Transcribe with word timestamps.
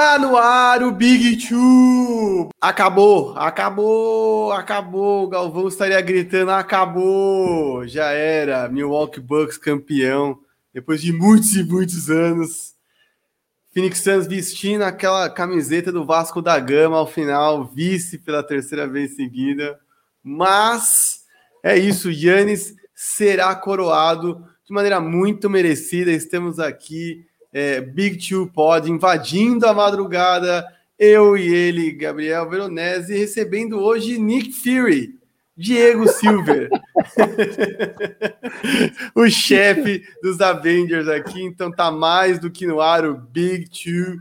Está 0.00 0.18
no 0.18 0.34
ar 0.34 0.82
o 0.82 0.92
Big 0.92 1.46
Two! 1.46 2.48
Acabou, 2.58 3.36
acabou, 3.36 4.50
acabou. 4.50 5.28
Galvão 5.28 5.68
estaria 5.68 6.00
gritando: 6.00 6.52
acabou! 6.52 7.86
Já 7.86 8.10
era. 8.10 8.66
Milwaukee 8.70 9.20
Bucks 9.20 9.58
campeão. 9.58 10.38
Depois 10.72 11.02
de 11.02 11.12
muitos 11.12 11.54
e 11.54 11.62
muitos 11.62 12.08
anos. 12.08 12.72
Phoenix 13.74 13.98
Suns 13.98 14.26
vestindo 14.26 14.84
aquela 14.84 15.28
camiseta 15.28 15.92
do 15.92 16.06
Vasco 16.06 16.40
da 16.40 16.58
Gama 16.58 16.96
ao 16.96 17.06
final, 17.06 17.66
vice 17.66 18.16
pela 18.16 18.42
terceira 18.42 18.88
vez 18.88 19.16
seguida. 19.16 19.78
Mas 20.22 21.24
é 21.62 21.76
isso, 21.76 22.10
Yannis 22.10 22.74
será 22.94 23.54
coroado 23.54 24.42
de 24.66 24.72
maneira 24.72 24.98
muito 24.98 25.50
merecida. 25.50 26.10
Estamos 26.10 26.58
aqui 26.58 27.26
é, 27.52 27.80
Big 27.80 28.16
Two 28.28 28.50
Pod, 28.52 28.90
invadindo 28.90 29.66
a 29.66 29.74
madrugada, 29.74 30.64
eu 30.98 31.36
e 31.36 31.52
ele, 31.52 31.92
Gabriel 31.92 32.48
Veronese, 32.48 33.16
recebendo 33.16 33.80
hoje 33.80 34.18
Nick 34.18 34.52
Fury, 34.52 35.18
Diego 35.56 36.08
Silver, 36.08 36.68
o 39.14 39.28
chefe 39.28 40.02
dos 40.22 40.40
Avengers 40.40 41.08
aqui, 41.08 41.42
então 41.42 41.70
tá 41.70 41.90
mais 41.90 42.38
do 42.38 42.50
que 42.50 42.66
no 42.66 42.80
ar 42.80 43.04
o 43.04 43.14
Big 43.14 43.68
Two 43.68 44.20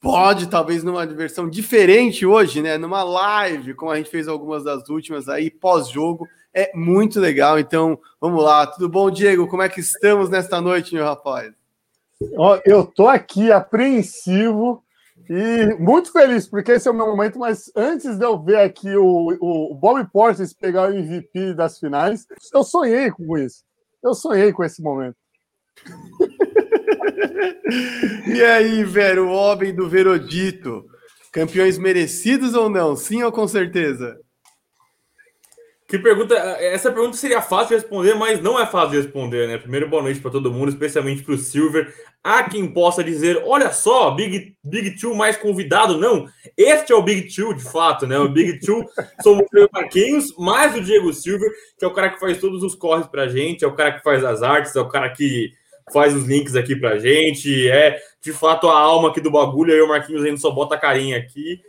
Pode, 0.00 0.48
talvez 0.48 0.84
numa 0.84 1.04
versão 1.06 1.50
diferente 1.50 2.24
hoje, 2.24 2.62
né? 2.62 2.78
Numa 2.78 3.02
live, 3.02 3.74
como 3.74 3.90
a 3.90 3.96
gente 3.96 4.10
fez 4.10 4.28
algumas 4.28 4.62
das 4.62 4.88
últimas 4.88 5.28
aí, 5.28 5.50
pós-jogo. 5.50 6.26
É 6.54 6.70
muito 6.72 7.18
legal. 7.18 7.58
Então, 7.58 7.98
vamos 8.20 8.42
lá. 8.44 8.64
Tudo 8.64 8.88
bom, 8.88 9.10
Diego? 9.10 9.48
Como 9.48 9.62
é 9.62 9.68
que 9.68 9.80
estamos 9.80 10.30
nesta 10.30 10.60
noite, 10.60 10.94
meu 10.94 11.04
rapaz? 11.04 11.57
Eu 12.64 12.84
tô 12.84 13.06
aqui 13.06 13.52
apreensivo 13.52 14.82
e 15.30 15.76
muito 15.78 16.10
feliz, 16.10 16.48
porque 16.48 16.72
esse 16.72 16.88
é 16.88 16.90
o 16.90 16.94
meu 16.94 17.06
momento, 17.06 17.38
mas 17.38 17.70
antes 17.76 18.18
de 18.18 18.24
eu 18.24 18.42
ver 18.42 18.58
aqui 18.58 18.96
o, 18.96 19.36
o, 19.40 19.72
o 19.72 19.74
Bob 19.74 20.04
Portis 20.10 20.52
pegar 20.52 20.88
o 20.88 20.94
MVP 20.94 21.54
das 21.54 21.78
finais, 21.78 22.26
eu 22.52 22.64
sonhei 22.64 23.10
com 23.10 23.38
isso. 23.38 23.62
Eu 24.02 24.14
sonhei 24.14 24.52
com 24.52 24.64
esse 24.64 24.82
momento. 24.82 25.16
e 28.26 28.42
aí, 28.42 28.82
velho, 28.84 29.28
o 29.28 29.32
homem 29.32 29.74
do 29.74 29.88
Verodito, 29.88 30.84
campeões 31.32 31.78
merecidos 31.78 32.54
ou 32.54 32.68
não? 32.68 32.96
Sim 32.96 33.22
ou 33.22 33.30
com 33.30 33.46
certeza? 33.46 34.18
Que 35.88 35.98
pergunta. 35.98 36.34
Essa 36.34 36.92
pergunta 36.92 37.16
seria 37.16 37.40
fácil 37.40 37.68
de 37.68 37.82
responder, 37.82 38.14
mas 38.14 38.42
não 38.42 38.60
é 38.60 38.66
fácil 38.66 38.90
de 38.90 38.96
responder, 38.98 39.48
né? 39.48 39.56
Primeiro, 39.56 39.88
boa 39.88 40.02
noite 40.02 40.20
para 40.20 40.30
todo 40.30 40.52
mundo, 40.52 40.68
especialmente 40.68 41.22
para 41.22 41.32
o 41.32 41.38
Silver. 41.38 41.90
Há 42.22 42.42
quem 42.42 42.70
possa 42.70 43.02
dizer: 43.02 43.42
olha 43.46 43.72
só, 43.72 44.10
Big, 44.10 44.54
Big 44.62 45.00
Two 45.00 45.14
mais 45.14 45.38
convidado. 45.38 45.96
Não, 45.96 46.26
este 46.58 46.92
é 46.92 46.94
o 46.94 47.00
Big 47.00 47.34
Two, 47.34 47.54
de 47.54 47.64
fato, 47.64 48.06
né? 48.06 48.18
O 48.18 48.28
Big 48.28 48.60
Two 48.60 48.84
somos 49.22 49.46
o 49.50 49.68
Marquinhos, 49.72 50.36
mais 50.36 50.76
o 50.76 50.82
Diego 50.82 51.10
Silver, 51.10 51.50
que 51.78 51.86
é 51.86 51.88
o 51.88 51.94
cara 51.94 52.10
que 52.10 52.20
faz 52.20 52.36
todos 52.36 52.62
os 52.62 52.74
corres 52.74 53.06
para 53.06 53.26
gente, 53.26 53.64
é 53.64 53.66
o 53.66 53.74
cara 53.74 53.92
que 53.92 54.02
faz 54.02 54.22
as 54.22 54.42
artes, 54.42 54.76
é 54.76 54.80
o 54.80 54.88
cara 54.88 55.08
que 55.08 55.52
faz 55.90 56.14
os 56.14 56.26
links 56.26 56.54
aqui 56.54 56.76
para 56.76 56.98
gente, 56.98 57.66
é 57.66 57.98
de 58.22 58.30
fato 58.34 58.68
a 58.68 58.78
alma 58.78 59.08
aqui 59.08 59.22
do 59.22 59.30
bagulho. 59.30 59.72
Aí 59.72 59.80
o 59.80 59.88
Marquinhos 59.88 60.22
ainda 60.22 60.36
só 60.36 60.50
bota 60.50 60.74
a 60.74 60.78
carinha 60.78 61.16
aqui. 61.16 61.62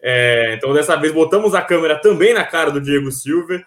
É, 0.00 0.54
então, 0.54 0.72
dessa 0.72 0.96
vez, 0.96 1.12
botamos 1.12 1.54
a 1.54 1.62
câmera 1.62 2.00
também 2.00 2.32
na 2.32 2.44
cara 2.44 2.70
do 2.70 2.80
Diego 2.80 3.10
Silva. 3.10 3.62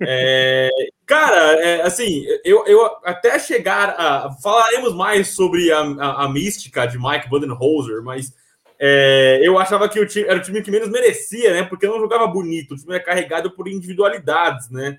É, 0.00 0.70
cara, 1.06 1.60
é, 1.60 1.82
assim, 1.82 2.24
eu, 2.44 2.64
eu 2.66 2.84
até 3.04 3.38
chegar 3.38 3.90
a. 3.98 4.30
Falaremos 4.42 4.94
mais 4.94 5.34
sobre 5.34 5.72
a, 5.72 5.80
a, 5.80 6.24
a 6.24 6.28
mística 6.28 6.86
de 6.86 6.98
Mike 6.98 7.28
Budenholzer, 7.28 8.02
mas 8.02 8.32
é, 8.78 9.40
eu 9.42 9.58
achava 9.58 9.88
que 9.88 10.00
o 10.00 10.06
time, 10.06 10.26
era 10.26 10.38
o 10.38 10.42
time 10.42 10.62
que 10.62 10.70
menos 10.70 10.88
merecia, 10.88 11.52
né? 11.52 11.62
Porque 11.62 11.86
não 11.86 12.00
jogava 12.00 12.26
bonito, 12.26 12.74
o 12.74 12.76
time 12.76 12.94
era 12.94 13.04
carregado 13.04 13.50
por 13.50 13.68
individualidades, 13.68 14.70
né? 14.70 14.98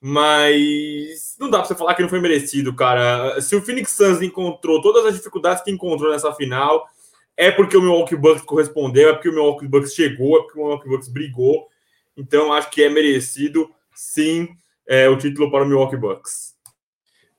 Mas 0.00 1.36
não 1.38 1.48
dá 1.48 1.58
pra 1.58 1.66
você 1.66 1.74
falar 1.74 1.94
que 1.94 2.02
não 2.02 2.08
foi 2.08 2.20
merecido, 2.20 2.74
cara. 2.74 3.40
Se 3.40 3.56
o 3.56 3.62
Phoenix 3.62 3.92
Suns 3.92 4.22
encontrou 4.22 4.80
todas 4.80 5.06
as 5.06 5.14
dificuldades 5.14 5.62
que 5.62 5.70
encontrou 5.70 6.12
nessa 6.12 6.32
final, 6.34 6.86
é 7.36 7.50
porque 7.50 7.76
o 7.76 7.82
Milwaukee 7.82 8.16
Bucks 8.16 8.42
correspondeu, 8.42 9.10
é 9.10 9.12
porque 9.12 9.28
o 9.28 9.32
Milwaukee 9.32 9.68
Bucks 9.68 9.94
chegou, 9.94 10.38
é 10.38 10.42
porque 10.42 10.58
o 10.58 10.62
Milwaukee 10.62 10.88
Bucks 10.88 11.08
brigou. 11.08 11.68
Então, 12.16 12.52
acho 12.52 12.70
que 12.70 12.82
é 12.82 12.88
merecido, 12.88 13.70
sim, 13.94 14.48
é, 14.88 15.08
o 15.08 15.18
título 15.18 15.50
para 15.50 15.64
o 15.64 15.66
Milwaukee 15.66 15.96
Bucks. 15.96 16.56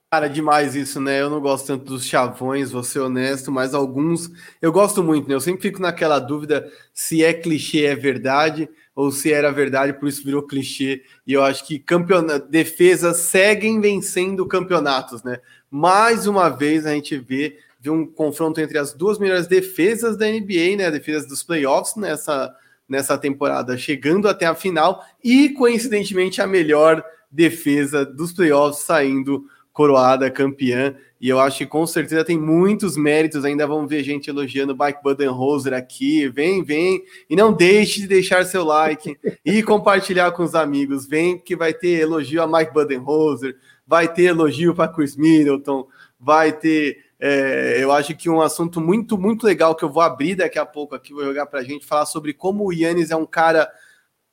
Cara, 0.10 0.30
demais 0.30 0.74
isso, 0.74 1.02
né? 1.02 1.20
Eu 1.20 1.30
não 1.30 1.42
gosto 1.42 1.68
tanto 1.68 1.84
dos 1.84 2.06
chavões, 2.06 2.72
vou 2.72 2.82
ser 2.82 3.00
honesto, 3.00 3.52
mas 3.52 3.74
alguns 3.74 4.32
eu 4.62 4.72
gosto 4.72 5.04
muito, 5.04 5.28
né? 5.28 5.36
Eu 5.36 5.42
sempre 5.42 5.64
fico 5.64 5.82
naquela 5.82 6.18
dúvida 6.18 6.72
se 6.94 7.26
é 7.26 7.34
clichê, 7.34 7.86
é 7.86 7.96
verdade, 7.96 8.70
ou 8.96 9.12
se 9.12 9.34
era 9.34 9.52
verdade, 9.52 9.92
por 9.92 10.08
isso 10.08 10.24
virou 10.24 10.44
clichê. 10.44 11.04
E 11.26 11.34
eu 11.34 11.44
acho 11.44 11.68
que 11.68 11.78
campeona... 11.78 12.40
defesas 12.40 13.18
seguem 13.18 13.82
vencendo 13.82 14.48
campeonatos, 14.48 15.24
né? 15.24 15.42
Mais 15.70 16.26
uma 16.26 16.48
vez 16.48 16.86
a 16.86 16.94
gente 16.94 17.18
vê 17.18 17.58
de 17.88 17.92
um 17.92 18.06
confronto 18.06 18.60
entre 18.60 18.78
as 18.78 18.94
duas 18.94 19.18
melhores 19.18 19.48
defesas 19.48 20.18
da 20.18 20.28
NBA, 20.28 20.76
né? 20.78 20.92
Defesas 20.92 21.26
dos 21.26 21.42
playoffs 21.42 21.96
nessa, 21.96 22.54
nessa 22.88 23.18
temporada, 23.18 23.78
chegando 23.78 24.28
até 24.28 24.46
a 24.46 24.54
final, 24.54 25.02
e 25.24 25.50
coincidentemente 25.50 26.42
a 26.42 26.46
melhor 26.46 27.02
defesa 27.32 28.06
dos 28.06 28.34
playoffs 28.34 28.84
saindo 28.84 29.46
coroada 29.72 30.30
campeã. 30.30 30.96
E 31.22 31.30
eu 31.30 31.40
acho 31.40 31.60
que 31.60 31.66
com 31.66 31.88
certeza 31.88 32.26
tem 32.26 32.38
muitos 32.38 32.98
méritos. 32.98 33.46
Ainda 33.46 33.66
vamos 33.66 33.90
ver 33.90 34.04
gente 34.04 34.30
elogiando 34.30 34.74
o 34.74 34.78
Mike 34.78 35.02
Budenholzer 35.02 35.74
aqui. 35.74 36.28
Vem, 36.28 36.64
vem. 36.64 37.02
E 37.30 37.38
não 37.38 37.54
deixe 37.54 38.02
de 38.02 38.08
deixar 38.08 38.44
seu 38.44 38.66
like 38.66 39.18
e 39.46 39.64
compartilhar 39.64 40.32
com 40.32 40.44
os 40.44 40.56
amigos. 40.56 41.08
Vem, 41.08 41.40
que 41.40 41.56
vai 41.56 41.74
ter 41.74 42.02
elogio 42.02 42.42
a 42.42 42.48
Mike 42.48 42.74
Budenholzer, 42.74 43.56
vai 43.88 44.12
ter 44.12 44.24
elogio 44.24 44.76
para 44.76 44.92
Chris 44.92 45.16
Middleton, 45.16 45.88
vai 46.20 46.52
ter 46.52 47.07
é, 47.20 47.84
eu 47.84 47.92
acho 47.92 48.16
que 48.16 48.30
um 48.30 48.42
assunto 48.42 48.80
muito, 48.80 49.18
muito 49.18 49.46
legal 49.46 49.76
que 49.76 49.84
eu 49.84 49.90
vou 49.90 50.04
abrir 50.04 50.36
daqui 50.36 50.60
a 50.60 50.66
pouco 50.66 50.94
aqui, 50.94 51.14
vou 51.14 51.24
jogar 51.24 51.48
para 51.48 51.62
a 51.62 51.64
gente, 51.64 51.86
falar 51.86 52.06
sobre 52.06 52.34
como 52.34 52.66
o 52.66 52.74
Yannis 52.74 53.10
é 53.10 53.16
um 53.16 53.26
cara 53.26 53.70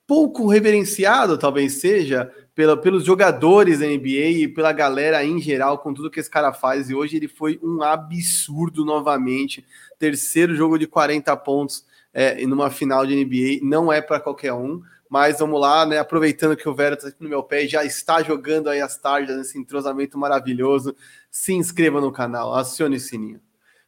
pouco 0.06 0.47
reverenciado, 0.47 1.39
talvez 1.39 1.81
seja, 1.81 2.31
pela, 2.55 2.77
pelos 2.77 3.05
jogadores 3.05 3.78
da 3.78 3.87
NBA 3.87 4.43
e 4.43 4.49
pela 4.49 4.72
galera 4.72 5.25
em 5.25 5.41
geral, 5.41 5.78
com 5.78 5.95
tudo 5.95 6.11
que 6.11 6.21
esse 6.21 6.31
cara 6.31 6.53
faz. 6.53 6.91
E 6.91 6.95
hoje 6.95 7.17
ele 7.17 7.28
foi 7.28 7.59
um 7.62 7.83
absurdo 7.83 8.84
novamente. 8.84 9.65
Terceiro 9.99 10.55
jogo 10.55 10.78
de 10.78 10.87
40 10.87 11.34
pontos 11.39 11.87
é, 12.12 12.47
numa 12.47 12.71
final 12.71 13.06
de 13.06 13.16
NBA, 13.16 13.66
não 13.66 13.93
é 13.93 14.03
para 14.03 14.21
qualquer 14.21 14.53
um. 14.53 14.83
Mas 15.09 15.39
vamos 15.39 15.61
lá, 15.61 15.87
né? 15.87 15.99
Aproveitando 15.99 16.56
que 16.56 16.69
o 16.69 16.75
Vera 16.75 16.95
está 16.97 17.11
no 17.21 17.28
meu 17.28 17.43
pé 17.43 17.66
já 17.66 17.84
está 17.84 18.22
jogando 18.22 18.69
aí 18.69 18.81
as 18.81 18.97
tardes 18.97 19.37
nesse 19.37 19.59
entrosamento 19.59 20.19
maravilhoso 20.19 20.95
se 21.34 21.53
inscreva 21.53 22.00
no 22.00 22.12
canal, 22.12 22.55
acione 22.55 22.95
o 22.95 23.00
sininho. 23.00 23.41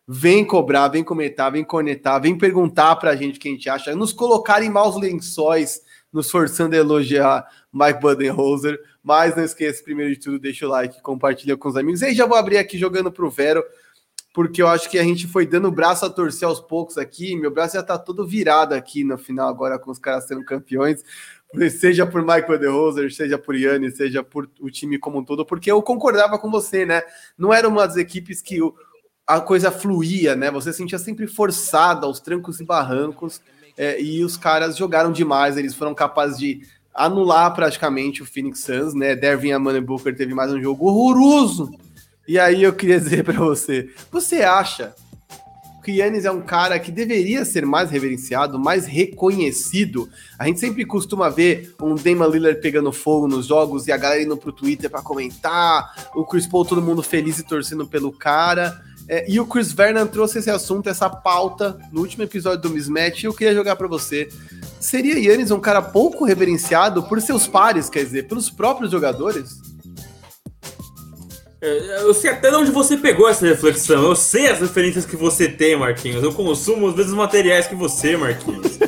Vem 0.07 0.45
cobrar, 0.45 0.89
vem 0.89 1.05
comentar, 1.05 1.53
vem 1.53 1.63
conectar, 1.63 2.19
vem 2.19 2.37
perguntar 2.37 2.97
pra 2.97 3.15
gente 3.15 3.39
o 3.39 3.41
que 3.41 3.49
a 3.49 3.53
gente 3.53 3.71
acha, 3.71 3.95
nos 3.95 4.13
colocar 4.13 4.65
em 4.65 4.69
maus 4.69 5.01
lençóis, 5.01 5.81
nos 6.13 6.29
forçando 6.29 6.75
a 6.75 6.79
elogiar 6.79 7.47
Mike 7.73 8.01
Budenholzer. 8.01 8.77
Mas 9.01 9.37
não 9.37 9.45
esqueça, 9.45 9.81
primeiro 9.81 10.13
de 10.13 10.19
tudo, 10.19 10.41
deixa 10.41 10.67
o 10.67 10.69
like, 10.69 11.01
compartilha 11.03 11.57
com 11.57 11.69
os 11.69 11.77
amigos. 11.77 12.03
E 12.03 12.07
aí 12.07 12.15
já 12.17 12.27
vou 12.27 12.37
abrir 12.37 12.59
aqui 12.59 12.77
jogando 12.77 13.13
pro 13.13 13.31
Vero, 13.31 13.63
porque 14.35 14.61
eu 14.61 14.67
acho 14.67 14.91
que 14.91 14.99
a 14.99 15.05
gente 15.05 15.29
foi 15.29 15.47
dando 15.47 15.69
o 15.69 15.73
braço 15.73 16.05
a 16.05 16.11
torcer 16.11 16.49
aos 16.49 16.59
poucos 16.59 16.99
aqui. 16.99 17.37
Meu 17.37 17.53
braço 17.53 17.75
já 17.75 17.83
tá 17.83 17.97
todo 17.97 18.27
virado 18.27 18.75
aqui 18.75 19.05
no 19.05 19.17
final, 19.17 19.49
agora 19.49 19.79
com 19.79 19.93
os 19.93 20.01
caras 20.01 20.27
sendo 20.27 20.45
campeões 20.45 21.05
seja 21.71 22.07
por 22.07 22.23
Michael 22.23 22.59
DeRoser, 22.59 23.13
seja 23.13 23.39
por 23.39 23.55
Yannis, 23.55 23.97
seja 23.97 24.23
por 24.23 24.49
o 24.61 24.71
time 24.71 24.99
como 24.99 25.19
um 25.19 25.25
todo, 25.25 25.45
porque 25.45 25.71
eu 25.71 25.83
concordava 25.83 26.39
com 26.39 26.51
você, 26.51 26.85
né? 26.85 27.03
Não 27.37 27.53
era 27.53 27.69
uma 27.69 27.87
das 27.87 27.97
equipes 27.97 28.41
que 28.43 28.59
a 29.27 29.41
coisa 29.41 29.71
fluía, 29.71 30.37
né? 30.37 30.51
Você 30.51 30.73
sentia 30.73 30.99
sempre 30.99 31.27
forçada 31.27 32.07
aos 32.07 32.21
trancos 32.21 32.61
e 32.61 32.65
barrancos, 32.65 33.41
é, 33.77 34.01
e 34.01 34.25
os 34.25 34.37
caras 34.37 34.77
jogaram 34.77 35.13
demais, 35.13 35.57
eles 35.57 35.75
foram 35.75 35.95
capazes 35.95 36.39
de 36.39 36.63
anular 36.95 37.55
praticamente 37.55 38.23
o 38.23 38.27
Phoenix 38.27 38.61
Suns, 38.61 38.95
né? 38.95 39.15
Devin 39.15 39.53
Amanda 39.53 39.81
Booker 39.81 40.17
teve 40.17 40.33
mais 40.33 40.53
um 40.53 40.61
jogo 40.61 40.87
horroroso. 40.87 41.71
E 42.27 42.39
aí 42.39 42.63
eu 42.63 42.73
queria 42.73 42.99
dizer 43.01 43.25
para 43.25 43.39
você, 43.39 43.91
você 44.11 44.43
acha 44.43 44.95
que 45.87 45.93
Yannis 45.93 46.25
é 46.25 46.31
um 46.33 46.41
cara 46.41 46.81
que 46.81 46.91
deveria 46.91 47.45
ser 47.45 47.65
mais 47.65 47.93
reverenciado, 47.93 48.59
mais 48.59 48.87
reconhecido. 48.87 50.09
A 50.37 50.45
gente 50.45 50.59
sempre 50.59 50.85
costuma 50.85 51.29
ver 51.29 51.77
um 51.81 51.95
Damon 51.95 52.27
Lillard 52.27 52.61
pegando 52.61 52.91
fogo 52.91 53.29
nos 53.29 53.47
jogos 53.47 53.87
e 53.87 53.93
a 53.93 53.97
galera 53.97 54.21
indo 54.21 54.37
pro 54.37 54.51
Twitter 54.51 54.91
para 54.91 55.01
comentar, 55.01 56.11
o 56.13 56.25
Chris 56.25 56.45
Paul 56.45 56.65
todo 56.65 56.83
mundo 56.83 57.05
feliz 57.05 57.39
e 57.39 57.45
torcendo 57.45 57.87
pelo 57.87 58.11
cara. 58.11 58.83
É, 59.09 59.31
e 59.31 59.39
o 59.39 59.47
Chris 59.47 59.71
Vernon 59.71 60.09
trouxe 60.09 60.41
esse 60.41 60.51
assunto, 60.51 60.89
essa 60.89 61.09
pauta, 61.09 61.79
no 61.93 62.01
último 62.01 62.25
episódio 62.25 62.63
do 62.63 62.71
Mismatch, 62.71 63.23
e 63.23 63.27
eu 63.27 63.33
queria 63.33 63.55
jogar 63.55 63.77
para 63.77 63.87
você. 63.87 64.29
Seria 64.81 65.17
Yannis 65.17 65.53
um 65.53 65.61
cara 65.61 65.81
pouco 65.81 66.25
reverenciado 66.25 67.05
por 67.05 67.23
seus 67.23 67.47
pares, 67.47 67.89
quer 67.89 68.03
dizer, 68.03 68.27
pelos 68.27 68.51
próprios 68.51 68.91
jogadores? 68.91 69.76
É, 71.61 72.03
eu 72.03 72.13
sei 72.13 72.31
até 72.31 72.51
de 72.51 72.57
onde 72.57 72.71
você 72.71 72.97
pegou 72.97 73.29
essa 73.29 73.47
reflexão. 73.47 74.03
Eu 74.03 74.17
sei 74.17 74.49
as 74.49 74.61
referências 74.61 75.07
que 75.07 75.17
você 75.17 75.49
tem, 75.49 75.77
Marquinhos. 75.77 76.23
Eu 76.23 76.33
consumo 76.33 76.87
os 76.87 76.95
mesmos 76.95 77.15
materiais 77.15 77.67
que 77.67 77.75
você, 77.75 78.17
Marquinhos. 78.17 78.79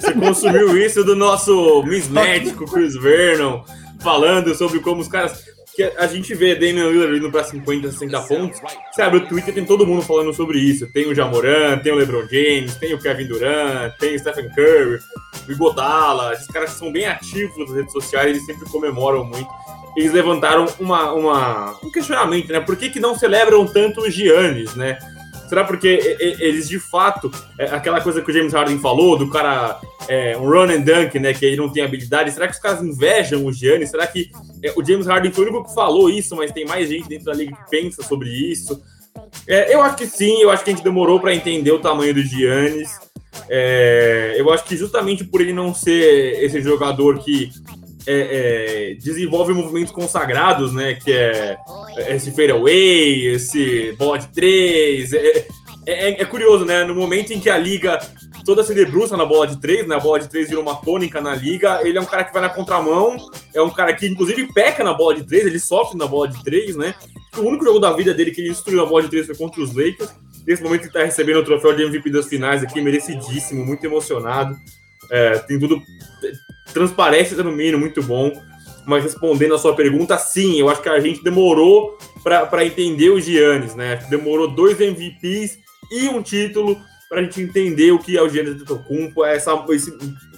Você 0.00 0.12
consumiu 0.12 0.76
isso 0.76 1.04
do 1.04 1.14
nosso 1.14 1.82
Miss 1.84 2.08
Médico, 2.08 2.70
Chris 2.70 2.94
Vernon, 2.94 3.62
falando 4.00 4.54
sobre 4.54 4.80
como 4.80 5.00
os 5.00 5.08
caras. 5.08 5.44
Que 5.76 5.82
a 5.98 6.06
gente 6.06 6.34
vê 6.34 6.54
Damian 6.54 6.88
Lillard 6.88 7.18
indo 7.18 7.30
para 7.30 7.44
50, 7.44 7.92
60 7.92 8.20
pontos. 8.22 8.60
Você 8.90 9.02
abre 9.02 9.18
o 9.18 9.28
Twitter, 9.28 9.52
tem 9.52 9.64
todo 9.64 9.86
mundo 9.86 10.00
falando 10.00 10.32
sobre 10.32 10.58
isso. 10.58 10.90
Tem 10.90 11.06
o 11.06 11.14
Jamoran, 11.14 11.78
tem 11.80 11.92
o 11.92 11.96
LeBron 11.96 12.22
James, 12.22 12.76
tem 12.76 12.94
o 12.94 12.98
Kevin 12.98 13.26
Durant, 13.26 13.92
tem 13.98 14.16
o 14.16 14.18
Stephen 14.18 14.48
Curry, 14.54 14.98
o 15.46 15.52
Igodala. 15.52 16.32
Esses 16.32 16.46
caras 16.46 16.70
são 16.70 16.90
bem 16.90 17.04
ativos 17.04 17.58
nas 17.58 17.76
redes 17.76 17.92
sociais, 17.92 18.30
eles 18.30 18.46
sempre 18.46 18.66
comemoram 18.70 19.22
muito 19.22 19.50
eles 19.96 20.12
levantaram 20.12 20.66
uma, 20.78 21.12
uma, 21.12 21.78
um 21.82 21.90
questionamento, 21.90 22.52
né? 22.52 22.60
Por 22.60 22.76
que, 22.76 22.90
que 22.90 23.00
não 23.00 23.16
celebram 23.18 23.66
tanto 23.66 24.02
os 24.02 24.12
Giannis, 24.12 24.74
né? 24.74 24.98
Será 25.48 25.64
porque 25.64 26.16
eles 26.40 26.68
de 26.68 26.78
fato, 26.78 27.30
é 27.58 27.66
aquela 27.66 28.00
coisa 28.00 28.20
que 28.20 28.30
o 28.30 28.34
James 28.34 28.52
Harden 28.52 28.78
falou, 28.80 29.16
do 29.16 29.30
cara, 29.30 29.80
é, 30.08 30.36
um 30.36 30.44
run 30.44 30.70
and 30.70 30.80
dunk, 30.80 31.18
né? 31.18 31.32
Que 31.32 31.46
ele 31.46 31.56
não 31.56 31.72
tem 31.72 31.82
habilidade, 31.82 32.32
será 32.32 32.46
que 32.46 32.54
os 32.54 32.58
caras 32.58 32.82
invejam 32.82 33.44
o 33.44 33.52
Giannis? 33.52 33.90
Será 33.90 34.06
que 34.06 34.30
é, 34.62 34.72
o 34.76 34.84
James 34.84 35.06
Harden 35.06 35.32
foi 35.32 35.44
o 35.44 35.48
único 35.48 35.68
que 35.68 35.74
falou 35.74 36.10
isso, 36.10 36.36
mas 36.36 36.52
tem 36.52 36.66
mais 36.66 36.88
gente 36.88 37.08
dentro 37.08 37.26
da 37.26 37.32
liga 37.32 37.56
que 37.56 37.70
pensa 37.70 38.02
sobre 38.02 38.28
isso? 38.28 38.82
É, 39.46 39.72
eu 39.72 39.80
acho 39.80 39.96
que 39.96 40.06
sim, 40.06 40.42
eu 40.42 40.50
acho 40.50 40.64
que 40.64 40.70
a 40.70 40.74
gente 40.74 40.84
demorou 40.84 41.20
para 41.20 41.34
entender 41.34 41.70
o 41.70 41.78
tamanho 41.78 42.12
do 42.12 42.22
Giannis. 42.22 42.90
É, 43.48 44.34
eu 44.36 44.50
acho 44.52 44.64
que 44.64 44.76
justamente 44.76 45.22
por 45.24 45.40
ele 45.40 45.52
não 45.52 45.72
ser 45.72 46.42
esse 46.42 46.60
jogador 46.60 47.18
que 47.18 47.50
é, 48.06 48.90
é, 48.90 48.94
desenvolve 48.94 49.52
movimentos 49.52 49.92
consagrados, 49.92 50.72
né? 50.72 50.94
Que 50.94 51.12
é, 51.12 51.58
é 51.96 52.16
esse 52.16 52.30
fadeaway, 52.30 53.26
esse 53.26 53.92
bola 53.98 54.18
de 54.18 54.28
três. 54.28 55.12
É, 55.12 55.46
é, 55.86 56.22
é, 56.22 56.24
curioso, 56.24 56.64
né? 56.64 56.84
No 56.84 56.94
momento 56.94 57.32
em 57.32 57.40
que 57.40 57.50
a 57.50 57.58
liga 57.58 57.98
toda 58.44 58.62
se 58.62 58.72
debruça 58.74 59.16
na 59.16 59.24
bola 59.24 59.46
de 59.46 59.60
três, 59.60 59.86
né? 59.86 59.96
A 59.96 60.00
bola 60.00 60.20
de 60.20 60.28
três 60.28 60.48
virou 60.48 60.62
uma 60.62 60.76
tônica 60.76 61.20
na 61.20 61.34
liga. 61.34 61.80
Ele 61.82 61.98
é 61.98 62.00
um 62.00 62.06
cara 62.06 62.24
que 62.24 62.32
vai 62.32 62.42
na 62.42 62.48
contramão, 62.48 63.16
é 63.52 63.60
um 63.60 63.70
cara 63.70 63.92
que, 63.92 64.06
inclusive, 64.06 64.52
peca 64.52 64.84
na 64.84 64.94
bola 64.94 65.16
de 65.16 65.24
três, 65.24 65.44
ele 65.44 65.58
sofre 65.58 65.98
na 65.98 66.06
bola 66.06 66.28
de 66.28 66.42
três, 66.44 66.76
né? 66.76 66.94
O 67.36 67.40
único 67.42 67.64
jogo 67.64 67.78
da 67.78 67.92
vida 67.92 68.14
dele 68.14 68.30
que 68.30 68.40
ele 68.40 68.50
destruiu 68.50 68.82
a 68.82 68.86
bola 68.86 69.02
de 69.02 69.10
três 69.10 69.26
foi 69.26 69.36
contra 69.36 69.60
os 69.60 69.74
Lakers. 69.74 70.10
Nesse 70.46 70.62
momento 70.62 70.82
ele 70.82 70.92
tá 70.92 71.00
recebendo 71.00 71.38
o 71.38 71.44
troféu 71.44 71.74
de 71.74 71.82
MVP 71.82 72.08
das 72.10 72.26
finais 72.26 72.62
aqui, 72.62 72.80
merecidíssimo, 72.80 73.66
muito 73.66 73.84
emocionado. 73.84 74.56
É, 75.10 75.38
tem 75.40 75.58
tudo 75.58 75.80
transparência 76.72 77.42
no 77.42 77.52
mínimo, 77.52 77.78
muito 77.78 78.02
bom. 78.02 78.32
Mas 78.86 79.02
respondendo 79.02 79.54
a 79.54 79.58
sua 79.58 79.74
pergunta, 79.74 80.16
sim, 80.16 80.60
eu 80.60 80.68
acho 80.68 80.80
que 80.80 80.88
a 80.88 81.00
gente 81.00 81.22
demorou 81.22 81.98
para 82.22 82.64
entender 82.64 83.10
o 83.10 83.20
Giannis, 83.20 83.74
né? 83.74 83.96
Demorou 84.08 84.48
dois 84.48 84.80
MVPs 84.80 85.58
e 85.90 86.08
um 86.08 86.22
título 86.22 86.80
para 87.08 87.20
a 87.20 87.22
gente 87.22 87.40
entender 87.40 87.92
o 87.92 87.98
que 87.98 88.16
é 88.16 88.22
o 88.22 88.28
Giannis 88.28 88.54
Antetokounmpo, 88.54 89.24
essa, 89.24 89.52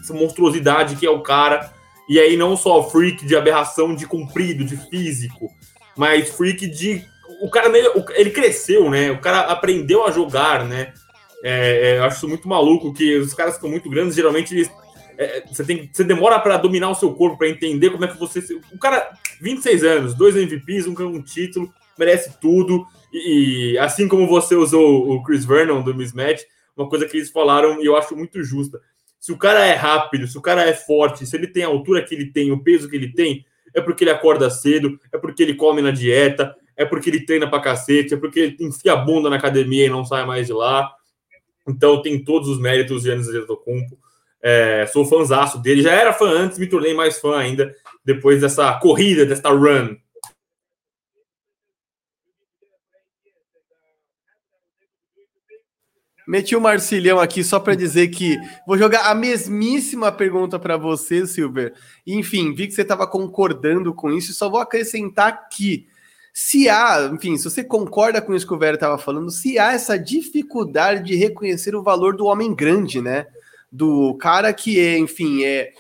essa 0.01 0.15
monstruosidade 0.15 0.97
que 0.97 1.07
é 1.07 1.11
o 1.11 1.23
cara. 1.23 1.73
E 2.09 2.19
aí 2.19 2.37
não 2.37 2.57
só 2.57 2.89
freak 2.89 3.27
de 3.27 3.37
aberração 3.37 3.95
de 3.95 4.07
comprido, 4.07 4.65
de 4.65 4.77
físico, 4.89 5.51
mas 5.97 6.31
freak 6.31 6.67
de 6.67 7.05
o 7.41 7.51
cara 7.51 7.71
ele 8.15 8.31
cresceu, 8.31 8.91
né? 8.91 9.11
O 9.11 9.21
cara 9.21 9.41
aprendeu 9.41 10.07
a 10.07 10.11
jogar, 10.11 10.65
né? 10.65 10.93
É, 11.43 11.91
é, 11.91 11.99
eu 11.99 12.05
acho 12.05 12.27
muito 12.27 12.49
maluco 12.49 12.93
que 12.93 13.17
os 13.17 13.33
caras 13.33 13.55
ficam 13.55 13.71
muito 13.71 13.89
grandes, 13.89 14.17
geralmente 14.17 14.55
eles 14.55 14.71
é, 15.19 15.43
você, 15.45 15.65
tem, 15.65 15.91
você 15.93 16.05
demora 16.05 16.39
para 16.39 16.57
dominar 16.57 16.91
o 16.91 16.95
seu 16.95 17.13
corpo, 17.13 17.37
para 17.37 17.49
entender 17.49 17.91
como 17.91 18.05
é 18.05 18.09
que 18.09 18.17
você. 18.17 18.41
O 18.73 18.79
cara, 18.79 19.11
26 19.41 19.83
anos, 19.83 20.15
dois 20.15 20.37
MVPs, 20.37 20.87
um, 20.87 20.95
um 21.07 21.21
título, 21.21 21.69
merece 21.99 22.39
tudo. 22.41 22.87
E, 23.13 23.73
e, 23.73 23.79
assim 23.79 24.07
como 24.07 24.29
você 24.29 24.55
usou 24.55 25.11
o 25.11 25.21
Chris 25.25 25.45
Vernon 25.45 25.83
do 25.83 25.93
Mismatch, 25.93 26.45
uma 26.77 26.89
coisa 26.89 27.05
que 27.05 27.17
eles 27.17 27.31
falaram 27.31 27.83
e 27.83 27.87
eu 27.87 27.97
acho 27.97 28.15
muito 28.15 28.41
justa. 28.45 28.81
Se 29.19 29.33
o 29.33 29.37
cara 29.37 29.67
é 29.67 29.75
rápido, 29.75 30.29
se 30.29 30.39
o 30.39 30.41
cara 30.41 30.63
é 30.63 30.73
forte, 30.73 31.27
se 31.27 31.37
ele 31.37 31.49
tem 31.49 31.65
a 31.65 31.67
altura 31.67 32.05
que 32.05 32.15
ele 32.15 32.31
tem, 32.31 32.53
o 32.53 32.63
peso 32.63 32.89
que 32.89 32.95
ele 32.95 33.13
tem, 33.13 33.45
é 33.75 33.81
porque 33.81 34.05
ele 34.05 34.13
acorda 34.13 34.49
cedo, 34.49 35.01
é 35.13 35.19
porque 35.19 35.43
ele 35.43 35.55
come 35.55 35.83
na 35.83 35.91
dieta, 35.91 36.55
é 36.77 36.85
porque 36.85 37.11
ele 37.11 37.27
treina 37.27 37.51
pra 37.51 37.61
cacete, 37.61 38.15
é 38.15 38.17
porque 38.17 38.39
ele 38.39 38.57
enfia 38.61 38.93
a 38.93 38.97
bunda 38.97 39.29
na 39.29 39.35
academia 39.35 39.87
e 39.87 39.91
não 39.91 40.05
sai 40.05 40.25
mais 40.25 40.47
de 40.47 40.53
lá. 40.53 40.89
Então 41.67 42.01
tem 42.01 42.23
todos 42.23 42.49
os 42.49 42.61
méritos 42.61 43.03
de 43.03 43.09
Giannis 43.09 43.29
Antetokounmpo. 43.29 43.99
É, 44.43 44.87
sou 44.87 45.05
fãzaço 45.05 45.59
dele. 45.59 45.83
Já 45.83 45.93
era 45.93 46.13
fã 46.13 46.29
antes, 46.29 46.59
me 46.59 46.67
tornei 46.67 46.95
mais 46.95 47.19
fã 47.19 47.37
ainda 47.37 47.75
depois 48.05 48.41
dessa 48.41 48.73
corrida, 48.79 49.27
dessa 49.27 49.49
run. 49.51 49.97
Meti 56.29 56.55
o 56.55 56.61
Marcilhão 56.61 57.19
aqui 57.19 57.43
só 57.43 57.59
para 57.59 57.75
dizer 57.75 58.09
que 58.09 58.37
vou 58.67 58.77
jogar 58.77 59.07
a 59.07 59.15
mesmíssima 59.15 60.13
pergunta 60.13 60.59
para 60.59 60.77
você, 60.77 61.27
Silver. 61.27 61.73
Enfim, 62.07 62.55
vi 62.55 62.67
que 62.67 62.75
você 62.75 62.83
estava 62.83 63.07
concordando 63.07 63.95
com 63.95 64.13
isso, 64.13 64.35
só 64.35 64.51
vou 64.51 64.61
acrescentar 64.61 65.49
que 65.49 65.87
se 66.35 66.69
há, 66.69 67.11
enfim, 67.13 67.39
se 67.39 67.45
você 67.45 67.65
concorda 67.65 68.21
com 68.21 68.35
isso 68.35 68.47
que 68.47 68.53
o 68.53 68.59
Vera 68.59 68.75
estava 68.75 68.99
falando, 68.99 69.31
se 69.31 69.59
há 69.59 69.73
essa 69.73 69.99
dificuldade 69.99 71.03
de 71.03 71.17
reconhecer 71.17 71.75
o 71.75 71.83
valor 71.83 72.15
do 72.15 72.27
homem 72.27 72.55
grande, 72.55 73.01
né? 73.01 73.27
Do 73.71 74.15
cara 74.17 74.53
que 74.53 74.79
é, 74.79 74.99
enfim, 74.99 75.45
é 75.45 75.73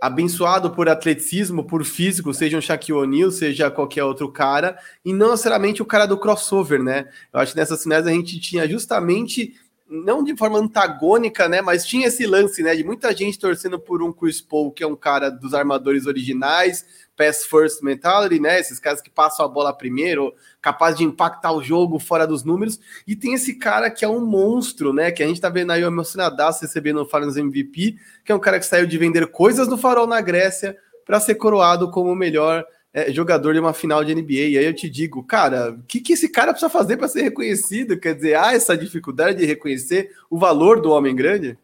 abençoado 0.00 0.70
por 0.70 0.88
atleticismo, 0.88 1.64
por 1.64 1.84
físico, 1.84 2.34
seja 2.34 2.58
um 2.58 2.60
Shaquille 2.60 2.98
O'Neal, 2.98 3.30
seja 3.30 3.70
qualquer 3.70 4.04
outro 4.04 4.30
cara, 4.30 4.78
e 5.02 5.12
não 5.12 5.30
necessariamente 5.30 5.80
o 5.80 5.86
cara 5.86 6.04
do 6.04 6.18
crossover, 6.18 6.82
né? 6.82 7.08
Eu 7.32 7.40
acho 7.40 7.52
que 7.52 7.58
nessas 7.58 7.82
finais 7.82 8.06
a 8.06 8.10
gente 8.10 8.38
tinha 8.38 8.68
justamente 8.68 9.54
não 9.88 10.24
de 10.24 10.36
forma 10.36 10.58
antagônica, 10.58 11.48
né? 11.48 11.60
Mas 11.60 11.84
tinha 11.84 12.08
esse 12.08 12.26
lance, 12.26 12.62
né? 12.62 12.74
De 12.74 12.82
muita 12.82 13.14
gente 13.14 13.38
torcendo 13.38 13.78
por 13.78 14.02
um 14.02 14.12
Chris 14.12 14.40
Paul, 14.40 14.72
que 14.72 14.82
é 14.82 14.86
um 14.86 14.96
cara 14.96 15.30
dos 15.30 15.52
armadores 15.52 16.06
originais, 16.06 16.86
pass 17.16 17.44
first 17.44 17.82
mentality, 17.82 18.40
né? 18.40 18.58
Esses 18.58 18.78
caras 18.78 19.02
que 19.02 19.10
passam 19.10 19.44
a 19.44 19.48
bola 19.48 19.76
primeiro, 19.76 20.34
capaz 20.60 20.96
de 20.96 21.04
impactar 21.04 21.52
o 21.52 21.62
jogo 21.62 21.98
fora 21.98 22.26
dos 22.26 22.42
números. 22.42 22.80
E 23.06 23.14
tem 23.14 23.34
esse 23.34 23.54
cara 23.54 23.90
que 23.90 24.04
é 24.04 24.08
um 24.08 24.24
monstro, 24.24 24.92
né? 24.92 25.10
Que 25.10 25.22
a 25.22 25.26
gente 25.26 25.40
tá 25.40 25.50
vendo 25.50 25.72
aí 25.72 25.84
o 25.84 25.88
emocionadaço 25.88 26.62
recebendo 26.62 27.02
o 27.02 27.06
Finals 27.06 27.36
MVP, 27.36 27.96
que 28.24 28.32
é 28.32 28.34
um 28.34 28.40
cara 28.40 28.58
que 28.58 28.66
saiu 28.66 28.86
de 28.86 28.98
vender 28.98 29.26
coisas 29.28 29.68
no 29.68 29.76
farol 29.76 30.06
na 30.06 30.20
Grécia 30.20 30.76
para 31.04 31.20
ser 31.20 31.34
coroado 31.34 31.90
como 31.90 32.10
o 32.10 32.16
melhor 32.16 32.64
é, 32.94 33.10
jogador 33.10 33.52
de 33.52 33.58
uma 33.58 33.74
final 33.74 34.04
de 34.04 34.14
NBA. 34.14 34.32
E 34.32 34.58
aí 34.58 34.64
eu 34.64 34.72
te 34.72 34.88
digo, 34.88 35.24
cara, 35.24 35.72
o 35.72 35.82
que, 35.82 36.00
que 36.00 36.12
esse 36.12 36.28
cara 36.28 36.52
precisa 36.52 36.70
fazer 36.70 36.96
para 36.96 37.08
ser 37.08 37.22
reconhecido? 37.22 37.98
Quer 37.98 38.14
dizer, 38.14 38.36
há 38.36 38.54
essa 38.54 38.76
dificuldade 38.76 39.38
de 39.38 39.44
reconhecer 39.44 40.12
o 40.30 40.38
valor 40.38 40.80
do 40.80 40.92
homem 40.92 41.14
grande? 41.14 41.58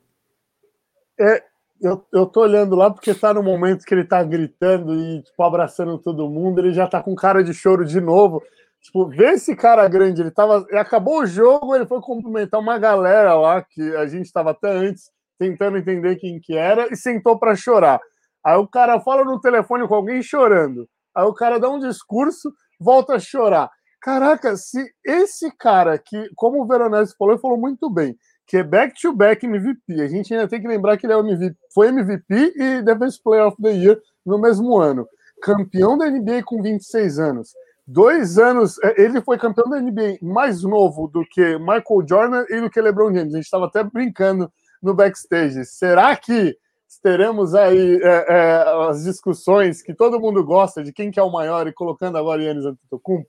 É, 1.19 1.40
eu, 1.81 2.05
eu 2.12 2.26
tô 2.26 2.40
olhando 2.40 2.75
lá 2.75 2.90
porque 2.90 3.14
tá 3.14 3.33
no 3.33 3.45
momento 3.45 3.85
que 3.85 3.95
ele 3.95 4.05
tá 4.05 4.25
gritando 4.25 4.93
e, 4.93 5.23
tipo, 5.23 5.40
abraçando 5.43 5.97
todo 5.99 6.28
mundo, 6.28 6.61
ele 6.61 6.73
já 6.73 6.88
tá 6.88 7.00
com 7.00 7.14
cara 7.14 7.45
de 7.45 7.55
choro 7.55 7.85
de 7.85 8.00
novo. 8.00 8.43
Tipo, 8.83 9.07
vê 9.07 9.33
esse 9.33 9.55
cara 9.55 9.87
grande, 9.87 10.23
ele 10.23 10.31
tava. 10.31 10.66
Acabou 10.73 11.21
o 11.21 11.26
jogo, 11.26 11.76
ele 11.76 11.87
foi 11.87 12.00
cumprimentar 12.00 12.59
uma 12.59 12.78
galera 12.78 13.35
lá, 13.35 13.62
que 13.62 13.95
a 13.97 14.07
gente 14.07 14.25
estava 14.25 14.50
até 14.50 14.71
antes 14.71 15.11
tentando 15.38 15.78
entender 15.78 16.16
quem 16.16 16.40
que 16.40 16.57
era, 16.57 16.88
e 16.93 16.97
sentou 16.97 17.38
para 17.38 17.55
chorar. 17.55 18.00
Aí 18.45 18.57
o 18.57 18.66
cara 18.66 19.00
fala 19.00 19.25
no 19.25 19.40
telefone 19.40 19.87
com 19.87 19.95
alguém 19.95 20.23
chorando. 20.23 20.88
Aí 21.14 21.25
o 21.25 21.35
cara 21.35 21.59
dá 21.59 21.69
um 21.69 21.79
discurso, 21.79 22.52
volta 22.79 23.14
a 23.14 23.19
chorar. 23.19 23.71
Caraca, 24.00 24.57
se 24.57 24.83
esse 25.05 25.50
cara 25.59 25.99
que, 25.99 26.31
como 26.35 26.62
o 26.62 26.67
Veronese 26.67 27.14
falou, 27.19 27.35
ele 27.35 27.40
falou 27.40 27.59
muito 27.59 27.90
bem, 27.90 28.17
que 28.47 28.57
é 28.57 28.62
back-to-back 28.62 29.45
MVP, 29.45 30.00
a 30.00 30.09
gente 30.09 30.33
ainda 30.33 30.49
tem 30.49 30.61
que 30.61 30.67
lembrar 30.67 30.97
que 30.97 31.07
ele 31.07 31.12
é 31.12 31.19
MVP, 31.19 31.57
foi 31.73 31.88
MVP 31.88 32.55
e 32.57 32.83
Defense 32.83 33.23
Player 33.23 33.47
of 33.47 33.57
the 33.62 33.71
Year 33.71 34.00
no 34.25 34.40
mesmo 34.40 34.79
ano. 34.79 35.07
Campeão 35.43 35.97
da 35.97 36.11
NBA 36.11 36.43
com 36.45 36.62
26 36.62 37.19
anos. 37.19 37.50
Dois 37.87 38.38
anos, 38.38 38.79
é, 38.83 39.02
ele 39.02 39.21
foi 39.21 39.37
campeão 39.37 39.69
da 39.69 39.81
NBA 39.81 40.19
mais 40.23 40.62
novo 40.62 41.09
do 41.09 41.25
que 41.29 41.59
Michael 41.59 42.07
Jordan 42.09 42.45
e 42.49 42.61
do 42.61 42.71
que 42.71 42.81
LeBron 42.81 43.12
James. 43.12 43.35
A 43.35 43.37
gente 43.37 43.45
estava 43.45 43.67
até 43.67 43.83
brincando 43.83 44.50
no 44.83 44.95
backstage. 44.95 45.64
Será 45.64 46.17
que 46.17 46.57
teremos 46.99 47.54
aí 47.54 48.00
é, 48.02 48.26
é, 48.28 48.64
as 48.88 49.04
discussões 49.04 49.82
que 49.82 49.94
todo 49.94 50.20
mundo 50.20 50.44
gosta 50.44 50.82
de 50.82 50.92
quem 50.92 51.11
que 51.11 51.20
é 51.20 51.23
o 51.23 51.30
maior 51.30 51.66
e 51.66 51.73
colocando 51.73 52.18
agora 52.18 52.42
Yannis 52.42 52.64
Antetokounmpo, 52.64 53.28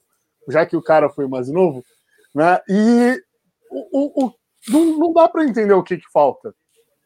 já 0.49 0.65
que 0.65 0.75
o 0.75 0.81
cara 0.81 1.09
foi 1.09 1.27
mais 1.27 1.49
novo, 1.49 1.83
né? 2.33 2.59
E 2.67 3.21
o, 3.69 4.25
o, 4.25 4.33
não, 4.69 4.97
não 4.97 5.13
dá 5.13 5.27
para 5.27 5.43
entender 5.43 5.73
o 5.73 5.83
que, 5.83 5.97
que 5.97 6.11
falta. 6.11 6.53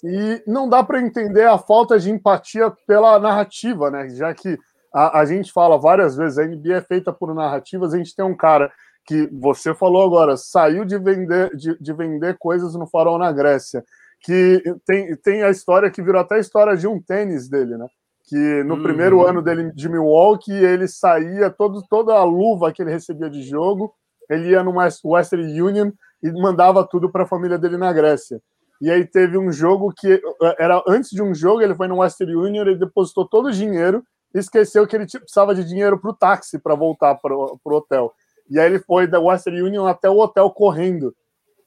E 0.04 0.44
não 0.46 0.70
dá 0.70 0.84
para 0.84 1.02
entender 1.02 1.46
a 1.46 1.58
falta 1.58 2.00
de 2.00 2.12
empatia 2.12 2.72
pela 2.88 3.20
narrativa, 3.20 3.90
né? 3.90 4.10
Já 4.10 4.34
que 4.34 4.58
a, 4.94 5.20
a 5.20 5.26
gente 5.26 5.52
fala 5.52 5.78
várias 5.78 6.16
vezes, 6.16 6.38
a 6.38 6.46
NBA 6.46 6.76
é 6.76 6.82
feita 6.82 7.12
por 7.12 7.34
narrativas, 7.34 7.94
a 7.94 7.98
gente 7.98 8.16
tem 8.16 8.24
um 8.24 8.36
cara 8.36 8.72
que 9.06 9.28
você 9.32 9.74
falou 9.74 10.04
agora, 10.04 10.36
saiu 10.36 10.84
de 10.84 10.98
vender, 10.98 11.56
de, 11.56 11.78
de 11.80 11.94
vender 11.94 12.38
coisas 12.40 12.74
no 12.76 12.88
farol 12.88 13.20
na 13.20 13.32
Grécia 13.32 13.84
que 14.26 14.64
tem, 14.86 15.16
tem 15.18 15.44
a 15.44 15.50
história 15.50 15.92
que 15.92 16.02
virou 16.02 16.20
até 16.20 16.36
a 16.36 16.40
história 16.40 16.76
de 16.76 16.88
um 16.88 17.00
tênis 17.02 17.48
dele, 17.48 17.78
né? 17.78 17.88
que 18.28 18.64
no 18.64 18.76
uhum. 18.76 18.84
primeiro 18.84 19.26
ano 19.26 19.42
dele 19.42 19.72
de 19.72 19.88
Milwaukee, 19.88 20.52
ele 20.52 20.88
saía, 20.88 21.50
todo, 21.50 21.84
toda 21.88 22.16
a 22.16 22.24
luva 22.24 22.72
que 22.74 22.82
ele 22.82 22.92
recebia 22.92 23.30
de 23.30 23.44
jogo, 23.44 23.94
ele 24.30 24.50
ia 24.50 24.64
no 24.64 24.74
Western 25.06 25.62
Union 25.62 25.92
e 26.24 26.32
mandava 26.32 26.84
tudo 26.84 27.12
para 27.12 27.24
a 27.24 27.28
família 27.28 27.58
dele 27.58 27.78
na 27.78 27.94
Grécia. 27.94 28.42
E 28.82 28.90
aí 28.90 29.06
teve 29.06 29.38
um 29.38 29.52
jogo 29.52 29.94
que 29.96 30.14
eh, 30.14 30.56
era 30.58 30.84
antes 30.88 31.12
de 31.12 31.22
um 31.22 31.34
jogo, 31.36 31.62
ele 31.62 31.76
foi 31.76 31.88
no 31.88 32.00
Western 32.00 32.36
Union, 32.36 32.64
ele 32.64 32.76
depositou 32.76 33.28
todo 33.28 33.48
o 33.48 33.52
dinheiro 33.52 34.04
e 34.34 34.40
esqueceu 34.40 34.88
que 34.88 34.96
ele 34.96 35.06
precisava 35.06 35.54
de 35.54 35.64
dinheiro 35.64 36.00
para 36.00 36.10
o 36.10 36.16
táxi 36.16 36.58
para 36.60 36.74
voltar 36.74 37.16
para 37.16 37.36
o 37.36 37.60
hotel. 37.66 38.12
E 38.50 38.60
aí 38.60 38.66
ele 38.66 38.80
foi 38.80 39.08
da 39.08 39.20
Western 39.20 39.62
Union 39.62 39.86
até 39.86 40.10
o 40.10 40.18
hotel 40.18 40.50
correndo. 40.50 41.16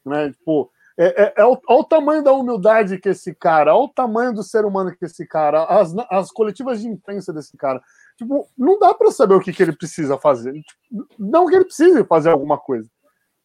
Né? 0.05 0.31
Tipo, 0.33 0.71
é, 0.99 1.23
é, 1.23 1.35
é 1.37 1.45
o, 1.45 1.53
olha 1.69 1.81
o 1.81 1.85
tamanho 1.85 2.25
da 2.25 2.33
humildade 2.33 2.99
que 2.99 3.11
esse 3.11 3.33
cara, 3.33 3.73
olha 3.73 3.85
o 3.85 3.89
tamanho 3.89 4.35
do 4.35 4.43
ser 4.43 4.65
humano 4.65 4.95
que 4.97 5.05
esse 5.05 5.25
cara, 5.25 5.63
as, 5.65 5.95
as 6.11 6.33
coletivas 6.33 6.81
de 6.81 6.89
imprensa 6.89 7.33
desse 7.33 7.57
cara. 7.57 7.81
Tipo, 8.17 8.49
não 8.59 8.81
dá 8.81 8.93
para 8.93 9.13
saber 9.13 9.35
o 9.35 9.41
que, 9.41 9.53
que 9.53 9.63
ele 9.63 9.77
precisa 9.77 10.19
fazer. 10.19 10.53
Tipo, 10.53 11.07
não 11.17 11.47
que 11.47 11.55
ele 11.55 11.67
precise 11.67 12.03
fazer 12.05 12.31
alguma 12.31 12.59
coisa, 12.59 12.91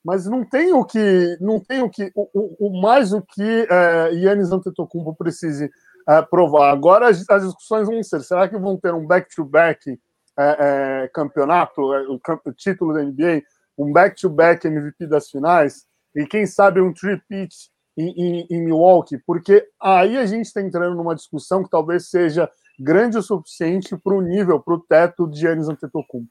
mas 0.04 0.26
não 0.26 0.44
tem 0.44 0.74
o 0.74 0.84
que, 0.84 1.38
não 1.40 1.60
tem 1.60 1.84
o 1.84 1.90
que, 1.92 2.12
o, 2.16 2.28
o, 2.34 2.68
o 2.70 2.82
mais 2.82 3.14
o 3.14 3.22
que 3.22 3.68
é, 3.70 4.14
Yannis 4.14 4.52
Antetokounmpo 4.52 5.16
precise 5.16 5.70
é, 6.10 6.22
provar. 6.24 6.72
Agora 6.72 7.08
as, 7.08 7.24
as, 7.30 7.44
discussões 7.44 7.88
vão 7.88 8.02
ser: 8.02 8.22
será 8.22 8.50
que 8.50 8.58
vão 8.58 8.78
ter 8.78 8.96
um 8.96 9.06
back-to-back 9.06 9.92
-back, 9.92 10.00
é, 10.40 11.04
é, 11.04 11.08
campeonato, 11.10 11.94
é, 11.94 12.08
o, 12.08 12.20
o, 12.46 12.52
título 12.52 12.96
da 12.96 13.04
NBA, 13.04 13.44
um 13.78 13.94
back-to-back 13.94 14.68
-back 14.68 14.72
MVP 14.72 15.06
das 15.06 15.30
finais? 15.30 15.86
E 16.16 16.26
quem 16.26 16.46
sabe 16.46 16.82
um 16.82 16.94
tripit 16.94 17.56
em, 17.98 18.10
em, 18.10 18.48
em, 18.50 18.64
Milwaukee, 18.64 19.18
porque 19.26 19.68
aí 19.80 20.18
a 20.18 20.26
gente 20.26 20.46
está 20.46 20.62
entrando 20.62 20.96
numa 20.96 21.16
discussão 21.16 21.64
que 21.64 21.70
talvez 21.70 22.10
seja 22.10 22.50
grande 22.80 23.18
o 23.18 23.22
suficiente 23.22 23.96
para 23.98 24.16
o 24.16 24.22
nível, 24.22 24.60
para 24.60 24.74
o 24.74 24.80
teto 24.80 25.28
de 25.28 25.40
Giannis 25.40 25.70
Antetokounmpo. 25.70 26.30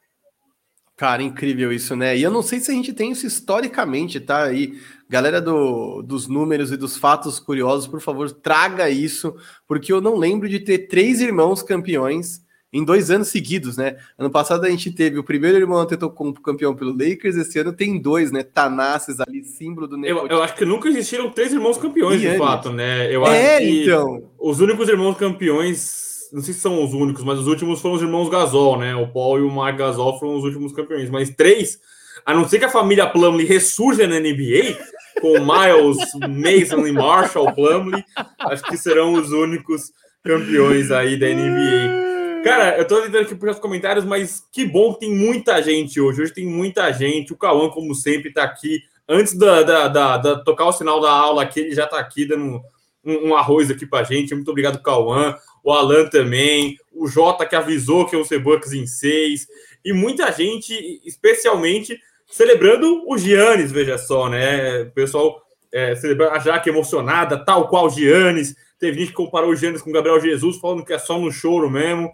Cara, 0.96 1.22
incrível 1.22 1.72
isso, 1.72 1.96
né? 1.96 2.16
E 2.16 2.22
eu 2.22 2.30
não 2.30 2.42
sei 2.42 2.60
se 2.60 2.70
a 2.70 2.74
gente 2.74 2.92
tem 2.92 3.10
isso 3.10 3.26
historicamente, 3.26 4.20
tá? 4.20 4.44
Aí, 4.44 4.78
galera 5.08 5.40
do, 5.40 6.02
dos 6.02 6.28
números 6.28 6.70
e 6.70 6.76
dos 6.76 6.96
fatos 6.96 7.40
curiosos, 7.40 7.88
por 7.88 8.00
favor, 8.00 8.30
traga 8.30 8.88
isso, 8.90 9.34
porque 9.66 9.92
eu 9.92 10.00
não 10.00 10.16
lembro 10.16 10.48
de 10.48 10.60
ter 10.60 10.86
três 10.86 11.20
irmãos 11.20 11.62
campeões 11.62 12.42
em 12.72 12.82
dois 12.82 13.10
anos 13.10 13.28
seguidos, 13.28 13.76
né? 13.76 13.96
Ano 14.18 14.30
passado 14.30 14.64
a 14.64 14.70
gente 14.70 14.90
teve 14.90 15.18
o 15.18 15.24
primeiro 15.24 15.58
irmão 15.58 15.78
Antetokounmpo 15.78 16.40
campeão 16.40 16.74
pelo 16.74 16.92
Lakers, 16.92 17.36
esse 17.36 17.58
ano 17.58 17.72
tem 17.72 18.00
dois, 18.00 18.32
né? 18.32 18.42
Tanassis 18.42 19.20
ali, 19.20 19.44
símbolo 19.44 19.86
do 19.86 20.02
eu, 20.06 20.26
eu, 20.26 20.42
acho 20.42 20.54
que 20.54 20.64
nunca 20.64 20.88
existiram 20.88 21.30
três 21.30 21.52
irmãos 21.52 21.76
campeões, 21.76 22.20
de 22.20 22.38
fato, 22.38 22.70
né? 22.70 23.14
Eu 23.14 23.26
é, 23.26 23.56
acho 23.56 23.66
que 23.66 23.82
então. 23.82 24.22
os 24.38 24.60
únicos 24.60 24.88
irmãos 24.88 25.16
campeões, 25.18 26.30
não 26.32 26.40
sei 26.40 26.54
se 26.54 26.60
são 26.60 26.82
os 26.82 26.94
únicos, 26.94 27.22
mas 27.22 27.38
os 27.38 27.46
últimos 27.46 27.80
foram 27.80 27.96
os 27.96 28.02
irmãos 28.02 28.30
Gasol, 28.30 28.78
né? 28.78 28.96
O 28.96 29.06
Paul 29.08 29.38
e 29.38 29.42
o 29.42 29.50
Mark 29.50 29.76
Gasol 29.76 30.18
foram 30.18 30.36
os 30.36 30.44
últimos 30.44 30.72
campeões, 30.72 31.10
mas 31.10 31.28
três, 31.28 31.78
a 32.24 32.32
não 32.32 32.48
ser 32.48 32.58
que 32.58 32.64
a 32.64 32.70
família 32.70 33.06
Plumlee 33.06 33.46
ressurja 33.46 34.06
na 34.06 34.18
NBA, 34.18 34.78
com 35.20 35.32
Miles, 35.32 35.98
Mason 36.26 36.86
e 36.86 36.92
Marshall 36.92 37.52
Plumlee, 37.52 38.02
acho 38.38 38.62
que 38.62 38.78
serão 38.78 39.12
os 39.12 39.30
únicos 39.30 39.92
campeões 40.24 40.90
aí 40.90 41.18
da 41.18 41.26
NBA. 41.26 42.11
Cara, 42.42 42.76
eu 42.76 42.86
tô 42.86 43.00
tentando 43.00 43.22
aqui 43.22 43.34
puxar 43.34 43.52
os 43.52 43.58
comentários, 43.58 44.04
mas 44.04 44.46
que 44.50 44.64
bom 44.64 44.94
que 44.94 45.00
tem 45.00 45.14
muita 45.14 45.62
gente 45.62 46.00
hoje. 46.00 46.22
Hoje 46.22 46.34
tem 46.34 46.46
muita 46.46 46.90
gente. 46.92 47.32
O 47.32 47.36
Cauã, 47.36 47.68
como 47.68 47.94
sempre, 47.94 48.32
tá 48.32 48.42
aqui. 48.42 48.80
Antes 49.08 49.36
da, 49.36 49.62
da, 49.62 49.88
da, 49.88 50.16
da 50.16 50.36
tocar 50.42 50.66
o 50.66 50.72
sinal 50.72 51.00
da 51.00 51.10
aula 51.10 51.42
aqui, 51.42 51.60
ele 51.60 51.74
já 51.74 51.86
tá 51.86 51.98
aqui 51.98 52.26
dando 52.26 52.60
um, 53.04 53.28
um 53.28 53.34
arroz 53.36 53.70
aqui 53.70 53.86
pra 53.86 54.02
gente. 54.02 54.34
Muito 54.34 54.50
obrigado, 54.50 54.82
Cauã. 54.82 55.36
O 55.62 55.72
Alan 55.72 56.08
também. 56.08 56.76
O 56.92 57.06
Jota, 57.06 57.46
que 57.46 57.54
avisou 57.54 58.06
que 58.06 58.16
é 58.16 58.18
o 58.18 58.24
Cebucks 58.24 58.72
em 58.72 58.86
seis. 58.86 59.46
E 59.84 59.92
muita 59.92 60.30
gente, 60.32 61.00
especialmente, 61.04 61.98
celebrando 62.26 63.04
o 63.08 63.16
Giannis, 63.16 63.70
veja 63.70 63.98
só, 63.98 64.28
né? 64.28 64.82
O 64.82 64.90
pessoal 64.90 65.42
é, 65.72 65.94
celebrando 65.94 66.32
a 66.32 66.38
Jaque 66.38 66.68
emocionada, 66.68 67.36
tal 67.36 67.68
qual 67.68 67.86
o 67.86 67.90
Giannis. 67.90 68.54
Teve 68.78 68.98
gente 68.98 69.08
que 69.08 69.14
comparou 69.16 69.50
o 69.50 69.56
Giannis 69.56 69.80
com 69.80 69.90
o 69.90 69.92
Gabriel 69.92 70.20
Jesus, 70.20 70.58
falando 70.58 70.84
que 70.84 70.92
é 70.92 70.98
só 70.98 71.18
no 71.18 71.30
choro 71.30 71.70
mesmo. 71.70 72.12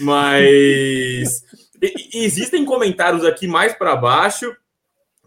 Mas 0.00 1.44
existem 2.12 2.64
comentários 2.64 3.24
aqui 3.24 3.46
mais 3.46 3.72
para 3.74 3.96
baixo 3.96 4.54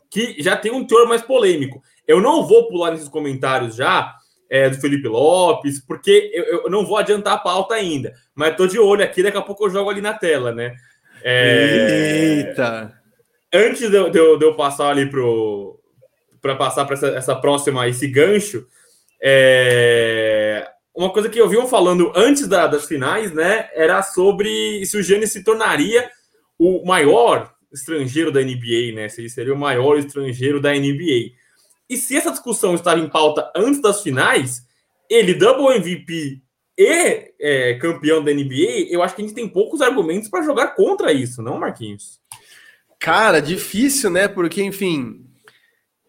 que 0.09 0.35
já 0.39 0.55
tem 0.55 0.71
um 0.71 0.85
teor 0.85 1.07
mais 1.07 1.21
polêmico. 1.21 1.81
Eu 2.07 2.21
não 2.21 2.45
vou 2.45 2.67
pular 2.67 2.91
nesses 2.91 3.09
comentários 3.09 3.75
já 3.75 4.13
é, 4.49 4.69
do 4.69 4.79
Felipe 4.79 5.07
Lopes, 5.07 5.83
porque 5.83 6.31
eu, 6.33 6.43
eu, 6.43 6.69
não 6.69 6.85
vou 6.85 6.97
adiantar 6.97 7.33
a 7.33 7.39
pauta 7.39 7.73
ainda. 7.73 8.13
Mas 8.35 8.51
estou 8.51 8.67
de 8.67 8.77
olho 8.77 9.03
aqui, 9.03 9.23
daqui 9.23 9.37
a 9.37 9.41
pouco 9.41 9.65
eu 9.65 9.71
jogo 9.71 9.89
ali 9.89 10.01
na 10.01 10.13
tela, 10.13 10.51
né? 10.51 10.75
É... 11.23 12.45
Eita! 12.49 12.93
Antes 13.51 13.89
de 13.89 13.95
eu, 13.95 14.09
de 14.09 14.19
eu, 14.19 14.37
de 14.37 14.45
eu 14.45 14.55
passar 14.55 14.89
ali 14.89 15.09
para 16.41 16.55
passar 16.55 16.85
para 16.85 16.93
essa, 16.93 17.07
essa 17.07 17.35
próxima, 17.35 17.87
esse 17.87 18.07
gancho, 18.07 18.67
é, 19.21 20.67
uma 20.95 21.11
coisa 21.11 21.29
que 21.29 21.39
eu 21.39 21.49
vi 21.49 21.57
falando 21.67 22.11
antes 22.15 22.47
da, 22.47 22.67
das 22.67 22.85
finais, 22.85 23.33
né, 23.33 23.69
era 23.73 24.01
sobre 24.03 24.85
se 24.85 24.97
o 24.97 25.03
Giannis 25.03 25.31
se 25.31 25.43
tornaria 25.43 26.09
o 26.57 26.85
maior 26.85 27.53
estrangeiro 27.71 28.31
da 28.31 28.41
NBA, 28.41 28.93
né? 28.93 29.09
Se 29.09 29.19
ele 29.19 29.29
seria 29.29 29.53
o 29.53 29.57
maior 29.57 29.97
estrangeiro 29.97 30.61
da 30.61 30.71
NBA. 30.71 31.31
E 31.89 31.97
se 31.97 32.15
essa 32.15 32.31
discussão 32.31 32.75
estava 32.75 32.99
em 32.99 33.09
pauta 33.09 33.51
antes 33.55 33.81
das 33.81 34.03
finais, 34.03 34.61
ele 35.09 35.33
double 35.33 35.75
MVP 35.75 36.41
e 36.77 37.33
é, 37.39 37.73
campeão 37.75 38.23
da 38.23 38.31
NBA, 38.31 38.87
eu 38.89 39.01
acho 39.03 39.15
que 39.15 39.21
a 39.21 39.25
gente 39.25 39.35
tem 39.35 39.47
poucos 39.47 39.81
argumentos 39.81 40.29
para 40.29 40.43
jogar 40.43 40.75
contra 40.75 41.11
isso, 41.11 41.41
não, 41.41 41.59
Marquinhos? 41.59 42.19
Cara, 42.99 43.39
difícil, 43.41 44.09
né? 44.09 44.27
Porque, 44.27 44.63
enfim, 44.63 45.25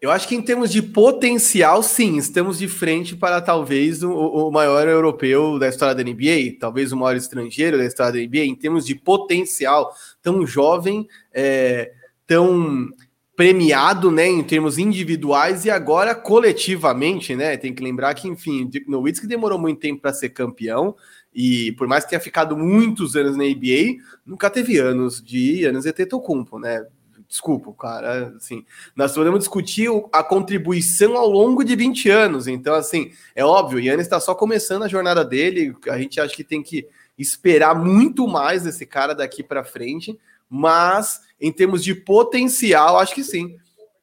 eu 0.01 0.11
acho 0.11 0.27
que 0.27 0.35
em 0.35 0.41
termos 0.41 0.69
de 0.69 0.81
potencial, 0.81 1.81
sim, 1.81 2.17
estamos 2.17 2.59
de 2.59 2.67
frente 2.67 3.15
para 3.15 3.41
talvez 3.41 4.03
o, 4.03 4.11
o, 4.11 4.51
maior 4.51 4.87
europeu 4.87 5.57
da 5.57 5.67
história 5.67 5.95
da 5.95 6.03
NBA, 6.03 6.57
talvez 6.59 6.91
o 6.91 6.97
maior 6.97 7.15
estrangeiro 7.15 7.77
da 7.77 7.85
história 7.85 8.13
da 8.13 8.19
NBA, 8.19 8.45
em 8.45 8.55
termos 8.55 8.85
de 8.85 8.93
potencial, 8.93 9.93
tão 10.21 10.45
jovem, 10.45 11.07
é, 11.33 11.91
tão 12.27 12.89
premiado, 13.35 14.11
né, 14.11 14.27
em 14.27 14.43
termos 14.43 14.77
individuais 14.77 15.65
e 15.65 15.69
agora 15.69 16.15
coletivamente, 16.15 17.35
né? 17.35 17.57
Tem 17.57 17.73
que 17.73 17.83
lembrar 17.83 18.13
que, 18.13 18.27
enfim, 18.27 18.65
Dick 18.67 18.89
Nowitzki 18.89 19.27
demorou 19.27 19.59
muito 19.59 19.79
tempo 19.79 20.01
para 20.01 20.13
ser 20.13 20.29
campeão 20.29 20.95
e 21.33 21.73
por 21.73 21.85
mais 21.87 22.05
que 22.05 22.11
tenha 22.11 22.19
ficado 22.19 22.55
muitos 22.55 23.15
anos 23.15 23.35
na 23.35 23.43
NBA, 23.43 24.01
nunca 24.25 24.49
teve 24.49 24.77
anos 24.77 25.21
de 25.21 25.65
anos 25.65 25.85
Etetokounmpo, 25.85 26.59
né? 26.59 26.85
Desculpa, 27.27 27.73
cara, 27.73 28.33
assim, 28.37 28.65
nós 28.95 29.13
podemos 29.13 29.39
discutir 29.39 29.89
a 30.11 30.23
contribuição 30.23 31.17
ao 31.17 31.29
longo 31.29 31.63
de 31.63 31.75
20 31.75 32.09
anos, 32.09 32.47
então, 32.47 32.73
assim, 32.75 33.11
é 33.35 33.43
óbvio, 33.43 33.77
o 33.77 33.81
Yannis 33.81 34.05
está 34.05 34.19
só 34.19 34.35
começando 34.35 34.83
a 34.83 34.87
jornada 34.87 35.23
dele, 35.23 35.75
a 35.89 35.97
gente 35.97 36.19
acha 36.19 36.35
que 36.35 36.43
tem 36.43 36.61
que 36.61 36.87
esperar 37.17 37.75
muito 37.75 38.27
mais 38.27 38.63
desse 38.63 38.85
cara 38.85 39.13
daqui 39.13 39.43
para 39.43 39.63
frente, 39.63 40.17
mas 40.49 41.21
em 41.39 41.51
termos 41.51 41.83
de 41.83 41.95
potencial, 41.95 42.99
acho 42.99 43.15
que 43.15 43.23
sim, 43.23 43.57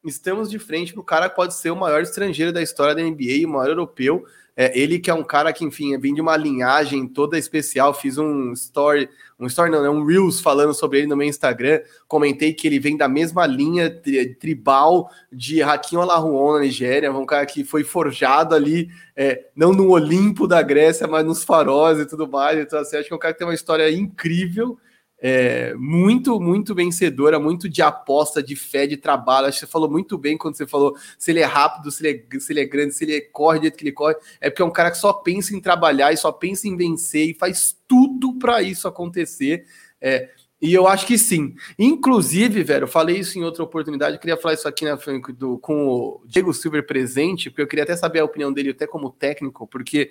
estamos 0.04 0.50
de 0.50 0.58
frente 0.58 0.92
para 0.92 1.00
o 1.00 1.04
cara 1.04 1.28
que 1.28 1.36
pode 1.36 1.54
ser 1.54 1.70
o 1.70 1.76
maior 1.76 2.02
estrangeiro 2.02 2.52
da 2.52 2.62
história 2.62 2.94
da 2.94 3.02
NBA, 3.02 3.46
o 3.46 3.50
maior 3.50 3.68
europeu, 3.68 4.24
é, 4.54 4.78
ele 4.78 4.98
que 4.98 5.10
é 5.10 5.14
um 5.14 5.24
cara 5.24 5.52
que, 5.52 5.64
enfim, 5.64 5.96
vem 5.98 6.12
de 6.12 6.20
uma 6.20 6.36
linhagem 6.36 7.06
toda 7.08 7.38
especial. 7.38 7.94
Fiz 7.94 8.18
um 8.18 8.52
story, 8.52 9.08
um 9.40 9.46
story 9.46 9.70
não, 9.70 9.82
né, 9.82 9.88
um 9.88 10.04
Reels 10.04 10.40
falando 10.40 10.74
sobre 10.74 10.98
ele 10.98 11.06
no 11.06 11.16
meu 11.16 11.26
Instagram. 11.26 11.80
Comentei 12.06 12.52
que 12.52 12.66
ele 12.66 12.78
vem 12.78 12.96
da 12.96 13.08
mesma 13.08 13.46
linha 13.46 13.90
tribal 14.38 15.10
de 15.32 15.62
Hakim 15.62 15.96
Olajuwon 15.96 16.54
na 16.54 16.60
Nigéria, 16.60 17.10
um 17.10 17.24
cara 17.24 17.46
que 17.46 17.64
foi 17.64 17.82
forjado 17.82 18.54
ali, 18.54 18.90
é, 19.16 19.46
não 19.56 19.72
no 19.72 19.88
Olimpo 19.90 20.46
da 20.46 20.60
Grécia, 20.60 21.06
mas 21.06 21.24
nos 21.24 21.42
faróis 21.42 21.98
e 21.98 22.06
tudo 22.06 22.28
mais. 22.28 22.58
Então, 22.58 22.78
assim, 22.78 22.96
acho 22.96 23.08
que 23.08 23.14
é 23.14 23.16
um 23.16 23.20
cara 23.20 23.32
que 23.32 23.38
tem 23.38 23.48
uma 23.48 23.54
história 23.54 23.90
incrível 23.90 24.78
é, 25.24 25.72
muito, 25.74 26.40
muito 26.40 26.74
vencedora, 26.74 27.38
muito 27.38 27.68
de 27.68 27.80
aposta, 27.80 28.42
de 28.42 28.56
fé, 28.56 28.88
de 28.88 28.96
trabalho. 28.96 29.46
Acho 29.46 29.60
que 29.60 29.66
você 29.66 29.70
falou 29.70 29.88
muito 29.88 30.18
bem 30.18 30.36
quando 30.36 30.56
você 30.56 30.66
falou 30.66 30.96
se 31.16 31.30
ele 31.30 31.38
é 31.38 31.44
rápido, 31.44 31.92
se 31.92 32.04
ele 32.04 32.26
é, 32.28 32.40
se 32.40 32.52
ele 32.52 32.60
é 32.60 32.64
grande, 32.64 32.92
se 32.92 33.04
ele 33.04 33.20
corre 33.20 33.60
do 33.60 33.62
jeito 33.62 33.78
que 33.78 33.84
ele 33.84 33.92
corre. 33.92 34.16
É 34.40 34.50
porque 34.50 34.62
é 34.62 34.64
um 34.64 34.72
cara 34.72 34.90
que 34.90 34.98
só 34.98 35.12
pensa 35.12 35.54
em 35.54 35.60
trabalhar 35.60 36.12
e 36.12 36.16
só 36.16 36.32
pensa 36.32 36.66
em 36.66 36.76
vencer 36.76 37.30
e 37.30 37.34
faz 37.34 37.76
tudo 37.86 38.36
para 38.36 38.62
isso 38.62 38.88
acontecer. 38.88 39.64
É, 40.00 40.28
e 40.60 40.74
eu 40.74 40.88
acho 40.88 41.06
que 41.06 41.16
sim. 41.16 41.54
Inclusive, 41.78 42.64
velho, 42.64 42.84
eu 42.84 42.88
falei 42.88 43.18
isso 43.18 43.38
em 43.38 43.44
outra 43.44 43.62
oportunidade, 43.62 44.16
eu 44.16 44.20
queria 44.20 44.36
falar 44.36 44.54
isso 44.54 44.66
aqui 44.66 44.84
na 44.84 44.96
do, 45.36 45.56
com 45.58 45.86
o 45.86 46.22
Diego 46.26 46.52
Silver 46.52 46.84
presente, 46.84 47.48
porque 47.48 47.62
eu 47.62 47.66
queria 47.68 47.84
até 47.84 47.94
saber 47.94 48.18
a 48.18 48.24
opinião 48.24 48.52
dele, 48.52 48.70
até 48.70 48.88
como 48.88 49.10
técnico, 49.10 49.68
porque 49.68 50.10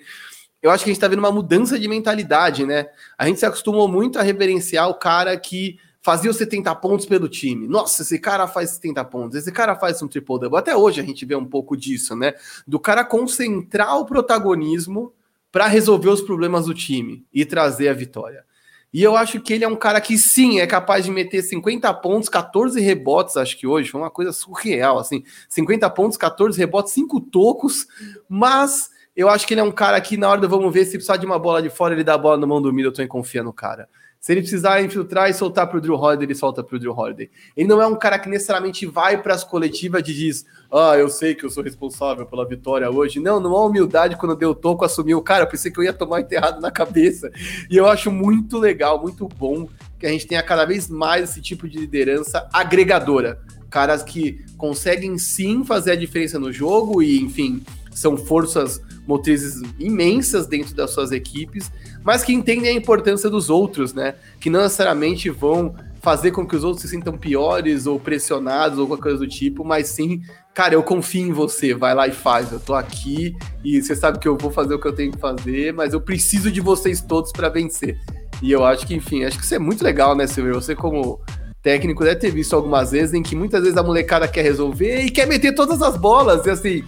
eu 0.62 0.70
acho 0.70 0.84
que 0.84 0.90
a 0.90 0.92
gente 0.92 0.98
está 0.98 1.08
vendo 1.08 1.18
uma 1.18 1.32
mudança 1.32 1.78
de 1.78 1.88
mentalidade, 1.88 2.64
né? 2.64 2.86
A 3.18 3.26
gente 3.26 3.40
se 3.40 3.44
acostumou 3.46 3.88
muito 3.88 4.18
a 4.18 4.22
reverenciar 4.22 4.88
o 4.88 4.94
cara 4.94 5.36
que 5.36 5.76
fazia 6.00 6.30
os 6.30 6.36
70 6.36 6.74
pontos 6.76 7.04
pelo 7.04 7.28
time. 7.28 7.66
Nossa, 7.66 8.02
esse 8.02 8.18
cara 8.18 8.46
faz 8.46 8.70
70 8.70 9.04
pontos, 9.06 9.36
esse 9.36 9.50
cara 9.50 9.74
faz 9.74 10.00
um 10.02 10.08
triple-double. 10.08 10.58
Até 10.58 10.76
hoje 10.76 11.00
a 11.00 11.04
gente 11.04 11.26
vê 11.26 11.34
um 11.34 11.44
pouco 11.44 11.76
disso, 11.76 12.14
né? 12.14 12.34
Do 12.66 12.78
cara 12.78 13.04
concentrar 13.04 13.98
o 13.98 14.06
protagonismo 14.06 15.12
para 15.50 15.66
resolver 15.66 16.08
os 16.08 16.20
problemas 16.20 16.66
do 16.66 16.74
time 16.74 17.24
e 17.32 17.44
trazer 17.44 17.88
a 17.88 17.92
vitória. 17.92 18.44
E 18.92 19.02
eu 19.02 19.16
acho 19.16 19.40
que 19.40 19.54
ele 19.54 19.64
é 19.64 19.68
um 19.68 19.76
cara 19.76 20.00
que 20.00 20.18
sim 20.18 20.60
é 20.60 20.66
capaz 20.66 21.04
de 21.04 21.10
meter 21.10 21.42
50 21.42 21.92
pontos, 21.94 22.28
14 22.28 22.78
rebotes, 22.78 23.38
acho 23.38 23.56
que 23.56 23.66
hoje 23.66 23.90
foi 23.90 24.00
uma 24.00 24.10
coisa 24.10 24.32
surreal, 24.32 24.98
assim, 24.98 25.24
50 25.48 25.88
pontos, 25.90 26.18
14 26.18 26.58
rebotes, 26.58 26.92
5 26.92 27.20
tocos, 27.20 27.86
mas 28.28 28.90
eu 29.14 29.28
acho 29.28 29.46
que 29.46 29.54
ele 29.54 29.60
é 29.60 29.64
um 29.64 29.72
cara 29.72 30.00
que 30.00 30.16
na 30.16 30.28
hora 30.28 30.40
do 30.40 30.48
vamos 30.48 30.72
ver 30.72 30.84
se 30.84 30.92
precisar 30.92 31.16
de 31.16 31.26
uma 31.26 31.38
bola 31.38 31.62
de 31.62 31.70
fora, 31.70 31.94
ele 31.94 32.04
dá 32.04 32.14
a 32.14 32.18
bola 32.18 32.38
na 32.38 32.46
mão 32.46 32.62
do 32.62 32.72
Middleton 32.72 33.02
e 33.02 33.06
confia 33.06 33.42
no 33.42 33.52
cara. 33.52 33.88
Se 34.22 34.30
ele 34.30 34.40
precisar 34.40 34.80
infiltrar 34.80 35.28
e 35.28 35.34
soltar 35.34 35.66
para 35.66 35.78
o 35.78 35.80
Drew 35.80 35.96
Holiday, 35.96 36.26
ele 36.26 36.34
solta 36.36 36.62
para 36.62 36.76
o 36.76 36.78
Drew 36.78 36.96
Holiday. 36.96 37.28
Ele 37.56 37.68
não 37.68 37.82
é 37.82 37.86
um 37.88 37.96
cara 37.96 38.20
que 38.20 38.28
necessariamente 38.28 38.86
vai 38.86 39.20
para 39.20 39.34
as 39.34 39.42
coletivas 39.42 40.00
e 40.02 40.14
diz: 40.14 40.46
Ah, 40.70 40.96
eu 40.96 41.08
sei 41.08 41.34
que 41.34 41.44
eu 41.44 41.50
sou 41.50 41.60
responsável 41.60 42.24
pela 42.24 42.46
vitória 42.46 42.88
hoje. 42.88 43.18
Não, 43.18 43.40
não 43.40 43.56
há 43.56 43.66
humildade 43.66 44.16
quando 44.16 44.36
deu 44.36 44.54
toco, 44.54 44.84
assumiu. 44.84 45.20
Cara, 45.22 45.44
pensei 45.44 45.72
que 45.72 45.80
eu 45.80 45.82
ia 45.82 45.92
tomar 45.92 46.20
enterrado 46.20 46.60
na 46.60 46.70
cabeça. 46.70 47.32
E 47.68 47.76
eu 47.76 47.88
acho 47.88 48.12
muito 48.12 48.58
legal, 48.58 49.02
muito 49.02 49.26
bom 49.26 49.68
que 49.98 50.06
a 50.06 50.10
gente 50.10 50.28
tenha 50.28 50.42
cada 50.42 50.64
vez 50.64 50.88
mais 50.88 51.30
esse 51.30 51.42
tipo 51.42 51.68
de 51.68 51.78
liderança 51.78 52.48
agregadora. 52.52 53.40
Caras 53.68 54.04
que 54.04 54.44
conseguem 54.56 55.18
sim 55.18 55.64
fazer 55.64 55.92
a 55.92 55.96
diferença 55.96 56.38
no 56.38 56.52
jogo 56.52 57.02
e, 57.02 57.20
enfim, 57.20 57.60
são 57.90 58.16
forças 58.16 58.80
motrizes 59.06 59.60
imensas 59.78 60.46
dentro 60.46 60.74
das 60.74 60.90
suas 60.90 61.12
equipes, 61.12 61.70
mas 62.04 62.22
que 62.22 62.32
entendem 62.32 62.70
a 62.70 62.72
importância 62.72 63.28
dos 63.28 63.50
outros, 63.50 63.92
né? 63.92 64.14
Que 64.40 64.50
não 64.50 64.62
necessariamente 64.62 65.28
vão 65.30 65.74
fazer 66.00 66.32
com 66.32 66.44
que 66.44 66.56
os 66.56 66.64
outros 66.64 66.82
se 66.82 66.88
sintam 66.88 67.16
piores 67.16 67.86
ou 67.86 67.98
pressionados 67.98 68.78
ou 68.78 68.88
qualquer 68.88 69.02
coisa 69.02 69.18
do 69.18 69.28
tipo, 69.28 69.64
mas 69.64 69.86
sim, 69.86 70.20
cara, 70.52 70.74
eu 70.74 70.82
confio 70.82 71.28
em 71.28 71.32
você, 71.32 71.74
vai 71.74 71.94
lá 71.94 72.08
e 72.08 72.12
faz. 72.12 72.50
Eu 72.50 72.58
tô 72.58 72.74
aqui 72.74 73.36
e 73.64 73.80
você 73.80 73.94
sabe 73.94 74.18
que 74.18 74.26
eu 74.26 74.36
vou 74.36 74.50
fazer 74.50 74.74
o 74.74 74.80
que 74.80 74.88
eu 74.88 74.92
tenho 74.92 75.12
que 75.12 75.18
fazer, 75.18 75.72
mas 75.72 75.92
eu 75.92 76.00
preciso 76.00 76.50
de 76.50 76.60
vocês 76.60 77.00
todos 77.00 77.30
para 77.30 77.48
vencer. 77.48 78.00
E 78.42 78.50
eu 78.50 78.64
acho 78.64 78.84
que, 78.84 78.94
enfim, 78.94 79.24
acho 79.24 79.38
que 79.38 79.44
isso 79.44 79.54
é 79.54 79.58
muito 79.60 79.84
legal, 79.84 80.16
né, 80.16 80.26
Silver? 80.26 80.54
Você 80.54 80.74
como 80.74 81.20
técnico 81.62 82.02
deve 82.02 82.16
ter 82.16 82.30
visto 82.32 82.56
algumas 82.56 82.90
vezes 82.90 83.14
em 83.14 83.22
que 83.22 83.36
muitas 83.36 83.62
vezes 83.62 83.76
a 83.76 83.82
molecada 83.84 84.26
quer 84.26 84.42
resolver 84.42 85.02
e 85.02 85.10
quer 85.10 85.28
meter 85.28 85.54
todas 85.54 85.80
as 85.80 85.96
bolas, 85.96 86.44
e 86.44 86.50
assim, 86.50 86.82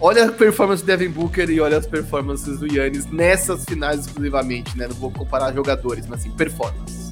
olha 0.00 0.26
a 0.26 0.32
performance 0.32 0.82
do 0.82 0.86
Devin 0.86 1.10
Booker 1.10 1.48
e 1.50 1.60
olha 1.60 1.76
as 1.76 1.86
performances 1.86 2.58
do 2.58 2.66
Yannis 2.66 3.06
nessas 3.06 3.64
finais 3.64 4.00
exclusivamente, 4.00 4.76
né? 4.76 4.86
Não 4.88 4.96
vou 4.96 5.10
comparar 5.10 5.52
jogadores, 5.52 6.06
mas 6.06 6.20
assim, 6.20 6.30
performance. 6.30 7.08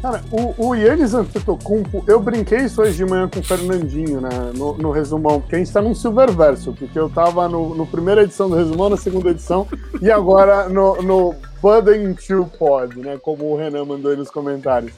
Cara, 0.00 0.22
o, 0.30 0.68
o 0.68 0.74
Yannis 0.74 1.14
Antetokounmpo, 1.14 2.04
eu 2.06 2.20
brinquei 2.20 2.58
isso 2.58 2.80
hoje 2.80 2.96
de 2.96 3.04
manhã 3.04 3.28
com 3.28 3.40
o 3.40 3.42
Fernandinho, 3.42 4.20
né, 4.20 4.52
no, 4.54 4.76
no 4.76 4.90
resumão, 4.90 5.40
porque 5.40 5.56
a 5.56 5.58
gente 5.58 5.72
tá 5.72 5.80
num 5.80 5.94
Silververso, 5.94 6.72
porque 6.74 6.98
eu 6.98 7.08
tava 7.08 7.48
no, 7.48 7.74
no 7.74 7.86
primeira 7.86 8.22
edição 8.22 8.48
do 8.48 8.54
resumão, 8.54 8.90
na 8.90 8.96
segunda 8.96 9.30
edição, 9.30 9.66
e 10.00 10.10
agora 10.10 10.68
no, 10.68 11.02
no 11.02 11.34
Budding 11.62 12.14
Pod, 12.58 12.98
né, 13.00 13.18
como 13.20 13.46
o 13.46 13.56
Renan 13.56 13.84
mandou 13.84 14.10
aí 14.10 14.16
nos 14.16 14.30
comentários. 14.30 14.92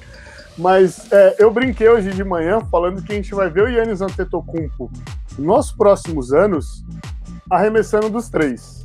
Mas 0.59 1.11
é, 1.13 1.37
eu 1.39 1.51
brinquei 1.53 1.89
hoje 1.89 2.11
de 2.11 2.25
manhã 2.25 2.61
falando 2.69 3.01
que 3.01 3.13
a 3.13 3.15
gente 3.15 3.33
vai 3.33 3.49
ver 3.49 3.63
o 3.63 3.69
Yannis 3.69 4.01
Antetokounmpo 4.01 4.91
nos 5.39 5.73
próximos 5.73 6.33
anos 6.33 6.85
arremessando 7.51 8.11
dos 8.11 8.29
três. 8.29 8.83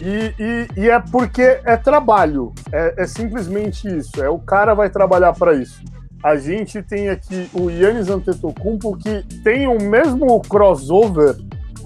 E, 0.00 0.34
e, 0.38 0.80
e 0.80 0.90
é 0.90 0.98
porque 0.98 1.60
é 1.64 1.76
trabalho, 1.76 2.52
é, 2.72 3.02
é, 3.02 3.06
simplesmente 3.06 3.86
isso. 3.86 4.22
É 4.22 4.28
o 4.28 4.38
cara 4.38 4.74
vai 4.74 4.88
trabalhar 4.88 5.34
para 5.34 5.54
isso. 5.54 5.82
A 6.22 6.36
gente 6.36 6.82
tem 6.82 7.08
aqui 7.08 7.48
o 7.54 7.70
Yannis 7.70 8.08
Antetokounmpo 8.08 8.96
que 8.96 9.22
tem 9.42 9.66
o 9.66 9.78
mesmo 9.80 10.40
crossover, 10.42 11.36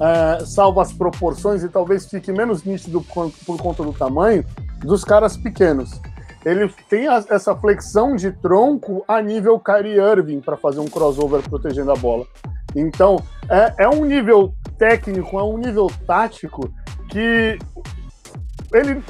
é, 0.00 0.44
salvo 0.44 0.80
as 0.80 0.92
proporções 0.92 1.62
e 1.62 1.68
talvez 1.68 2.06
fique 2.06 2.32
menos 2.32 2.64
nítido 2.64 3.00
por, 3.02 3.30
por 3.44 3.56
conta 3.58 3.82
do 3.82 3.92
tamanho 3.92 4.44
dos 4.82 5.04
caras 5.04 5.36
pequenos 5.36 6.00
ele 6.44 6.68
tem 6.88 7.06
essa 7.08 7.56
flexão 7.56 8.14
de 8.14 8.30
tronco 8.30 9.02
a 9.08 9.20
nível 9.22 9.58
Kyrie 9.58 9.98
Irving 9.98 10.40
para 10.40 10.56
fazer 10.56 10.80
um 10.80 10.86
crossover 10.86 11.42
protegendo 11.48 11.90
a 11.90 11.96
bola. 11.96 12.26
Então, 12.74 13.22
é, 13.48 13.84
é 13.84 13.88
um 13.88 14.04
nível 14.04 14.54
técnico, 14.78 15.38
é 15.38 15.42
um 15.42 15.58
nível 15.58 15.90
tático 16.06 16.72
que 17.08 17.58
ele, 18.72 19.02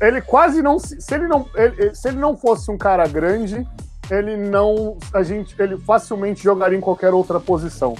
ele 0.00 0.20
quase 0.20 0.62
não 0.62 0.78
se 0.78 0.96
ele 1.12 1.26
não 1.26 1.46
ele, 1.56 1.94
se 1.94 2.08
ele 2.08 2.18
não 2.18 2.36
fosse 2.36 2.70
um 2.70 2.78
cara 2.78 3.06
grande 3.08 3.66
ele 4.08 4.36
não 4.36 4.96
a 5.12 5.24
gente 5.24 5.60
ele 5.60 5.76
facilmente 5.78 6.44
jogaria 6.44 6.78
em 6.78 6.80
qualquer 6.80 7.12
outra 7.12 7.40
posição 7.40 7.96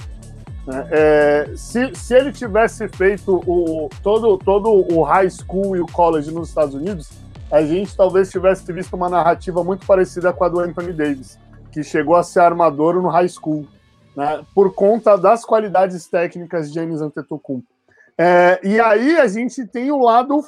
né? 0.65 0.87
é, 0.91 1.51
se, 1.57 1.93
se 1.93 2.15
ele 2.15 2.31
tivesse 2.31 2.87
feito 2.87 3.43
o 3.45 3.89
todo 4.01 4.37
todo 4.37 4.69
o 4.93 5.03
high 5.03 5.29
school 5.29 5.75
e 5.75 5.81
o 5.81 5.87
college 5.87 6.31
nos 6.31 6.47
Estados 6.47 6.73
Unidos 6.73 7.09
a 7.53 7.61
gente 7.61 7.95
talvez 7.95 8.31
tivesse 8.31 8.73
visto 8.73 8.95
uma 8.95 9.07
narrativa 9.07 9.63
muito 9.63 9.85
parecida 9.85 10.33
com 10.33 10.43
a 10.43 10.49
do 10.49 10.59
Anthony 10.59 10.91
Davis, 10.91 11.37
que 11.71 11.83
chegou 11.83 12.15
a 12.15 12.23
ser 12.23 12.39
armador 12.39 12.95
no 12.95 13.09
high 13.09 13.29
school, 13.29 13.67
né, 14.15 14.45
por 14.53 14.73
conta 14.73 15.17
das 15.17 15.43
qualidades 15.45 16.07
técnicas 16.07 16.67
de 16.67 16.73
Giannis 16.73 17.01
Antetokounmpo. 17.01 17.67
É, 18.17 18.59
e 18.63 18.79
aí 18.79 19.17
a 19.17 19.27
gente 19.27 19.65
tem 19.65 19.91
o 19.91 19.99
lado 19.99 20.43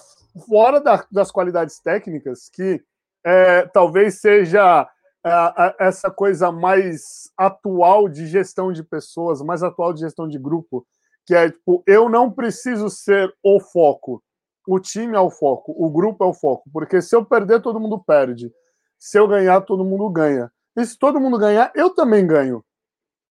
fora 0.47 0.79
da, 0.79 1.03
das 1.11 1.31
qualidades 1.31 1.79
técnicas, 1.79 2.49
que 2.49 2.81
é, 3.23 3.63
talvez 3.67 4.19
seja 4.21 4.87
é, 5.25 5.75
essa 5.79 6.11
coisa 6.11 6.51
mais 6.51 7.31
atual 7.35 8.07
de 8.07 8.27
gestão 8.27 8.71
de 8.71 8.83
pessoas, 8.83 9.41
mais 9.41 9.63
atual 9.63 9.93
de 9.93 10.01
gestão 10.01 10.27
de 10.27 10.37
grupo, 10.37 10.85
que 11.25 11.33
é 11.33 11.49
tipo, 11.49 11.83
eu 11.87 12.07
não 12.07 12.29
preciso 12.29 12.89
ser 12.89 13.33
o 13.43 13.59
foco, 13.59 14.21
o 14.67 14.79
time 14.79 15.15
é 15.15 15.19
o 15.19 15.31
foco, 15.31 15.73
o 15.75 15.89
grupo 15.89 16.23
é 16.23 16.27
o 16.27 16.33
foco, 16.33 16.69
porque 16.71 17.01
se 17.01 17.15
eu 17.15 17.25
perder, 17.25 17.61
todo 17.61 17.79
mundo 17.79 17.99
perde. 17.99 18.51
Se 18.97 19.19
eu 19.19 19.27
ganhar, 19.27 19.61
todo 19.61 19.85
mundo 19.85 20.09
ganha. 20.09 20.51
E 20.75 20.85
se 20.85 20.97
todo 20.97 21.19
mundo 21.19 21.37
ganhar, 21.37 21.71
eu 21.75 21.91
também 21.91 22.25
ganho. 22.25 22.63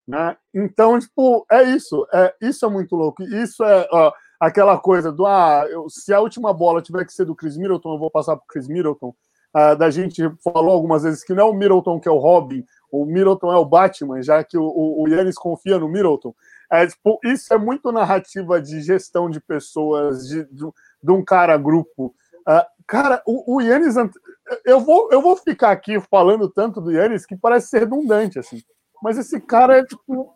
Né? 0.06 0.36
Então, 0.52 0.98
tipo, 0.98 1.46
é 1.50 1.62
isso. 1.62 2.06
É, 2.12 2.34
isso 2.40 2.64
é 2.64 2.68
muito 2.68 2.94
louco. 2.94 3.22
Isso 3.22 3.64
é 3.64 3.88
ó, 3.90 4.12
aquela 4.38 4.78
coisa 4.78 5.10
do 5.10 5.26
ah, 5.26 5.66
eu, 5.68 5.88
se 5.88 6.12
a 6.12 6.20
última 6.20 6.52
bola 6.52 6.82
tiver 6.82 7.04
que 7.04 7.12
ser 7.12 7.24
do 7.24 7.34
Chris 7.34 7.56
Middleton, 7.56 7.94
eu 7.94 7.98
vou 7.98 8.10
passar 8.10 8.36
para 8.36 8.46
Chris 8.48 8.68
Middleton. 8.68 9.14
Ah, 9.52 9.74
da 9.74 9.88
gente 9.88 10.20
falou 10.42 10.72
algumas 10.72 11.04
vezes 11.04 11.22
que 11.22 11.32
não 11.32 11.46
é 11.46 11.50
o 11.50 11.54
Middleton 11.54 12.00
que 12.00 12.08
é 12.08 12.12
o 12.12 12.18
Robin, 12.18 12.64
o 12.90 13.04
Middleton 13.04 13.52
é 13.52 13.56
o 13.56 13.64
Batman, 13.64 14.20
já 14.20 14.42
que 14.42 14.58
o, 14.58 15.06
Yannis 15.08 15.36
confia 15.36 15.78
no 15.78 15.88
Middleton. 15.88 16.34
É, 16.70 16.86
tipo, 16.86 17.18
isso 17.24 17.52
é 17.54 17.58
muito 17.58 17.92
narrativa 17.92 18.60
de 18.60 18.80
gestão 18.82 19.30
de 19.30 19.40
pessoas, 19.40 20.26
de, 20.26 20.44
de, 20.44 20.64
de 21.02 21.10
um 21.10 21.24
cara 21.24 21.56
grupo. 21.56 22.14
Uh, 22.46 22.64
cara, 22.86 23.22
o, 23.26 23.56
o 23.56 23.60
Yannis, 23.60 23.94
eu 24.64 24.80
vou, 24.80 25.08
eu 25.12 25.22
vou 25.22 25.36
ficar 25.36 25.70
aqui 25.70 26.00
falando 26.00 26.48
tanto 26.48 26.80
do 26.80 26.90
Yannis 26.90 27.24
que 27.24 27.36
parece 27.36 27.68
ser 27.68 27.80
redundante, 27.80 28.38
assim. 28.38 28.60
Mas 29.04 29.18
esse 29.18 29.38
cara 29.38 29.76
é 29.76 29.84
tipo. 29.84 30.34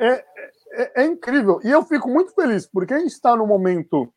É, 0.00 0.24
é, 0.72 1.02
é 1.02 1.04
incrível. 1.04 1.60
E 1.62 1.70
eu 1.70 1.84
fico 1.84 2.08
muito 2.08 2.32
feliz, 2.32 2.66
porque 2.66 2.94
a 2.94 2.98
gente 2.98 3.12
está 3.12 3.36
no 3.36 3.46
momento 3.46 4.10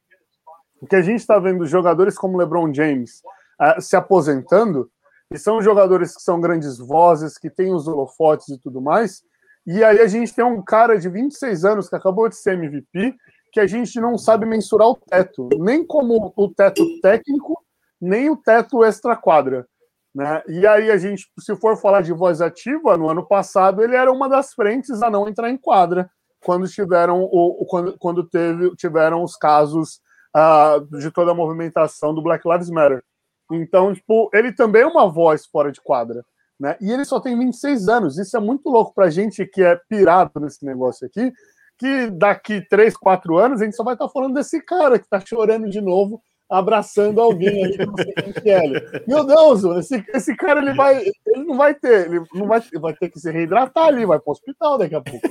que 0.90 0.96
a 0.96 1.02
gente 1.02 1.20
está 1.20 1.38
vendo 1.38 1.66
jogadores 1.66 2.18
como 2.18 2.38
LeBron 2.38 2.74
James 2.74 3.22
uh, 3.62 3.82
se 3.82 3.98
aposentando, 3.98 4.90
e 5.30 5.38
são 5.38 5.62
jogadores 5.62 6.16
que 6.16 6.22
são 6.22 6.40
grandes 6.40 6.78
vozes, 6.78 7.38
que 7.38 7.50
têm 7.50 7.74
os 7.74 7.86
holofotes 7.86 8.48
e 8.48 8.58
tudo 8.58 8.82
mais. 8.82 9.22
E 9.68 9.84
aí 9.84 10.00
a 10.00 10.08
gente 10.08 10.34
tem 10.34 10.46
um 10.46 10.62
cara 10.62 10.98
de 10.98 11.10
26 11.10 11.66
anos 11.66 11.90
que 11.90 11.96
acabou 11.96 12.30
de 12.30 12.38
ser 12.38 12.54
MVP 12.54 13.16
que 13.52 13.60
a 13.60 13.68
gente 13.68 14.00
não 14.00 14.18
sabe 14.18 14.46
mensurar 14.46 14.88
o 14.88 14.96
teto, 14.96 15.50
nem 15.60 15.86
como 15.86 16.34
o 16.36 16.50
teto 16.50 16.84
técnico, 17.02 17.62
nem 18.02 18.30
o 18.30 18.38
teto 18.38 18.84
extra-quadra. 18.84 19.68
Né? 20.14 20.44
E 20.48 20.68
aí 20.68 20.92
a 20.92 20.98
gente, 20.98 21.28
se 21.40 21.56
for 21.56 21.76
falar 21.76 22.02
de 22.02 22.14
voz 22.14 22.40
ativa, 22.40 22.96
no 22.98 23.10
ano 23.10 23.26
passado 23.26 23.84
ele 23.84 23.96
era 23.96 24.12
uma 24.12 24.30
das 24.30 24.54
frentes 24.54 25.02
a 25.02 25.10
não 25.10 25.28
entrar 25.28 25.50
em 25.50 25.58
quadra 25.58 26.10
quando 26.44 26.68
tiveram 26.68 27.22
o, 27.24 27.66
quando, 27.66 27.98
quando 27.98 28.24
teve, 28.30 28.76
tiveram 28.76 29.24
os 29.24 29.36
casos 29.36 30.02
uh, 30.36 31.00
de 31.00 31.10
toda 31.10 31.32
a 31.32 31.36
movimentação 31.36 32.14
do 32.14 32.22
Black 32.22 32.48
Lives 32.48 32.70
Matter. 32.70 33.04
Então, 33.52 33.94
tipo, 33.94 34.30
ele 34.34 34.54
também 34.54 34.84
é 34.84 34.88
uma 34.88 35.10
voz 35.10 35.46
fora 35.46 35.72
de 35.72 35.82
quadra. 35.82 36.24
Né? 36.60 36.78
E 36.80 36.92
ele 36.92 37.06
só 37.06 37.20
tem 37.20 37.38
26 37.38 37.88
anos. 37.88 38.18
Isso 38.18 38.38
é 38.38 38.40
muito 38.40 38.70
louco 38.70 38.94
pra 38.94 39.10
gente 39.10 39.46
que 39.46 39.64
é 39.64 39.80
pirado 39.90 40.40
nesse 40.40 40.66
negócio 40.66 41.08
aqui, 41.08 41.32
que 41.78 42.10
daqui 42.12 42.62
três, 42.70 42.96
quatro 42.96 43.38
anos 43.38 43.62
a 43.62 43.66
gente 43.66 43.76
só 43.76 43.84
vai 43.84 43.96
estar 43.96 44.08
falando 44.10 44.36
desse 44.36 44.62
cara 44.62 45.00
que 45.00 45.06
está 45.06 45.20
chorando 45.20 45.70
de 45.70 45.82
novo, 45.82 46.22
abraçando 46.54 47.20
alguém 47.20 47.64
ali, 47.64 47.78
não 47.78 47.96
sei 47.96 48.14
quem 48.14 48.34
que 48.34 48.50
é. 48.50 49.04
Meu 49.08 49.26
Deus, 49.26 49.64
esse, 49.64 50.04
esse 50.14 50.36
cara 50.36 50.62
ele 50.62 50.74
vai, 50.74 51.00
ele 51.00 51.44
não 51.46 51.58
vai 51.58 51.74
ter, 51.74 52.08
ele 52.08 52.22
não 52.34 52.48
vai, 52.48 52.62
vai 52.80 52.94
ter 52.94 53.10
que 53.10 53.20
se 53.20 53.32
reidratar 53.32 53.88
ali, 53.88 54.06
vai 54.06 54.20
para 54.20 54.30
o 54.30 54.32
hospital 54.32 54.78
daqui 54.78 54.96
a 54.96 55.02
pouco. 55.02 55.28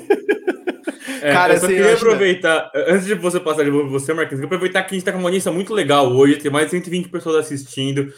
É, 1.23 1.33
cara, 1.33 1.55
eu 1.55 1.61
só 1.61 1.67
queria 1.69 1.95
aproveitar, 1.95 2.71
antes 2.75 3.07
de 3.07 3.15
você 3.15 3.39
passar 3.39 3.65
de 3.65 3.71
novo 3.71 3.89
você, 3.89 4.13
Marquinhos, 4.13 4.41
eu 4.41 4.47
aproveitar 4.47 4.83
que 4.83 4.89
a 4.89 4.95
gente 4.95 5.03
está 5.03 5.13
com 5.13 5.19
uma 5.19 5.29
audiência 5.29 5.53
muito 5.53 5.73
legal 5.73 6.11
hoje, 6.13 6.37
tem 6.37 6.51
mais 6.51 6.67
de 6.67 6.73
120 6.73 7.09
pessoas 7.09 7.37
assistindo. 7.37 8.13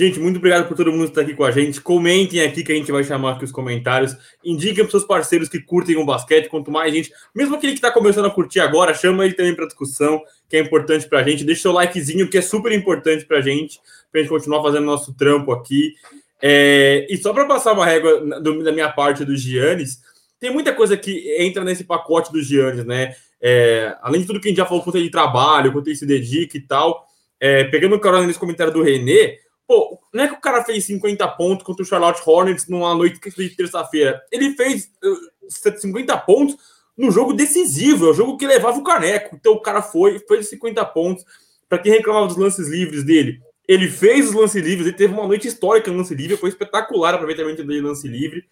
Gente, 0.00 0.20
muito 0.20 0.36
obrigado 0.36 0.68
por 0.68 0.76
todo 0.76 0.92
mundo 0.92 1.06
estar 1.06 1.22
aqui 1.22 1.34
com 1.34 1.42
a 1.42 1.50
gente. 1.50 1.80
Comentem 1.80 2.40
aqui 2.40 2.62
que 2.62 2.70
a 2.70 2.74
gente 2.76 2.92
vai 2.92 3.02
chamar 3.02 3.32
aqui 3.32 3.44
os 3.44 3.50
comentários. 3.50 4.16
Indiquem 4.44 4.84
para 4.84 4.92
seus 4.92 5.02
parceiros 5.02 5.48
que 5.48 5.60
curtem 5.60 5.96
o 5.96 6.04
basquete. 6.04 6.48
Quanto 6.48 6.70
mais 6.70 6.94
gente, 6.94 7.10
mesmo 7.34 7.56
aquele 7.56 7.72
que 7.72 7.78
está 7.78 7.90
começando 7.90 8.26
a 8.26 8.30
curtir 8.30 8.60
agora, 8.60 8.94
chama 8.94 9.24
ele 9.24 9.34
também 9.34 9.56
para 9.56 9.66
discussão, 9.66 10.22
que 10.48 10.56
é 10.56 10.60
importante 10.60 11.08
para 11.08 11.18
a 11.18 11.22
gente. 11.24 11.42
Deixa 11.42 11.62
seu 11.62 11.72
likezinho, 11.72 12.30
que 12.30 12.38
é 12.38 12.40
super 12.40 12.70
importante 12.70 13.24
para 13.24 13.38
a 13.38 13.40
gente, 13.40 13.80
para 14.12 14.20
a 14.20 14.22
gente 14.22 14.30
continuar 14.30 14.62
fazendo 14.62 14.84
nosso 14.84 15.12
trampo 15.14 15.50
aqui. 15.50 15.94
É... 16.40 17.04
E 17.10 17.16
só 17.16 17.32
para 17.32 17.44
passar 17.46 17.72
uma 17.72 17.84
régua 17.84 18.40
da 18.40 18.70
minha 18.70 18.90
parte 18.90 19.24
do 19.24 19.36
Giannis, 19.36 19.98
tem 20.38 20.52
muita 20.52 20.72
coisa 20.72 20.96
que 20.96 21.34
entra 21.42 21.64
nesse 21.64 21.82
pacote 21.82 22.30
do 22.30 22.40
Giannis, 22.40 22.84
né? 22.84 23.16
É... 23.42 23.96
Além 24.00 24.20
de 24.20 24.28
tudo 24.28 24.38
que 24.38 24.46
a 24.46 24.50
gente 24.50 24.58
já 24.58 24.66
falou, 24.66 24.84
quanto 24.84 24.96
ele 24.96 25.10
trabalha, 25.10 25.72
quanto 25.72 25.88
ele 25.88 25.96
se 25.96 26.06
dedica 26.06 26.56
e 26.56 26.60
tal. 26.60 27.04
É... 27.40 27.64
Pegando 27.64 27.96
o 27.96 28.00
carona 28.00 28.28
nesse 28.28 28.38
comentário 28.38 28.72
do 28.72 28.80
Renê 28.80 29.47
Pô, 29.68 30.00
não 30.14 30.24
é 30.24 30.28
que 30.28 30.34
o 30.34 30.40
cara 30.40 30.64
fez 30.64 30.86
50 30.86 31.28
pontos 31.28 31.62
contra 31.62 31.82
o 31.82 31.86
Charlotte 31.86 32.22
Hornets 32.24 32.66
numa 32.68 32.94
noite 32.94 33.20
de 33.20 33.50
terça-feira. 33.50 34.18
Ele 34.32 34.54
fez 34.54 34.90
uh, 35.04 35.78
50 35.78 36.16
pontos 36.20 36.56
no 36.96 37.10
jogo 37.10 37.34
decisivo, 37.34 38.06
é 38.06 38.10
o 38.10 38.14
jogo 38.14 38.38
que 38.38 38.46
levava 38.46 38.78
o 38.78 38.82
caneco. 38.82 39.36
Então 39.36 39.52
o 39.52 39.60
cara 39.60 39.82
foi, 39.82 40.18
fez 40.20 40.48
50 40.48 40.82
pontos. 40.86 41.22
Para 41.68 41.78
quem 41.78 41.92
reclamava 41.92 42.28
dos 42.28 42.38
lances 42.38 42.66
livres 42.66 43.04
dele, 43.04 43.42
ele 43.68 43.90
fez 43.90 44.30
os 44.30 44.34
lances 44.34 44.64
livres, 44.64 44.86
ele 44.86 44.96
teve 44.96 45.12
uma 45.12 45.26
noite 45.26 45.46
histórica 45.46 45.90
no 45.90 45.98
lance 45.98 46.14
livre, 46.14 46.38
foi 46.38 46.48
espetacular 46.48 47.12
o 47.12 47.16
aproveitamento 47.16 47.62
dele 47.62 47.82
lance 47.82 48.08
livre. 48.08 48.46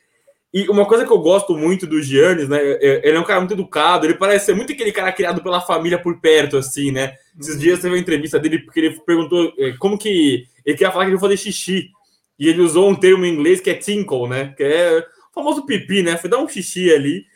E 0.56 0.66
uma 0.70 0.86
coisa 0.86 1.04
que 1.04 1.12
eu 1.12 1.18
gosto 1.18 1.54
muito 1.54 1.86
do 1.86 2.02
Giannis, 2.02 2.48
né? 2.48 2.56
É, 2.58 2.78
é, 2.80 3.08
ele 3.08 3.18
é 3.18 3.20
um 3.20 3.24
cara 3.24 3.40
muito 3.40 3.52
educado, 3.52 4.06
ele 4.06 4.14
parece 4.14 4.46
ser 4.46 4.54
muito 4.54 4.72
aquele 4.72 4.90
cara 4.90 5.12
criado 5.12 5.42
pela 5.42 5.60
família 5.60 5.98
por 5.98 6.18
perto, 6.18 6.56
assim, 6.56 6.90
né? 6.90 7.12
Esses 7.38 7.60
dias 7.60 7.78
teve 7.78 7.92
uma 7.92 8.00
entrevista 8.00 8.38
dele 8.38 8.60
porque 8.60 8.80
ele 8.80 8.98
perguntou 9.00 9.52
é, 9.58 9.72
como 9.72 9.98
que 9.98 10.46
ele 10.64 10.74
queria 10.74 10.90
falar 10.90 11.04
que 11.04 11.10
ele 11.10 11.16
ia 11.16 11.20
fazer 11.20 11.36
xixi. 11.36 11.90
E 12.38 12.48
ele 12.48 12.62
usou 12.62 12.88
um 12.88 12.94
termo 12.94 13.26
em 13.26 13.34
inglês 13.34 13.60
que 13.60 13.68
é 13.68 13.74
tinkle, 13.74 14.30
né? 14.30 14.54
Que 14.56 14.64
é 14.64 14.98
o 14.98 15.34
famoso 15.34 15.66
pipi, 15.66 16.02
né? 16.02 16.16
Foi 16.16 16.30
dar 16.30 16.38
um 16.38 16.48
xixi 16.48 16.90
ali. 16.90 17.26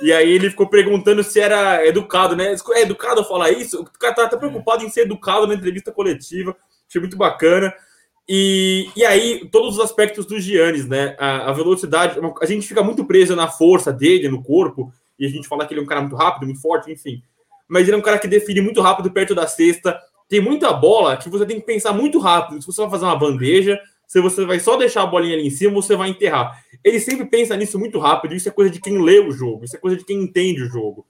E 0.00 0.10
aí 0.10 0.30
ele 0.30 0.48
ficou 0.48 0.66
perguntando 0.66 1.22
se 1.22 1.38
era 1.38 1.86
educado, 1.86 2.34
né? 2.34 2.56
É 2.72 2.80
educado 2.80 3.22
falar 3.24 3.50
isso? 3.50 3.82
O 3.82 3.98
cara 3.98 4.14
tá, 4.14 4.26
tá 4.26 4.38
preocupado 4.38 4.82
em 4.82 4.88
ser 4.88 5.02
educado 5.02 5.46
na 5.46 5.52
entrevista 5.52 5.92
coletiva. 5.92 6.56
Achei 6.88 6.98
muito 6.98 7.18
bacana. 7.18 7.74
E, 8.32 8.88
e 8.94 9.04
aí, 9.04 9.48
todos 9.50 9.74
os 9.74 9.80
aspectos 9.80 10.24
do 10.24 10.38
Giannis, 10.38 10.86
né? 10.86 11.16
A, 11.18 11.50
a, 11.50 11.52
velocidade, 11.52 12.16
a 12.40 12.46
gente 12.46 12.64
fica 12.64 12.80
muito 12.80 13.04
preso 13.04 13.34
na 13.34 13.48
força 13.48 13.92
dele, 13.92 14.28
no 14.28 14.40
corpo, 14.40 14.92
e 15.18 15.26
a 15.26 15.28
gente 15.28 15.48
fala 15.48 15.66
que 15.66 15.74
ele 15.74 15.80
é 15.80 15.82
um 15.82 15.86
cara 15.86 16.00
muito 16.00 16.14
rápido, 16.14 16.44
muito 16.44 16.60
forte, 16.60 16.92
enfim. 16.92 17.20
Mas 17.66 17.88
ele 17.88 17.96
é 17.96 17.98
um 17.98 18.02
cara 18.02 18.20
que 18.20 18.28
define 18.28 18.60
muito 18.60 18.80
rápido 18.80 19.10
perto 19.10 19.34
da 19.34 19.48
cesta. 19.48 19.98
Tem 20.28 20.40
muita 20.40 20.72
bola 20.72 21.16
que 21.16 21.28
você 21.28 21.44
tem 21.44 21.58
que 21.58 21.66
pensar 21.66 21.92
muito 21.92 22.20
rápido. 22.20 22.60
Se 22.60 22.68
você 22.68 22.80
vai 22.82 22.90
fazer 22.90 23.04
uma 23.06 23.18
bandeja, 23.18 23.80
se 24.06 24.20
você 24.20 24.44
vai 24.44 24.60
só 24.60 24.76
deixar 24.76 25.02
a 25.02 25.06
bolinha 25.06 25.34
ali 25.34 25.48
em 25.48 25.50
cima, 25.50 25.74
você 25.74 25.96
vai 25.96 26.10
enterrar. 26.10 26.64
Ele 26.84 27.00
sempre 27.00 27.24
pensa 27.24 27.56
nisso 27.56 27.80
muito 27.80 27.98
rápido. 27.98 28.32
Isso 28.32 28.48
é 28.48 28.52
coisa 28.52 28.70
de 28.70 28.80
quem 28.80 29.02
lê 29.02 29.18
o 29.18 29.32
jogo, 29.32 29.64
isso 29.64 29.74
é 29.74 29.78
coisa 29.80 29.96
de 29.96 30.04
quem 30.04 30.22
entende 30.22 30.62
o 30.62 30.68
jogo. 30.68 31.04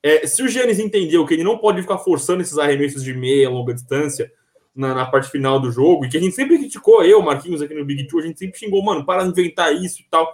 É, 0.00 0.24
se 0.24 0.40
o 0.40 0.46
Giannis 0.46 0.78
entendeu 0.78 1.26
que 1.26 1.34
ele 1.34 1.42
não 1.42 1.58
pode 1.58 1.82
ficar 1.82 1.98
forçando 1.98 2.42
esses 2.42 2.56
arremessos 2.58 3.02
de 3.02 3.12
meia, 3.12 3.50
longa 3.50 3.74
distância, 3.74 4.30
na, 4.74 4.94
na, 4.94 5.06
parte 5.06 5.30
final 5.30 5.60
do 5.60 5.70
jogo, 5.70 6.04
e 6.04 6.08
que 6.08 6.16
a 6.16 6.20
gente 6.20 6.34
sempre 6.34 6.58
criticou, 6.58 7.02
eu, 7.04 7.20
Marquinhos, 7.22 7.60
aqui 7.60 7.74
no 7.74 7.84
Big 7.84 8.06
Two, 8.06 8.20
a 8.20 8.22
gente 8.22 8.38
sempre 8.38 8.58
xingou, 8.58 8.82
mano, 8.82 9.04
para 9.04 9.24
inventar 9.24 9.74
isso 9.74 10.00
e 10.00 10.06
tal. 10.10 10.32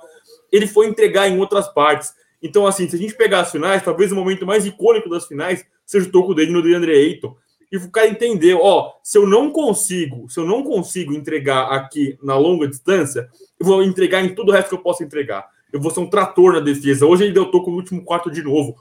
Ele 0.53 0.67
foi 0.67 0.87
entregar 0.87 1.29
em 1.29 1.39
outras 1.39 1.69
partes. 1.69 2.13
Então, 2.43 2.67
assim, 2.67 2.89
se 2.89 2.97
a 2.97 2.99
gente 2.99 3.15
pegar 3.15 3.41
as 3.41 3.51
finais, 3.51 3.83
talvez 3.83 4.13
o 4.13 4.15
momento 4.15 4.47
mais 4.47 4.67
icônico 4.67 5.09
das 5.09 5.27
finais 5.27 5.65
seja 5.85 6.09
o 6.09 6.13
toco 6.13 6.35
dele 6.35 6.53
no 6.53 6.63
DeAndre 6.63 6.93
Ayton. 6.93 7.37
E 7.71 7.77
o 7.77 7.91
cara 7.91 8.09
entendeu, 8.09 8.61
ó, 8.63 8.93
se 9.03 9.19
eu 9.19 9.27
não 9.27 9.51
consigo, 9.51 10.31
se 10.31 10.39
eu 10.39 10.47
não 10.47 10.63
consigo 10.63 11.13
entregar 11.13 11.73
aqui 11.73 12.17
na 12.23 12.37
longa 12.37 12.69
distância, 12.69 13.29
eu 13.59 13.67
vou 13.67 13.83
entregar 13.83 14.25
em 14.25 14.35
tudo 14.35 14.51
o 14.51 14.53
resto 14.53 14.69
que 14.69 14.75
eu 14.75 14.83
posso 14.83 15.03
entregar. 15.03 15.49
Eu 15.73 15.81
vou 15.81 15.91
ser 15.91 16.01
um 16.01 16.09
trator 16.09 16.53
na 16.53 16.61
defesa. 16.61 17.07
Hoje 17.07 17.25
ele 17.25 17.33
deu 17.33 17.51
toco 17.51 17.71
no 17.71 17.77
último 17.77 18.05
quarto 18.05 18.31
de 18.31 18.43
novo. 18.43 18.77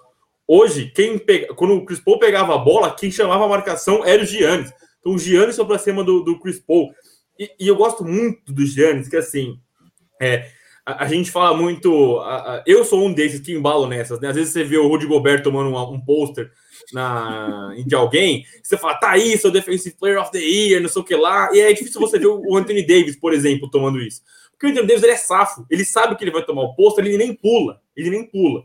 Hoje, 0.47 0.91
quem 0.93 1.17
pega, 1.17 1.53
quando 1.55 1.73
o 1.73 1.85
Chris 1.85 1.99
Paul 1.99 2.19
pegava 2.19 2.53
a 2.53 2.57
bola, 2.59 2.93
quem 2.93 3.09
chamava 3.09 3.45
a 3.45 3.49
marcação 3.49 4.05
era 4.05 4.21
o 4.21 4.25
Giannis. 4.25 4.71
Então 5.05 5.13
o 5.13 5.19
Giannis 5.19 5.55
foi 5.55 5.65
para 5.65 5.77
cima 5.77 6.03
do, 6.03 6.21
do 6.21 6.39
Chris 6.39 6.59
Paul. 6.59 6.91
E, 7.37 7.51
e, 7.59 7.67
eu 7.67 7.75
gosto 7.75 8.03
muito 8.03 8.51
do 8.51 8.65
Giannis, 8.65 9.07
que 9.07 9.15
assim, 9.15 9.59
é, 10.19 10.49
a, 10.83 11.03
a, 11.03 11.07
gente 11.07 11.29
fala 11.29 11.55
muito. 11.55 12.17
A, 12.21 12.55
a, 12.55 12.63
eu 12.65 12.83
sou 12.83 13.05
um 13.05 13.13
desses 13.13 13.39
que 13.39 13.53
embalo 13.53 13.85
nessas, 13.85 14.19
né? 14.19 14.29
Às 14.29 14.35
vezes 14.35 14.51
você 14.51 14.63
vê 14.63 14.77
o 14.77 14.87
Rudy 14.87 15.05
Gobert 15.05 15.43
tomando 15.43 15.69
um, 15.69 15.93
um 15.93 16.01
pôster 16.01 16.49
na, 16.91 17.75
de 17.85 17.93
alguém, 17.93 18.45
você 18.63 18.77
fala, 18.77 18.95
tá 18.95 19.11
aí, 19.11 19.37
sou 19.37 19.51
Defensive 19.51 19.95
Player 19.95 20.19
of 20.19 20.31
the 20.31 20.39
Year, 20.39 20.81
não 20.81 20.89
sei 20.89 21.01
o 21.01 21.05
que 21.05 21.15
lá. 21.15 21.49
E 21.53 21.59
é 21.59 21.71
difícil 21.71 22.01
você 22.01 22.17
ver 22.17 22.27
o 22.27 22.55
Anthony 22.55 22.81
Davis, 22.85 23.15
por 23.15 23.31
exemplo, 23.31 23.69
tomando 23.69 23.99
isso. 23.99 24.21
Porque 24.51 24.65
o 24.65 24.69
Anthony 24.69 24.87
Davis 24.87 25.03
ele 25.03 25.13
é 25.13 25.17
safo, 25.17 25.67
ele 25.69 25.85
sabe 25.85 26.15
que 26.15 26.23
ele 26.23 26.31
vai 26.31 26.43
tomar 26.43 26.63
o 26.63 26.73
pôster, 26.73 27.05
ele 27.05 27.17
nem 27.17 27.33
pula, 27.35 27.79
ele 27.95 28.09
nem 28.09 28.25
pula. 28.25 28.63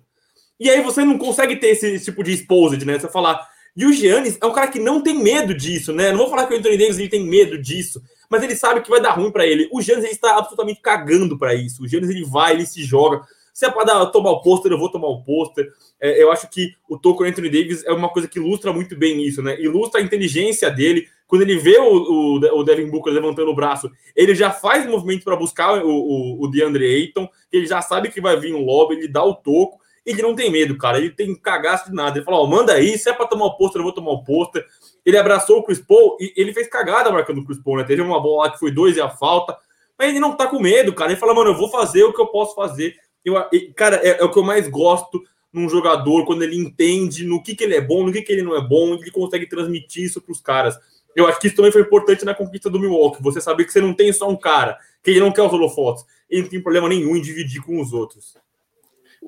E 0.59 0.71
aí 0.71 0.83
você 0.83 1.05
não 1.05 1.19
consegue 1.19 1.57
ter 1.57 1.69
esse, 1.69 1.87
esse 1.87 2.07
tipo 2.07 2.23
de 2.23 2.33
exposed, 2.33 2.83
né? 2.85 2.99
Você 2.99 3.09
falar, 3.09 3.47
e 3.81 3.87
o 3.87 3.93
Giannis 3.95 4.37
é 4.39 4.45
um 4.45 4.53
cara 4.53 4.69
que 4.69 4.79
não 4.79 5.01
tem 5.01 5.15
medo 5.15 5.55
disso, 5.55 5.91
né? 5.91 6.11
Não 6.11 6.19
vou 6.19 6.29
falar 6.29 6.47
que 6.47 6.53
o 6.53 6.59
Anthony 6.59 6.77
Davis 6.77 6.99
ele 6.99 7.09
tem 7.09 7.25
medo 7.25 7.57
disso, 7.57 8.03
mas 8.29 8.43
ele 8.43 8.55
sabe 8.55 8.83
que 8.83 8.91
vai 8.91 9.01
dar 9.01 9.13
ruim 9.13 9.31
para 9.31 9.47
ele. 9.47 9.71
O 9.73 9.81
Giannis 9.81 10.05
ele 10.05 10.13
está 10.13 10.37
absolutamente 10.37 10.83
cagando 10.83 11.39
para 11.39 11.55
isso. 11.55 11.83
O 11.83 11.89
Giannis 11.89 12.11
ele 12.11 12.23
vai, 12.23 12.53
ele 12.53 12.67
se 12.67 12.85
joga. 12.85 13.23
Se 13.55 13.65
é 13.65 13.71
para 13.71 14.05
tomar 14.05 14.33
o 14.33 14.43
pôster, 14.43 14.71
eu 14.71 14.79
vou 14.79 14.91
tomar 14.91 15.09
o 15.09 15.23
pôster. 15.23 15.67
É, 15.99 16.23
eu 16.23 16.31
acho 16.31 16.47
que 16.51 16.75
o 16.91 16.99
toco 16.99 17.25
Anthony 17.25 17.49
Davis 17.49 17.83
é 17.87 17.93
uma 17.93 18.11
coisa 18.11 18.29
que 18.29 18.39
ilustra 18.39 18.71
muito 18.71 18.95
bem 18.95 19.25
isso, 19.25 19.41
né? 19.43 19.59
Ilustra 19.59 19.99
a 19.99 20.05
inteligência 20.05 20.71
dele. 20.71 21.09
Quando 21.27 21.41
ele 21.41 21.57
vê 21.57 21.79
o, 21.79 21.91
o, 21.91 22.59
o 22.59 22.63
Devin 22.63 22.91
Booker 22.91 23.11
levantando 23.11 23.51
o 23.51 23.55
braço, 23.55 23.91
ele 24.15 24.35
já 24.35 24.51
faz 24.51 24.87
movimento 24.87 25.25
para 25.25 25.37
buscar 25.37 25.83
o, 25.83 25.89
o, 25.89 26.45
o 26.45 26.49
DeAndre 26.49 26.85
Ayton, 26.85 27.27
ele 27.51 27.65
já 27.65 27.81
sabe 27.81 28.11
que 28.11 28.21
vai 28.21 28.39
vir 28.39 28.55
um 28.55 28.63
lobby, 28.63 28.97
ele 28.97 29.09
dá 29.09 29.25
o 29.25 29.35
toco 29.35 29.81
ele 30.05 30.23
não 30.23 30.35
tem 30.35 30.51
medo, 30.51 30.77
cara. 30.77 30.99
Ele 30.99 31.11
tem 31.11 31.35
cagaço 31.35 31.91
de 31.91 31.95
nada. 31.95 32.19
Ele 32.19 32.25
falou: 32.25 32.45
ó, 32.45 32.47
manda 32.47 32.73
aí, 32.73 32.97
se 32.99 33.09
é 33.09 33.13
pra 33.13 33.27
tomar 33.27 33.47
o 33.47 33.57
pôster, 33.57 33.81
eu 33.81 33.85
vou 33.85 33.93
tomar 33.93 34.13
o 34.13 34.25
pôster. 34.25 34.65
Ele 35.05 35.17
abraçou 35.17 35.59
o 35.59 35.63
Chris 35.63 35.81
Paul 35.81 36.17
e 36.21 36.33
ele 36.37 36.53
fez 36.53 36.69
cagada 36.69 37.11
marcando 37.11 37.39
o 37.39 37.45
Chris 37.45 37.59
Paul, 37.63 37.79
né? 37.79 37.85
Teve 37.85 38.03
uma 38.03 38.21
bola 38.21 38.45
lá 38.45 38.53
que 38.53 38.59
foi 38.59 38.71
dois 38.71 38.97
e 38.97 39.01
a 39.01 39.09
falta. 39.09 39.57
Mas 39.99 40.11
ele 40.11 40.21
não 40.21 40.35
tá 40.35 40.47
com 40.47 40.59
medo, 40.59 40.95
cara. 40.95 41.11
Ele 41.11 41.21
fala, 41.21 41.35
mano, 41.35 41.51
eu 41.51 41.57
vou 41.57 41.69
fazer 41.69 42.05
o 42.05 42.13
que 42.13 42.21
eu 42.21 42.27
posso 42.27 42.55
fazer. 42.55 42.95
Eu, 43.25 43.35
cara, 43.77 43.97
é, 43.97 44.21
é, 44.21 44.25
o 44.25 44.31
que 44.31 44.39
eu 44.39 44.43
mais 44.43 44.67
gosto 44.67 45.23
num 45.53 45.69
jogador, 45.69 46.25
quando 46.25 46.43
ele 46.43 46.57
entende 46.57 47.25
no 47.25 47.43
que, 47.43 47.55
que 47.55 47.65
ele 47.65 47.75
é 47.75 47.81
bom, 47.81 48.05
no 48.05 48.13
que, 48.13 48.23
que 48.23 48.33
ele 48.33 48.43
não 48.43 48.57
é 48.57 48.67
bom, 48.67 48.95
ele 48.95 49.11
consegue 49.11 49.47
transmitir 49.47 50.05
isso 50.05 50.23
pros 50.23 50.41
caras. 50.41 50.79
Eu 51.15 51.27
acho 51.27 51.41
que 51.41 51.49
isso 51.49 51.57
também 51.57 51.73
foi 51.73 51.83
importante 51.83 52.25
na 52.25 52.35
conquista 52.35 52.71
do 52.71 52.79
Milwaukee. 52.79 53.23
Você 53.23 53.41
saber 53.41 53.65
que 53.65 53.73
você 53.73 53.81
não 53.81 53.93
tem 53.93 54.13
só 54.13 54.29
um 54.29 54.37
cara, 54.37 54.79
que 55.03 55.11
ele 55.11 55.21
não 55.21 55.33
quer 55.33 55.43
os 55.43 55.53
holofotes. 55.53 56.05
Ele 56.29 56.43
não 56.43 56.49
tem 56.49 56.63
problema 56.63 56.89
nenhum 56.89 57.17
em 57.17 57.21
dividir 57.21 57.61
com 57.63 57.81
os 57.81 57.93
outros. 57.93 58.35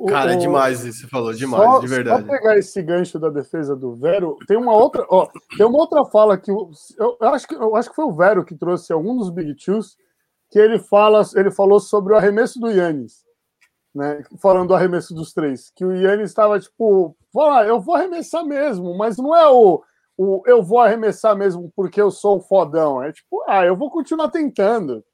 Cara, 0.08 0.32
é 0.32 0.36
demais 0.36 0.84
isso, 0.84 1.00
você 1.00 1.06
falou, 1.06 1.32
demais, 1.34 1.62
só, 1.62 1.78
de 1.78 1.86
verdade. 1.86 2.22
Só 2.22 2.28
pegar 2.28 2.58
esse 2.58 2.82
gancho 2.82 3.18
da 3.18 3.28
defesa 3.28 3.76
do 3.76 3.94
Vero, 3.94 4.36
tem 4.48 4.56
uma 4.56 4.74
outra, 4.74 5.06
ó, 5.08 5.28
tem 5.56 5.66
uma 5.66 5.78
outra 5.78 6.04
fala 6.06 6.38
que 6.38 6.50
eu, 6.50 6.70
eu, 6.98 7.16
acho 7.28 7.46
que 7.46 7.54
eu 7.54 7.76
acho 7.76 7.90
que 7.90 7.96
foi 7.96 8.06
o 8.06 8.12
Vero 8.12 8.44
que 8.44 8.56
trouxe 8.56 8.92
algum 8.92 9.16
dos 9.16 9.28
Big 9.30 9.54
Twos, 9.54 9.96
que 10.50 10.58
ele 10.58 10.78
fala, 10.78 11.22
ele 11.36 11.50
falou 11.50 11.78
sobre 11.78 12.14
o 12.14 12.16
arremesso 12.16 12.58
do 12.58 12.70
Yannis, 12.70 13.22
né? 13.94 14.22
Falando 14.40 14.68
do 14.68 14.74
arremesso 14.74 15.14
dos 15.14 15.32
três, 15.32 15.70
que 15.76 15.84
o 15.84 15.94
Yannis 15.94 16.30
estava 16.30 16.58
tipo, 16.58 17.14
lá, 17.34 17.64
eu 17.66 17.78
vou 17.78 17.94
arremessar 17.94 18.44
mesmo, 18.44 18.96
mas 18.96 19.18
não 19.18 19.36
é 19.36 19.48
o, 19.48 19.82
o 20.16 20.42
eu 20.46 20.62
vou 20.62 20.80
arremessar 20.80 21.36
mesmo 21.36 21.70
porque 21.76 22.00
eu 22.00 22.10
sou 22.10 22.38
um 22.38 22.40
fodão, 22.40 23.02
é 23.02 23.12
tipo, 23.12 23.44
ah, 23.46 23.64
eu 23.64 23.76
vou 23.76 23.90
continuar 23.90 24.30
tentando. 24.30 25.04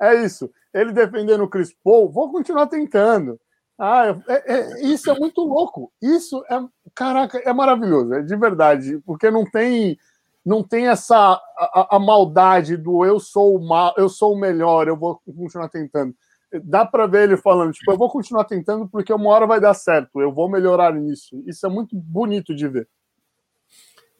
É 0.00 0.14
isso. 0.14 0.50
Ele 0.72 0.92
defendendo 0.92 1.42
o 1.42 1.48
Chris 1.48 1.74
Paul, 1.82 2.10
vou 2.10 2.30
continuar 2.30 2.66
tentando. 2.66 3.38
Ah, 3.78 4.20
é, 4.28 4.54
é, 4.54 4.86
isso 4.86 5.08
é 5.10 5.18
muito 5.18 5.40
louco. 5.42 5.92
Isso 6.02 6.44
é, 6.50 6.60
caraca, 6.94 7.38
é 7.38 7.52
maravilhoso, 7.52 8.12
é 8.14 8.22
de 8.22 8.36
verdade, 8.36 8.98
porque 9.06 9.30
não 9.30 9.44
tem 9.44 9.96
não 10.44 10.62
tem 10.62 10.88
essa 10.88 11.16
a, 11.58 11.96
a 11.96 11.98
maldade 11.98 12.76
do 12.76 13.04
eu 13.04 13.20
sou 13.20 13.56
o 13.56 13.68
mal, 13.68 13.94
eu 13.98 14.08
sou 14.08 14.34
o 14.34 14.38
melhor, 14.38 14.88
eu 14.88 14.96
vou 14.96 15.20
continuar 15.24 15.68
tentando. 15.68 16.14
Dá 16.64 16.84
para 16.86 17.06
ver 17.06 17.24
ele 17.24 17.36
falando, 17.36 17.72
tipo, 17.72 17.92
eu 17.92 17.98
vou 17.98 18.10
continuar 18.10 18.44
tentando 18.44 18.88
porque 18.88 19.12
uma 19.12 19.28
hora 19.30 19.46
vai 19.46 19.60
dar 19.60 19.74
certo, 19.74 20.20
eu 20.20 20.32
vou 20.32 20.48
melhorar 20.48 20.94
nisso. 20.94 21.42
Isso 21.46 21.66
é 21.66 21.68
muito 21.68 21.94
bonito 21.94 22.54
de 22.54 22.66
ver. 22.66 22.88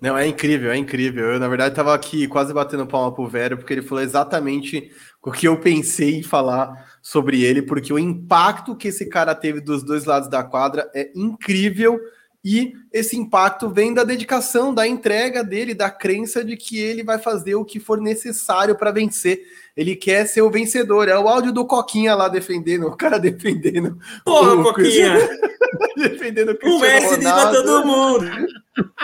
Não, 0.00 0.16
é 0.16 0.26
incrível, 0.26 0.70
é 0.70 0.76
incrível. 0.76 1.32
Eu, 1.32 1.40
na 1.40 1.48
verdade, 1.48 1.70
estava 1.70 1.92
aqui 1.92 2.28
quase 2.28 2.54
batendo 2.54 2.86
palma 2.86 3.12
pro 3.12 3.26
Vero, 3.26 3.56
porque 3.56 3.72
ele 3.72 3.82
falou 3.82 4.02
exatamente 4.02 4.92
o 5.20 5.32
que 5.32 5.48
eu 5.48 5.58
pensei 5.60 6.16
em 6.16 6.22
falar 6.22 6.72
sobre 7.02 7.42
ele, 7.42 7.62
porque 7.62 7.92
o 7.92 7.98
impacto 7.98 8.76
que 8.76 8.88
esse 8.88 9.06
cara 9.06 9.34
teve 9.34 9.60
dos 9.60 9.82
dois 9.82 10.04
lados 10.04 10.28
da 10.28 10.44
quadra 10.44 10.88
é 10.94 11.10
incrível 11.16 11.98
e 12.44 12.72
esse 12.92 13.16
impacto 13.16 13.68
vem 13.68 13.92
da 13.92 14.04
dedicação, 14.04 14.72
da 14.72 14.86
entrega 14.86 15.42
dele, 15.42 15.74
da 15.74 15.90
crença 15.90 16.44
de 16.44 16.56
que 16.56 16.78
ele 16.78 17.02
vai 17.02 17.18
fazer 17.18 17.56
o 17.56 17.64
que 17.64 17.80
for 17.80 18.00
necessário 18.00 18.76
para 18.76 18.92
vencer. 18.92 19.42
Ele 19.76 19.96
quer 19.96 20.26
ser 20.26 20.42
o 20.42 20.50
vencedor. 20.50 21.08
É 21.08 21.18
o 21.18 21.28
áudio 21.28 21.52
do 21.52 21.66
Coquinha 21.66 22.14
lá 22.14 22.28
defendendo, 22.28 22.86
o 22.86 22.96
cara 22.96 23.18
defendendo. 23.18 23.98
Porra, 24.24 24.54
o 24.54 24.62
Coquinha! 24.62 25.14
defendendo 25.96 26.56
o 26.62 26.80
Messi 26.80 27.20
para 27.20 27.50
todo 27.50 27.86
mundo. 27.86 28.30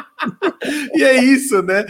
e 0.94 1.02
é 1.02 1.22
isso, 1.22 1.60
né? 1.62 1.84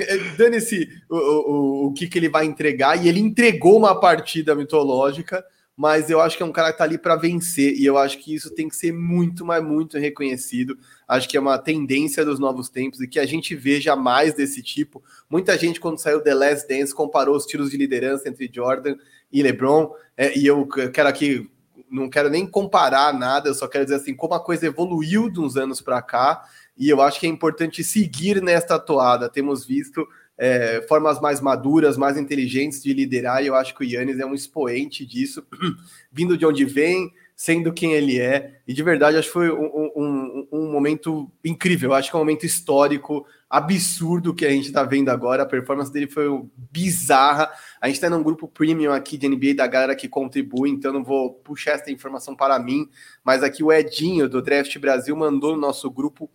é, 0.00 0.18
dane-se 0.36 0.88
o, 1.08 1.16
o, 1.16 1.86
o 1.86 1.92
que, 1.92 2.06
que 2.06 2.18
ele 2.18 2.28
vai 2.28 2.44
entregar, 2.44 3.02
e 3.02 3.08
ele 3.08 3.20
entregou 3.20 3.78
uma 3.78 3.98
partida 3.98 4.54
mitológica, 4.54 5.44
mas 5.76 6.08
eu 6.08 6.20
acho 6.22 6.38
que 6.38 6.42
é 6.42 6.46
um 6.46 6.52
cara 6.52 6.72
que 6.72 6.78
tá 6.78 6.84
ali 6.84 6.96
para 6.96 7.16
vencer, 7.16 7.74
e 7.74 7.84
eu 7.84 7.98
acho 7.98 8.18
que 8.18 8.34
isso 8.34 8.50
tem 8.54 8.66
que 8.66 8.74
ser 8.74 8.92
muito, 8.92 9.44
mas 9.44 9.62
muito 9.62 9.98
reconhecido. 9.98 10.78
Acho 11.06 11.28
que 11.28 11.36
é 11.36 11.40
uma 11.40 11.58
tendência 11.58 12.24
dos 12.24 12.38
novos 12.38 12.70
tempos 12.70 13.00
e 13.00 13.06
que 13.06 13.18
a 13.18 13.26
gente 13.26 13.54
veja 13.54 13.94
mais 13.94 14.32
desse 14.32 14.62
tipo. 14.62 15.04
Muita 15.28 15.58
gente, 15.58 15.78
quando 15.78 15.98
saiu 15.98 16.22
The 16.22 16.32
Last 16.32 16.66
Dance, 16.66 16.94
comparou 16.94 17.36
os 17.36 17.44
tiros 17.44 17.70
de 17.70 17.76
liderança 17.76 18.26
entre 18.26 18.50
Jordan 18.50 18.96
e 19.30 19.42
LeBron, 19.42 19.92
é, 20.16 20.36
e 20.38 20.46
eu 20.46 20.66
quero 20.66 21.08
aqui, 21.10 21.50
não 21.90 22.08
quero 22.08 22.30
nem 22.30 22.46
comparar 22.46 23.12
nada, 23.12 23.50
eu 23.50 23.54
só 23.54 23.68
quero 23.68 23.84
dizer 23.84 23.96
assim, 23.96 24.14
como 24.14 24.32
a 24.32 24.40
coisa 24.42 24.66
evoluiu 24.66 25.28
de 25.28 25.40
uns 25.40 25.58
anos 25.58 25.82
para 25.82 26.00
cá, 26.00 26.42
e 26.74 26.88
eu 26.88 27.02
acho 27.02 27.20
que 27.20 27.26
é 27.26 27.30
importante 27.30 27.84
seguir 27.84 28.42
nesta 28.42 28.78
toada. 28.78 29.28
Temos 29.28 29.66
visto 29.66 30.06
é, 30.38 30.84
formas 30.88 31.20
mais 31.20 31.40
maduras, 31.40 31.96
mais 31.96 32.16
inteligentes 32.16 32.82
de 32.82 32.92
liderar, 32.92 33.42
e 33.42 33.46
eu 33.46 33.54
acho 33.54 33.74
que 33.74 33.84
o 33.84 33.88
Yannis 33.88 34.18
é 34.18 34.26
um 34.26 34.34
expoente 34.34 35.04
disso, 35.06 35.46
vindo 36.12 36.36
de 36.36 36.44
onde 36.44 36.64
vem, 36.64 37.12
sendo 37.34 37.70
quem 37.70 37.92
ele 37.92 38.18
é, 38.18 38.60
e 38.66 38.72
de 38.72 38.82
verdade 38.82 39.18
acho 39.18 39.28
que 39.28 39.32
foi 39.34 39.50
um, 39.50 39.90
um, 39.94 40.48
um 40.50 40.72
momento 40.72 41.30
incrível, 41.44 41.92
acho 41.92 42.10
que 42.10 42.16
é 42.16 42.18
um 42.18 42.22
momento 42.22 42.46
histórico, 42.46 43.26
absurdo 43.48 44.34
que 44.34 44.46
a 44.46 44.50
gente 44.50 44.66
está 44.66 44.82
vendo 44.82 45.10
agora, 45.10 45.42
a 45.42 45.46
performance 45.46 45.92
dele 45.92 46.06
foi 46.06 46.26
bizarra, 46.56 47.50
a 47.80 47.86
gente 47.86 47.96
está 47.96 48.08
num 48.08 48.22
grupo 48.22 48.48
premium 48.48 48.90
aqui 48.90 49.18
de 49.18 49.28
NBA 49.28 49.54
da 49.54 49.66
galera 49.66 49.94
que 49.94 50.08
contribui, 50.08 50.70
então 50.70 50.92
não 50.92 51.04
vou 51.04 51.34
puxar 51.34 51.72
essa 51.72 51.90
informação 51.90 52.34
para 52.34 52.58
mim, 52.58 52.88
mas 53.22 53.42
aqui 53.42 53.62
o 53.62 53.70
Edinho 53.70 54.28
do 54.28 54.40
Draft 54.40 54.76
Brasil 54.78 55.14
mandou 55.14 55.52
no 55.52 55.60
nosso 55.60 55.90
grupo 55.90 56.30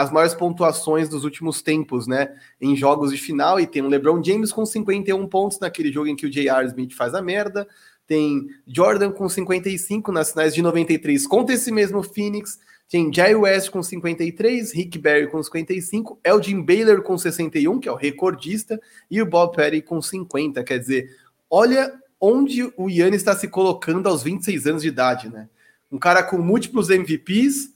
as 0.00 0.10
maiores 0.10 0.34
pontuações 0.34 1.08
dos 1.08 1.24
últimos 1.24 1.60
tempos, 1.60 2.06
né? 2.06 2.34
Em 2.60 2.74
jogos 2.74 3.10
de 3.10 3.18
final, 3.18 3.60
e 3.60 3.66
tem 3.66 3.82
o 3.82 3.88
LeBron 3.88 4.22
James 4.22 4.50
com 4.50 4.64
51 4.64 5.26
pontos 5.28 5.60
naquele 5.60 5.92
jogo 5.92 6.08
em 6.08 6.16
que 6.16 6.26
o 6.26 6.30
J.R. 6.30 6.66
Smith 6.68 6.94
faz 6.94 7.14
a 7.14 7.20
merda. 7.20 7.68
Tem 8.06 8.48
Jordan 8.66 9.12
com 9.12 9.28
55 9.28 10.10
nas 10.10 10.32
finais 10.32 10.54
de 10.54 10.62
93 10.62 11.26
contra 11.26 11.54
esse 11.54 11.70
mesmo 11.70 12.02
Phoenix. 12.02 12.58
Tem 12.88 13.12
Jay 13.12 13.36
West 13.36 13.70
com 13.70 13.82
53, 13.82 14.72
Rick 14.72 14.98
Barry 14.98 15.28
com 15.28 15.40
55, 15.40 16.18
Elgin 16.24 16.60
Baylor 16.60 17.02
com 17.02 17.16
61, 17.16 17.78
que 17.78 17.88
é 17.88 17.92
o 17.92 17.94
recordista, 17.94 18.80
e 19.08 19.22
o 19.22 19.26
Bob 19.26 19.54
Perry 19.54 19.80
com 19.80 20.02
50. 20.02 20.64
Quer 20.64 20.78
dizer, 20.78 21.16
olha 21.48 21.92
onde 22.20 22.64
o 22.76 22.90
Yannis 22.90 23.20
está 23.20 23.36
se 23.36 23.46
colocando 23.46 24.08
aos 24.08 24.24
26 24.24 24.66
anos 24.66 24.82
de 24.82 24.88
idade, 24.88 25.28
né? 25.28 25.48
Um 25.90 25.98
cara 25.98 26.22
com 26.22 26.38
múltiplos 26.38 26.90
MVPs, 26.90 27.72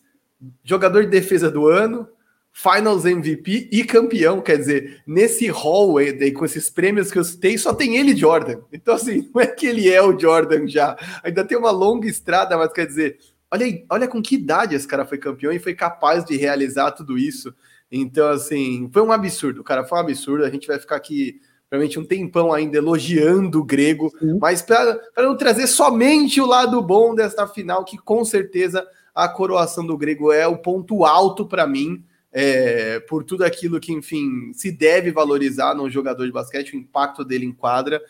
jogador 0.62 1.04
de 1.04 1.10
defesa 1.10 1.50
do 1.50 1.68
ano, 1.68 2.08
Finals 2.56 3.04
MVP 3.04 3.68
e 3.72 3.82
campeão. 3.82 4.40
Quer 4.40 4.56
dizer, 4.56 5.02
nesse 5.04 5.48
hall 5.48 5.98
aí, 5.98 6.30
com 6.30 6.44
esses 6.44 6.70
prêmios 6.70 7.10
que 7.10 7.18
eu 7.18 7.24
citei, 7.24 7.58
só 7.58 7.74
tem 7.74 7.96
ele, 7.96 8.14
Jordan. 8.14 8.60
Então, 8.72 8.94
assim, 8.94 9.28
não 9.34 9.42
é 9.42 9.46
que 9.48 9.66
ele 9.66 9.90
é 9.90 10.00
o 10.00 10.16
Jordan 10.16 10.68
já. 10.68 10.96
Ainda 11.24 11.44
tem 11.44 11.58
uma 11.58 11.72
longa 11.72 12.06
estrada, 12.06 12.56
mas 12.56 12.72
quer 12.72 12.86
dizer, 12.86 13.18
olha, 13.50 13.66
aí, 13.66 13.84
olha 13.90 14.06
com 14.06 14.22
que 14.22 14.36
idade 14.36 14.76
esse 14.76 14.86
cara 14.86 15.04
foi 15.04 15.18
campeão 15.18 15.52
e 15.52 15.58
foi 15.58 15.74
capaz 15.74 16.24
de 16.24 16.36
realizar 16.36 16.92
tudo 16.92 17.18
isso. 17.18 17.52
Então, 17.90 18.28
assim, 18.30 18.88
foi 18.92 19.02
um 19.02 19.10
absurdo, 19.10 19.64
cara. 19.64 19.82
Foi 19.84 19.98
um 19.98 20.02
absurdo. 20.02 20.44
A 20.44 20.50
gente 20.50 20.68
vai 20.68 20.78
ficar 20.78 20.94
aqui 20.94 21.40
realmente 21.68 21.98
um 21.98 22.04
tempão 22.04 22.52
ainda 22.52 22.78
elogiando 22.78 23.58
o 23.58 23.64
grego, 23.64 24.12
Sim. 24.20 24.38
mas 24.40 24.62
para 24.62 25.00
não 25.16 25.36
trazer 25.36 25.66
somente 25.66 26.40
o 26.40 26.46
lado 26.46 26.80
bom 26.80 27.16
desta 27.16 27.48
final, 27.48 27.84
que 27.84 27.98
com 27.98 28.24
certeza 28.24 28.86
a 29.12 29.28
coroação 29.28 29.84
do 29.84 29.98
grego 29.98 30.30
é 30.30 30.46
o 30.46 30.56
ponto 30.56 31.04
alto 31.04 31.44
para 31.44 31.66
mim 31.66 32.04
é, 32.36 32.98
por 32.98 33.22
tudo 33.22 33.44
aquilo 33.44 33.78
que, 33.78 33.92
enfim, 33.92 34.52
se 34.52 34.72
deve 34.72 35.12
valorizar 35.12 35.72
num 35.72 35.88
jogador 35.88 36.26
de 36.26 36.32
basquete, 36.32 36.74
o 36.74 36.76
impacto 36.76 37.24
dele 37.24 37.46
em 37.46 37.52
quadra. 37.52 38.02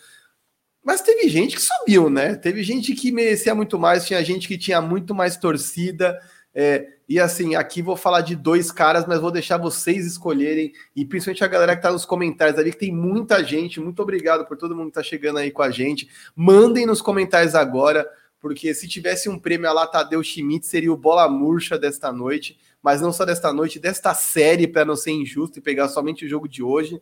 Mas 0.83 1.03
teve 1.03 1.29
gente 1.29 1.57
que 1.57 1.63
subiu, 1.63 2.09
né? 2.09 2.35
Teve 2.35 2.63
gente 2.63 2.95
que 2.95 3.13
merecia 3.13 3.55
muito 3.55 3.79
mais, 3.79 4.07
tinha 4.07 4.25
gente 4.25 4.49
que 4.49 4.57
tinha 4.57 4.81
muito 4.81 5.15
mais 5.15 5.37
torcida. 5.37 6.19
É, 6.55 6.89
e 7.07 7.21
assim, 7.21 7.55
aqui 7.55 7.83
vou 7.83 7.97
falar 7.97 8.23
de 8.23 8.35
dois 8.35 8.73
caras, 8.73 9.05
mas 9.07 9.21
vou 9.21 9.31
deixar 9.31 9.59
vocês 9.59 10.07
escolherem, 10.07 10.73
e 10.97 11.05
principalmente 11.05 11.45
a 11.45 11.49
galera 11.49 11.77
que 11.77 11.83
tá 11.83 11.93
nos 11.93 12.07
comentários 12.07 12.59
ali, 12.59 12.71
que 12.71 12.79
tem 12.79 12.93
muita 12.93 13.45
gente. 13.45 13.79
Muito 13.79 14.01
obrigado 14.01 14.47
por 14.47 14.57
todo 14.57 14.75
mundo 14.75 14.87
que 14.87 14.95
tá 14.95 15.03
chegando 15.03 15.39
aí 15.39 15.51
com 15.51 15.63
a 15.63 15.71
gente. 15.71 16.09
Mandem 16.35 16.87
nos 16.87 17.03
comentários 17.03 17.55
agora, 17.55 18.09
porque 18.45 18.75
se 18.75 18.87
tivesse 18.87 19.27
um 19.27 19.39
prêmio 19.39 19.71
a 19.71 19.73
lá 19.73 19.87
Tadeu 19.87 20.23
Schmidt, 20.23 20.67
seria 20.67 20.93
o 20.93 20.97
bola 20.97 21.27
murcha 21.29 21.79
desta 21.79 22.13
noite 22.13 22.59
mas 22.85 23.01
não 23.01 23.15
só 23.15 23.25
desta 23.25 23.51
noite, 23.51 23.79
desta 23.79 24.13
série, 24.13 24.69
para 24.69 24.85
não 24.85 24.95
ser 24.95 25.13
injusto 25.13 25.59
e 25.59 25.63
pegar 25.63 25.89
somente 25.89 26.27
o 26.27 26.29
jogo 26.29 26.47
de 26.47 26.63
hoje. 26.63 27.01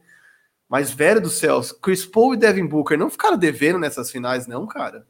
Mas, 0.68 0.92
velho 0.92 1.20
do 1.20 1.28
céus, 1.28 1.72
Chris 1.72 2.06
Paul 2.06 2.34
e 2.34 2.36
Devin 2.36 2.66
Booker 2.66 2.96
não 2.96 3.10
ficaram 3.10 3.36
devendo 3.36 3.80
nessas 3.80 4.08
finais, 4.08 4.46
não, 4.46 4.64
cara. 4.64 5.04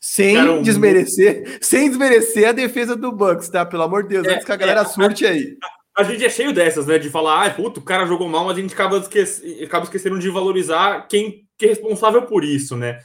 Sem 0.00 0.62
desmerecer, 0.62 1.58
sem 1.62 1.88
desmerecer 1.88 2.48
a 2.48 2.52
defesa 2.52 2.96
do 2.96 3.12
Bucks, 3.12 3.48
tá? 3.48 3.64
Pelo 3.64 3.84
amor 3.84 4.02
de 4.02 4.08
Deus, 4.08 4.26
é, 4.26 4.34
antes 4.34 4.44
que 4.44 4.50
a 4.50 4.56
galera 4.56 4.80
é, 4.80 4.84
surte 4.84 5.24
aí. 5.24 5.56
A, 5.96 6.00
a, 6.00 6.04
gente 6.04 6.24
é 6.24 6.28
cheio 6.28 6.52
dessas, 6.52 6.86
né? 6.86 6.98
De 6.98 7.08
falar, 7.08 7.46
ah, 7.46 7.50
puto, 7.50 7.78
o 7.78 7.84
cara 7.84 8.04
jogou 8.04 8.28
mal, 8.28 8.46
mas 8.46 8.58
a 8.58 8.60
gente 8.60 8.74
acaba, 8.74 8.98
esquece, 8.98 9.62
acaba 9.62 9.84
esquecendo 9.84 10.18
de 10.18 10.28
valorizar 10.28 11.06
quem 11.06 11.46
que 11.56 11.66
é 11.66 11.68
responsável 11.68 12.22
por 12.22 12.42
isso, 12.42 12.76
né? 12.76 12.98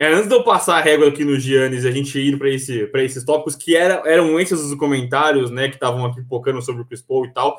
É, 0.00 0.08
antes 0.14 0.28
de 0.28 0.34
eu 0.34 0.42
passar 0.42 0.78
a 0.78 0.80
régua 0.80 1.08
aqui 1.08 1.26
no 1.26 1.38
Giannis 1.38 1.84
e 1.84 1.88
a 1.88 1.90
gente 1.90 2.18
ir 2.18 2.38
para 2.38 2.48
esse, 2.48 2.90
esses 2.94 3.22
tópicos 3.22 3.54
que 3.54 3.76
era, 3.76 4.02
eram 4.06 4.40
esses 4.40 4.58
os 4.58 4.74
comentários, 4.74 5.50
né, 5.50 5.68
que 5.68 5.74
estavam 5.74 6.06
aqui 6.06 6.22
focando 6.26 6.62
sobre 6.62 6.80
o 6.80 6.86
Chris 6.86 7.02
Paul 7.02 7.26
e 7.26 7.32
tal. 7.34 7.58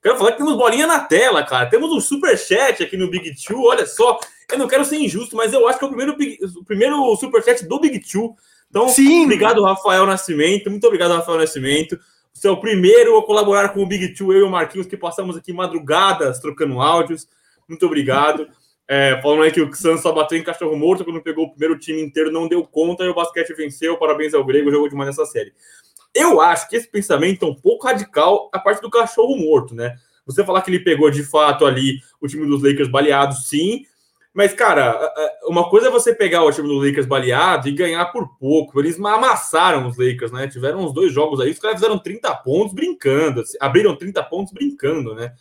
Quero 0.00 0.16
falar 0.16 0.30
que 0.30 0.38
temos 0.38 0.56
bolinha 0.56 0.86
na 0.86 1.00
tela, 1.00 1.42
cara. 1.42 1.68
Temos 1.68 1.90
um 1.90 2.00
super 2.00 2.38
chat 2.38 2.80
aqui 2.80 2.96
no 2.96 3.10
Big 3.10 3.34
Two. 3.44 3.64
Olha 3.64 3.84
só, 3.86 4.20
eu 4.52 4.56
não 4.56 4.68
quero 4.68 4.84
ser 4.84 4.98
injusto, 4.98 5.34
mas 5.34 5.52
eu 5.52 5.66
acho 5.66 5.80
que 5.80 5.84
é 5.84 5.88
o 5.88 5.90
primeiro, 5.90 6.16
o 6.60 6.64
primeiro 6.64 7.16
super 7.16 7.42
chat 7.42 7.66
do 7.66 7.80
Big 7.80 7.98
Two. 7.98 8.36
Então, 8.70 8.88
Sim. 8.88 9.24
obrigado, 9.24 9.60
Rafael 9.64 10.06
Nascimento. 10.06 10.70
Muito 10.70 10.86
obrigado, 10.86 11.12
Rafael 11.12 11.38
Nascimento. 11.38 11.98
Você 12.32 12.46
é 12.46 12.50
o 12.52 12.60
primeiro 12.60 13.18
a 13.18 13.26
colaborar 13.26 13.70
com 13.70 13.82
o 13.82 13.86
Big 13.86 14.14
Two, 14.14 14.32
eu 14.32 14.40
e 14.40 14.42
o 14.44 14.50
Marquinhos, 14.50 14.86
que 14.86 14.96
passamos 14.96 15.36
aqui 15.36 15.52
madrugadas 15.52 16.38
trocando 16.38 16.80
áudios. 16.80 17.26
Muito 17.68 17.84
obrigado. 17.84 18.46
É, 18.92 19.22
falando 19.22 19.44
aí 19.44 19.52
que 19.52 19.62
o 19.62 19.72
Santos 19.72 20.02
só 20.02 20.10
bateu 20.10 20.36
em 20.36 20.42
cachorro 20.42 20.76
morto 20.76 21.04
quando 21.04 21.22
pegou 21.22 21.44
o 21.44 21.50
primeiro 21.50 21.78
time 21.78 22.02
inteiro, 22.02 22.32
não 22.32 22.48
deu 22.48 22.66
conta 22.66 23.04
e 23.04 23.08
o 23.08 23.14
basquete 23.14 23.54
venceu. 23.54 23.96
Parabéns 23.96 24.34
ao 24.34 24.44
Grego, 24.44 24.68
jogou 24.68 24.88
demais 24.88 25.06
nessa 25.06 25.24
série. 25.30 25.52
Eu 26.12 26.40
acho 26.40 26.68
que 26.68 26.74
esse 26.74 26.90
pensamento 26.90 27.44
é 27.44 27.48
um 27.48 27.54
pouco 27.54 27.86
radical 27.86 28.50
a 28.52 28.58
parte 28.58 28.82
do 28.82 28.90
cachorro 28.90 29.36
morto, 29.36 29.76
né? 29.76 29.94
Você 30.26 30.44
falar 30.44 30.62
que 30.62 30.72
ele 30.72 30.80
pegou 30.80 31.08
de 31.08 31.22
fato 31.22 31.64
ali 31.64 32.00
o 32.20 32.26
time 32.26 32.44
dos 32.44 32.64
Lakers 32.64 32.88
baleado, 32.88 33.36
sim. 33.36 33.84
Mas, 34.34 34.52
cara, 34.54 34.98
uma 35.44 35.70
coisa 35.70 35.86
é 35.86 35.90
você 35.90 36.12
pegar 36.12 36.42
o 36.42 36.50
time 36.50 36.66
dos 36.66 36.84
Lakers 36.84 37.06
baleado 37.06 37.68
e 37.68 37.72
ganhar 37.72 38.06
por 38.06 38.36
pouco. 38.38 38.80
Eles 38.80 38.98
amassaram 38.98 39.86
os 39.86 39.96
Lakers, 39.96 40.32
né? 40.32 40.48
Tiveram 40.48 40.80
uns 40.80 40.92
dois 40.92 41.12
jogos 41.12 41.38
aí, 41.38 41.52
os 41.52 41.60
caras 41.60 41.76
fizeram 41.76 41.96
30 41.96 42.34
pontos 42.38 42.74
brincando. 42.74 43.44
Abriram 43.60 43.94
30 43.94 44.20
pontos 44.24 44.52
brincando, 44.52 45.14
né? 45.14 45.32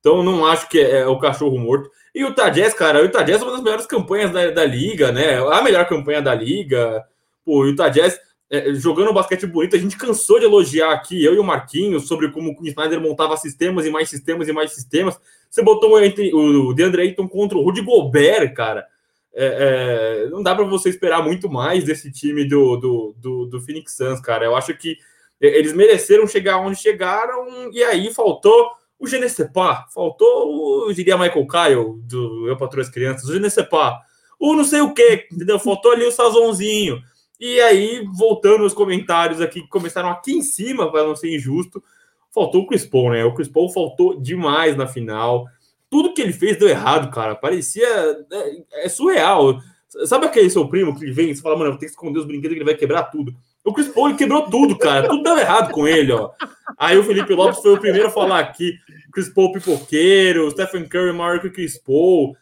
Então, 0.00 0.22
não 0.22 0.44
acho 0.44 0.68
que 0.68 0.78
é 0.78 1.06
o 1.06 1.18
cachorro 1.18 1.56
morto. 1.58 1.90
E 2.14 2.24
o 2.24 2.34
Tadjess, 2.34 2.74
cara, 2.74 3.04
o 3.04 3.08
Tadjess 3.08 3.40
é 3.40 3.44
uma 3.44 3.52
das 3.52 3.62
melhores 3.62 3.86
campanhas 3.86 4.32
da, 4.32 4.50
da 4.50 4.64
liga, 4.64 5.12
né? 5.12 5.38
A 5.38 5.62
melhor 5.62 5.86
campanha 5.86 6.20
da 6.20 6.34
liga. 6.34 7.04
Pô, 7.44 7.64
o 7.64 7.76
Tadjess 7.76 8.18
é, 8.50 8.74
jogando 8.74 9.12
basquete 9.12 9.46
bonito, 9.46 9.76
a 9.76 9.78
gente 9.78 9.96
cansou 9.96 10.40
de 10.40 10.44
elogiar 10.44 10.92
aqui, 10.92 11.24
eu 11.24 11.34
e 11.34 11.38
o 11.38 11.44
Marquinhos, 11.44 12.08
sobre 12.08 12.32
como 12.32 12.50
o 12.50 12.66
Snyder 12.66 13.00
montava 13.00 13.36
sistemas 13.36 13.86
e 13.86 13.90
mais 13.90 14.10
sistemas 14.10 14.48
e 14.48 14.52
mais 14.52 14.72
sistemas. 14.72 15.16
Você 15.48 15.62
botou 15.62 15.94
o 15.94 16.74
DeAndre 16.74 17.02
Ayton 17.02 17.28
contra 17.28 17.56
o 17.56 17.62
Rudy 17.62 17.80
Gobert, 17.80 18.52
cara. 18.54 18.84
É, 19.32 20.24
é, 20.26 20.30
não 20.30 20.42
dá 20.42 20.52
para 20.52 20.64
você 20.64 20.88
esperar 20.88 21.22
muito 21.22 21.48
mais 21.48 21.84
desse 21.84 22.10
time 22.10 22.44
do, 22.44 22.76
do, 22.76 23.14
do, 23.16 23.46
do 23.46 23.60
Phoenix 23.60 23.94
Suns, 23.96 24.20
cara. 24.20 24.44
Eu 24.44 24.56
acho 24.56 24.76
que 24.76 24.96
eles 25.40 25.72
mereceram 25.72 26.26
chegar 26.26 26.58
onde 26.58 26.76
chegaram 26.76 27.70
e 27.72 27.82
aí 27.84 28.12
faltou 28.12 28.72
o 29.00 29.06
Genesepa, 29.06 29.86
faltou, 29.94 30.86
eu 30.86 30.92
diria 30.92 31.16
Michael 31.16 31.46
Kyle, 31.46 32.02
do 32.02 32.46
Eu 32.46 32.56
Patrulho 32.56 32.82
as 32.82 32.90
Crianças, 32.90 33.28
o 33.28 33.32
Genesepa, 33.32 33.98
o 34.38 34.54
não 34.54 34.64
sei 34.64 34.82
o 34.82 34.92
que, 34.92 35.26
entendeu? 35.32 35.58
Faltou 35.58 35.92
ali 35.92 36.04
o 36.04 36.12
sazonzinho. 36.12 37.00
E 37.40 37.58
aí, 37.62 38.06
voltando 38.12 38.64
os 38.64 38.74
comentários 38.74 39.40
aqui, 39.40 39.62
que 39.62 39.68
começaram 39.68 40.10
aqui 40.10 40.32
em 40.32 40.42
cima, 40.42 40.92
para 40.92 41.04
não 41.04 41.16
ser 41.16 41.34
injusto, 41.34 41.82
faltou 42.30 42.62
o 42.62 42.66
Chris 42.66 42.84
Paul, 42.84 43.12
né? 43.12 43.24
O 43.24 43.32
Chris 43.32 43.48
Paul 43.48 43.72
faltou 43.72 44.20
demais 44.20 44.76
na 44.76 44.86
final. 44.86 45.46
Tudo 45.88 46.12
que 46.12 46.20
ele 46.20 46.34
fez 46.34 46.58
deu 46.58 46.68
errado, 46.68 47.10
cara. 47.10 47.34
Parecia. 47.34 47.86
É, 48.30 48.84
é 48.84 48.88
surreal. 48.90 49.58
Sabe 50.04 50.26
aquele 50.26 50.50
seu 50.50 50.68
primo 50.68 50.96
que 50.96 51.10
vem 51.10 51.30
e 51.30 51.34
você 51.34 51.40
fala, 51.40 51.56
mano, 51.56 51.70
tem 51.72 51.80
que 51.80 51.86
esconder 51.86 52.18
os 52.18 52.26
brinquedos 52.26 52.54
que 52.54 52.58
ele 52.58 52.70
vai 52.70 52.76
quebrar 52.76 53.04
tudo. 53.04 53.34
O 53.64 53.72
Chris 53.72 53.88
Paul 53.88 54.16
quebrou 54.16 54.48
tudo, 54.48 54.76
cara. 54.78 55.08
Tudo 55.08 55.22
deu 55.22 55.38
errado 55.38 55.70
com 55.70 55.86
ele, 55.86 56.12
ó. 56.12 56.30
Aí 56.78 56.96
o 56.96 57.04
Felipe 57.04 57.34
Lopes 57.34 57.60
foi 57.60 57.74
o 57.74 57.80
primeiro 57.80 58.08
a 58.08 58.10
falar 58.10 58.40
aqui. 58.40 58.74
Chris 59.12 59.28
Paul 59.28 59.52
pipoqueiro, 59.52 60.50
Stephen 60.50 60.88
Curry 60.88 61.12
maior 61.12 61.40
que 61.40 61.48
o 61.48 61.52
Chris 61.52 61.78
Paul. 61.78 62.34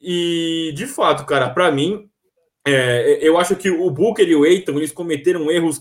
E, 0.00 0.72
de 0.74 0.86
fato, 0.86 1.26
cara, 1.26 1.50
para 1.50 1.70
mim, 1.70 2.08
é, 2.64 3.18
eu 3.20 3.36
acho 3.38 3.56
que 3.56 3.70
o 3.70 3.90
Booker 3.90 4.28
e 4.28 4.36
o 4.36 4.44
Aiton, 4.44 4.72
eles 4.72 4.92
cometeram 4.92 5.50
erros. 5.50 5.80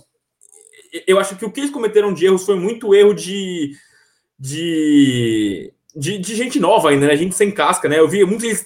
Eu 1.06 1.19
acho 1.19 1.36
que 1.36 1.45
o 1.45 1.52
que 1.52 1.60
eles 1.60 1.71
cometeram 1.71 2.13
de 2.13 2.25
erros 2.25 2.45
foi 2.45 2.56
muito 2.56 2.95
erro 2.95 3.13
de, 3.13 3.73
de, 4.38 5.71
de, 5.95 6.17
de, 6.17 6.36
gente 6.36 6.60
nova 6.60 6.89
ainda, 6.89 7.06
né? 7.06 7.15
Gente 7.15 7.36
sem 7.36 7.52
casca, 7.52 7.88
né? 7.88 7.99
Eu 7.99 8.08
vi 8.08 8.25
muitos 8.25 8.65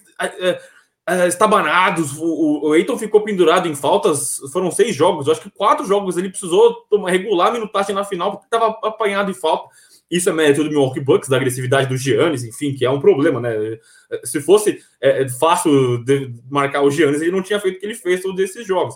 uh, 1.10 1.28
estabanados. 1.28 2.18
O, 2.18 2.68
o 2.68 2.76
Eiton 2.76 2.98
ficou 2.98 3.22
pendurado 3.22 3.68
em 3.68 3.76
faltas. 3.76 4.38
Foram 4.52 4.72
seis 4.72 4.96
jogos. 4.96 5.28
Eu 5.28 5.34
acho 5.34 5.42
que 5.42 5.52
quatro 5.52 5.86
jogos 5.86 6.18
ele 6.18 6.30
precisou 6.30 6.74
tomar, 6.90 7.12
regular 7.12 7.52
minutagem 7.52 7.96
na 7.96 8.04
final 8.04 8.32
porque 8.32 8.46
estava 8.46 8.78
apanhado 8.84 9.32
em 9.32 9.36
falta. 9.36 9.70
Isso 10.10 10.30
é 10.30 10.34
mérito 10.34 10.64
do 10.64 10.70
Milwaukee 10.70 11.00
Bucks, 11.00 11.30
da 11.30 11.38
agressividade 11.38 11.88
do 11.88 11.98
Giannis, 11.98 12.44
enfim, 12.44 12.74
que 12.74 12.86
é 12.86 12.90
um 12.90 13.00
problema, 13.00 13.40
né? 13.40 13.80
Se 14.24 14.40
fosse 14.42 14.80
é, 15.02 15.28
fácil 15.28 16.04
marcar 16.52 16.82
o 16.82 16.92
Giannis, 16.92 17.22
ele 17.22 17.32
não 17.32 17.42
tinha 17.42 17.60
feito 17.60 17.78
o 17.78 17.80
que 17.80 17.86
ele 17.86 17.96
fez 17.96 18.22
todos 18.22 18.40
esses 18.40 18.68
jogos 18.68 18.96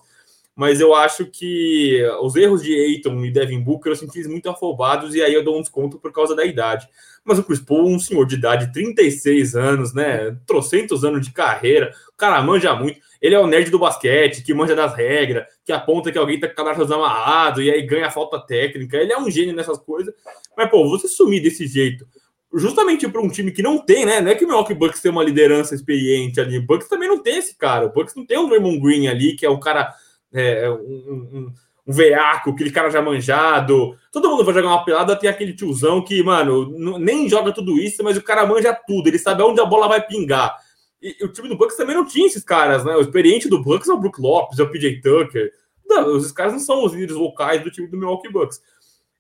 mas 0.58 0.82
eu 0.82 0.96
acho 0.96 1.28
que 1.28 2.04
os 2.20 2.36
erros 2.36 2.64
de 2.64 2.74
Aiton 2.74 3.24
e 3.24 3.30
Devin 3.30 3.62
Booker 3.62 3.92
eu 3.92 3.96
senti 3.96 4.28
muito 4.28 4.50
afobados 4.50 5.14
e 5.14 5.22
aí 5.22 5.32
eu 5.32 5.44
dou 5.44 5.56
um 5.56 5.62
desconto 5.62 6.00
por 6.00 6.12
causa 6.12 6.36
da 6.36 6.44
idade. 6.44 6.90
Mas 7.24 7.38
o 7.38 7.44
Chris 7.44 7.60
Paul, 7.60 7.88
um 7.88 8.00
senhor 8.00 8.26
de 8.26 8.34
idade, 8.34 8.74
36 8.74 9.56
anos, 9.56 9.94
né? 9.94 10.36
Trocentos 10.48 11.06
anos 11.06 11.24
de 11.24 11.32
carreira, 11.32 11.94
o 12.12 12.18
cara 12.18 12.42
manja 12.42 12.74
muito. 12.74 13.00
Ele 13.22 13.36
é 13.36 13.40
o 13.40 13.46
nerd 13.46 13.70
do 13.70 13.78
basquete, 13.78 14.42
que 14.42 14.52
manja 14.52 14.76
das 14.76 14.96
regras, 14.96 15.46
que 15.64 15.72
aponta 15.72 16.12
que 16.12 16.18
alguém 16.18 16.40
tá 16.40 16.48
com 16.48 16.56
cadastro 16.56 16.92
amarrado 16.92 17.62
e 17.62 17.70
aí 17.70 17.84
ganha 17.84 18.10
falta 18.10 18.40
técnica. 18.40 18.98
Ele 18.98 19.14
é 19.14 19.20
um 19.20 19.30
gênio 19.30 19.56
nessas 19.56 19.78
coisas. 19.78 20.12
Mas, 20.58 20.72
pô, 20.72 20.90
você 20.90 21.08
sumir 21.08 21.40
desse 21.40 21.68
jeito, 21.68 22.08
justamente 22.52 23.08
para 23.08 23.22
um 23.22 23.30
time 23.30 23.52
que 23.52 23.62
não 23.62 23.78
tem, 23.78 24.08
né? 24.08 24.22
Não 24.22 24.32
é 24.32 24.36
que 24.36 24.44
o 24.44 24.48
Milwaukee 24.48 24.74
Bucks 24.74 25.02
tem 25.02 25.12
uma 25.12 25.24
liderança 25.24 25.76
experiente 25.76 26.42
ali. 26.42 26.58
O 26.58 26.66
Bucks 26.66 26.88
também 26.88 27.08
não 27.08 27.22
tem 27.22 27.38
esse 27.38 27.56
cara. 27.56 27.86
O 27.86 27.94
Bucks 27.94 28.16
não 28.16 28.26
tem 28.26 28.40
o 28.40 28.50
Raymond 28.50 28.80
Green 28.80 29.08
ali, 29.08 29.36
que 29.36 29.46
é 29.46 29.50
o 29.50 29.60
cara 29.60 29.94
é, 30.40 30.66
é, 30.66 30.70
um, 30.70 30.76
um, 30.76 31.54
um 31.88 31.94
veaco, 31.94 32.52
aquele 32.52 32.72
cara 32.72 32.90
já 32.90 33.02
manjado. 33.02 33.98
Todo 34.12 34.30
mundo 34.30 34.44
vai 34.44 34.54
jogar 34.54 34.68
uma 34.68 34.86
pelada, 34.86 35.16
tem 35.16 35.30
aquele 35.30 35.54
tiozão 35.54 36.04
que, 36.04 36.22
mano, 36.24 36.98
nem 37.00 37.30
joga 37.30 37.52
tudo 37.52 37.78
isso, 37.80 38.04
mas 38.04 38.18
o 38.18 38.24
cara 38.24 38.46
manja 38.46 38.74
tudo, 38.74 39.08
ele 39.08 39.20
sabe 39.20 39.44
onde 39.44 39.62
a 39.62 39.66
bola 39.66 39.88
vai 39.88 40.06
pingar. 40.06 40.56
E, 41.02 41.16
e 41.20 41.26
o 41.26 41.32
time 41.32 41.48
do 41.48 41.58
Bucks 41.58 41.78
também 41.78 41.96
não 41.96 42.06
tinha 42.06 42.28
esses 42.28 42.44
caras, 42.44 42.84
né? 42.84 42.96
O 42.96 43.02
experiente 43.02 43.48
do 43.48 43.62
Bucks 43.62 43.90
é 43.90 43.94
o 43.94 44.00
Brook 44.00 44.20
Lopes, 44.20 44.60
é 44.60 44.64
o 44.64 44.70
PJ 44.70 45.02
Tucker. 45.02 45.52
Não, 45.88 46.18
esses 46.18 46.32
caras 46.32 46.54
não 46.54 46.60
são 46.60 46.84
os 46.84 46.94
líderes 46.94 47.16
vocais 47.16 47.64
do 47.64 47.72
time 47.72 47.88
do 47.88 47.98
Milwaukee 47.98 48.32
Bucks. 48.32 48.62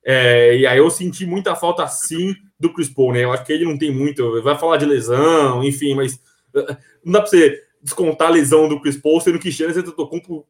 É, 0.04 0.58
e 0.58 0.66
aí 0.66 0.78
eu 0.78 0.90
senti 0.90 1.26
muita 1.26 1.56
falta, 1.56 1.88
sim, 1.88 2.34
do 2.60 2.72
Chris 2.72 2.90
Paul, 2.90 3.14
né? 3.14 3.24
Eu 3.24 3.32
acho 3.32 3.44
que 3.46 3.54
ele 3.54 3.66
não 3.66 3.78
tem 3.78 3.92
muito. 3.92 4.42
Vai 4.42 4.58
falar 4.58 4.78
de 4.78 4.86
lesão, 4.86 5.64
enfim, 5.64 5.96
mas 5.96 6.16
uh, 6.56 6.78
não 7.04 7.14
dá 7.14 7.22
pra 7.22 7.30
você 7.30 7.62
descontar 7.82 8.30
a 8.30 8.32
lesão 8.32 8.68
do 8.68 8.80
Chris 8.82 8.98
Paul, 8.98 9.22
sendo 9.22 9.40
que 9.40 9.52
Giannis 9.52 9.78
Antetokounmpo 9.78 10.46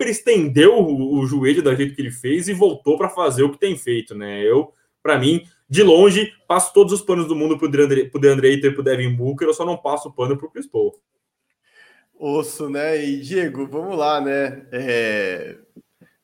estendeu 0.00 0.78
o, 0.78 1.18
o 1.18 1.26
joelho 1.26 1.62
da 1.62 1.74
jeito 1.74 1.94
que 1.94 2.02
ele 2.02 2.10
fez 2.10 2.48
e 2.48 2.52
voltou 2.52 2.96
para 2.96 3.08
fazer 3.08 3.42
o 3.42 3.50
que 3.50 3.58
tem 3.58 3.76
feito, 3.76 4.14
né? 4.14 4.42
Eu, 4.42 4.72
para 5.02 5.18
mim, 5.18 5.44
de 5.68 5.82
longe, 5.82 6.32
passo 6.48 6.72
todos 6.72 6.92
os 6.92 7.00
panos 7.00 7.26
do 7.26 7.36
mundo 7.36 7.56
pro 7.56 7.68
DeAndre, 7.68 8.10
pro 8.10 8.20
DeAndre 8.20 8.48
Ayton 8.48 8.66
e 8.66 8.74
pro 8.74 8.82
Devin 8.82 9.14
Booker, 9.14 9.46
eu 9.46 9.54
só 9.54 9.64
não 9.64 9.76
passo 9.76 10.08
o 10.08 10.12
pano 10.12 10.36
pro 10.36 10.50
Chris 10.50 10.66
Paul. 10.66 11.00
Osso, 12.18 12.68
né? 12.68 13.02
E 13.02 13.20
Diego, 13.20 13.66
vamos 13.66 13.96
lá, 13.96 14.20
né? 14.20 14.66
É... 14.72 15.56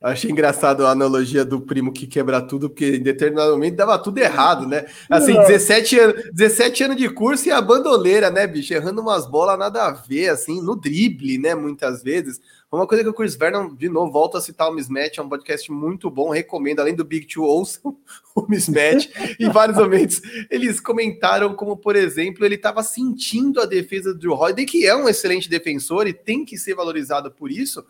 Achei 0.07 0.31
engraçado 0.31 0.87
a 0.87 0.92
analogia 0.92 1.45
do 1.45 1.61
primo 1.61 1.92
que 1.92 2.07
quebra 2.07 2.40
tudo, 2.40 2.71
porque 2.71 2.95
em 2.95 3.03
determinado 3.03 3.51
momento 3.51 3.75
dava 3.75 3.99
tudo 3.99 4.19
errado, 4.19 4.64
né? 4.64 4.87
Assim, 5.11 5.35
17 5.35 5.99
anos, 5.99 6.23
17 6.33 6.85
anos 6.85 6.97
de 6.97 7.09
curso 7.09 7.49
e 7.49 7.51
a 7.51 7.61
bandoleira, 7.61 8.31
né, 8.31 8.47
bicho? 8.47 8.73
Errando 8.73 9.01
umas 9.01 9.27
bolas 9.27 9.59
nada 9.59 9.85
a 9.85 9.90
ver, 9.90 10.29
assim, 10.29 10.62
no 10.62 10.77
drible, 10.77 11.38
né? 11.38 11.57
Muitas 11.57 12.05
vezes. 12.05 12.40
Uma 12.71 12.87
coisa 12.87 13.03
que 13.03 13.11
o 13.11 13.14
Chris 13.14 13.35
Vernon, 13.35 13.75
de 13.75 13.88
novo, 13.88 14.12
volta 14.12 14.38
a 14.38 14.40
citar 14.40 14.71
o 14.71 14.73
Mismatch, 14.73 15.19
é 15.19 15.23
um 15.23 15.29
podcast 15.29 15.73
muito 15.73 16.09
bom, 16.09 16.31
recomendo, 16.31 16.81
além 16.81 16.95
do 16.95 17.05
Big 17.05 17.27
Two, 17.27 17.42
ouçam 17.42 17.97
o 18.33 18.47
Mismatch. 18.49 19.09
em 19.40 19.51
vários 19.51 19.77
momentos, 19.77 20.23
eles 20.49 20.79
comentaram 20.79 21.53
como, 21.53 21.77
por 21.77 21.97
exemplo, 21.97 22.45
ele 22.45 22.55
estava 22.55 22.85
sentindo 22.85 23.61
a 23.61 23.66
defesa 23.66 24.12
do 24.12 24.21
Drew 24.21 24.35
Holiday, 24.35 24.66
que 24.66 24.87
é 24.87 24.95
um 24.95 25.09
excelente 25.09 25.51
defensor 25.51 26.07
e 26.07 26.12
tem 26.12 26.45
que 26.45 26.57
ser 26.57 26.75
valorizado 26.75 27.29
por 27.29 27.51
isso, 27.51 27.85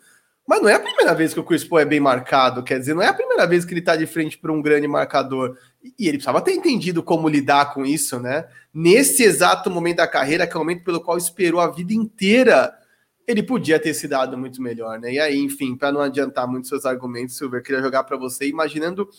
mas 0.47 0.61
não 0.61 0.69
é 0.69 0.75
a 0.75 0.79
primeira 0.79 1.13
vez 1.13 1.33
que 1.33 1.39
o 1.41 1.43
Chris 1.43 1.65
Paul 1.65 1.81
é 1.81 1.85
bem 1.85 1.99
marcado, 1.99 2.63
quer 2.63 2.79
dizer, 2.79 2.93
não 2.93 3.01
é 3.01 3.07
a 3.07 3.13
primeira 3.13 3.45
vez 3.45 3.65
que 3.65 3.73
ele 3.73 3.81
está 3.81 3.97
de 3.97 4.07
frente 4.07 4.37
para 4.37 4.53
um 4.53 4.61
grande 4.61 4.87
marcador. 4.87 5.57
E 5.99 6.07
ele 6.07 6.17
precisava 6.17 6.39
ter 6.39 6.53
entendido 6.53 7.03
como 7.03 7.27
lidar 7.27 7.73
com 7.73 7.85
isso, 7.85 8.17
né? 8.17 8.47
Nesse 8.73 9.23
exato 9.23 9.69
momento 9.69 9.97
da 9.97 10.07
carreira, 10.07 10.47
que 10.47 10.53
é 10.53 10.55
o 10.55 10.59
momento 10.59 10.85
pelo 10.85 11.01
qual 11.01 11.17
esperou 11.17 11.59
a 11.59 11.69
vida 11.69 11.93
inteira, 11.93 12.73
ele 13.27 13.43
podia 13.43 13.77
ter 13.77 13.93
se 13.93 14.07
dado 14.07 14.37
muito 14.37 14.61
melhor, 14.61 14.97
né? 14.97 15.11
E 15.11 15.19
aí, 15.19 15.37
enfim, 15.37 15.75
para 15.75 15.91
não 15.91 15.99
adiantar 15.99 16.47
muito 16.47 16.69
seus 16.69 16.85
argumentos, 16.85 17.35
Silver, 17.35 17.61
queria 17.61 17.81
jogar 17.81 18.05
para 18.05 18.15
você 18.15 18.47
imaginando 18.47 19.09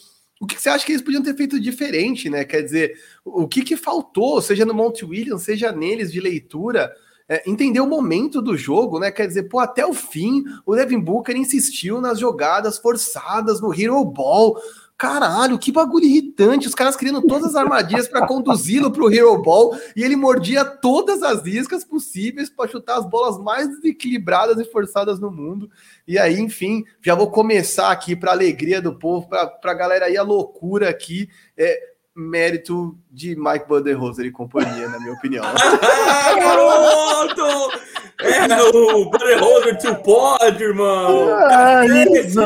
o 0.41 0.47
que 0.47 0.59
você 0.59 0.71
acha 0.71 0.87
que 0.87 0.93
eles 0.93 1.03
podiam 1.03 1.23
ter 1.23 1.37
feito 1.37 1.61
diferente, 1.61 2.31
né? 2.31 2.43
Quer 2.43 2.63
dizer, 2.63 2.95
o 3.23 3.47
que, 3.47 3.63
que 3.63 3.77
faltou, 3.77 4.41
seja 4.41 4.65
no 4.65 4.73
Monte 4.73 5.05
Williams, 5.05 5.43
seja 5.43 5.73
neles 5.73 6.11
de 6.11 6.21
leitura 6.21 6.91
é, 7.29 7.49
entender 7.49 7.81
o 7.81 7.87
momento 7.87 8.41
do 8.41 8.57
jogo, 8.57 8.99
né? 8.99 9.11
Quer 9.11 9.27
dizer, 9.27 9.45
pô, 9.45 9.59
até 9.59 9.85
o 9.85 9.93
fim, 9.93 10.45
o 10.65 10.75
Devin 10.75 10.99
Booker 10.99 11.37
insistiu 11.37 12.01
nas 12.01 12.19
jogadas 12.19 12.79
forçadas 12.79 13.61
no 13.61 13.73
Hero 13.73 14.03
Ball. 14.05 14.57
Caralho, 14.97 15.59
que 15.59 15.71
bagulho 15.71 16.07
irritante. 16.07 16.67
Os 16.67 16.75
caras 16.75 16.97
criando 16.97 17.23
todas 17.23 17.51
as 17.51 17.55
armadilhas 17.55 18.09
para 18.09 18.27
conduzi-lo 18.27 18.91
para 18.91 19.05
o 19.05 19.13
Hero 19.13 19.41
Ball 19.41 19.79
e 19.95 20.03
ele 20.03 20.17
mordia 20.17 20.65
todas 20.65 21.23
as 21.23 21.47
iscas 21.47 21.85
possíveis 21.85 22.51
para 22.51 22.69
chutar 22.69 22.99
as 22.99 23.09
bolas 23.09 23.39
mais 23.39 23.69
desequilibradas 23.69 24.59
e 24.59 24.65
forçadas 24.65 25.21
no 25.21 25.31
mundo. 25.31 25.71
E 26.07 26.19
aí, 26.19 26.41
enfim, 26.41 26.85
já 27.01 27.15
vou 27.15 27.31
começar 27.31 27.93
aqui 27.93 28.17
para 28.17 28.33
alegria 28.33 28.83
do 28.83 28.99
povo, 28.99 29.29
para 29.29 29.53
a 29.63 29.75
galera 29.75 30.07
aí, 30.07 30.17
a 30.17 30.23
loucura 30.23 30.89
aqui. 30.89 31.29
É, 31.57 31.79
mérito 32.19 32.99
de 33.11 33.37
Mike 33.37 33.69
Budenholzer 33.69 34.27
e 34.27 34.33
companhia, 34.33 34.89
na 34.89 34.99
minha 34.99 35.13
opinião. 35.13 35.45
Garoto! 36.37 37.79
É 38.21 38.63
o 38.63 39.09
Budenholzer 39.09 39.79
to 39.79 39.95
pode, 40.03 40.65
irmão! 40.65 41.29
É 41.51 41.87
isso! 42.21 42.41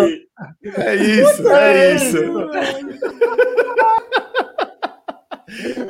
É 0.76 0.94
isso, 0.94 1.48
é 1.48 1.94
isso. 1.94 2.16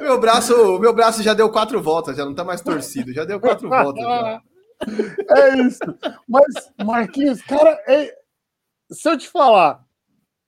meu 0.00 0.20
braço, 0.20 0.78
meu 0.78 0.92
braço 0.92 1.22
já 1.22 1.34
deu 1.34 1.50
quatro 1.50 1.82
voltas, 1.82 2.16
já 2.16 2.24
não 2.24 2.34
tá 2.34 2.44
mais 2.44 2.60
torcido, 2.60 3.12
já 3.12 3.24
deu 3.24 3.40
quatro 3.40 3.68
voltas. 3.68 4.04
Já. 4.04 4.40
É 5.30 5.56
isso. 5.58 5.80
Mas, 6.28 6.70
Marquinhos, 6.84 7.42
cara, 7.42 7.82
é... 7.88 8.14
se 8.90 9.08
eu 9.08 9.18
te 9.18 9.28
falar 9.28 9.84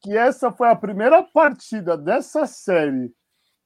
que 0.00 0.16
essa 0.16 0.52
foi 0.52 0.68
a 0.68 0.76
primeira 0.76 1.22
partida 1.22 1.96
dessa 1.96 2.46
série 2.46 3.12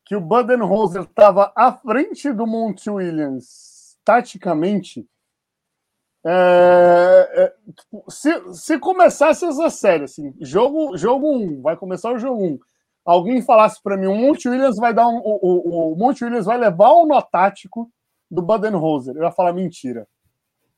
que 0.09 0.16
o 0.16 0.23
Budenholzer 0.23 1.03
estava 1.03 1.53
à 1.55 1.71
frente 1.71 2.33
do 2.33 2.47
Monte 2.47 2.88
Williams 2.88 3.94
taticamente, 4.03 5.07
é, 6.25 7.31
é, 7.35 7.55
tipo, 7.79 8.11
se, 8.11 8.55
se 8.55 8.79
começasse 8.79 9.44
essa 9.44 9.68
série, 9.68 10.05
assim, 10.05 10.35
jogo 10.40 10.94
1, 10.94 10.97
jogo 10.97 11.31
um, 11.31 11.61
vai 11.61 11.77
começar 11.77 12.11
o 12.11 12.18
jogo 12.18 12.42
1, 12.42 12.47
um, 12.47 12.59
alguém 13.05 13.42
falasse 13.42 13.83
para 13.83 13.99
mim, 13.99 14.07
o 14.07 14.14
Monte 14.14 14.49
Williams 14.49 14.79
vai 14.79 14.94
dar 14.94 15.07
um, 15.07 15.18
o, 15.18 15.40
o, 15.42 15.92
o 15.92 15.97
Monte 15.97 16.25
Williams 16.25 16.47
vai 16.47 16.57
levar 16.57 16.94
um 16.94 17.07
nó 17.07 17.21
tático 17.21 17.92
do 18.31 18.40
Budenholzer, 18.40 19.14
eu 19.14 19.25
ia 19.25 19.31
falar 19.31 19.53
mentira. 19.53 20.09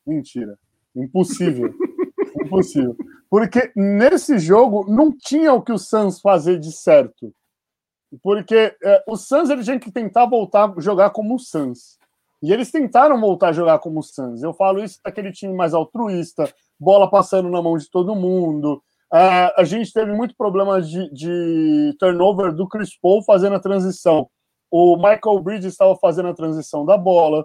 Mentira. 0.04 0.58
Impossível. 0.96 1.72
Impossível. 2.44 2.96
Porque 3.30 3.70
nesse 3.76 4.40
jogo 4.40 4.92
não 4.92 5.16
tinha 5.16 5.52
o 5.52 5.62
que 5.62 5.72
o 5.72 5.78
Suns 5.78 6.20
fazer 6.20 6.58
de 6.58 6.72
certo. 6.72 7.32
Porque 8.22 8.76
é, 8.82 9.04
o 9.06 9.16
Suns 9.16 9.50
ele 9.50 9.62
tinha 9.62 9.78
que 9.78 9.90
tentar 9.90 10.26
voltar 10.26 10.72
a 10.76 10.80
jogar 10.80 11.10
como 11.10 11.36
o 11.36 11.38
Suns. 11.38 11.98
E 12.42 12.52
eles 12.52 12.70
tentaram 12.70 13.20
voltar 13.20 13.48
a 13.48 13.52
jogar 13.52 13.78
como 13.78 14.00
o 14.00 14.02
Suns. 14.02 14.42
Eu 14.42 14.52
falo 14.54 14.82
isso 14.82 14.98
daquele 15.04 15.30
time 15.30 15.54
mais 15.54 15.74
altruísta, 15.74 16.52
bola 16.78 17.10
passando 17.10 17.48
na 17.50 17.60
mão 17.62 17.76
de 17.76 17.88
todo 17.90 18.14
mundo. 18.14 18.82
Uh, 19.12 19.50
a 19.56 19.64
gente 19.64 19.92
teve 19.92 20.12
muito 20.12 20.36
problema 20.36 20.80
de, 20.80 21.12
de, 21.12 21.96
turnover 21.98 22.54
do 22.54 22.68
Chris 22.68 22.96
Paul 22.96 23.22
fazendo 23.24 23.56
a 23.56 23.60
transição. 23.60 24.30
O 24.70 24.96
Michael 24.96 25.42
Bridges 25.42 25.72
estava 25.72 25.96
fazendo 25.96 26.28
a 26.28 26.34
transição 26.34 26.86
da 26.86 26.96
bola. 26.96 27.44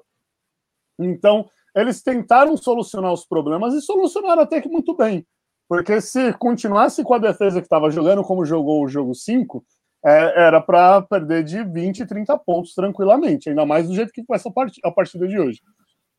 Então, 1.00 1.50
eles 1.76 2.02
tentaram 2.02 2.56
solucionar 2.56 3.12
os 3.12 3.26
problemas 3.26 3.74
e 3.74 3.82
solucionaram 3.82 4.44
até 4.44 4.62
que 4.62 4.70
muito 4.70 4.96
bem. 4.96 5.26
Porque 5.68 6.00
se 6.00 6.32
continuasse 6.34 7.04
com 7.04 7.16
a 7.16 7.18
defesa 7.18 7.60
que 7.60 7.66
estava 7.66 7.90
jogando 7.90 8.24
como 8.24 8.46
jogou 8.46 8.84
o 8.84 8.88
jogo 8.88 9.16
5, 9.16 9.66
é, 10.06 10.44
era 10.46 10.62
para 10.62 11.02
perder 11.02 11.44
de 11.44 11.64
20, 11.64 12.06
30 12.06 12.38
pontos 12.38 12.76
tranquilamente, 12.76 13.50
ainda 13.50 13.66
mais 13.66 13.88
do 13.88 13.96
jeito 13.96 14.14
que 14.14 14.24
part 14.24 14.80
a 14.84 14.92
partida 14.92 15.28
de 15.28 15.40
hoje. 15.40 15.62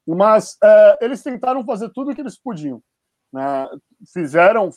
Mas 0.05 0.57
é, 0.63 1.05
eles 1.05 1.23
tentaram 1.23 1.65
fazer 1.65 1.91
tudo 1.91 2.11
o 2.11 2.15
que 2.15 2.21
eles 2.21 2.37
podiam. 2.37 2.83
Né? 3.33 3.69
Fizeram, 4.13 4.71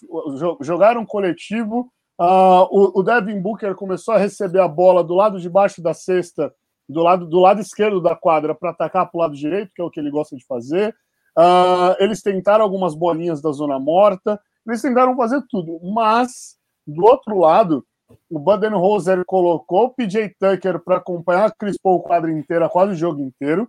jogaram 0.62 1.06
coletivo. 1.06 1.92
Uh, 2.19 2.67
o, 2.69 3.00
o, 3.00 3.04
Devin 3.04 3.42
Booker 3.42 3.73
começou 3.75 4.13
a 4.13 4.17
receber 4.17 4.60
a 4.60 4.67
bola 4.67 5.04
do 5.04 5.15
lado 5.15 5.40
de 5.40 5.50
baixo 5.50 5.81
da 5.81 5.94
cesta, 5.94 6.54
do 6.88 7.02
lado, 7.02 7.25
do 7.25 7.40
lado 7.40 7.62
esquerdo 7.62 8.02
da 8.02 8.15
quadra, 8.15 8.54
para 8.54 8.71
atacar 8.71 9.10
para 9.10 9.17
o 9.17 9.21
lado 9.21 9.36
direito, 9.36 9.71
que 9.73 9.81
é 9.81 9.86
o 9.86 9.90
que 9.90 10.00
ele 10.00 10.12
gosta 10.12 10.36
de 10.36 10.46
fazer. 10.46 10.94
Uh, 11.38 11.96
eles 12.00 12.21
tentaram 12.21 12.63
algumas 12.63 12.94
bolinhas 12.94 13.42
da 13.42 13.52
zona 13.52 13.79
morta, 13.79 14.40
eles 14.67 14.81
tentaram 14.81 15.15
fazer 15.15 15.42
tudo, 15.50 15.79
mas 15.94 16.58
do 16.86 17.06
outro 17.06 17.38
lado, 17.38 17.86
o 18.29 18.39
Budenholzer 18.39 19.23
colocou 19.25 19.85
o 19.85 19.93
PJ 19.93 20.35
Tucker 20.39 20.79
para 20.79 20.97
acompanhar 20.97 21.53
Chris 21.55 21.77
Paul 21.77 22.01
quadra 22.01 22.31
inteira, 22.31 22.69
quase 22.69 22.93
o 22.93 22.95
jogo 22.95 23.21
inteiro. 23.21 23.67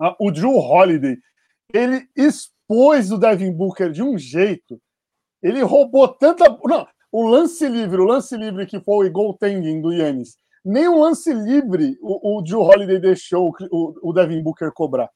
Ah, 0.00 0.16
o 0.18 0.30
Drew 0.30 0.56
Holiday, 0.56 1.18
ele 1.72 2.08
expôs 2.16 3.10
o 3.10 3.18
Devin 3.18 3.52
Booker 3.52 3.90
de 3.90 4.02
um 4.02 4.18
jeito. 4.18 4.80
Ele 5.42 5.62
roubou 5.62 6.08
tanta. 6.08 6.44
Não, 6.64 6.86
o 7.12 7.26
lance 7.26 7.68
livre, 7.68 8.00
o 8.00 8.04
lance 8.04 8.36
livre 8.36 8.66
que 8.66 8.80
foi 8.80 9.08
o 9.08 9.12
goaltending 9.12 9.80
do 9.80 9.92
Yannis, 9.92 10.36
nem 10.64 10.88
um 10.88 11.00
lance 11.00 11.32
livre 11.32 11.98
o, 12.00 12.38
o 12.38 12.42
Drew 12.42 12.62
Holiday 12.62 12.98
deixou 12.98 13.54
o, 13.70 14.10
o 14.10 14.12
Devin 14.12 14.42
Booker 14.42 14.72
cobrar. 14.72 15.10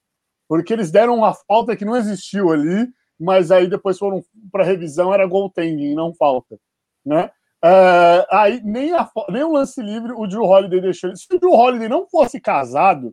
Porque 0.46 0.72
eles 0.72 0.90
deram 0.90 1.16
uma 1.16 1.34
falta 1.34 1.76
que 1.76 1.84
não 1.84 1.96
existiu 1.96 2.50
ali, 2.50 2.88
mas 3.18 3.50
aí 3.50 3.66
depois 3.66 3.98
foram 3.98 4.22
para 4.52 4.64
revisão, 4.64 5.12
era 5.12 5.26
goaltending, 5.26 5.94
não 5.94 6.14
falta. 6.14 6.58
Né? 7.04 7.30
Uh, 7.64 8.22
aí 8.30 8.60
nem, 8.62 8.92
a, 8.92 9.08
nem 9.30 9.42
o 9.42 9.52
lance 9.52 9.82
livre 9.82 10.12
o 10.12 10.26
Drew 10.26 10.44
Holiday 10.44 10.80
deixou. 10.80 11.14
Se 11.16 11.26
o 11.34 11.38
Drew 11.38 11.52
Holiday 11.52 11.88
não 11.88 12.06
fosse 12.08 12.40
casado, 12.40 13.12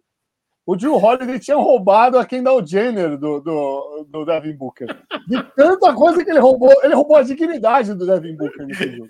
o 0.66 0.76
Drew 0.76 0.96
Holiday 0.96 1.40
tinha 1.40 1.58
roubado 1.58 2.18
a 2.18 2.26
Kendall 2.26 2.66
Jenner 2.66 3.18
do, 3.18 3.40
do, 3.40 4.06
do 4.08 4.26
Devin 4.26 4.56
Booker. 4.56 4.88
De 5.28 5.42
tanta 5.56 5.94
coisa 5.94 6.24
que 6.24 6.30
ele 6.30 6.40
roubou, 6.40 6.74
ele 6.84 6.94
roubou 6.94 7.18
a 7.18 7.24
dignidade 7.24 7.94
do 7.94 8.06
Devin 8.06 8.36
Booker 8.36 8.66
nesse 8.66 8.92
jogo. 8.92 9.10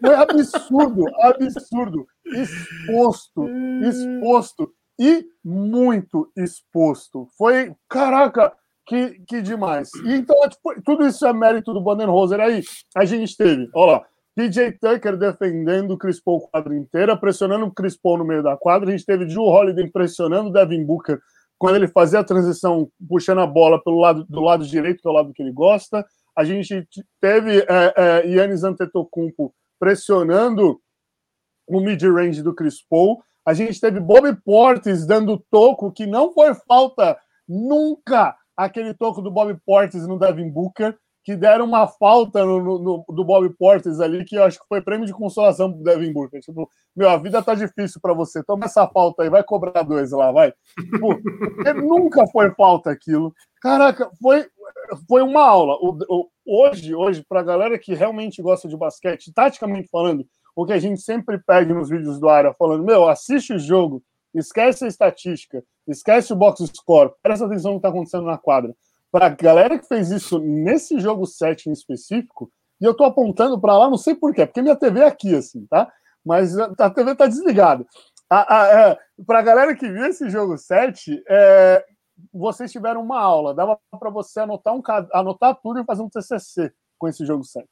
Foi 0.00 0.14
absurdo, 0.14 1.04
absurdo. 1.20 2.06
Exposto, 2.26 3.48
exposto 3.82 4.72
e 4.98 5.24
muito 5.44 6.30
exposto. 6.36 7.28
Foi, 7.36 7.74
caraca, 7.88 8.52
que, 8.86 9.20
que 9.26 9.42
demais. 9.42 9.90
E 10.04 10.14
então, 10.14 10.36
tipo, 10.48 10.82
tudo 10.82 11.06
isso 11.06 11.26
é 11.26 11.32
mérito 11.32 11.72
do 11.72 11.82
Bandenhoser. 11.82 12.40
Aí 12.40 12.62
a 12.96 13.04
gente 13.04 13.36
teve, 13.36 13.68
olha 13.74 13.92
lá, 13.92 14.06
PJ 14.38 14.78
Tucker 14.78 15.16
defendendo 15.16 15.94
o 15.94 15.98
Chris 15.98 16.20
Paul 16.20 16.48
quadra 16.48 16.72
inteira, 16.72 17.16
pressionando 17.16 17.66
o 17.66 17.72
Chris 17.72 17.96
Paul 17.96 18.18
no 18.18 18.24
meio 18.24 18.40
da 18.40 18.56
quadra. 18.56 18.88
A 18.88 18.92
gente 18.92 19.04
teve 19.04 19.24
Drew 19.24 19.42
Holiday 19.42 19.90
pressionando 19.90 20.50
o 20.50 20.52
Devin 20.52 20.84
Booker 20.84 21.18
quando 21.58 21.74
ele 21.74 21.88
fazia 21.88 22.20
a 22.20 22.24
transição, 22.24 22.88
puxando 23.08 23.40
a 23.40 23.46
bola 23.48 23.82
pelo 23.82 23.98
lado 23.98 24.24
do 24.28 24.40
lado 24.40 24.64
direito, 24.64 25.02
que 25.02 25.08
é 25.08 25.10
o 25.10 25.14
lado 25.14 25.32
que 25.32 25.42
ele 25.42 25.50
gosta. 25.50 26.06
A 26.36 26.44
gente 26.44 26.86
teve 27.20 27.66
é, 27.68 28.22
é, 28.28 28.64
Antetokounmpo 28.64 29.52
pressionando 29.76 30.80
o 31.66 31.80
mid-range 31.80 32.40
do 32.40 32.54
Chris 32.54 32.80
Paul. 32.80 33.20
A 33.44 33.52
gente 33.52 33.80
teve 33.80 33.98
Bobby 33.98 34.40
Portis 34.44 35.04
dando 35.04 35.44
toco, 35.50 35.90
que 35.90 36.06
não 36.06 36.32
foi 36.32 36.54
falta 36.54 37.18
nunca 37.48 38.36
aquele 38.56 38.94
toco 38.94 39.20
do 39.20 39.32
Bobby 39.32 39.58
Portis 39.66 40.06
no 40.06 40.16
Devin 40.16 40.48
Booker 40.48 40.96
que 41.28 41.36
deram 41.36 41.66
uma 41.66 41.86
falta 41.86 42.42
no, 42.42 42.78
no, 42.78 43.04
do 43.06 43.22
Bob 43.22 43.50
Portes 43.50 44.00
ali, 44.00 44.24
que 44.24 44.34
eu 44.34 44.44
acho 44.44 44.58
que 44.58 44.66
foi 44.66 44.80
prêmio 44.80 45.04
de 45.04 45.12
consolação 45.12 45.70
pro 45.70 45.84
Devin 45.84 46.10
Booker. 46.10 46.40
Tipo, 46.40 46.70
meu, 46.96 47.10
a 47.10 47.18
vida 47.18 47.42
tá 47.42 47.54
difícil 47.54 48.00
para 48.00 48.14
você, 48.14 48.42
toma 48.42 48.64
essa 48.64 48.88
falta 48.88 49.22
aí, 49.22 49.28
vai 49.28 49.44
cobrar 49.44 49.82
dois 49.82 50.10
lá, 50.10 50.32
vai. 50.32 50.54
Tipo, 50.80 51.20
nunca 51.84 52.26
foi 52.28 52.50
falta 52.54 52.90
aquilo. 52.90 53.34
Caraca, 53.60 54.10
foi, 54.22 54.46
foi 55.06 55.20
uma 55.20 55.42
aula. 55.42 55.74
O, 55.82 55.98
o, 56.08 56.28
hoje, 56.46 56.94
hoje, 56.94 57.22
pra 57.28 57.42
galera 57.42 57.78
que 57.78 57.92
realmente 57.92 58.40
gosta 58.40 58.66
de 58.66 58.74
basquete, 58.74 59.30
taticamente 59.30 59.86
falando, 59.92 60.26
o 60.56 60.64
que 60.64 60.72
a 60.72 60.78
gente 60.78 61.02
sempre 61.02 61.38
pede 61.46 61.74
nos 61.74 61.90
vídeos 61.90 62.18
do 62.18 62.26
área, 62.30 62.54
falando, 62.54 62.86
meu, 62.86 63.06
assiste 63.06 63.52
o 63.52 63.58
jogo, 63.58 64.02
esquece 64.34 64.86
a 64.86 64.88
estatística, 64.88 65.62
esquece 65.86 66.32
o 66.32 66.36
box 66.36 66.64
score, 66.74 67.12
presta 67.22 67.44
atenção 67.44 67.72
no 67.72 67.78
que 67.78 67.82
tá 67.82 67.90
acontecendo 67.90 68.24
na 68.24 68.38
quadra 68.38 68.74
para 69.10 69.26
a 69.26 69.30
galera 69.30 69.78
que 69.78 69.86
fez 69.86 70.10
isso 70.10 70.38
nesse 70.38 71.00
jogo 71.00 71.26
7 71.26 71.68
em 71.68 71.72
específico, 71.72 72.50
e 72.80 72.84
eu 72.84 72.92
estou 72.92 73.06
apontando 73.06 73.60
para 73.60 73.76
lá, 73.76 73.90
não 73.90 73.96
sei 73.96 74.14
porquê, 74.14 74.46
porque 74.46 74.62
minha 74.62 74.76
TV 74.76 75.00
é 75.00 75.06
aqui, 75.06 75.34
assim, 75.34 75.66
tá? 75.66 75.90
Mas 76.24 76.56
a 76.58 76.90
TV 76.90 77.12
está 77.12 77.26
desligada. 77.26 77.86
É, 78.30 78.98
para 79.26 79.38
a 79.38 79.42
galera 79.42 79.74
que 79.74 79.90
viu 79.90 80.04
esse 80.04 80.28
jogo 80.28 80.56
7, 80.56 81.22
é, 81.28 81.84
vocês 82.32 82.70
tiveram 82.70 83.02
uma 83.02 83.20
aula, 83.20 83.54
dava 83.54 83.78
para 83.98 84.10
você 84.10 84.40
anotar, 84.40 84.74
um, 84.74 84.82
anotar 85.12 85.58
tudo 85.62 85.80
e 85.80 85.84
fazer 85.84 86.02
um 86.02 86.10
TCC 86.10 86.72
com 86.98 87.08
esse 87.08 87.24
jogo 87.24 87.42
7. 87.42 87.66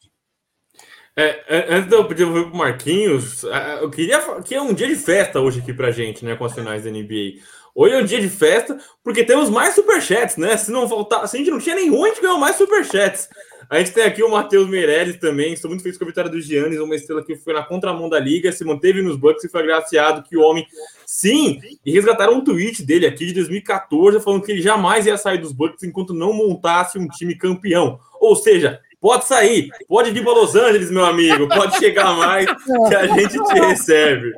É, 1.19 1.75
antes 1.75 1.89
de 1.89 1.95
eu 1.95 2.07
pedir 2.07 2.27
para 2.27 2.43
o 2.43 2.57
Marquinhos, 2.57 3.43
eu 3.81 3.91
queria 3.91 4.21
que 4.43 4.55
é 4.55 4.61
um 4.61 4.75
dia 4.75 4.87
de 4.87 4.97
festa 4.97 5.41
hoje 5.41 5.61
aqui 5.61 5.73
para 5.73 5.91
gente, 5.91 6.25
né, 6.25 6.37
com 6.37 6.45
as 6.45 6.55
finais 6.55 6.85
da 6.85 6.91
NBA. 6.91 7.41
Hoje 7.79 7.95
é 7.95 7.99
um 7.99 8.05
dia 8.07 8.23
de 8.23 8.31
festa, 8.31 8.79
porque 9.05 9.23
temos 9.23 9.51
mais 9.51 9.75
superchats, 9.75 10.39
né? 10.39 10.57
Se 10.57 10.73
não 10.73 10.89
faltar, 10.89 11.29
se 11.29 11.37
a 11.37 11.39
gente 11.39 11.51
não 11.51 11.59
tinha 11.59 11.75
nenhum, 11.75 12.03
a 12.03 12.09
gente 12.09 12.23
ganhou 12.23 12.39
mais 12.39 12.57
superchats. 12.57 13.29
A 13.69 13.79
gente 13.79 13.93
tem 13.93 14.05
aqui 14.05 14.23
o 14.23 14.31
Matheus 14.31 14.67
Meirelles 14.67 15.19
também. 15.19 15.53
Estou 15.53 15.69
muito 15.69 15.83
feliz 15.83 15.99
com 15.99 16.05
a 16.05 16.07
vitória 16.07 16.31
do 16.31 16.41
Giannis, 16.41 16.81
uma 16.81 16.95
estrela 16.95 17.23
que 17.23 17.37
foi 17.37 17.53
na 17.53 17.63
contramão 17.63 18.09
da 18.09 18.19
liga, 18.19 18.51
se 18.51 18.65
manteve 18.65 19.03
nos 19.03 19.17
Bucks 19.19 19.45
e 19.45 19.49
foi 19.51 19.61
agraciado 19.61 20.23
que 20.27 20.39
o 20.39 20.41
homem. 20.41 20.67
Sim, 21.05 21.61
e 21.85 21.93
resgataram 21.93 22.39
um 22.39 22.45
tweet 22.45 22.83
dele 22.83 23.07
aqui 23.07 23.27
de 23.27 23.35
2014, 23.35 24.21
falando 24.21 24.43
que 24.43 24.53
ele 24.53 24.63
jamais 24.63 25.05
ia 25.05 25.19
sair 25.19 25.37
dos 25.37 25.53
Bucks 25.53 25.83
enquanto 25.83 26.15
não 26.15 26.33
montasse 26.33 26.99
um 26.99 27.07
time 27.07 27.37
campeão. 27.37 28.01
Ou 28.19 28.35
seja, 28.37 28.81
pode 28.99 29.27
sair, 29.27 29.69
pode 29.87 30.11
vir 30.13 30.25
para 30.25 30.33
Los 30.33 30.55
Angeles, 30.55 30.91
meu 30.91 31.05
amigo, 31.05 31.47
pode 31.47 31.77
chegar 31.77 32.17
mais 32.17 32.47
que 32.89 32.95
a 32.95 33.07
gente 33.07 33.37
te 33.37 33.53
recebe. 33.61 34.33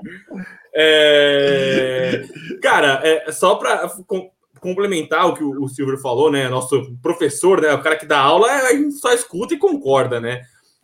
É... 0.81 2.23
Cara, 2.63 3.01
é, 3.03 3.33
só 3.33 3.57
para 3.57 3.89
com, 4.07 4.31
complementar 4.61 5.27
o 5.27 5.35
que 5.35 5.43
o, 5.43 5.65
o 5.65 5.69
Silver 5.69 5.99
falou, 5.99 6.31
né? 6.31 6.49
Nosso 6.49 6.97
professor, 7.03 7.61
né? 7.61 7.75
O 7.75 7.83
cara 7.83 7.97
que 7.97 8.07
dá 8.07 8.21
aula, 8.21 8.49
gente 8.71 8.93
só 8.93 9.13
escuta 9.13 9.55
e 9.55 9.59
concorda, 9.59 10.21
né? 10.21 10.43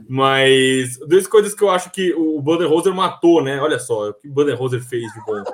Mas 0.09 0.99
duas 1.07 1.29
coisas 1.29 1.55
que 1.55 1.63
eu 1.63 1.71
acho 1.71 1.93
que 1.93 2.13
o 2.15 2.41
Budenholzer 2.43 2.93
matou, 2.93 3.41
né? 3.41 3.61
Olha 3.61 3.79
só 3.79 4.09
o 4.09 4.15
que 4.15 4.29
o 4.29 4.33
Budenholzer 4.33 4.83
fez 4.83 5.05
de 5.13 5.21
bom. 5.25 5.45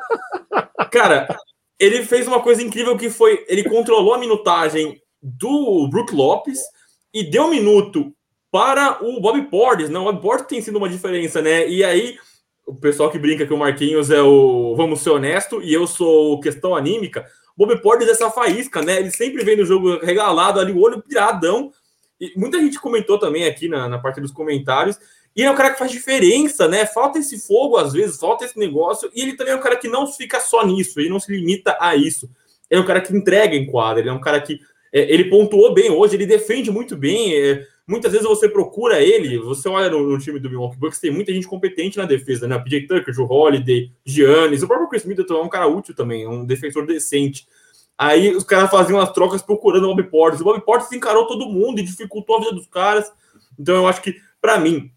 Cara, 0.91 1.29
ele 1.79 2.03
fez 2.07 2.27
uma 2.27 2.41
coisa 2.41 2.63
incrível 2.63 2.97
que 2.97 3.11
foi 3.11 3.45
ele 3.47 3.65
controlou 3.65 4.15
a 4.15 4.19
minutagem 4.19 5.01
do 5.23 5.87
Brook 5.91 6.15
Lopes 6.15 6.61
e 7.13 7.25
deu 7.25 7.45
um 7.45 7.51
minuto 7.51 8.11
para 8.51 9.05
o 9.05 9.21
Bob 9.21 9.43
Portis. 9.51 9.91
Não, 9.91 10.03
o 10.03 10.13
Bob 10.13 10.23
Portis 10.23 10.47
tem 10.47 10.63
sido 10.63 10.79
uma 10.79 10.89
diferença, 10.89 11.43
né? 11.43 11.69
E 11.69 11.85
aí 11.85 12.17
o 12.71 12.75
pessoal 12.77 13.11
que 13.11 13.19
brinca 13.19 13.45
que 13.45 13.53
o 13.53 13.59
Marquinhos 13.59 14.11
é 14.11 14.23
o 14.23 14.75
vamos 14.77 15.01
ser 15.01 15.11
honesto 15.11 15.61
e 15.61 15.75
eu 15.75 15.87
sou 15.89 16.39
questão 16.41 16.75
anímica. 16.75 17.27
Bob 17.57 17.77
Portes 17.83 18.07
é 18.07 18.13
essa 18.13 18.31
faísca, 18.31 18.81
né? 18.81 19.01
Ele 19.01 19.11
sempre 19.11 19.45
vem 19.45 19.57
no 19.57 19.67
jogo 19.67 19.99
regalado 19.99 20.61
ali, 20.61 20.73
o 20.73 20.81
olho 20.81 21.03
piradão. 21.03 21.73
E 22.21 22.33
muita 22.37 22.61
gente 22.61 22.79
comentou 22.79 23.19
também 23.19 23.45
aqui 23.45 23.69
na, 23.69 23.89
na 23.89 23.99
parte 23.99 24.21
dos 24.21 24.31
comentários. 24.31 24.97
E 25.35 25.43
é 25.43 25.51
um 25.51 25.55
cara 25.55 25.71
que 25.73 25.79
faz 25.79 25.91
diferença, 25.91 26.69
né? 26.69 26.87
Falta 26.87 27.19
esse 27.19 27.41
fogo 27.41 27.77
às 27.77 27.93
vezes, 27.93 28.19
falta 28.19 28.45
esse 28.45 28.59
negócio. 28.59 29.11
E 29.15 29.21
ele 29.21 29.37
também 29.37 29.53
é 29.53 29.57
um 29.57 29.61
cara 29.61 29.77
que 29.77 29.89
não 29.89 30.07
fica 30.07 30.39
só 30.39 30.65
nisso, 30.65 31.01
ele 31.01 31.09
não 31.09 31.19
se 31.19 31.33
limita 31.33 31.77
a 31.81 31.97
isso. 31.97 32.31
Ele 32.71 32.81
é 32.81 32.83
um 32.83 32.87
cara 32.87 33.01
que 33.01 33.15
entrega 33.15 33.57
em 33.57 33.67
quadra, 33.67 34.01
ele 34.01 34.11
é 34.11 34.13
um 34.13 34.21
cara 34.21 34.41
que. 34.41 34.61
É, 34.93 35.13
ele 35.13 35.25
pontuou 35.25 35.75
bem 35.75 35.91
hoje, 35.91 36.15
ele 36.15 36.27
defende 36.27 36.71
muito 36.71 36.97
bem. 36.97 37.35
É, 37.35 37.67
Muitas 37.91 38.13
vezes 38.13 38.25
você 38.25 38.49
procura 38.49 39.03
ele, 39.03 39.37
você 39.41 39.69
olha 39.69 39.91
no, 39.91 40.13
no, 40.13 40.17
time 40.17 40.39
do 40.39 40.49
Milwaukee 40.49 40.79
Bucks, 40.79 41.01
tem 41.01 41.11
muita 41.11 41.33
gente 41.33 41.49
competente 41.49 41.99
na 41.99 42.05
defesa, 42.05 42.47
né? 42.47 42.57
PJ 42.57 42.87
Tucker, 42.87 43.13
Joe 43.13 43.27
Holiday, 43.29 43.91
Giannis, 44.07 44.63
o 44.63 44.69
próprio 44.69 44.89
Chris 44.89 45.05
Middleton 45.05 45.35
é 45.35 45.43
um 45.43 45.49
cara 45.49 45.67
útil 45.67 45.93
também, 45.93 46.25
um 46.25 46.47
defensor 46.47 46.87
decente. 46.87 47.49
Aí 47.99 48.33
os 48.33 48.45
caras 48.45 48.71
faziam 48.71 49.01
as 49.01 49.13
trocas 49.13 49.43
procurando 49.43 49.89
o 49.89 49.97
Bob 49.97 50.05
Portis. 50.05 50.41
O 50.41 50.45
Bob 50.45 50.61
Portis 50.61 50.93
encarou 50.93 51.27
todo 51.27 51.49
mundo 51.49 51.81
e 51.81 51.83
dificultou 51.83 52.37
a 52.37 52.39
vida 52.39 52.53
dos 52.53 52.69
caras. 52.69 53.11
Então 53.59 53.75
eu 53.75 53.89
acho 53.89 54.01
que, 54.01 54.15
para 54.41 54.61
mim, 54.61 54.93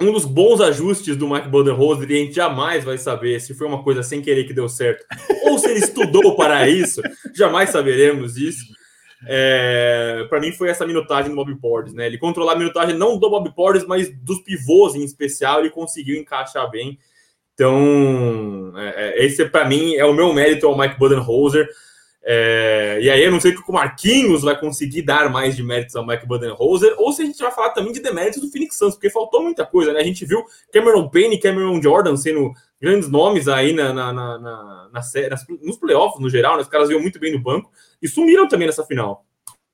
um 0.00 0.12
dos 0.12 0.24
bons 0.24 0.60
ajustes 0.60 1.16
do 1.16 1.28
Mike 1.28 1.46
Budenholzer, 1.46 2.10
e 2.10 2.14
a 2.14 2.24
gente 2.24 2.34
jamais 2.34 2.82
vai 2.82 2.98
saber 2.98 3.40
se 3.40 3.54
foi 3.54 3.68
uma 3.68 3.84
coisa 3.84 4.02
sem 4.02 4.20
querer 4.20 4.48
que 4.48 4.52
deu 4.52 4.68
certo, 4.68 5.06
ou 5.44 5.60
se 5.60 5.70
ele 5.70 5.78
estudou 5.78 6.34
para 6.34 6.68
isso, 6.68 7.00
jamais 7.32 7.70
saberemos 7.70 8.36
isso 8.36 8.81
é, 9.26 10.26
para 10.28 10.40
mim 10.40 10.52
foi 10.52 10.68
essa 10.68 10.86
minutagem 10.86 11.30
do 11.30 11.36
Bob 11.36 11.54
Portis, 11.56 11.94
né? 11.94 12.06
Ele 12.06 12.18
controlar 12.18 12.54
a 12.54 12.58
minutagem 12.58 12.96
não 12.96 13.18
do 13.18 13.30
Bob 13.30 13.54
Portis, 13.54 13.86
mas 13.86 14.12
dos 14.22 14.40
pivôs 14.40 14.94
em 14.94 15.04
especial, 15.04 15.60
ele 15.60 15.70
conseguiu 15.70 16.16
encaixar 16.16 16.68
bem. 16.70 16.98
Então, 17.54 18.72
é, 18.76 19.20
é 19.20 19.24
esse 19.24 19.44
para 19.44 19.68
mim 19.68 19.94
é 19.94 20.04
o 20.04 20.14
meu 20.14 20.32
mérito 20.32 20.66
ao 20.66 20.76
Mike 20.76 20.98
Budenholzer. 20.98 21.68
É, 22.24 23.00
e 23.02 23.10
aí 23.10 23.22
eu 23.24 23.32
não 23.32 23.40
sei 23.40 23.52
que 23.52 23.58
o 23.68 23.72
Marquinhos 23.72 24.42
vai 24.42 24.58
conseguir 24.58 25.02
dar 25.02 25.28
mais 25.28 25.56
de 25.56 25.62
méritos 25.62 25.96
ao 25.96 26.06
Mike 26.06 26.26
Budenholzer, 26.26 26.94
ou 26.96 27.12
se 27.12 27.22
a 27.22 27.24
gente 27.24 27.38
vai 27.38 27.50
falar 27.50 27.70
também 27.70 27.92
de 27.92 28.00
deméritos 28.00 28.40
do 28.40 28.48
Phoenix 28.48 28.78
Suns, 28.78 28.94
porque 28.94 29.10
faltou 29.10 29.42
muita 29.42 29.66
coisa, 29.66 29.92
né? 29.92 30.00
A 30.00 30.04
gente 30.04 30.24
viu 30.24 30.44
Cameron 30.72 31.08
Payne 31.08 31.34
e 31.34 31.40
Cameron 31.40 31.82
Jordan 31.82 32.16
sendo 32.16 32.52
grandes 32.80 33.08
nomes 33.08 33.48
aí 33.48 33.72
na, 33.72 33.92
na, 33.92 34.12
na, 34.12 34.38
na, 34.38 34.88
na 34.92 35.00
nos 35.62 35.76
playoffs 35.78 36.20
no 36.20 36.30
geral, 36.30 36.56
né? 36.56 36.62
Os 36.62 36.68
caras 36.68 36.90
iam 36.90 37.00
muito 37.00 37.18
bem 37.18 37.32
no 37.32 37.40
banco 37.40 37.70
e 38.02 38.08
sumiram 38.08 38.48
também 38.48 38.66
nessa 38.66 38.84
final. 38.84 39.24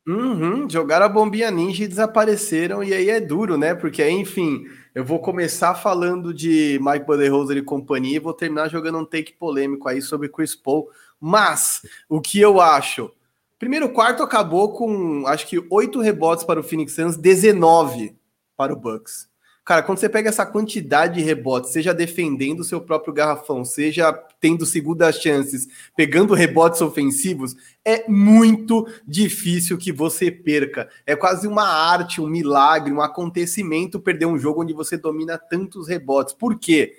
Uhum, 0.06 0.68
jogaram 0.70 1.06
a 1.06 1.08
bombinha 1.08 1.50
ninja 1.50 1.84
e 1.84 1.88
desapareceram, 1.88 2.82
e 2.82 2.94
aí 2.94 3.10
é 3.10 3.20
duro, 3.20 3.58
né? 3.58 3.74
Porque 3.74 4.02
aí, 4.02 4.12
enfim, 4.12 4.64
eu 4.94 5.04
vou 5.04 5.18
começar 5.18 5.74
falando 5.74 6.32
de 6.32 6.78
Mike 6.82 7.06
Budenholzer 7.06 7.56
e 7.58 7.62
companhia 7.62 8.16
e 8.16 8.20
vou 8.20 8.32
terminar 8.32 8.68
jogando 8.68 8.98
um 8.98 9.04
take 9.04 9.34
polêmico 9.34 9.88
aí 9.88 10.00
sobre 10.00 10.28
Chris 10.28 10.54
Paul 10.54 10.88
mas 11.20 11.82
o 12.08 12.20
que 12.20 12.40
eu 12.40 12.60
acho? 12.60 13.10
Primeiro 13.58 13.92
quarto 13.92 14.22
acabou 14.22 14.72
com 14.72 15.26
acho 15.26 15.46
que 15.46 15.64
oito 15.70 16.00
rebotes 16.00 16.44
para 16.44 16.60
o 16.60 16.62
Phoenix 16.62 16.92
Suns, 16.92 17.16
19 17.16 18.16
para 18.56 18.72
o 18.72 18.76
Bucks. 18.76 19.28
Cara, 19.68 19.82
quando 19.82 19.98
você 19.98 20.08
pega 20.08 20.30
essa 20.30 20.46
quantidade 20.46 21.16
de 21.16 21.20
rebotes, 21.20 21.72
seja 21.72 21.92
defendendo 21.92 22.60
o 22.60 22.64
seu 22.64 22.80
próprio 22.80 23.12
garrafão, 23.12 23.66
seja 23.66 24.10
tendo 24.40 24.64
segundas 24.64 25.20
chances, 25.20 25.68
pegando 25.94 26.32
rebotes 26.32 26.80
ofensivos, 26.80 27.54
é 27.84 28.08
muito 28.08 28.88
difícil 29.06 29.76
que 29.76 29.92
você 29.92 30.30
perca. 30.30 30.88
É 31.04 31.14
quase 31.14 31.46
uma 31.46 31.68
arte, 31.68 32.18
um 32.18 32.26
milagre, 32.26 32.90
um 32.90 33.02
acontecimento 33.02 34.00
perder 34.00 34.24
um 34.24 34.38
jogo 34.38 34.62
onde 34.62 34.72
você 34.72 34.96
domina 34.96 35.36
tantos 35.36 35.86
rebotes. 35.86 36.32
Por 36.32 36.58
quê? 36.58 36.94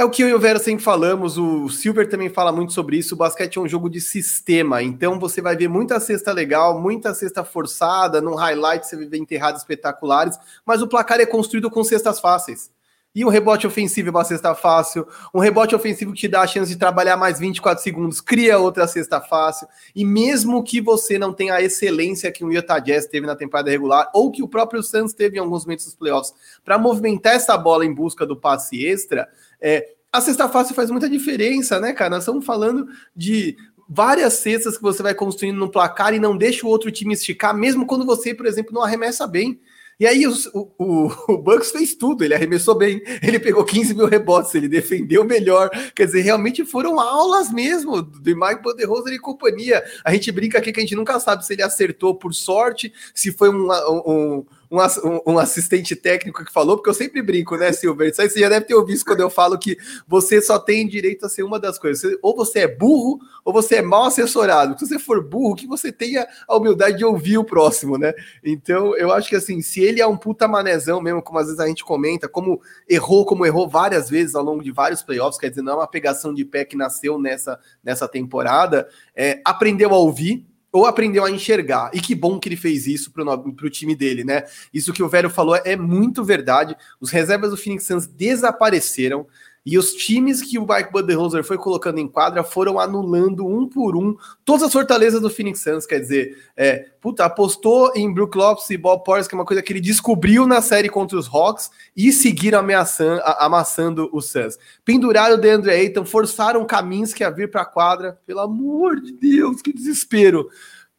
É 0.00 0.04
o 0.04 0.08
que 0.08 0.22
eu 0.22 0.30
e 0.30 0.32
o 0.32 0.38
Vera 0.40 0.58
sempre 0.58 0.82
falamos, 0.82 1.36
o 1.36 1.68
Silver 1.68 2.08
também 2.08 2.30
fala 2.30 2.50
muito 2.50 2.72
sobre 2.72 2.96
isso. 2.96 3.14
O 3.14 3.18
basquete 3.18 3.58
é 3.58 3.60
um 3.60 3.68
jogo 3.68 3.90
de 3.90 4.00
sistema, 4.00 4.82
então 4.82 5.20
você 5.20 5.42
vai 5.42 5.54
ver 5.54 5.68
muita 5.68 6.00
cesta 6.00 6.32
legal, 6.32 6.80
muita 6.80 7.12
cesta 7.12 7.44
forçada, 7.44 8.18
no 8.18 8.34
highlight 8.34 8.86
você 8.86 8.96
ver 8.96 9.18
enterradas 9.18 9.60
espetaculares, 9.60 10.38
mas 10.64 10.80
o 10.80 10.88
placar 10.88 11.20
é 11.20 11.26
construído 11.26 11.70
com 11.70 11.84
cestas 11.84 12.18
fáceis. 12.18 12.70
E 13.12 13.24
um 13.24 13.28
rebote 13.28 13.66
ofensivo 13.66 14.08
é 14.08 14.10
uma 14.12 14.22
cesta 14.22 14.54
fácil, 14.54 15.04
um 15.34 15.40
rebote 15.40 15.74
ofensivo 15.74 16.12
que 16.12 16.20
te 16.20 16.28
dá 16.28 16.42
a 16.42 16.46
chance 16.46 16.70
de 16.72 16.78
trabalhar 16.78 17.16
mais 17.16 17.40
24 17.40 17.82
segundos, 17.82 18.20
cria 18.20 18.56
outra 18.58 18.86
cesta 18.86 19.20
fácil. 19.20 19.66
E 19.96 20.04
mesmo 20.04 20.62
que 20.62 20.80
você 20.80 21.18
não 21.18 21.32
tenha 21.32 21.54
a 21.54 21.62
excelência 21.62 22.30
que 22.30 22.44
o 22.44 22.52
Utah 22.52 22.78
Jazz 22.78 23.06
teve 23.06 23.26
na 23.26 23.34
temporada 23.34 23.68
regular, 23.68 24.08
ou 24.14 24.30
que 24.30 24.44
o 24.44 24.48
próprio 24.48 24.80
Suns 24.80 25.12
teve 25.12 25.38
em 25.38 25.40
alguns 25.40 25.64
momentos 25.64 25.86
dos 25.86 25.96
playoffs, 25.96 26.32
para 26.64 26.78
movimentar 26.78 27.34
essa 27.34 27.58
bola 27.58 27.84
em 27.84 27.92
busca 27.92 28.24
do 28.24 28.36
passe 28.36 28.86
extra, 28.86 29.28
é, 29.60 29.88
a 30.12 30.20
cesta 30.20 30.48
fácil 30.48 30.76
faz 30.76 30.88
muita 30.88 31.08
diferença, 31.08 31.80
né, 31.80 31.92
cara? 31.92 32.10
Nós 32.10 32.22
estamos 32.22 32.44
falando 32.44 32.86
de 33.14 33.56
várias 33.88 34.34
cestas 34.34 34.76
que 34.76 34.82
você 34.82 35.02
vai 35.02 35.14
construindo 35.14 35.58
no 35.58 35.68
placar 35.68 36.14
e 36.14 36.20
não 36.20 36.36
deixa 36.36 36.64
o 36.64 36.70
outro 36.70 36.92
time 36.92 37.12
esticar, 37.12 37.52
mesmo 37.52 37.86
quando 37.86 38.06
você, 38.06 38.32
por 38.32 38.46
exemplo, 38.46 38.72
não 38.72 38.84
arremessa 38.84 39.26
bem. 39.26 39.60
E 40.00 40.06
aí 40.06 40.26
o, 40.26 40.32
o, 40.78 41.12
o, 41.34 41.38
Bucks 41.38 41.70
fez 41.70 41.94
tudo, 41.94 42.24
ele 42.24 42.34
arremessou 42.34 42.74
bem, 42.74 43.02
ele 43.22 43.38
pegou 43.38 43.62
15 43.62 43.94
mil 43.94 44.06
rebotes, 44.06 44.54
ele 44.54 44.66
defendeu 44.66 45.22
melhor. 45.24 45.68
Quer 45.94 46.06
dizer, 46.06 46.22
realmente 46.22 46.64
foram 46.64 46.98
aulas 46.98 47.52
mesmo 47.52 48.00
do 48.00 48.36
Mike 48.36 48.62
Poderoso 48.62 49.10
e 49.10 49.18
companhia. 49.18 49.84
A 50.02 50.12
gente 50.14 50.32
brinca 50.32 50.56
aqui 50.56 50.72
que 50.72 50.80
a 50.80 50.82
gente 50.82 50.96
nunca 50.96 51.20
sabe 51.20 51.44
se 51.44 51.52
ele 51.52 51.62
acertou 51.62 52.14
por 52.14 52.32
sorte, 52.32 52.90
se 53.14 53.30
foi 53.30 53.50
um, 53.50 53.68
um 54.06 54.46
um, 54.70 55.32
um, 55.32 55.38
assistente 55.38 55.96
técnico 55.96 56.44
que 56.44 56.52
falou, 56.52 56.76
porque 56.76 56.88
eu 56.88 56.94
sempre 56.94 57.20
brinco, 57.20 57.56
né, 57.56 57.72
Silver? 57.72 58.08
Isso 58.08 58.22
você 58.22 58.38
já 58.38 58.48
deve 58.48 58.66
ter 58.66 58.74
ouvido 58.74 59.04
quando 59.04 59.20
eu 59.20 59.28
falo 59.28 59.58
que 59.58 59.76
você 60.06 60.40
só 60.40 60.58
tem 60.58 60.86
direito 60.86 61.26
a 61.26 61.28
ser 61.28 61.42
uma 61.42 61.58
das 61.58 61.76
coisas. 61.76 62.16
ou 62.22 62.36
você 62.36 62.60
é 62.60 62.68
burro, 62.68 63.18
ou 63.44 63.52
você 63.52 63.76
é 63.76 63.82
mal 63.82 64.04
assessorado. 64.04 64.78
Se 64.78 64.86
você 64.86 64.98
for 64.98 65.26
burro, 65.26 65.56
que 65.56 65.66
você 65.66 65.90
tenha 65.90 66.26
a 66.46 66.56
humildade 66.56 66.98
de 66.98 67.04
ouvir 67.04 67.36
o 67.36 67.44
próximo, 67.44 67.98
né? 67.98 68.12
Então, 68.44 68.96
eu 68.96 69.12
acho 69.12 69.28
que 69.28 69.36
assim, 69.36 69.60
se 69.60 69.80
ele 69.80 70.00
é 70.00 70.06
um 70.06 70.16
puta 70.16 70.46
manezão 70.46 71.00
mesmo, 71.00 71.20
como 71.20 71.40
às 71.40 71.46
vezes 71.46 71.60
a 71.60 71.66
gente 71.66 71.84
comenta, 71.84 72.28
como 72.28 72.60
errou, 72.88 73.24
como 73.26 73.44
errou 73.44 73.68
várias 73.68 74.08
vezes 74.08 74.36
ao 74.36 74.44
longo 74.44 74.62
de 74.62 74.70
vários 74.70 75.02
playoffs, 75.02 75.40
quer 75.40 75.48
dizer, 75.48 75.62
não 75.62 75.72
é 75.72 75.76
uma 75.76 75.88
pegação 75.88 76.32
de 76.32 76.44
pé 76.44 76.64
que 76.64 76.76
nasceu 76.76 77.18
nessa, 77.18 77.58
nessa 77.82 78.06
temporada, 78.06 78.88
é, 79.16 79.40
aprendeu 79.44 79.92
a 79.92 79.98
ouvir, 79.98 80.46
ou 80.72 80.86
aprendeu 80.86 81.24
a 81.24 81.30
enxergar. 81.30 81.90
E 81.92 82.00
que 82.00 82.14
bom 82.14 82.38
que 82.38 82.48
ele 82.48 82.56
fez 82.56 82.86
isso 82.86 83.10
para 83.10 83.24
o 83.24 83.70
time 83.70 83.94
dele, 83.94 84.24
né? 84.24 84.44
Isso 84.72 84.92
que 84.92 85.02
o 85.02 85.08
velho 85.08 85.28
falou 85.28 85.56
é 85.56 85.76
muito 85.76 86.24
verdade. 86.24 86.76
Os 87.00 87.10
reservas 87.10 87.50
do 87.50 87.56
Phoenix 87.56 87.86
Suns 87.86 88.06
desapareceram. 88.06 89.26
E 89.64 89.76
os 89.76 89.92
times 89.92 90.40
que 90.40 90.58
o 90.58 90.66
Mike 90.66 90.90
Budenholzer 90.90 91.44
foi 91.44 91.58
colocando 91.58 91.98
em 91.98 92.08
quadra 92.08 92.42
foram 92.42 92.80
anulando 92.80 93.46
um 93.46 93.68
por 93.68 93.94
um 93.94 94.16
todas 94.42 94.62
as 94.62 94.72
fortalezas 94.72 95.20
do 95.20 95.28
Phoenix 95.28 95.60
Suns. 95.60 95.84
Quer 95.84 96.00
dizer, 96.00 96.36
é, 96.56 96.86
puta, 97.00 97.26
apostou 97.26 97.92
em 97.94 98.12
Brook 98.12 98.36
Lopes 98.38 98.70
e 98.70 98.78
Bob 98.78 99.04
Porras, 99.04 99.28
que 99.28 99.34
é 99.34 99.38
uma 99.38 99.44
coisa 99.44 99.62
que 99.62 99.70
ele 99.70 99.80
descobriu 99.80 100.46
na 100.46 100.62
série 100.62 100.88
contra 100.88 101.18
os 101.18 101.28
Hawks, 101.28 101.70
e 101.94 102.10
seguiram 102.10 102.60
ameaçando, 102.60 103.20
amassando 103.22 104.08
o 104.12 104.22
Suns. 104.22 104.56
Penduraram 104.82 105.34
o 105.34 105.38
DeAndre 105.38 105.72
Ayton, 105.72 106.06
forçaram 106.06 106.64
caminhos 106.64 107.12
que 107.12 107.22
ia 107.22 107.30
vir 107.30 107.50
para 107.50 107.62
a 107.62 107.66
quadra. 107.66 108.18
Pelo 108.26 108.40
amor 108.40 108.98
de 108.98 109.12
Deus, 109.12 109.60
que 109.60 109.74
desespero. 109.74 110.48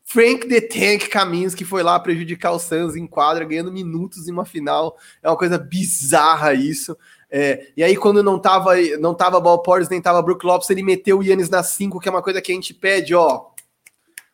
Frank 0.03 0.45
the 0.49 0.59
Tank 0.59 1.55
que 1.55 1.63
foi 1.63 1.81
lá 1.81 1.97
prejudicar 1.97 2.51
o 2.51 2.59
Suns 2.59 2.97
em 2.97 3.07
quadra, 3.07 3.45
ganhando 3.45 3.71
minutos 3.71 4.27
em 4.27 4.31
uma 4.31 4.43
final. 4.43 4.97
É 5.23 5.29
uma 5.29 5.37
coisa 5.37 5.57
bizarra 5.57 6.53
isso. 6.53 6.97
É, 7.33 7.67
e 7.77 7.83
aí, 7.83 7.95
quando 7.95 8.21
não 8.21 8.37
tava, 8.37 8.75
não 8.99 9.13
tava 9.13 9.39
Ball 9.39 9.63
nem 9.89 10.01
tava 10.01 10.21
Brook 10.21 10.45
Lopes, 10.45 10.69
ele 10.69 10.83
meteu 10.83 11.19
o 11.19 11.23
Yannis 11.23 11.49
na 11.49 11.63
5, 11.63 11.97
que 11.97 12.09
é 12.09 12.11
uma 12.11 12.21
coisa 12.21 12.41
que 12.41 12.51
a 12.51 12.55
gente 12.55 12.73
pede, 12.73 13.15
ó. 13.15 13.45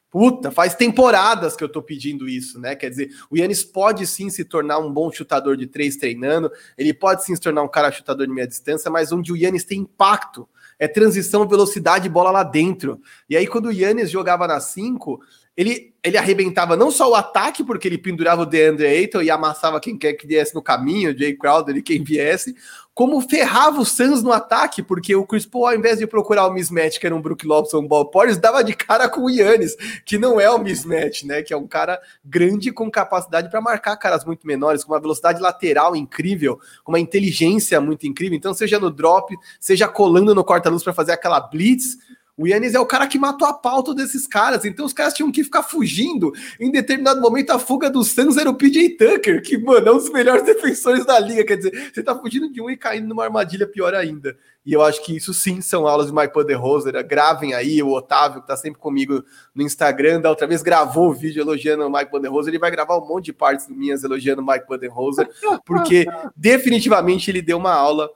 Puta, 0.09 0.49
faz 0.49 0.73
temporadas 0.73 1.55
que 1.55 1.63
eu 1.63 1.69
tô 1.69 1.79
pedindo 1.81 2.27
isso, 2.27 2.59
né? 2.59 2.75
Quer 2.75 2.89
dizer, 2.89 3.09
o 3.29 3.37
Yannis 3.37 3.63
pode 3.63 4.07
sim 4.07 4.31
se 4.31 4.43
tornar 4.43 4.79
um 4.79 4.91
bom 4.91 5.11
chutador 5.11 5.55
de 5.55 5.67
três 5.67 5.95
treinando, 5.95 6.51
ele 6.75 6.91
pode 6.91 7.23
sim 7.23 7.35
se 7.35 7.41
tornar 7.41 7.61
um 7.61 7.67
cara 7.67 7.91
chutador 7.91 8.25
de 8.25 8.33
meia 8.33 8.47
distância, 8.47 8.89
mas 8.89 9.11
onde 9.11 9.31
o 9.31 9.37
Yannis 9.37 9.63
tem 9.63 9.81
impacto, 9.81 10.49
é 10.79 10.87
transição, 10.87 11.47
velocidade, 11.47 12.09
bola 12.09 12.31
lá 12.31 12.43
dentro. 12.43 12.99
E 13.29 13.37
aí, 13.37 13.45
quando 13.45 13.67
o 13.67 13.71
Yannis 13.71 14.09
jogava 14.09 14.47
na 14.47 14.59
5, 14.59 15.19
ele, 15.57 15.91
ele 16.03 16.17
arrebentava 16.17 16.77
não 16.77 16.91
só 16.91 17.09
o 17.09 17.15
ataque, 17.15 17.63
porque 17.63 17.87
ele 17.87 17.97
pendurava 17.97 18.43
o 18.43 18.45
DeAndre 18.45 18.85
Ayton 18.85 19.23
e 19.23 19.31
amassava 19.31 19.79
quem 19.79 19.97
quer 19.97 20.13
que 20.13 20.27
viesse 20.27 20.53
no 20.53 20.61
caminho, 20.61 21.17
Jay 21.17 21.35
Crowder 21.35 21.75
e 21.75 21.81
quem 21.81 22.03
viesse, 22.03 22.55
como 22.93 23.21
ferrava 23.21 23.79
o 23.79 23.85
Suns 23.85 24.23
no 24.23 24.31
ataque, 24.31 24.81
porque 24.81 25.15
o 25.15 25.25
Chris 25.25 25.45
Paul, 25.45 25.67
ao 25.67 25.75
invés 25.75 25.99
de 25.99 26.07
procurar 26.07 26.47
o 26.47 26.51
mismatch, 26.51 26.99
que 26.99 27.05
era 27.05 27.15
um 27.15 27.21
Brook 27.21 27.45
Lopes 27.45 27.73
ou 27.73 27.81
um 27.81 27.87
Ball 27.87 28.09
Porres, 28.09 28.37
dava 28.37 28.63
de 28.63 28.73
cara 28.73 29.09
com 29.09 29.21
o 29.21 29.29
Yannis, 29.29 29.75
que 30.03 30.17
não 30.17 30.39
é 30.39 30.49
o 30.49 30.57
mismatch, 30.57 31.23
né? 31.23 31.43
Que 31.43 31.53
é 31.53 31.57
um 31.57 31.67
cara 31.67 31.99
grande 32.23 32.71
com 32.71 32.89
capacidade 32.89 33.51
para 33.51 33.61
marcar 33.61 33.97
caras 33.97 34.25
muito 34.25 34.47
menores, 34.47 34.83
com 34.83 34.93
uma 34.93 34.99
velocidade 34.99 35.39
lateral 35.39 35.95
incrível, 35.95 36.59
com 36.83 36.91
uma 36.91 36.99
inteligência 36.99 37.79
muito 37.79 38.07
incrível. 38.07 38.35
Então, 38.35 38.51
seja 38.51 38.79
no 38.79 38.89
drop, 38.89 39.35
seja 39.59 39.87
colando 39.87 40.33
no 40.33 40.43
corta-luz 40.43 40.83
para 40.83 40.93
fazer 40.93 41.11
aquela 41.11 41.39
blitz, 41.39 41.97
o 42.37 42.47
Yannis 42.47 42.75
é 42.75 42.79
o 42.79 42.85
cara 42.85 43.07
que 43.07 43.17
matou 43.17 43.47
a 43.47 43.53
pauta 43.53 43.95
desses 43.95 44.27
caras, 44.27 44.63
então 44.63 44.85
os 44.85 44.93
caras 44.93 45.15
tinham 45.15 45.31
que 45.31 45.43
ficar 45.43 45.63
fugindo. 45.63 46.31
Em 46.59 46.69
determinado 46.69 47.19
momento, 47.19 47.49
a 47.49 47.57
fuga 47.57 47.89
do 47.89 48.03
Suns 48.03 48.37
era 48.37 48.47
o 48.47 48.53
PJ 48.53 48.89
Tucker, 48.91 49.41
que, 49.41 49.57
mano, 49.57 49.87
é 49.87 49.91
um 49.91 49.97
dos 49.97 50.11
melhores 50.11 50.43
defensores 50.45 51.03
da 51.03 51.17
liga. 51.17 51.43
Quer 51.43 51.57
dizer, 51.57 51.91
você 51.91 52.03
tá 52.03 52.15
fugindo 52.15 52.51
de 52.51 52.61
um 52.61 52.69
e 52.69 52.77
caindo 52.77 53.07
numa 53.07 53.23
armadilha 53.23 53.65
pior 53.65 53.95
ainda. 53.95 54.37
E 54.63 54.71
eu 54.71 54.83
acho 54.83 55.03
que 55.03 55.15
isso 55.15 55.33
sim 55.33 55.61
são 55.61 55.87
aulas 55.87 56.07
de 56.07 56.13
Mike 56.13 56.33
Poderoser. 56.33 56.93
Gravem 57.07 57.55
aí, 57.55 57.81
o 57.81 57.91
Otávio, 57.91 58.41
que 58.41 58.47
tá 58.47 58.55
sempre 58.55 58.79
comigo 58.79 59.23
no 59.55 59.63
Instagram, 59.63 60.21
da 60.21 60.29
outra 60.29 60.45
vez 60.45 60.61
gravou 60.61 61.09
o 61.09 61.13
vídeo 61.13 61.41
elogiando 61.41 61.87
o 61.87 61.91
Mike 61.91 62.11
Poderoser. 62.11 62.51
Ele 62.51 62.59
vai 62.59 62.69
gravar 62.69 62.97
um 62.97 63.07
monte 63.07 63.25
de 63.25 63.33
partes 63.33 63.67
minhas 63.67 64.03
elogiando 64.03 64.43
o 64.43 64.45
Mike 64.45 64.67
Poderoser, 64.67 65.27
porque 65.65 66.05
definitivamente 66.35 67.31
ele 67.31 67.41
deu 67.41 67.57
uma 67.57 67.73
aula 67.73 68.07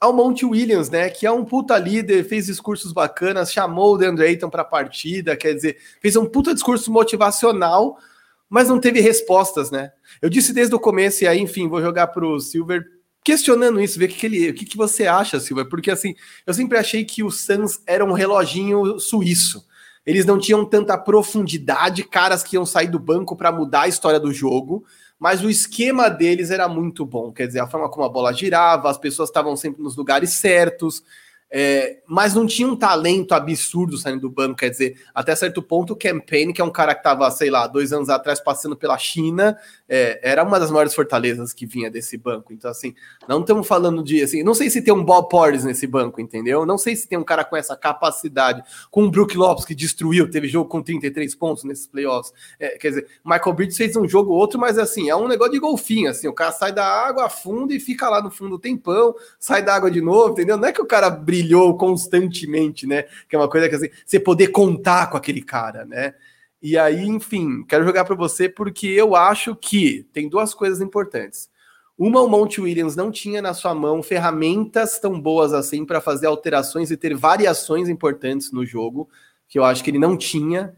ao 0.00 0.14
Monte 0.14 0.46
Williams, 0.46 0.88
né, 0.88 1.10
que 1.10 1.26
é 1.26 1.30
um 1.30 1.44
puta 1.44 1.76
líder, 1.76 2.24
fez 2.24 2.46
discursos 2.46 2.90
bacanas, 2.90 3.52
chamou 3.52 3.94
o 3.94 3.98
DeAndre 3.98 4.24
Ayton 4.24 4.48
para 4.48 4.62
a 4.62 4.64
partida, 4.64 5.36
quer 5.36 5.54
dizer, 5.54 5.76
fez 6.00 6.16
um 6.16 6.24
puta 6.24 6.54
discurso 6.54 6.90
motivacional, 6.90 7.98
mas 8.48 8.68
não 8.68 8.80
teve 8.80 9.00
respostas, 9.00 9.70
né? 9.70 9.92
Eu 10.22 10.30
disse 10.30 10.54
desde 10.54 10.74
o 10.74 10.80
começo, 10.80 11.22
e 11.22 11.28
aí, 11.28 11.38
enfim, 11.38 11.68
vou 11.68 11.82
jogar 11.82 12.06
para 12.08 12.26
o 12.26 12.40
Silver 12.40 12.82
questionando 13.22 13.80
isso, 13.80 13.98
ver 13.98 14.06
o 14.06 14.08
que, 14.08 14.14
que 14.14 14.26
ele, 14.26 14.50
o 14.50 14.54
que, 14.54 14.64
que 14.64 14.76
você 14.76 15.06
acha, 15.06 15.38
Silver, 15.38 15.68
porque 15.68 15.90
assim, 15.90 16.14
eu 16.46 16.54
sempre 16.54 16.78
achei 16.78 17.04
que 17.04 17.22
o 17.22 17.30
Suns 17.30 17.80
era 17.86 18.02
um 18.02 18.12
reloginho 18.12 18.98
suíço. 18.98 19.68
Eles 20.06 20.24
não 20.24 20.38
tinham 20.38 20.64
tanta 20.64 20.96
profundidade, 20.96 22.02
caras 22.02 22.42
que 22.42 22.56
iam 22.56 22.64
sair 22.64 22.88
do 22.88 22.98
banco 22.98 23.36
para 23.36 23.52
mudar 23.52 23.82
a 23.82 23.88
história 23.88 24.18
do 24.18 24.32
jogo 24.32 24.82
mas 25.20 25.44
o 25.44 25.50
esquema 25.50 26.08
deles 26.08 26.50
era 26.50 26.66
muito 26.66 27.04
bom. 27.04 27.30
Quer 27.30 27.46
dizer, 27.46 27.60
a 27.60 27.66
forma 27.66 27.90
como 27.90 28.06
a 28.06 28.08
bola 28.08 28.32
girava, 28.32 28.88
as 28.88 28.96
pessoas 28.96 29.28
estavam 29.28 29.54
sempre 29.54 29.82
nos 29.82 29.94
lugares 29.94 30.30
certos. 30.30 31.04
É, 31.52 31.98
mas 32.06 32.32
não 32.32 32.46
tinha 32.46 32.68
um 32.68 32.76
talento 32.76 33.32
absurdo 33.32 33.98
saindo 33.98 34.20
do 34.20 34.30
banco, 34.30 34.56
quer 34.56 34.70
dizer, 34.70 34.96
até 35.12 35.34
certo 35.34 35.60
ponto 35.60 35.94
o 35.94 35.96
Campaign, 35.96 36.52
que 36.52 36.60
é 36.60 36.64
um 36.64 36.70
cara 36.70 36.94
que 36.94 37.00
estava, 37.00 37.28
sei 37.32 37.50
lá, 37.50 37.66
dois 37.66 37.92
anos 37.92 38.08
atrás 38.08 38.38
passando 38.38 38.76
pela 38.76 38.96
China, 38.96 39.58
é, 39.88 40.20
era 40.22 40.44
uma 40.44 40.60
das 40.60 40.70
maiores 40.70 40.94
fortalezas 40.94 41.52
que 41.52 41.66
vinha 41.66 41.90
desse 41.90 42.16
banco. 42.16 42.52
Então, 42.52 42.70
assim, 42.70 42.94
não 43.28 43.40
estamos 43.40 43.66
falando 43.66 44.00
de, 44.04 44.22
assim, 44.22 44.44
não 44.44 44.54
sei 44.54 44.70
se 44.70 44.80
tem 44.80 44.94
um 44.94 45.04
Bob 45.04 45.28
Porres 45.28 45.64
nesse 45.64 45.88
banco, 45.88 46.20
entendeu? 46.20 46.64
Não 46.64 46.78
sei 46.78 46.94
se 46.94 47.08
tem 47.08 47.18
um 47.18 47.24
cara 47.24 47.44
com 47.44 47.56
essa 47.56 47.76
capacidade, 47.76 48.62
com 48.88 49.04
o 49.04 49.10
Brook 49.10 49.36
Lopes 49.36 49.64
que 49.64 49.74
destruiu, 49.74 50.30
teve 50.30 50.46
jogo 50.46 50.68
com 50.68 50.80
33 50.80 51.34
pontos 51.34 51.64
nesses 51.64 51.88
playoffs. 51.88 52.32
É, 52.60 52.78
quer 52.78 52.90
dizer, 52.90 53.06
Michael 53.24 53.54
Bridges 53.54 53.76
fez 53.76 53.96
um 53.96 54.08
jogo 54.08 54.32
outro, 54.32 54.60
mas 54.60 54.78
assim, 54.78 55.10
é 55.10 55.16
um 55.16 55.26
negócio 55.26 55.52
de 55.52 55.58
golfinho, 55.58 56.10
assim, 56.10 56.28
o 56.28 56.32
cara 56.32 56.52
sai 56.52 56.72
da 56.72 56.86
água, 56.86 57.26
afunda 57.26 57.74
e 57.74 57.80
fica 57.80 58.08
lá 58.08 58.22
no 58.22 58.30
fundo 58.30 58.54
um 58.54 58.58
tempão, 58.58 59.14
sai 59.38 59.64
da 59.64 59.74
água 59.74 59.90
de 59.90 60.00
novo, 60.00 60.32
entendeu? 60.32 60.56
Não 60.56 60.68
é 60.68 60.72
que 60.72 60.80
o 60.80 60.86
cara 60.86 61.10
brilha 61.10 61.39
brilhou 61.40 61.76
constantemente, 61.76 62.86
né? 62.86 63.04
Que 63.28 63.36
é 63.36 63.38
uma 63.38 63.48
coisa 63.48 63.68
que 63.68 63.74
assim, 63.74 63.88
você 64.04 64.20
poder 64.20 64.48
contar 64.48 65.08
com 65.08 65.16
aquele 65.16 65.42
cara, 65.42 65.84
né? 65.84 66.14
E 66.62 66.76
aí, 66.76 67.06
enfim, 67.06 67.64
quero 67.66 67.84
jogar 67.84 68.04
para 68.04 68.14
você 68.14 68.48
porque 68.48 68.86
eu 68.86 69.16
acho 69.16 69.56
que 69.56 70.06
tem 70.12 70.28
duas 70.28 70.52
coisas 70.52 70.80
importantes. 70.80 71.48
Uma, 71.96 72.20
o 72.20 72.28
Monte 72.28 72.60
Williams 72.60 72.96
não 72.96 73.10
tinha 73.10 73.40
na 73.40 73.54
sua 73.54 73.74
mão 73.74 74.02
ferramentas 74.02 74.98
tão 74.98 75.20
boas 75.20 75.52
assim 75.52 75.84
para 75.84 76.00
fazer 76.00 76.26
alterações 76.26 76.90
e 76.90 76.96
ter 76.96 77.14
variações 77.14 77.88
importantes 77.88 78.52
no 78.52 78.64
jogo, 78.64 79.08
que 79.48 79.58
eu 79.58 79.64
acho 79.64 79.82
que 79.82 79.90
ele 79.90 79.98
não 79.98 80.16
tinha. 80.16 80.74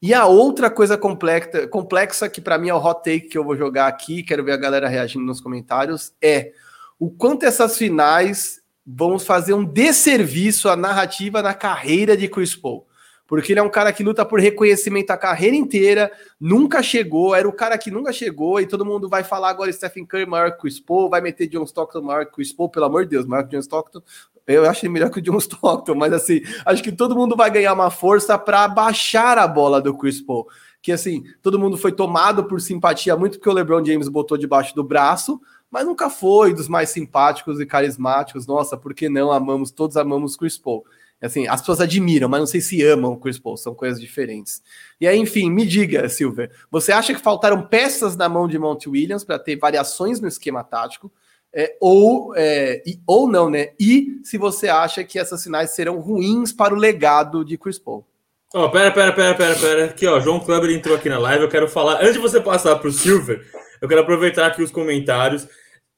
E 0.00 0.12
a 0.12 0.26
outra 0.26 0.70
coisa 0.70 0.98
complexa, 0.98 1.66
complexa 1.68 2.28
que 2.28 2.40
para 2.40 2.58
mim 2.58 2.68
é 2.68 2.74
o 2.74 2.84
hot 2.84 3.02
take 3.02 3.28
que 3.28 3.38
eu 3.38 3.44
vou 3.44 3.56
jogar 3.56 3.86
aqui, 3.86 4.22
quero 4.22 4.44
ver 4.44 4.52
a 4.52 4.56
galera 4.56 4.88
reagindo 4.88 5.24
nos 5.24 5.40
comentários, 5.40 6.12
é 6.20 6.52
o 6.98 7.10
quanto 7.10 7.44
essas 7.44 7.76
finais 7.76 8.61
vão 8.86 9.18
fazer 9.18 9.54
um 9.54 9.64
desserviço 9.64 10.68
à 10.68 10.76
narrativa 10.76 11.42
na 11.42 11.54
carreira 11.54 12.16
de 12.16 12.28
Chris 12.28 12.54
Paul. 12.54 12.86
Porque 13.26 13.52
ele 13.52 13.60
é 13.60 13.62
um 13.62 13.70
cara 13.70 13.92
que 13.92 14.02
luta 14.02 14.26
por 14.26 14.40
reconhecimento 14.40 15.10
a 15.10 15.16
carreira 15.16 15.56
inteira, 15.56 16.12
nunca 16.38 16.82
chegou, 16.82 17.34
era 17.34 17.48
o 17.48 17.52
cara 17.52 17.78
que 17.78 17.90
nunca 17.90 18.12
chegou, 18.12 18.60
e 18.60 18.66
todo 18.66 18.84
mundo 18.84 19.08
vai 19.08 19.24
falar 19.24 19.48
agora 19.48 19.72
Stephen 19.72 20.04
Curry 20.04 20.26
maior 20.26 20.52
que 20.52 20.60
Chris 20.60 20.78
Paul, 20.78 21.08
vai 21.08 21.20
meter 21.22 21.46
John 21.46 21.62
Stockton 21.64 22.02
maior 22.02 22.26
que 22.26 22.32
Chris 22.32 22.52
Paul, 22.52 22.68
pelo 22.68 22.84
amor 22.84 23.04
de 23.04 23.10
Deus, 23.10 23.24
maior 23.24 23.44
que 23.44 23.56
John 23.56 23.60
Stockton, 23.60 24.02
eu 24.46 24.68
acho 24.68 24.84
ele 24.84 24.92
melhor 24.92 25.08
que 25.08 25.18
o 25.18 25.22
John 25.22 25.38
Stockton, 25.38 25.94
mas 25.94 26.12
assim, 26.12 26.42
acho 26.66 26.82
que 26.82 26.92
todo 26.92 27.16
mundo 27.16 27.36
vai 27.36 27.50
ganhar 27.50 27.72
uma 27.72 27.90
força 27.90 28.36
para 28.36 28.66
baixar 28.68 29.38
a 29.38 29.46
bola 29.46 29.80
do 29.80 29.96
Chris 29.96 30.20
Paul, 30.20 30.46
que 30.82 30.90
assim, 30.92 31.22
todo 31.40 31.58
mundo 31.58 31.78
foi 31.78 31.92
tomado 31.92 32.44
por 32.44 32.60
simpatia 32.60 33.16
muito 33.16 33.38
porque 33.38 33.48
o 33.48 33.52
LeBron 33.52 33.84
James 33.84 34.08
botou 34.08 34.36
debaixo 34.36 34.74
do 34.74 34.82
braço, 34.82 35.40
mas 35.72 35.86
nunca 35.86 36.10
foi 36.10 36.52
dos 36.52 36.68
mais 36.68 36.90
simpáticos 36.90 37.58
e 37.58 37.64
carismáticos. 37.64 38.46
Nossa, 38.46 38.76
por 38.76 38.92
que 38.92 39.08
não 39.08 39.32
amamos, 39.32 39.70
todos 39.70 39.96
amamos 39.96 40.36
Chris 40.36 40.58
Paul. 40.58 40.84
Assim, 41.20 41.46
as 41.46 41.60
pessoas 41.60 41.80
admiram, 41.80 42.28
mas 42.28 42.40
não 42.40 42.46
sei 42.46 42.60
se 42.60 42.84
amam 42.84 43.12
o 43.12 43.16
Chris 43.16 43.38
Paul, 43.38 43.56
são 43.56 43.74
coisas 43.74 44.00
diferentes. 44.00 44.60
E 45.00 45.06
aí, 45.06 45.16
enfim, 45.16 45.50
me 45.50 45.64
diga, 45.64 46.08
Silver, 46.08 46.50
você 46.70 46.92
acha 46.92 47.14
que 47.14 47.20
faltaram 47.20 47.62
peças 47.62 48.16
na 48.16 48.28
mão 48.28 48.46
de 48.46 48.58
Monty 48.58 48.88
Williams 48.88 49.24
para 49.24 49.38
ter 49.38 49.56
variações 49.56 50.20
no 50.20 50.28
esquema 50.28 50.62
tático? 50.62 51.10
É, 51.54 51.76
ou, 51.80 52.34
é, 52.34 52.82
e, 52.84 52.98
ou 53.06 53.28
não, 53.28 53.48
né? 53.48 53.68
E 53.78 54.20
se 54.24 54.36
você 54.36 54.68
acha 54.68 55.04
que 55.04 55.18
essas 55.18 55.40
sinais 55.42 55.70
serão 55.70 56.00
ruins 56.00 56.52
para 56.52 56.74
o 56.74 56.78
legado 56.78 57.44
de 57.44 57.56
Chris 57.56 57.78
Paul? 57.78 58.04
Oh, 58.52 58.68
pera, 58.68 58.90
pera, 58.90 59.12
pera, 59.12 59.34
pera, 59.34 59.54
pera. 59.54 59.84
Aqui, 59.86 60.06
ó, 60.06 60.20
João 60.20 60.40
Kleber 60.40 60.70
entrou 60.70 60.96
aqui 60.96 61.08
na 61.08 61.18
live. 61.18 61.44
Eu 61.44 61.48
quero 61.48 61.68
falar, 61.68 62.02
antes 62.02 62.14
de 62.14 62.18
você 62.18 62.40
passar 62.40 62.76
para 62.76 62.88
o 62.88 62.92
Silver, 62.92 63.46
eu 63.80 63.88
quero 63.88 64.00
aproveitar 64.00 64.46
aqui 64.46 64.62
os 64.62 64.70
comentários. 64.70 65.46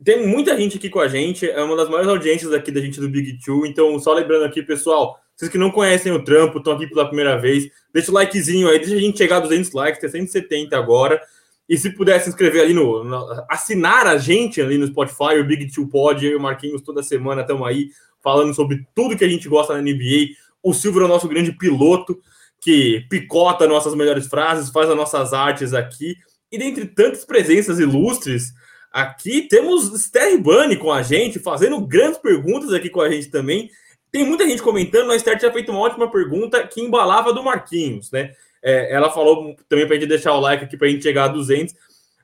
Tem 0.03 0.27
muita 0.27 0.57
gente 0.57 0.77
aqui 0.77 0.91
com 0.91 1.01
a 1.01 1.09
gente, 1.09 1.49
é 1.49 1.63
uma 1.63 1.77
das 1.77 1.89
maiores 1.89 2.09
audiências 2.09 2.53
aqui 2.53 2.71
da 2.73 2.81
gente 2.81 3.01
do 3.01 3.09
Big 3.09 3.39
Two. 3.45 3.65
Então, 3.65 3.99
só 3.99 4.13
lembrando 4.13 4.45
aqui, 4.45 4.63
pessoal, 4.63 5.19
vocês 5.37 5.51
que 5.51 5.59
não 5.59 5.71
conhecem 5.71 6.13
o 6.13 6.23
trampo, 6.23 6.59
estão 6.59 6.73
aqui 6.73 6.87
pela 6.87 7.07
primeira 7.07 7.37
vez, 7.39 7.69
deixa 7.93 8.11
o 8.11 8.15
likezinho 8.15 8.69
aí, 8.69 8.79
deixa 8.79 8.95
a 8.95 9.01
gente 9.01 9.19
chegar 9.19 9.37
a 9.37 9.41
200 9.41 9.73
likes, 9.73 10.01
tem 10.01 10.11
170 10.11 10.77
agora. 10.77 11.21
E 11.69 11.79
se 11.79 11.91
puder 11.91 12.21
se 12.21 12.29
inscrever 12.29 12.63
ali 12.63 12.75
no, 12.75 13.03
no, 13.03 13.45
assinar 13.49 14.07
a 14.07 14.19
gente 14.19 14.61
ali 14.61 14.77
no 14.77 14.87
Spotify, 14.87 15.39
o 15.41 15.45
Big 15.45 15.73
Two 15.73 15.89
Pod, 15.89 16.25
eu 16.25 16.33
e 16.33 16.37
o 16.37 16.41
Marquinhos 16.41 16.83
toda 16.83 17.03
semana 17.03 17.41
estamos 17.41 17.67
aí 17.67 17.89
falando 18.23 18.53
sobre 18.55 18.87
tudo 18.95 19.17
que 19.17 19.25
a 19.25 19.29
gente 19.29 19.49
gosta 19.49 19.75
na 19.75 19.81
NBA. 19.81 20.35
O 20.63 20.75
Silvio 20.75 21.03
é 21.03 21.05
o 21.05 21.09
nosso 21.09 21.29
grande 21.29 21.53
piloto 21.53 22.19
que 22.61 23.05
picota 23.11 23.67
nossas 23.67 23.95
melhores 23.95 24.27
frases, 24.27 24.71
faz 24.71 24.89
as 24.89 24.97
nossas 24.97 25.33
artes 25.33 25.75
aqui. 25.75 26.17
E 26.51 26.59
dentre 26.59 26.87
tantas 26.87 27.25
presenças 27.25 27.79
ilustres, 27.79 28.53
Aqui 28.95 29.49
temos 29.49 29.93
Esther 29.93 30.41
Bunny 30.41 30.77
com 30.77 30.93
a 30.93 31.03
gente, 31.03 31.41
fazendo 31.41 31.85
grandes 31.85 32.17
perguntas 32.17 32.73
aqui 32.73 32.89
com 32.89 33.01
a 33.01 33.11
gente 33.11 33.29
também. 33.29 33.69
Tem 34.13 34.25
muita 34.25 34.49
gente 34.49 34.63
comentando, 34.63 35.11
a 35.11 35.17
Esther 35.17 35.37
tinha 35.37 35.53
feito 35.53 35.73
uma 35.73 35.81
ótima 35.81 36.09
pergunta 36.09 36.65
que 36.65 36.81
embalava 36.81 37.33
do 37.33 37.43
Marquinhos, 37.43 38.13
né? 38.13 38.31
É, 38.63 38.95
ela 38.95 39.11
falou 39.11 39.57
também 39.69 39.85
para 39.85 39.97
a 39.97 39.99
gente 39.99 40.09
deixar 40.09 40.35
o 40.35 40.39
like 40.39 40.65
aqui 40.65 40.77
para 40.77 40.87
a 40.87 40.91
gente 40.93 41.03
chegar 41.03 41.25
a 41.25 41.29
200, 41.29 41.75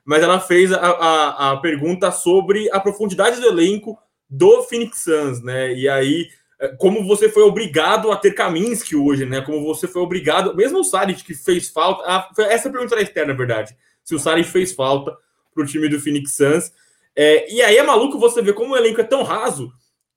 mas 0.05 0.23
ela 0.23 0.39
fez 0.39 0.71
a, 0.71 0.77
a, 0.77 1.51
a, 1.51 1.57
pergunta 1.57 2.09
sobre 2.09 2.71
a 2.71 2.79
profundidade 2.79 3.41
do 3.41 3.47
elenco 3.47 3.99
do 4.29 4.63
Phoenix 4.63 5.03
Suns, 5.03 5.43
né? 5.43 5.73
E 5.73 5.89
aí, 5.89 6.29
é, 6.57 6.69
como 6.69 7.05
você 7.05 7.27
foi 7.27 7.43
obrigado 7.43 8.13
a 8.13 8.15
ter 8.15 8.31
Kaminsky 8.31 8.95
hoje, 8.95 9.25
né? 9.25 9.41
Como 9.41 9.61
você 9.65 9.89
foi 9.89 10.01
obrigado, 10.01 10.55
mesmo 10.55 10.79
o 10.79 10.85
Saric 10.85 11.25
que 11.25 11.33
fez 11.33 11.67
falta, 11.67 12.01
a, 12.05 12.29
essa 12.43 12.69
pergunta 12.69 12.95
era 12.95 13.03
externa, 13.03 13.33
na 13.33 13.37
verdade, 13.37 13.75
se 14.05 14.15
o 14.15 14.19
Saric 14.19 14.47
fez 14.47 14.71
falta 14.71 15.13
para 15.53 15.63
o 15.63 15.67
time 15.67 15.89
do 15.89 15.99
Phoenix 15.99 16.33
Suns. 16.33 16.71
É, 17.15 17.51
e 17.51 17.61
aí 17.61 17.77
é 17.77 17.83
maluco 17.83 18.17
você 18.17 18.41
ver 18.41 18.53
como 18.53 18.73
o 18.73 18.77
elenco 18.77 19.01
é 19.01 19.03
tão 19.03 19.23
raso 19.23 19.71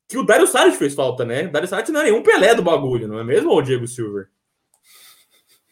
que 0.08 0.18
o 0.18 0.24
Dario 0.24 0.46
Saric 0.46 0.76
fez 0.76 0.94
falta, 0.94 1.24
né? 1.24 1.46
O 1.46 1.52
Dario 1.52 1.68
Saric 1.68 1.90
não 1.90 2.00
é 2.00 2.04
nenhum 2.04 2.22
Pelé 2.22 2.54
do 2.54 2.62
bagulho, 2.62 3.08
não 3.08 3.18
é 3.18 3.24
mesmo, 3.24 3.50
ou 3.50 3.62
Diego 3.62 3.86
Silver? 3.86 4.28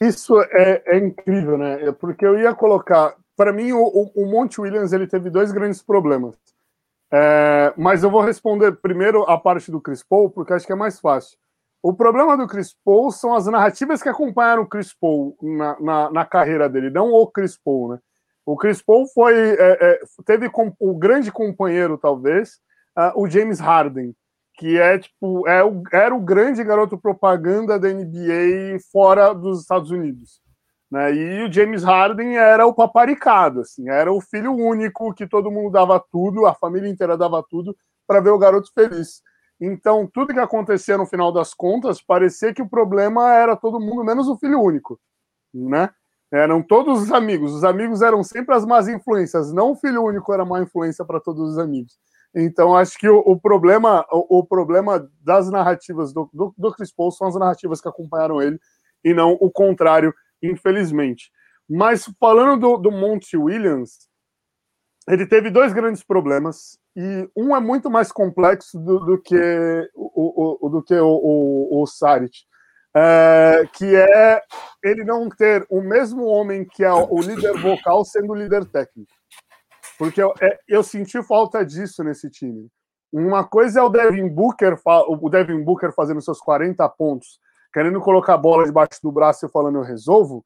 Isso 0.00 0.40
é, 0.40 0.82
é, 0.86 0.98
incrível, 0.98 1.56
né? 1.56 1.88
É 1.88 1.92
porque 1.92 2.26
eu 2.26 2.38
ia 2.38 2.54
colocar. 2.54 3.14
Para 3.36 3.52
mim, 3.52 3.72
o, 3.72 4.10
o 4.14 4.26
Monte 4.26 4.60
Williams 4.60 4.92
ele 4.92 5.06
teve 5.06 5.30
dois 5.30 5.52
grandes 5.52 5.82
problemas. 5.82 6.34
É, 7.12 7.72
mas 7.76 8.02
eu 8.02 8.10
vou 8.10 8.22
responder 8.22 8.72
primeiro 8.72 9.22
a 9.24 9.38
parte 9.38 9.70
do 9.70 9.80
Chris 9.80 10.02
Paul, 10.02 10.30
porque 10.30 10.52
acho 10.52 10.66
que 10.66 10.72
é 10.72 10.76
mais 10.76 10.98
fácil. 10.98 11.38
O 11.82 11.92
problema 11.92 12.36
do 12.36 12.46
Chris 12.46 12.74
Paul 12.84 13.10
são 13.10 13.34
as 13.34 13.46
narrativas 13.46 14.02
que 14.02 14.08
acompanharam 14.08 14.62
o 14.62 14.66
Chris 14.66 14.94
Paul 14.94 15.36
na, 15.42 15.80
na, 15.80 16.10
na 16.10 16.24
carreira 16.24 16.68
dele, 16.68 16.90
não 16.90 17.12
o 17.12 17.26
Chris 17.26 17.58
Paul, 17.58 17.92
né? 17.92 17.98
O 18.44 18.56
Chris 18.56 18.82
Paul 18.82 19.06
foi, 19.06 19.34
é, 19.34 19.78
é, 19.80 20.00
teve 20.24 20.50
com, 20.50 20.72
o 20.80 20.96
grande 20.96 21.30
companheiro, 21.30 21.96
talvez, 21.96 22.58
uh, 22.98 23.12
o 23.20 23.28
James 23.28 23.60
Harden, 23.60 24.14
que 24.54 24.78
é 24.78 24.98
tipo 24.98 25.48
é 25.48 25.64
o, 25.64 25.82
era 25.92 26.14
o 26.14 26.20
grande 26.20 26.62
garoto 26.62 26.98
propaganda 26.98 27.78
da 27.78 27.88
NBA 27.88 28.78
fora 28.90 29.32
dos 29.32 29.60
Estados 29.60 29.90
Unidos. 29.90 30.40
Né? 30.90 31.14
E 31.14 31.42
o 31.44 31.52
James 31.52 31.82
Harden 31.82 32.36
era 32.36 32.66
o 32.66 32.74
paparicado, 32.74 33.60
assim, 33.60 33.88
era 33.88 34.12
o 34.12 34.20
filho 34.20 34.52
único 34.52 35.14
que 35.14 35.26
todo 35.26 35.50
mundo 35.50 35.70
dava 35.70 35.98
tudo, 36.10 36.44
a 36.44 36.54
família 36.54 36.90
inteira 36.90 37.16
dava 37.16 37.42
tudo 37.48 37.74
para 38.06 38.20
ver 38.20 38.30
o 38.30 38.38
garoto 38.38 38.70
feliz. 38.74 39.22
Então, 39.58 40.10
tudo 40.12 40.34
que 40.34 40.40
acontecia 40.40 40.98
no 40.98 41.06
final 41.06 41.32
das 41.32 41.54
contas, 41.54 42.02
parecia 42.02 42.52
que 42.52 42.60
o 42.60 42.68
problema 42.68 43.32
era 43.32 43.56
todo 43.56 43.80
mundo 43.80 44.04
menos 44.04 44.28
o 44.28 44.36
filho 44.36 44.60
único, 44.60 45.00
né? 45.54 45.88
Eram 46.32 46.62
todos 46.62 47.02
os 47.02 47.12
amigos. 47.12 47.52
Os 47.52 47.62
amigos 47.62 48.00
eram 48.00 48.22
sempre 48.22 48.54
as 48.54 48.64
más 48.64 48.88
influências. 48.88 49.52
Não 49.52 49.72
o 49.72 49.76
filho 49.76 50.02
único 50.02 50.32
era 50.32 50.44
má 50.44 50.62
influência 50.62 51.04
para 51.04 51.20
todos 51.20 51.50
os 51.50 51.58
amigos. 51.58 51.98
Então, 52.34 52.74
acho 52.74 52.98
que 52.98 53.06
o, 53.06 53.18
o 53.18 53.38
problema 53.38 54.06
o, 54.10 54.38
o, 54.38 54.46
problema 54.46 55.06
das 55.20 55.50
narrativas 55.50 56.14
do, 56.14 56.30
do, 56.32 56.54
do, 56.56 56.72
Chris 56.72 56.90
Paul 56.90 57.10
são 57.10 57.26
as 57.26 57.34
narrativas 57.34 57.80
que 57.82 57.88
acompanharam 57.88 58.40
ele 58.40 58.58
e 59.04 59.12
não 59.12 59.36
o 59.38 59.50
contrário, 59.50 60.14
infelizmente. 60.42 61.30
Mas 61.68 62.10
falando 62.18 62.58
do, 62.58 62.76
do 62.78 62.90
Monty 62.90 63.36
Williams, 63.36 64.08
ele 65.06 65.26
teve 65.26 65.50
dois 65.50 65.74
grandes 65.74 66.02
problemas 66.02 66.78
e 66.96 67.28
um 67.36 67.54
é 67.54 67.60
muito 67.60 67.90
mais 67.90 68.10
complexo 68.10 68.78
do, 68.78 69.20
que 69.20 69.36
o, 69.94 70.68
do 70.70 70.82
que 70.82 70.94
o, 70.94 71.06
o, 71.06 71.82
o 71.82 71.86
é, 72.94 73.66
que 73.72 73.96
é 73.96 74.42
ele 74.82 75.04
não 75.04 75.28
ter 75.28 75.66
o 75.70 75.80
mesmo 75.80 76.24
homem 76.26 76.64
que 76.64 76.84
é 76.84 76.92
o 76.92 77.20
líder 77.20 77.56
vocal 77.58 78.04
sendo 78.04 78.34
líder 78.34 78.64
técnico. 78.66 79.12
Porque 79.98 80.22
eu, 80.22 80.34
é, 80.40 80.58
eu 80.68 80.82
senti 80.82 81.22
falta 81.22 81.64
disso 81.64 82.02
nesse 82.02 82.28
time. 82.30 82.68
Uma 83.12 83.44
coisa 83.44 83.80
é 83.80 83.82
o 83.82 83.90
Devin 83.90 84.28
Booker, 84.28 84.78
o 84.84 85.28
Devin 85.28 85.62
Booker 85.62 85.92
fazendo 85.92 86.22
seus 86.22 86.40
40 86.40 86.88
pontos, 86.90 87.38
querendo 87.72 88.00
colocar 88.00 88.34
a 88.34 88.38
bola 88.38 88.64
debaixo 88.64 89.00
do 89.02 89.12
braço 89.12 89.44
e 89.44 89.50
falando 89.50 89.78
eu 89.78 89.82
resolvo. 89.82 90.44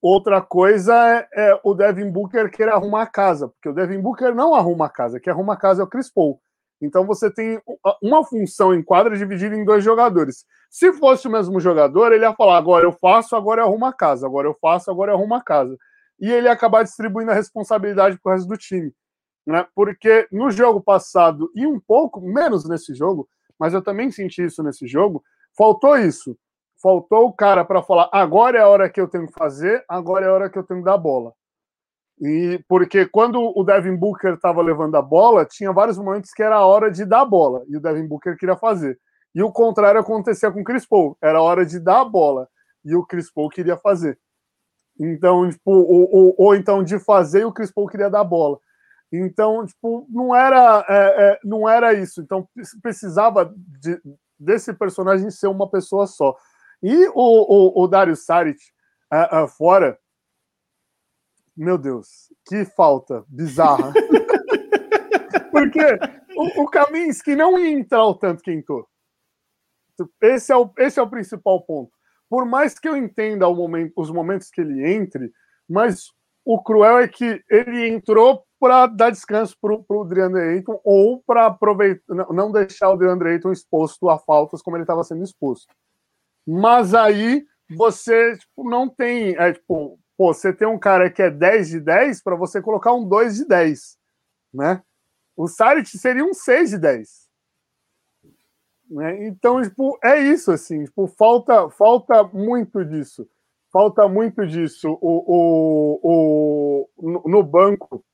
Outra 0.00 0.40
coisa 0.40 0.94
é, 0.94 1.28
é, 1.34 1.60
o 1.64 1.74
Devin 1.74 2.10
Booker 2.10 2.50
querer 2.50 2.72
arrumar 2.72 3.02
a 3.02 3.06
casa, 3.06 3.48
porque 3.48 3.68
o 3.68 3.72
Devin 3.72 4.00
Booker 4.00 4.34
não 4.34 4.54
arruma 4.54 4.86
a 4.86 4.90
casa, 4.90 5.18
quem 5.18 5.32
arruma 5.32 5.54
a 5.54 5.56
casa 5.56 5.82
é 5.82 5.84
o 5.84 5.88
Chris 5.88 6.12
Paul. 6.12 6.40
Então 6.80 7.04
você 7.06 7.30
tem 7.30 7.60
uma 8.02 8.24
função 8.24 8.74
em 8.74 8.82
quadra 8.82 9.16
dividida 9.16 9.54
em 9.54 9.64
dois 9.64 9.84
jogadores. 9.84 10.44
Se 10.70 10.92
fosse 10.92 11.26
o 11.26 11.30
mesmo 11.30 11.58
jogador, 11.58 12.12
ele 12.12 12.24
ia 12.24 12.32
falar: 12.32 12.56
agora 12.56 12.84
eu 12.84 12.92
faço, 12.92 13.34
agora 13.34 13.60
eu 13.60 13.66
arrumo 13.66 13.86
a 13.86 13.92
casa, 13.92 14.26
agora 14.26 14.46
eu 14.46 14.56
faço, 14.60 14.88
agora 14.90 15.10
eu 15.10 15.16
arrumo 15.16 15.34
a 15.34 15.42
casa. 15.42 15.76
E 16.20 16.30
ele 16.30 16.46
ia 16.46 16.52
acabar 16.52 16.84
distribuindo 16.84 17.32
a 17.32 17.34
responsabilidade 17.34 18.18
para 18.22 18.30
o 18.30 18.34
resto 18.34 18.48
do 18.48 18.56
time. 18.56 18.92
Né? 19.44 19.66
Porque 19.74 20.28
no 20.30 20.50
jogo 20.50 20.80
passado, 20.80 21.50
e 21.56 21.66
um 21.66 21.80
pouco 21.80 22.20
menos 22.20 22.68
nesse 22.68 22.94
jogo, 22.94 23.28
mas 23.58 23.74
eu 23.74 23.82
também 23.82 24.12
senti 24.12 24.44
isso 24.44 24.62
nesse 24.62 24.86
jogo, 24.86 25.24
faltou 25.58 25.98
isso. 25.98 26.38
Faltou 26.80 27.26
o 27.26 27.32
cara 27.32 27.64
para 27.64 27.82
falar: 27.82 28.08
agora 28.12 28.58
é 28.58 28.62
a 28.62 28.68
hora 28.68 28.88
que 28.88 29.00
eu 29.00 29.08
tenho 29.08 29.26
que 29.26 29.32
fazer, 29.32 29.84
agora 29.88 30.24
é 30.24 30.28
a 30.28 30.32
hora 30.32 30.48
que 30.48 30.58
eu 30.58 30.62
tenho 30.62 30.80
que 30.80 30.86
dar 30.86 30.94
a 30.94 30.98
bola. 30.98 31.32
E 32.20 32.62
porque 32.68 33.06
quando 33.06 33.40
o 33.56 33.64
Devin 33.64 33.96
Booker 33.96 34.34
estava 34.34 34.62
levando 34.62 34.94
a 34.94 35.02
bola, 35.02 35.44
tinha 35.44 35.72
vários 35.72 35.98
momentos 35.98 36.30
que 36.32 36.42
era 36.42 36.56
a 36.56 36.66
hora 36.66 36.90
de 36.90 37.04
dar 37.04 37.22
a 37.22 37.24
bola 37.24 37.64
e 37.66 37.76
o 37.76 37.80
Devin 37.80 38.06
Booker 38.06 38.36
queria 38.36 38.56
fazer. 38.56 38.98
E 39.34 39.42
o 39.42 39.52
contrário 39.52 40.00
acontecia 40.00 40.50
com 40.50 40.60
o 40.60 40.64
Chris 40.64 40.86
Paul, 40.86 41.16
era 41.22 41.38
a 41.38 41.42
hora 41.42 41.64
de 41.64 41.78
dar 41.78 42.00
a 42.00 42.04
bola 42.04 42.48
e 42.84 42.94
o 42.94 43.04
Chris 43.04 43.30
Paul 43.30 43.48
queria 43.48 43.76
fazer. 43.76 44.18
Então, 44.98 45.48
tipo, 45.48 45.70
ou, 45.70 46.08
ou, 46.14 46.34
ou 46.36 46.54
então 46.54 46.82
de 46.82 46.98
fazer 46.98 47.40
e 47.40 47.44
o 47.44 47.52
Chris 47.52 47.70
Paul 47.70 47.86
queria 47.86 48.10
dar 48.10 48.20
a 48.20 48.24
bola. 48.24 48.58
Então, 49.12 49.64
tipo, 49.66 50.06
não 50.08 50.34
era, 50.34 50.84
é, 50.88 51.32
é, 51.32 51.40
não 51.44 51.68
era 51.68 51.92
isso. 51.94 52.20
Então, 52.20 52.48
precisava 52.82 53.52
de, 53.56 54.00
desse 54.38 54.72
personagem 54.72 55.30
ser 55.30 55.48
uma 55.48 55.68
pessoa 55.68 56.06
só. 56.06 56.36
E 56.82 57.08
o, 57.08 57.12
o, 57.14 57.84
o 57.84 57.88
Dario 57.88 58.16
Saric, 58.16 58.60
uh, 59.12 59.44
uh, 59.44 59.48
fora, 59.48 59.98
meu 61.56 61.76
Deus, 61.76 62.32
que 62.46 62.64
falta 62.64 63.24
bizarra. 63.28 63.92
Porque 65.50 65.98
o, 66.36 66.62
o 66.62 66.70
Kaminsky 66.70 67.34
não 67.34 67.58
ia 67.58 67.70
entrar 67.70 68.04
o 68.04 68.14
tanto 68.14 68.42
que 68.42 68.52
entrou. 68.52 68.86
Esse 70.20 70.52
é 70.52 70.56
o, 70.56 70.70
esse 70.78 70.98
é 70.98 71.02
o 71.02 71.10
principal 71.10 71.62
ponto. 71.62 71.92
por 72.28 72.44
mais 72.44 72.78
que 72.78 72.88
eu 72.88 72.96
entenda 72.96 73.48
momento, 73.52 73.92
os 73.96 74.10
momentos 74.10 74.50
que 74.50 74.60
ele 74.60 74.86
entre, 74.86 75.32
mas 75.68 76.12
o 76.44 76.62
cruel 76.62 76.98
é 76.98 77.08
que 77.08 77.42
ele 77.50 77.88
entrou 77.88 78.44
para 78.58 78.86
dar 78.86 79.10
descanso 79.10 79.56
para 79.60 79.74
o 79.74 80.04
DeAndre 80.04 80.42
Ayton 80.42 80.80
ou 80.84 81.22
para 81.26 81.46
aproveitar, 81.46 82.02
não 82.08 82.52
deixar 82.52 82.90
o 82.90 82.96
DeAndre 82.96 83.30
Ayton 83.30 83.50
exposto 83.50 84.08
a 84.08 84.18
faltas 84.18 84.62
como 84.62 84.76
ele 84.76 84.84
estava 84.84 85.02
sendo 85.02 85.24
exposto. 85.24 85.74
Mas 86.46 86.94
aí 86.94 87.44
você 87.76 88.36
tipo, 88.36 88.68
não 88.68 88.88
tem, 88.88 89.34
é, 89.36 89.52
tipo, 89.52 89.98
pô, 90.16 90.34
você 90.34 90.52
tem 90.52 90.68
um 90.68 90.78
cara 90.78 91.10
que 91.10 91.22
é 91.22 91.30
10 91.30 91.68
de 91.68 91.80
10 91.80 92.22
para 92.22 92.36
você 92.36 92.60
colocar 92.60 92.92
um 92.92 93.08
2 93.08 93.36
de 93.36 93.46
10, 93.46 93.96
né? 94.52 94.82
O 95.36 95.48
Saric 95.48 95.96
seria 95.96 96.24
um 96.24 96.34
6 96.34 96.70
de 96.70 96.78
10. 96.78 97.19
Né? 98.90 99.28
Então, 99.28 99.62
tipo, 99.62 99.96
é 100.02 100.18
isso, 100.18 100.50
assim, 100.50 100.84
tipo, 100.84 101.06
falta, 101.06 101.70
falta 101.70 102.24
muito 102.24 102.84
disso. 102.84 103.28
Falta 103.72 104.08
muito 104.08 104.44
disso 104.44 104.98
o, 105.00 106.00
o, 106.02 106.88
o, 106.98 107.28
no 107.28 107.40
banco, 107.44 108.04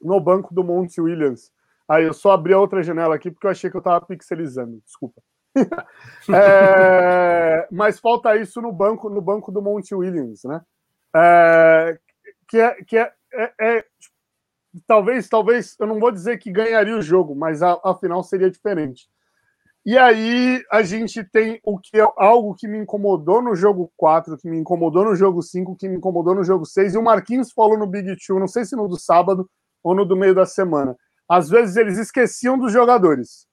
no 0.00 0.20
banco 0.20 0.54
do 0.54 0.62
Monte 0.62 1.00
Williams. 1.00 1.50
Aí 1.88 2.04
eu 2.04 2.14
só 2.14 2.30
abri 2.30 2.52
a 2.52 2.58
outra 2.58 2.84
janela 2.84 3.16
aqui 3.16 3.32
porque 3.32 3.48
eu 3.48 3.50
achei 3.50 3.68
que 3.68 3.76
eu 3.76 3.80
estava 3.80 4.06
pixelizando, 4.06 4.80
desculpa. 4.84 5.20
é, 6.32 7.66
mas 7.72 7.98
falta 7.98 8.36
isso 8.36 8.62
no 8.62 8.70
banco, 8.70 9.10
no 9.10 9.20
banco 9.20 9.50
do 9.50 9.60
Monte 9.60 9.92
Williams, 9.92 10.44
né? 10.44 10.62
É, 11.16 11.98
que 12.46 12.58
é, 12.58 12.74
que 12.84 12.96
é, 12.96 13.12
é, 13.34 13.52
é, 13.60 13.84
talvez, 14.86 15.28
talvez, 15.28 15.76
eu 15.80 15.86
não 15.88 15.98
vou 15.98 16.12
dizer 16.12 16.38
que 16.38 16.52
ganharia 16.52 16.96
o 16.96 17.02
jogo, 17.02 17.34
mas 17.34 17.60
a, 17.60 17.72
a 17.82 17.92
final 17.96 18.22
seria 18.22 18.48
diferente. 18.48 19.10
E 19.84 19.96
aí 19.96 20.62
a 20.70 20.82
gente 20.82 21.24
tem 21.24 21.58
o 21.64 21.78
que 21.78 21.98
é 21.98 22.06
algo 22.16 22.54
que 22.54 22.68
me 22.68 22.78
incomodou 22.78 23.40
no 23.40 23.56
jogo 23.56 23.90
4, 23.96 24.36
que 24.36 24.48
me 24.48 24.58
incomodou 24.58 25.04
no 25.04 25.16
jogo 25.16 25.42
5, 25.42 25.74
que 25.76 25.88
me 25.88 25.96
incomodou 25.96 26.34
no 26.34 26.44
jogo 26.44 26.66
6, 26.66 26.94
e 26.94 26.98
o 26.98 27.02
Marquinhos 27.02 27.50
falou 27.50 27.78
no 27.78 27.86
Big 27.86 28.14
Two, 28.24 28.38
não 28.38 28.46
sei 28.46 28.64
se 28.64 28.76
no 28.76 28.86
do 28.86 28.98
sábado 28.98 29.48
ou 29.82 29.94
no 29.94 30.04
do 30.04 30.16
meio 30.16 30.34
da 30.34 30.44
semana. 30.44 30.94
Às 31.26 31.48
vezes 31.48 31.76
eles 31.76 31.96
esqueciam 31.96 32.58
dos 32.58 32.72
jogadores. 32.72 33.46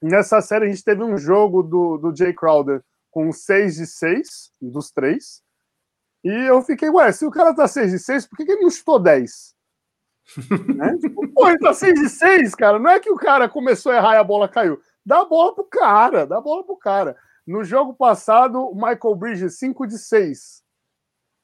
Nessa 0.00 0.40
série 0.40 0.66
a 0.66 0.68
gente 0.68 0.84
teve 0.84 1.02
um 1.02 1.18
jogo 1.18 1.62
do, 1.62 1.98
do 1.98 2.16
Jay 2.16 2.32
Crowder 2.32 2.82
com 3.10 3.32
6 3.32 3.76
de 3.76 3.86
6, 3.86 4.52
dos 4.60 4.90
três. 4.90 5.42
E 6.22 6.30
eu 6.48 6.62
fiquei, 6.62 6.88
ué, 6.88 7.10
se 7.12 7.26
o 7.26 7.30
cara 7.30 7.54
tá 7.54 7.66
6 7.66 7.90
de 7.90 7.98
6, 7.98 8.26
por 8.28 8.36
que, 8.36 8.44
que 8.44 8.52
ele 8.52 8.62
não 8.62 8.70
chutou 8.70 8.98
10? 8.98 9.54
né? 10.76 10.96
tipo, 10.98 11.26
pô, 11.32 11.48
ele 11.48 11.58
tá 11.58 11.74
6 11.74 11.94
de 11.94 12.08
6, 12.08 12.54
cara. 12.54 12.78
Não 12.78 12.90
é 12.90 13.00
que 13.00 13.10
o 13.10 13.16
cara 13.16 13.48
começou 13.48 13.90
a 13.90 13.96
errar 13.96 14.14
e 14.14 14.18
a 14.18 14.24
bola 14.24 14.48
caiu. 14.48 14.80
Dá 15.04 15.20
a 15.20 15.24
bola 15.24 15.54
pro 15.54 15.64
cara, 15.64 16.26
dá 16.26 16.38
a 16.38 16.40
bola 16.40 16.64
pro 16.64 16.76
cara. 16.76 17.16
No 17.46 17.64
jogo 17.64 17.94
passado, 17.94 18.60
o 18.60 18.74
Michael 18.74 19.14
Bridges, 19.16 19.58
5 19.58 19.86
de 19.86 19.98
6. 19.98 20.62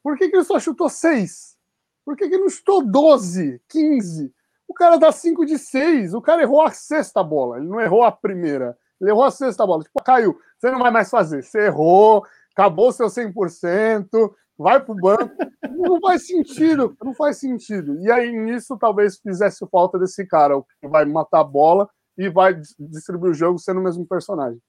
Por 0.03 0.17
que, 0.17 0.29
que 0.29 0.35
ele 0.37 0.43
só 0.45 0.59
chutou 0.59 0.89
6? 0.89 1.57
Por 2.05 2.15
que, 2.15 2.29
que 2.29 2.35
ele 2.35 2.43
não 2.43 2.49
chutou 2.49 2.85
12, 2.85 3.61
15? 3.67 4.33
O 4.67 4.73
cara 4.73 4.97
dá 4.97 5.11
5 5.11 5.45
de 5.45 5.57
6. 5.57 6.13
O 6.13 6.21
cara 6.21 6.41
errou 6.41 6.61
a 6.61 6.71
sexta 6.71 7.21
bola. 7.23 7.57
Ele 7.57 7.67
não 7.67 7.81
errou 7.81 8.03
a 8.03 8.11
primeira. 8.11 8.77
Ele 9.01 9.09
errou 9.09 9.25
a 9.25 9.31
sexta 9.31 9.65
bola. 9.65 9.83
Tipo, 9.83 10.01
caiu. 10.03 10.39
Você 10.57 10.71
não 10.71 10.79
vai 10.79 10.91
mais 10.91 11.09
fazer. 11.09 11.43
Você 11.43 11.65
errou, 11.65 12.25
acabou 12.53 12.91
seu 12.91 13.07
100%, 13.07 14.33
vai 14.57 14.79
pro 14.79 14.95
banco. 14.95 15.35
Não 15.69 15.99
faz 15.99 16.25
sentido. 16.27 16.95
Não 17.03 17.13
faz 17.13 17.37
sentido. 17.37 17.99
E 18.01 18.11
aí, 18.11 18.31
nisso, 18.31 18.77
talvez 18.77 19.17
fizesse 19.17 19.65
falta 19.69 19.99
desse 19.99 20.25
cara, 20.25 20.57
o 20.57 20.63
que 20.79 20.87
vai 20.87 21.05
matar 21.05 21.41
a 21.41 21.43
bola 21.43 21.89
e 22.17 22.29
vai 22.29 22.59
distribuir 22.79 23.31
o 23.31 23.35
jogo 23.35 23.59
sendo 23.59 23.79
o 23.79 23.83
mesmo 23.83 24.05
personagem. 24.05 24.59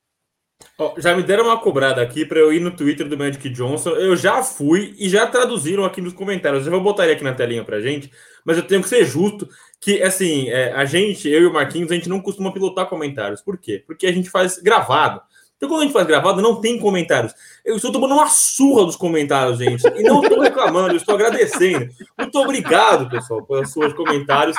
Oh, 0.76 0.94
já 0.98 1.16
me 1.16 1.22
deram 1.22 1.44
uma 1.44 1.60
cobrada 1.60 2.02
aqui 2.02 2.24
para 2.24 2.38
eu 2.38 2.52
ir 2.52 2.60
no 2.60 2.74
Twitter 2.74 3.08
do 3.08 3.16
Magic 3.16 3.48
Johnson. 3.50 3.90
Eu 3.90 4.16
já 4.16 4.42
fui 4.42 4.94
e 4.98 5.08
já 5.08 5.26
traduziram 5.26 5.84
aqui 5.84 6.00
nos 6.00 6.12
comentários. 6.12 6.66
Eu 6.66 6.72
vou 6.72 6.80
botar 6.80 7.04
ele 7.04 7.12
aqui 7.12 7.22
na 7.22 7.34
telinha 7.34 7.64
pra 7.64 7.80
gente, 7.80 8.10
mas 8.44 8.56
eu 8.56 8.66
tenho 8.66 8.82
que 8.82 8.88
ser 8.88 9.04
justo 9.04 9.48
que, 9.80 10.02
assim, 10.02 10.48
é, 10.48 10.72
a 10.72 10.84
gente, 10.84 11.28
eu 11.28 11.42
e 11.42 11.46
o 11.46 11.52
Marquinhos, 11.52 11.92
a 11.92 11.94
gente 11.94 12.08
não 12.08 12.20
costuma 12.20 12.52
pilotar 12.52 12.88
comentários. 12.88 13.40
Por 13.40 13.56
quê? 13.56 13.84
Porque 13.86 14.06
a 14.06 14.12
gente 14.12 14.30
faz 14.30 14.58
gravado. 14.58 15.20
Então, 15.58 15.68
quando 15.68 15.80
a 15.80 15.84
gente 15.84 15.92
faz 15.92 16.06
gravado, 16.06 16.40
não 16.40 16.60
tem 16.60 16.78
comentários. 16.78 17.34
Eu 17.64 17.74
estou 17.74 17.90
tomando 17.90 18.14
uma 18.14 18.28
surra 18.28 18.86
dos 18.86 18.94
comentários, 18.94 19.58
gente. 19.58 19.84
E 19.96 20.04
não 20.04 20.22
estou 20.22 20.38
reclamando, 20.40 20.92
eu 20.92 20.96
estou 20.96 21.16
agradecendo. 21.16 21.88
Muito 22.16 22.38
obrigado, 22.38 23.10
pessoal, 23.10 23.42
pelos 23.42 23.72
seus 23.72 23.92
comentários. 23.92 24.56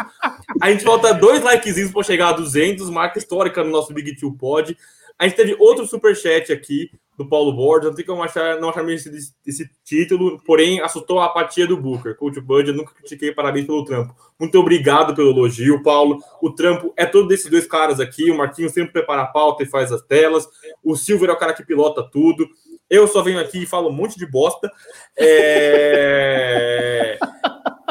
A 0.61 0.69
gente 0.69 0.83
falta 0.83 1.13
dois 1.13 1.41
likezinhos 1.41 1.91
para 1.91 2.03
chegar 2.03 2.29
a 2.29 2.33
200, 2.33 2.89
marca 2.89 3.17
histórica 3.17 3.63
no 3.63 3.71
nosso 3.71 3.93
Big 3.93 4.17
Two 4.17 4.33
Pod. 4.33 4.77
A 5.17 5.25
gente 5.25 5.37
teve 5.37 5.55
outro 5.57 5.87
superchat 5.87 6.51
aqui 6.51 6.91
do 7.19 7.27
Paulo 7.27 7.51
Borges. 7.51 7.89
Não 7.89 7.93
tem 7.93 8.05
como 8.05 8.23
achar, 8.23 8.61
não 8.61 8.69
achar 8.69 8.87
esse, 8.89 9.33
esse 9.45 9.69
título, 9.83 10.41
porém 10.45 10.79
assustou 10.79 11.19
a 11.19 11.25
apatia 11.25 11.67
do 11.67 11.75
Booker. 11.75 12.15
Coach 12.15 12.39
Bud, 12.39 12.69
eu 12.69 12.73
nunca 12.73 12.93
critiquei, 12.93 13.33
parabéns 13.33 13.65
pelo 13.65 13.83
trampo. 13.83 14.15
Muito 14.39 14.57
obrigado 14.57 15.13
pelo 15.13 15.31
elogio, 15.31 15.83
Paulo. 15.83 16.23
O 16.41 16.49
trampo 16.49 16.93
é 16.95 17.05
todo 17.05 17.27
desses 17.27 17.51
dois 17.51 17.67
caras 17.67 17.99
aqui. 17.99 18.31
O 18.31 18.37
Marquinhos 18.37 18.71
sempre 18.71 18.93
prepara 18.93 19.23
a 19.23 19.27
pauta 19.27 19.63
e 19.63 19.65
faz 19.65 19.91
as 19.91 20.01
telas. 20.01 20.47
O 20.81 20.95
Silver 20.95 21.29
é 21.29 21.33
o 21.33 21.37
cara 21.37 21.53
que 21.53 21.65
pilota 21.65 22.09
tudo. 22.09 22.47
Eu 22.89 23.05
só 23.05 23.21
venho 23.21 23.37
aqui 23.37 23.63
e 23.63 23.67
falo 23.67 23.89
um 23.89 23.93
monte 23.93 24.17
de 24.17 24.25
bosta. 24.25 24.71
É... 25.17 27.19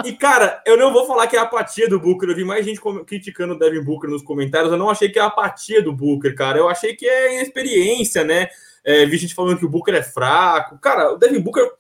E, 0.05 0.13
cara, 0.13 0.63
eu 0.65 0.79
não 0.79 0.91
vou 0.91 1.07
falar 1.07 1.27
que 1.27 1.37
é 1.37 1.39
a 1.39 1.43
apatia 1.43 1.87
do 1.87 2.01
Booker. 2.01 2.31
Eu 2.31 2.35
vi 2.35 2.45
mais 2.45 2.65
gente 2.65 2.81
criticando 3.05 3.53
o 3.53 3.59
Devin 3.59 3.83
Booker 3.83 4.09
nos 4.09 4.23
comentários. 4.23 4.73
Eu 4.73 4.79
não 4.79 4.89
achei 4.89 5.11
que 5.11 5.19
é 5.19 5.23
a 5.23 5.27
apatia 5.27 5.83
do 5.83 5.93
Booker, 5.93 6.35
cara. 6.35 6.59
Eu 6.59 6.69
achei 6.69 6.97
que 6.97 7.07
é 7.07 7.35
inexperiência, 7.35 8.25
né? 8.25 8.49
É, 8.89 9.05
vi 9.05 9.19
gente 9.19 9.35
falando 9.35 9.59
que 9.59 9.67
o 9.67 9.69
Booker 9.69 9.95
é 9.95 10.03
fraco. 10.03 10.79
Cara, 10.79 11.13
o 11.13 11.19
Devin 11.19 11.41
Booker. 11.41 11.71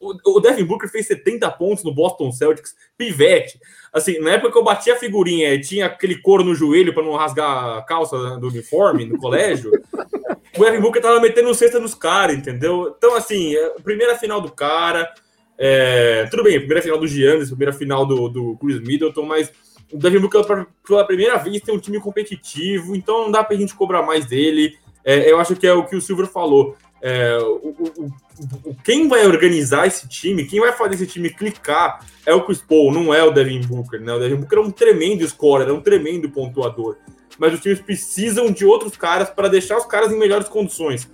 O 0.00 0.40
Devin 0.40 0.64
Booker 0.64 0.90
fez 0.90 1.06
70 1.06 1.48
pontos 1.52 1.84
no 1.84 1.94
Boston 1.94 2.30
Celtics, 2.32 2.74
pivete. 2.98 3.58
Assim, 3.92 4.18
na 4.18 4.32
época 4.32 4.52
que 4.52 4.58
eu 4.58 4.64
bati 4.64 4.90
a 4.90 4.96
figurinha 4.96 5.58
tinha 5.60 5.86
aquele 5.86 6.20
couro 6.20 6.44
no 6.44 6.54
joelho 6.54 6.92
para 6.92 7.04
não 7.04 7.14
rasgar 7.14 7.78
a 7.78 7.82
calça 7.82 8.36
do 8.36 8.48
uniforme 8.48 9.06
no 9.06 9.16
colégio, 9.16 9.70
o 10.58 10.64
Devin 10.64 10.80
Booker 10.80 11.00
tava 11.00 11.20
metendo 11.20 11.54
cesta 11.54 11.80
nos 11.80 11.94
caras, 11.94 12.36
entendeu? 12.36 12.94
Então, 12.98 13.14
assim, 13.14 13.56
é, 13.56 13.70
primeira 13.82 14.18
final 14.18 14.40
do 14.40 14.52
cara, 14.52 15.10
é, 15.56 16.26
tudo 16.30 16.42
bem, 16.42 16.58
primeira 16.58 16.82
final 16.82 16.98
do 16.98 17.06
Giannis, 17.06 17.48
primeira 17.48 17.72
final 17.72 18.04
do, 18.04 18.28
do 18.28 18.56
Chris 18.58 18.80
Middleton, 18.80 19.24
mas 19.24 19.50
o 19.90 19.96
Devin 19.96 20.18
Booker 20.18 20.44
pela 20.86 21.06
primeira 21.06 21.38
vez 21.38 21.62
tem 21.62 21.74
um 21.74 21.80
time 21.80 22.00
competitivo, 22.00 22.94
então 22.94 23.22
não 23.22 23.30
dá 23.30 23.42
pra 23.42 23.56
gente 23.56 23.74
cobrar 23.74 24.02
mais 24.02 24.26
dele. 24.26 24.76
É, 25.06 25.30
eu 25.30 25.38
acho 25.38 25.54
que 25.54 25.64
é 25.64 25.72
o 25.72 25.84
que 25.84 25.94
o 25.94 26.00
Silver 26.00 26.26
falou. 26.26 26.76
É, 27.00 27.38
o, 27.38 27.76
o, 27.78 28.12
o, 28.64 28.76
quem 28.82 29.06
vai 29.06 29.24
organizar 29.24 29.86
esse 29.86 30.08
time, 30.08 30.44
quem 30.44 30.58
vai 30.58 30.72
fazer 30.72 30.96
esse 30.96 31.06
time 31.06 31.30
clicar 31.30 32.04
é 32.26 32.34
o 32.34 32.42
Chris 32.42 32.60
Paul, 32.60 32.92
não 32.92 33.14
é 33.14 33.22
o 33.22 33.30
Devin 33.30 33.60
Booker. 33.60 34.00
Né? 34.00 34.12
O 34.12 34.18
Devin 34.18 34.34
Booker 34.34 34.58
é 34.58 34.62
um 34.62 34.70
tremendo 34.72 35.28
scorer, 35.28 35.68
é 35.68 35.72
um 35.72 35.80
tremendo 35.80 36.28
pontuador. 36.28 36.96
Mas 37.38 37.54
os 37.54 37.60
times 37.60 37.78
precisam 37.80 38.50
de 38.50 38.64
outros 38.64 38.96
caras 38.96 39.30
para 39.30 39.46
deixar 39.46 39.78
os 39.78 39.86
caras 39.86 40.10
em 40.10 40.18
melhores 40.18 40.48
condições. 40.48 41.08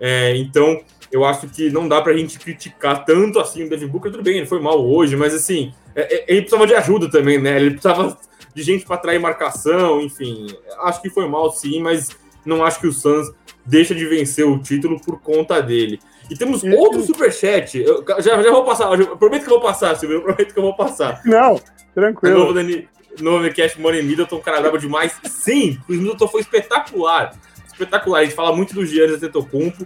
É, 0.00 0.36
então, 0.36 0.80
eu 1.12 1.24
acho 1.24 1.46
que 1.46 1.70
não 1.70 1.86
dá 1.86 2.02
pra 2.02 2.16
gente 2.16 2.40
criticar 2.40 3.04
tanto 3.04 3.38
assim 3.38 3.62
o 3.62 3.68
Devin 3.68 3.86
Booker. 3.86 4.10
Tudo 4.10 4.24
bem, 4.24 4.38
ele 4.38 4.46
foi 4.46 4.60
mal 4.60 4.84
hoje, 4.84 5.14
mas 5.14 5.32
assim, 5.32 5.72
é, 5.94 6.16
é, 6.16 6.24
ele 6.26 6.40
precisava 6.40 6.66
de 6.66 6.74
ajuda 6.74 7.08
também, 7.08 7.40
né? 7.40 7.56
Ele 7.60 7.70
precisava 7.70 8.18
de 8.52 8.62
gente 8.64 8.84
para 8.84 8.96
atrair 8.96 9.20
marcação, 9.20 10.00
enfim. 10.00 10.48
Acho 10.80 11.00
que 11.00 11.10
foi 11.10 11.28
mal 11.28 11.52
sim, 11.52 11.80
mas 11.80 12.08
não 12.46 12.64
acho 12.64 12.80
que 12.80 12.86
o 12.86 12.92
Suns 12.92 13.30
deixa 13.64 13.94
de 13.94 14.06
vencer 14.06 14.46
o 14.46 14.58
título 14.58 15.00
por 15.00 15.20
conta 15.20 15.60
dele. 15.60 15.98
E 16.30 16.36
temos 16.36 16.62
e, 16.62 16.70
outro 16.74 17.02
superchat. 17.02 17.78
Eu 17.78 18.04
já, 18.20 18.42
já 18.42 18.50
vou 18.50 18.64
passar. 18.64 18.98
Eu 18.98 19.16
prometo 19.16 19.44
que 19.44 19.50
eu 19.50 19.58
vou 19.58 19.60
passar, 19.60 19.96
Silvio. 19.96 20.18
Eu 20.18 20.22
prometo 20.22 20.52
que 20.52 20.58
eu 20.58 20.62
vou 20.62 20.76
passar. 20.76 21.20
Não, 21.24 21.60
tranquilo. 21.94 22.38
novo, 22.38 22.52
Dani, 22.52 22.88
novo 23.20 23.52
Cash 23.54 23.76
Money 23.76 24.02
Middleton, 24.02 24.40
cara 24.40 24.60
brabo 24.60 24.78
demais. 24.78 25.14
Sim, 25.24 25.78
o 25.88 25.92
Middleton 25.92 26.28
foi 26.28 26.40
espetacular. 26.40 27.34
Espetacular. 27.66 28.20
A 28.20 28.24
gente 28.24 28.34
fala 28.34 28.54
muito 28.54 28.74
do 28.74 28.86
Giannis 28.86 29.16
Antetokounmpo. 29.16 29.84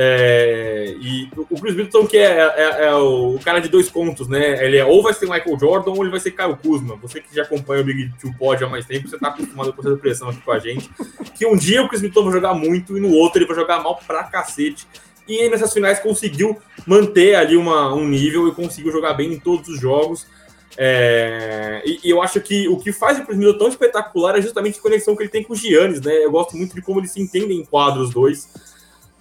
É, 0.00 0.94
e 1.00 1.28
o 1.36 1.60
Chris 1.60 1.74
Middleton, 1.74 2.06
que 2.06 2.16
é, 2.16 2.38
é, 2.56 2.84
é, 2.84 2.94
o 2.94 3.36
cara 3.44 3.58
de 3.58 3.68
dois 3.68 3.90
contos, 3.90 4.28
né? 4.28 4.64
Ele 4.64 4.76
é, 4.76 4.84
ou 4.84 5.02
vai 5.02 5.12
ser 5.12 5.26
Michael 5.26 5.58
Jordan 5.58 5.90
ou 5.90 6.04
ele 6.04 6.12
vai 6.12 6.20
ser 6.20 6.30
Kyle 6.30 6.54
Kuzma. 6.54 6.94
Você 7.02 7.20
que 7.20 7.34
já 7.34 7.42
acompanha 7.42 7.82
o 7.82 7.84
Big 7.84 8.12
Two 8.20 8.32
Pod 8.38 8.62
há 8.62 8.68
mais 8.68 8.86
tempo, 8.86 9.08
você 9.08 9.18
tá 9.18 9.26
acostumado 9.26 9.72
com 9.72 9.80
essa 9.80 9.96
pressão 9.96 10.28
aqui 10.28 10.40
com 10.40 10.52
a 10.52 10.60
gente. 10.60 10.88
Que 11.36 11.44
um 11.44 11.56
dia 11.56 11.82
o 11.82 11.88
Chris 11.88 12.00
Middleton 12.00 12.26
vai 12.26 12.32
jogar 12.32 12.54
muito 12.54 12.96
e 12.96 13.00
no 13.00 13.10
outro 13.10 13.40
ele 13.40 13.46
vai 13.48 13.56
jogar 13.56 13.82
mal 13.82 14.00
pra 14.06 14.22
cacete. 14.22 14.86
E 15.26 15.48
nessas 15.48 15.72
finais 15.72 15.98
conseguiu 15.98 16.56
manter 16.86 17.34
ali 17.34 17.56
uma, 17.56 17.92
um 17.92 18.06
nível 18.06 18.46
e 18.46 18.54
conseguiu 18.54 18.92
jogar 18.92 19.14
bem 19.14 19.32
em 19.32 19.40
todos 19.40 19.68
os 19.68 19.80
jogos. 19.80 20.28
É, 20.76 21.82
e, 21.84 21.98
e, 22.04 22.10
eu 22.10 22.22
acho 22.22 22.40
que 22.40 22.68
o 22.68 22.76
que 22.76 22.92
faz 22.92 23.18
o 23.18 23.24
Chris 23.24 23.36
Middleton 23.36 23.58
tão 23.58 23.68
espetacular 23.68 24.38
é 24.38 24.42
justamente 24.42 24.78
a 24.78 24.82
conexão 24.82 25.16
que 25.16 25.24
ele 25.24 25.28
tem 25.28 25.42
com 25.42 25.54
o 25.54 25.56
Giannis, 25.56 26.00
né? 26.00 26.24
Eu 26.24 26.30
gosto 26.30 26.56
muito 26.56 26.72
de 26.72 26.82
como 26.82 27.00
eles 27.00 27.10
se 27.10 27.20
entendem 27.20 27.58
em 27.58 27.64
quadros 27.64 28.06
os 28.06 28.14
dois. 28.14 28.48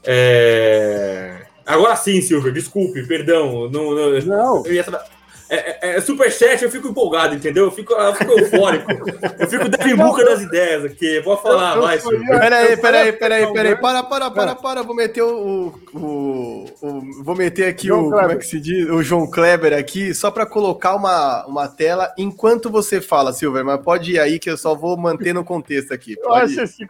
É... 0.08 1.42
Agora 1.66 1.96
sim, 1.98 2.22
Silver, 2.22 2.54
desculpe, 2.54 3.06
perdão. 3.06 3.70
Não, 3.70 3.94
não, 3.94 4.20
não. 4.22 4.66
Eu, 4.66 4.74
ia 4.74 4.84
é, 5.50 5.92
é, 5.92 5.98
é 5.98 6.02
superchat, 6.02 6.62
eu 6.62 6.70
fico 6.70 6.90
empolgado, 6.90 7.34
entendeu? 7.34 7.66
Eu 7.66 7.72
fico, 7.72 7.94
eu 7.94 8.16
fico 8.16 8.32
eufórico. 8.38 8.92
Eu 9.40 9.48
fico 9.48 9.96
Booker 9.96 10.26
das 10.26 10.42
ideias 10.42 10.84
aqui. 10.84 11.22
Vou 11.22 11.38
falar 11.38 11.78
mais. 11.78 12.04
Peraí, 12.04 12.76
peraí, 12.78 13.14
peraí, 13.14 13.54
peraí. 13.54 13.76
Para, 13.78 14.04
para, 14.04 14.30
para, 14.30 14.56
para. 14.56 14.84
Vou 14.84 14.96
meter 14.96 15.22
o. 15.22 15.74
o, 15.94 16.66
o 16.82 17.24
vou 17.24 17.36
meter 17.36 17.68
aqui 17.68 17.88
João 17.88 18.08
o. 18.08 18.10
Kleber. 18.10 18.28
Como 18.28 18.34
é 18.34 18.42
que 18.42 18.46
se 18.46 18.60
diz? 18.60 18.90
O 18.90 19.02
João 19.02 19.30
Kleber 19.30 19.74
aqui, 19.74 20.14
só 20.14 20.30
para 20.30 20.46
colocar 20.46 20.96
uma, 20.96 21.46
uma 21.46 21.68
tela 21.70 22.14
enquanto 22.18 22.70
você 22.70 23.00
fala, 23.00 23.32
Silver. 23.32 23.64
Mas 23.64 23.82
pode 23.82 24.12
ir 24.12 24.20
aí 24.20 24.40
que 24.40 24.50
eu 24.50 24.58
só 24.58 24.76
vou 24.76 24.98
manter 24.98 25.34
no 25.34 25.46
contexto 25.46 25.94
aqui. 25.94 26.18
Pode 26.18 26.28
eu 26.28 26.34
acho 26.34 26.62
esse, 26.62 26.86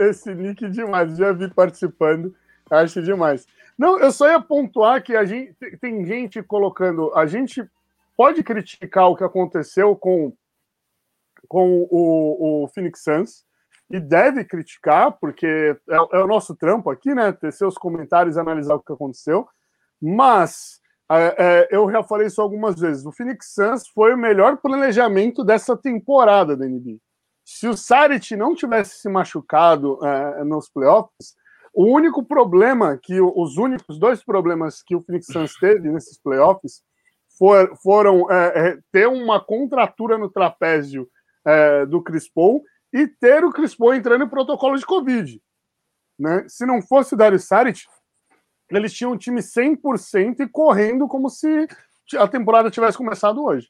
esse 0.00 0.34
link 0.34 0.68
demais. 0.68 1.16
Já 1.16 1.30
vi 1.30 1.48
participando. 1.48 2.34
Acho 2.70 3.02
demais. 3.02 3.46
Não, 3.76 3.98
eu 3.98 4.12
só 4.12 4.30
ia 4.30 4.40
pontuar 4.40 5.02
que 5.02 5.16
a 5.16 5.24
gente 5.24 5.54
tem 5.80 6.04
gente 6.04 6.42
colocando. 6.42 7.12
A 7.14 7.26
gente 7.26 7.68
pode 8.16 8.42
criticar 8.42 9.08
o 9.08 9.16
que 9.16 9.24
aconteceu 9.24 9.96
com, 9.96 10.32
com 11.48 11.88
o, 11.90 12.64
o 12.64 12.68
Phoenix 12.68 13.02
Suns 13.02 13.44
e 13.90 13.98
deve 13.98 14.44
criticar, 14.44 15.12
porque 15.12 15.76
é, 15.88 15.96
é, 15.96 16.18
o 16.22 16.26
nosso 16.26 16.54
trampo 16.54 16.90
aqui, 16.90 17.14
né? 17.14 17.32
Ter 17.32 17.52
seus 17.52 17.76
comentários 17.76 18.36
analisar 18.36 18.74
o 18.74 18.80
que 18.80 18.92
aconteceu. 18.92 19.48
Mas 20.00 20.80
é, 21.10 21.34
é, 21.38 21.68
eu 21.72 21.90
já 21.90 22.02
falei 22.04 22.28
isso 22.28 22.40
algumas 22.40 22.78
vezes. 22.78 23.04
O 23.04 23.10
Phoenix 23.10 23.52
Suns 23.52 23.88
foi 23.88 24.14
o 24.14 24.18
melhor 24.18 24.58
planejamento 24.58 25.42
dessa 25.42 25.76
temporada 25.76 26.56
da 26.56 26.66
NBA. 26.66 26.98
Se 27.44 27.66
o 27.66 27.76
Saric 27.76 28.36
não 28.36 28.54
tivesse 28.54 29.00
se 29.00 29.08
machucado 29.08 29.98
é, 30.06 30.44
nos 30.44 30.68
playoffs, 30.68 31.34
o 31.72 31.84
único 31.84 32.24
problema 32.24 32.98
que 33.00 33.20
os 33.20 33.56
únicos 33.56 33.98
dois 33.98 34.22
problemas 34.24 34.82
que 34.82 34.96
o 34.96 35.00
Phoenix 35.00 35.26
Suns 35.26 35.54
teve 35.54 35.90
nesses 35.90 36.18
playoffs 36.18 36.82
for, 37.38 37.76
foram 37.82 38.30
é, 38.30 38.46
é, 38.70 38.78
ter 38.92 39.06
uma 39.06 39.42
contratura 39.42 40.18
no 40.18 40.30
trapézio 40.30 41.08
é, 41.46 41.86
do 41.86 42.02
Chris 42.02 42.28
Paul 42.28 42.62
e 42.92 43.06
ter 43.06 43.44
o 43.44 43.52
Chris 43.52 43.74
Paul 43.74 43.94
entrando 43.94 44.24
em 44.24 44.28
protocolo 44.28 44.76
de 44.76 44.84
Covid. 44.84 45.40
Né? 46.18 46.44
Se 46.48 46.66
não 46.66 46.82
fosse 46.82 47.14
o 47.14 47.16
Dario 47.16 47.38
Saric, 47.38 47.80
eles 48.70 48.92
tinham 48.92 49.12
um 49.12 49.16
time 49.16 49.40
100% 49.40 50.40
e 50.40 50.48
correndo 50.48 51.08
como 51.08 51.30
se 51.30 51.66
a 52.16 52.28
temporada 52.28 52.70
tivesse 52.70 52.98
começado 52.98 53.42
hoje. 53.42 53.68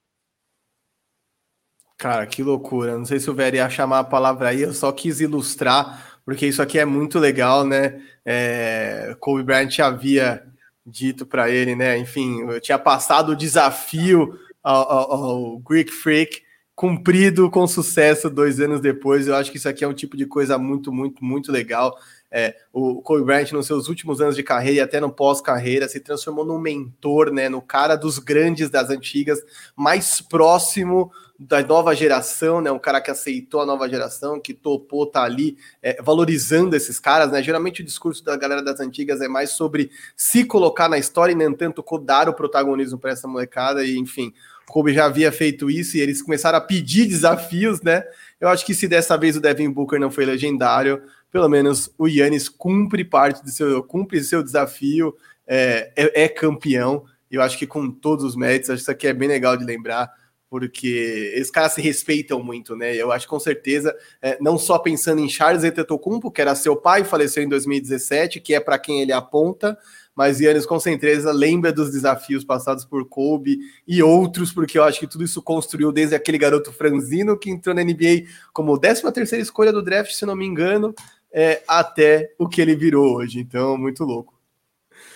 Cara, 1.96 2.26
que 2.26 2.42
loucura. 2.42 2.96
Não 2.96 3.05
sei 3.05 3.20
se 3.20 3.30
o 3.30 3.34
Veri 3.34 3.59
ia 3.59 3.68
chamar 3.68 3.98
a 3.98 4.05
palavra 4.05 4.48
aí, 4.48 4.62
eu 4.62 4.72
só 4.72 4.90
quis 4.90 5.20
ilustrar, 5.20 6.09
porque 6.30 6.46
isso 6.46 6.62
aqui 6.62 6.78
é 6.78 6.84
muito 6.84 7.18
legal, 7.18 7.64
né? 7.64 8.00
É, 8.24 9.16
Kobe 9.18 9.42
Bryant 9.42 9.80
havia 9.80 10.40
dito 10.86 11.26
para 11.26 11.50
ele, 11.50 11.74
né? 11.74 11.98
Enfim, 11.98 12.42
eu 12.42 12.60
tinha 12.60 12.78
passado 12.78 13.30
o 13.32 13.36
desafio 13.36 14.38
ao, 14.62 14.92
ao, 14.92 15.12
ao, 15.12 15.58
Greek 15.58 15.90
Freak, 15.90 16.40
cumprido 16.72 17.50
com 17.50 17.66
sucesso 17.66 18.30
dois 18.30 18.60
anos 18.60 18.80
depois. 18.80 19.26
Eu 19.26 19.34
acho 19.34 19.50
que 19.50 19.56
isso 19.56 19.68
aqui 19.68 19.82
é 19.82 19.88
um 19.88 19.92
tipo 19.92 20.16
de 20.16 20.24
coisa 20.24 20.56
muito, 20.56 20.92
muito, 20.92 21.24
muito 21.24 21.50
legal. 21.50 21.98
É, 22.30 22.54
o 22.72 23.02
Kobe 23.02 23.24
Bryant, 23.24 23.50
nos 23.50 23.66
seus 23.66 23.88
últimos 23.88 24.20
anos 24.20 24.36
de 24.36 24.44
carreira 24.44 24.76
e 24.76 24.80
até 24.80 25.00
no 25.00 25.10
pós-carreira, 25.10 25.88
se 25.88 25.98
transformou 25.98 26.44
num 26.44 26.60
mentor, 26.60 27.32
né? 27.32 27.48
No 27.48 27.60
cara 27.60 27.96
dos 27.96 28.20
grandes 28.20 28.70
das 28.70 28.88
antigas, 28.88 29.40
mais 29.74 30.20
próximo 30.20 31.10
da 31.43 31.62
nova 31.62 31.95
geração, 31.95 32.61
né? 32.61 32.70
Um 32.70 32.78
cara 32.78 33.01
que 33.01 33.11
aceitou 33.11 33.62
a 33.62 33.66
nova 33.66 33.88
geração, 33.88 34.38
que 34.38 34.53
topou 34.53 35.07
tá 35.07 35.22
ali 35.22 35.57
é, 35.82 36.01
valorizando 36.03 36.76
esses 36.76 37.01
caras, 37.01 37.32
né? 37.32 37.43
Geralmente 37.43 37.80
o 37.80 37.84
discurso 37.84 38.22
da 38.22 38.36
galera 38.36 38.62
das 38.62 38.78
antigas 38.78 39.22
é 39.22 39.26
mais 39.26 39.49
sobre 39.49 39.91
se 40.14 40.45
colocar 40.45 40.86
na 40.86 40.99
história 40.99 41.32
e 41.32 41.34
nem 41.34 41.51
tanto 41.55 41.82
dar 41.99 42.28
o 42.28 42.34
protagonismo 42.34 42.99
para 42.99 43.12
essa 43.12 43.26
molecada 43.26 43.82
e 43.82 43.97
enfim. 43.97 44.34
Kobe 44.66 44.93
já 44.93 45.07
havia 45.07 45.32
feito 45.32 45.70
isso 45.70 45.97
e 45.97 46.01
eles 46.01 46.20
começaram 46.20 46.59
a 46.59 46.61
pedir 46.61 47.07
desafios, 47.07 47.80
né? 47.80 48.05
Eu 48.38 48.49
acho 48.49 48.64
que 48.64 48.74
se 48.74 48.86
dessa 48.86 49.16
vez 49.16 49.34
o 49.34 49.41
Devin 49.41 49.70
Booker 49.70 49.99
não 49.99 50.11
foi 50.11 50.26
legendário, 50.26 51.03
pelo 51.32 51.49
menos 51.49 51.91
o 51.97 52.07
Yannis 52.07 52.51
cumpre 52.51 53.03
parte 53.03 53.43
do 53.43 53.51
seu, 53.51 53.82
cumpre 53.82 54.22
seu 54.22 54.43
desafio, 54.43 55.16
é, 55.47 55.91
é, 55.97 56.24
é 56.24 56.28
campeão. 56.28 57.03
Eu 57.30 57.41
acho 57.41 57.57
que 57.57 57.66
com 57.66 57.91
todos 57.91 58.24
os 58.24 58.36
méritos, 58.36 58.68
acho 58.68 58.76
que 58.76 58.82
isso 58.82 58.91
aqui 58.91 59.07
é 59.07 59.14
bem 59.14 59.28
legal 59.28 59.57
de 59.57 59.64
lembrar 59.64 60.19
porque 60.51 61.32
esses 61.36 61.51
caras 61.51 61.74
se 61.74 61.80
respeitam 61.80 62.42
muito, 62.42 62.74
né? 62.74 62.94
Eu 62.96 63.12
acho 63.12 63.28
com 63.28 63.38
certeza, 63.38 63.96
é, 64.20 64.36
não 64.40 64.59
só 64.59 64.80
pensando 64.80 65.20
em 65.20 65.28
Charles 65.28 65.62
Antetokounmpo, 65.62 66.30
que 66.30 66.40
era 66.40 66.57
seu 66.57 66.74
pai, 66.74 67.05
faleceu 67.05 67.44
em 67.44 67.48
2017, 67.48 68.40
que 68.40 68.53
é 68.53 68.59
para 68.59 68.76
quem 68.76 69.01
ele 69.01 69.12
aponta, 69.12 69.78
mas 70.14 70.40
Yannis 70.40 70.66
com 70.66 70.80
certeza 70.80 71.30
lembra 71.30 71.72
dos 71.72 71.92
desafios 71.92 72.44
passados 72.44 72.84
por 72.84 73.09
Kobe 73.09 73.61
e 73.86 74.03
outros, 74.03 74.53
porque 74.53 74.76
eu 74.76 74.82
acho 74.82 74.98
que 74.98 75.07
tudo 75.07 75.22
isso 75.22 75.40
construiu 75.40 75.92
desde 75.92 76.16
aquele 76.16 76.36
garoto 76.36 76.72
franzino 76.72 77.38
que 77.38 77.48
entrou 77.48 77.72
na 77.72 77.84
NBA 77.84 78.24
como 78.53 78.76
13 78.76 79.12
terceira 79.12 79.42
escolha 79.42 79.72
do 79.72 79.82
draft, 79.82 80.12
se 80.12 80.26
não 80.26 80.34
me 80.34 80.44
engano, 80.44 80.92
é, 81.32 81.62
até 81.68 82.34
o 82.36 82.48
que 82.48 82.61
ele 82.61 82.74
virou 82.74 83.14
hoje. 83.16 83.38
Então, 83.38 83.78
muito 83.78 84.03
louco. 84.03 84.39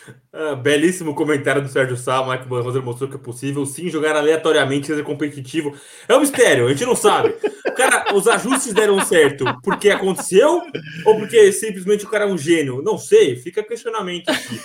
Ah, 0.37 0.57
belíssimo 0.57 1.15
comentário 1.15 1.63
do 1.63 1.69
Sérgio 1.69 1.97
Sá, 1.97 2.27
Mike 2.27 2.49
Banhoser 2.49 2.83
mostrou 2.83 3.09
que 3.09 3.15
é 3.15 3.19
possível 3.21 3.65
sim 3.65 3.89
jogar 3.89 4.17
aleatoriamente, 4.17 4.89
ser 4.89 5.05
competitivo. 5.05 5.73
É 6.09 6.17
um 6.17 6.21
mistério, 6.21 6.67
a 6.67 6.71
gente 6.71 6.85
não 6.85 6.97
sabe. 6.97 7.37
Cara, 7.77 8.13
os 8.13 8.27
ajustes 8.27 8.73
deram 8.73 9.01
certo 9.05 9.45
porque 9.63 9.91
aconteceu 9.91 10.61
ou 11.05 11.17
porque 11.19 11.53
simplesmente 11.53 12.05
o 12.05 12.09
cara 12.09 12.25
é 12.25 12.27
um 12.27 12.37
gênio? 12.37 12.83
Não 12.83 12.99
sei, 12.99 13.37
fica 13.37 13.63
questionamento 13.63 14.29
aqui. 14.29 14.61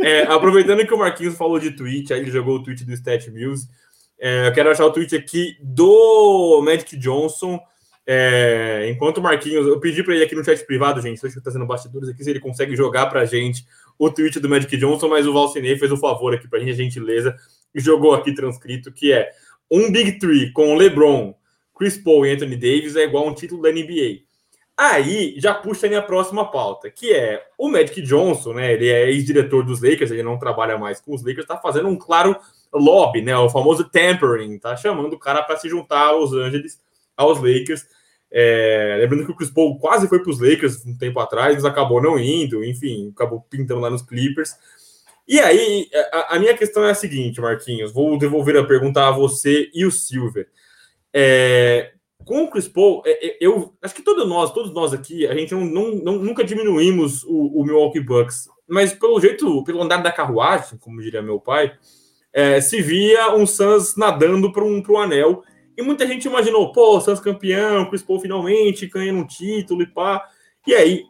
É, 0.00 0.22
aproveitando 0.22 0.86
que 0.86 0.94
o 0.94 0.98
Marquinhos 0.98 1.36
falou 1.36 1.58
de 1.58 1.72
tweet, 1.72 2.12
aí 2.12 2.20
ele 2.20 2.30
jogou 2.30 2.56
o 2.56 2.62
tweet 2.62 2.82
do 2.82 2.92
Stat 2.94 3.30
News. 3.30 3.68
É, 4.18 4.48
eu 4.48 4.52
quero 4.52 4.70
achar 4.70 4.86
o 4.86 4.92
tweet 4.92 5.14
aqui 5.14 5.58
do 5.62 6.62
Magic 6.64 6.96
Johnson. 6.96 7.60
É, 8.06 8.88
enquanto 8.90 9.18
o 9.18 9.22
Marquinhos, 9.22 9.66
eu 9.66 9.78
pedi 9.78 10.02
para 10.02 10.14
ele 10.14 10.24
aqui 10.24 10.34
no 10.34 10.44
chat 10.44 10.64
privado, 10.64 11.00
gente, 11.00 11.20
deixa 11.20 11.38
eu 11.38 11.42
fazendo 11.42 11.66
bastidores 11.66 12.08
aqui, 12.08 12.24
se 12.24 12.30
ele 12.30 12.40
consegue 12.40 12.74
jogar 12.74 13.06
para 13.06 13.24
gente 13.24 13.64
o 14.06 14.10
tweet 14.10 14.40
do 14.40 14.48
Magic 14.48 14.76
Johnson, 14.76 15.08
mas 15.08 15.26
o 15.26 15.32
Valcinei 15.32 15.78
fez 15.78 15.92
o 15.92 15.94
um 15.94 15.98
favor 15.98 16.34
aqui 16.34 16.48
para 16.48 16.58
a 16.58 16.62
gente, 16.62 16.72
a 16.72 16.74
gentileza, 16.74 17.36
e 17.72 17.80
jogou 17.80 18.14
aqui 18.14 18.34
transcrito, 18.34 18.90
que 18.90 19.12
é 19.12 19.30
um 19.70 19.92
Big 19.92 20.18
Three 20.18 20.52
com 20.52 20.74
LeBron, 20.74 21.34
Chris 21.76 21.96
Paul 21.96 22.26
e 22.26 22.32
Anthony 22.32 22.56
Davis 22.56 22.96
é 22.96 23.04
igual 23.04 23.28
a 23.28 23.30
um 23.30 23.34
título 23.34 23.62
da 23.62 23.70
NBA. 23.70 24.22
Aí 24.76 25.34
já 25.38 25.54
puxa 25.54 25.86
a 25.86 25.88
minha 25.88 26.02
próxima 26.02 26.50
pauta, 26.50 26.90
que 26.90 27.12
é 27.12 27.44
o 27.56 27.68
Magic 27.68 28.02
Johnson, 28.02 28.54
né? 28.54 28.72
Ele 28.72 28.88
é 28.88 29.08
ex-diretor 29.08 29.64
dos 29.64 29.80
Lakers, 29.80 30.10
ele 30.10 30.24
não 30.24 30.38
trabalha 30.38 30.76
mais 30.76 31.00
com 31.00 31.14
os 31.14 31.24
Lakers, 31.24 31.46
tá 31.46 31.56
fazendo 31.56 31.88
um 31.88 31.96
claro 31.96 32.36
lobby, 32.72 33.22
né? 33.22 33.36
O 33.36 33.48
famoso 33.48 33.84
tampering, 33.84 34.58
tá 34.58 34.76
chamando 34.76 35.12
o 35.12 35.18
cara 35.18 35.42
para 35.42 35.56
se 35.56 35.68
juntar 35.68 36.08
aos 36.08 36.32
Angeles, 36.32 36.80
aos 37.16 37.38
Lakers. 37.38 37.86
É, 38.34 38.96
lembrando 38.98 39.26
que 39.26 39.32
o 39.32 39.36
Chris 39.36 39.50
Paul 39.50 39.78
quase 39.78 40.08
foi 40.08 40.18
para 40.22 40.30
os 40.30 40.40
Lakers 40.40 40.86
um 40.86 40.96
tempo 40.96 41.20
atrás, 41.20 41.54
mas 41.54 41.64
acabou 41.66 42.00
não 42.02 42.18
indo, 42.18 42.64
enfim, 42.64 43.12
acabou 43.14 43.42
pintando 43.42 43.80
lá 43.80 43.90
nos 43.90 44.00
Clippers. 44.00 44.54
E 45.28 45.38
aí, 45.38 45.88
a, 46.12 46.36
a 46.36 46.38
minha 46.38 46.56
questão 46.56 46.82
é 46.84 46.90
a 46.90 46.94
seguinte, 46.94 47.40
Marquinhos, 47.40 47.92
vou 47.92 48.18
devolver 48.18 48.56
a 48.56 48.64
pergunta 48.64 49.06
a 49.06 49.10
você 49.10 49.70
e 49.74 49.84
o 49.84 49.90
Silver. 49.90 50.48
É, 51.12 51.92
com 52.24 52.44
o 52.44 52.50
Chris 52.50 52.66
Paul, 52.68 53.02
é, 53.04 53.26
é, 53.26 53.36
eu 53.40 53.74
acho 53.82 53.94
que 53.94 54.02
todos 54.02 54.26
nós, 54.26 54.52
todos 54.52 54.72
nós 54.72 54.94
aqui, 54.94 55.26
a 55.26 55.34
gente 55.34 55.52
não, 55.52 55.64
não, 55.64 55.94
não 55.96 56.18
nunca 56.18 56.42
diminuímos 56.42 57.22
o, 57.24 57.60
o, 57.60 57.64
Milwaukee 57.64 58.00
Bucks, 58.00 58.48
mas 58.66 58.92
pelo 58.94 59.20
jeito, 59.20 59.62
pelo 59.64 59.82
andar 59.82 59.98
da 59.98 60.10
carruagem, 60.10 60.78
como 60.78 61.02
diria 61.02 61.20
meu 61.20 61.38
pai, 61.38 61.72
é, 62.32 62.60
se 62.60 62.80
via 62.80 63.34
um 63.34 63.46
Suns 63.46 63.94
nadando 63.96 64.50
para 64.52 64.64
um, 64.64 64.82
um 64.88 64.98
anel 64.98 65.42
e 65.76 65.82
muita 65.82 66.06
gente 66.06 66.26
imaginou, 66.26 66.72
pô, 66.72 67.00
Santos 67.00 67.22
campeão, 67.22 67.88
Chris 67.88 68.02
Paul 68.02 68.20
finalmente 68.20 68.86
ganhando 68.86 69.20
um 69.20 69.26
título 69.26 69.82
e 69.82 69.86
pá. 69.86 70.28
E 70.66 70.74
aí, 70.74 71.04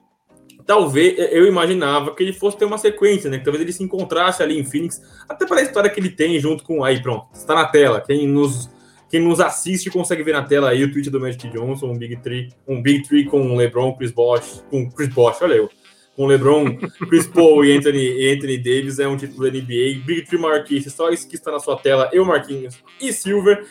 talvez 0.64 1.14
eu 1.32 1.46
imaginava 1.46 2.14
que 2.14 2.22
ele 2.22 2.32
fosse 2.32 2.56
ter 2.56 2.64
uma 2.64 2.78
sequência, 2.78 3.28
né? 3.28 3.38
Que 3.38 3.44
talvez 3.44 3.62
ele 3.62 3.72
se 3.72 3.82
encontrasse 3.82 4.42
ali 4.42 4.58
em 4.58 4.64
Phoenix, 4.64 5.00
até 5.28 5.46
pela 5.46 5.62
história 5.62 5.90
que 5.90 5.98
ele 5.98 6.10
tem 6.10 6.38
junto 6.38 6.64
com. 6.64 6.84
Aí, 6.84 7.02
pronto, 7.02 7.28
está 7.34 7.54
na 7.54 7.66
tela. 7.66 8.00
Quem 8.00 8.26
nos, 8.26 8.70
quem 9.10 9.20
nos 9.20 9.40
assiste 9.40 9.90
consegue 9.90 10.22
ver 10.22 10.32
na 10.32 10.42
tela 10.42 10.70
aí 10.70 10.84
o 10.84 10.92
tweet 10.92 11.10
do 11.10 11.20
Magic 11.20 11.48
Johnson, 11.48 11.86
um 11.86 11.98
Big 11.98 12.16
Three, 12.16 12.48
um 12.66 12.80
Big 12.80 13.02
Three 13.06 13.24
com 13.24 13.56
LeBron, 13.56 13.94
Chris 13.96 14.12
Bosh, 14.12 14.64
com 14.70 14.90
Chris 14.90 15.08
Bosh, 15.08 15.42
olha 15.42 15.54
eu. 15.54 15.70
Com 16.14 16.26
LeBron, 16.26 16.76
Chris 17.08 17.26
Paul 17.26 17.64
e 17.64 17.74
Anthony, 17.74 18.32
Anthony 18.32 18.58
Davis 18.58 18.98
é 18.98 19.08
um 19.08 19.16
título 19.16 19.50
da 19.50 19.50
NBA. 19.50 20.04
Big 20.04 20.22
Three 20.26 20.38
Marquinhos, 20.38 20.92
só 20.92 21.10
isso 21.10 21.26
que 21.26 21.36
está 21.36 21.50
na 21.50 21.58
sua 21.58 21.76
tela, 21.76 22.10
eu, 22.12 22.24
Marquinhos 22.24 22.78
e 23.00 23.12
Silver. 23.12 23.66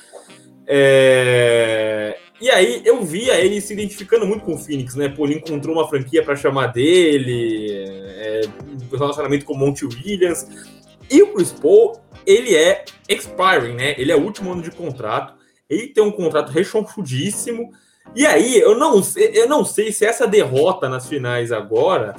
É... 0.73 2.17
E 2.39 2.49
aí 2.49 2.81
eu 2.85 3.03
via 3.03 3.35
ele 3.41 3.59
se 3.59 3.73
identificando 3.73 4.25
muito 4.25 4.45
com 4.45 4.53
o 4.53 4.57
Phoenix, 4.57 4.95
né? 4.95 5.09
Pô, 5.09 5.25
ele 5.25 5.35
encontrou 5.35 5.75
uma 5.75 5.87
franquia 5.89 6.23
para 6.23 6.33
chamar 6.33 6.67
dele, 6.67 7.69
é... 7.75 8.41
relacionamento 8.89 9.43
com 9.43 9.53
o 9.53 9.57
Monte 9.57 9.83
Williams. 9.85 10.47
E 11.09 11.21
o 11.21 11.33
Chris 11.33 11.51
Paul, 11.51 11.99
ele 12.25 12.55
é 12.55 12.85
expiring, 13.09 13.73
né? 13.73 13.95
Ele 13.97 14.13
é 14.13 14.15
o 14.15 14.23
último 14.23 14.53
ano 14.53 14.61
de 14.61 14.71
contrato. 14.71 15.33
Ele 15.69 15.87
tem 15.87 16.01
um 16.01 16.11
contrato 16.11 16.53
rechonchudíssimo. 16.53 17.71
E 18.15 18.25
aí, 18.25 18.57
eu 18.57 18.77
não, 18.77 19.01
eu 19.17 19.49
não 19.49 19.65
sei 19.65 19.91
se 19.91 20.05
essa 20.05 20.25
derrota 20.25 20.87
nas 20.87 21.07
finais 21.07 21.51
agora 21.51 22.15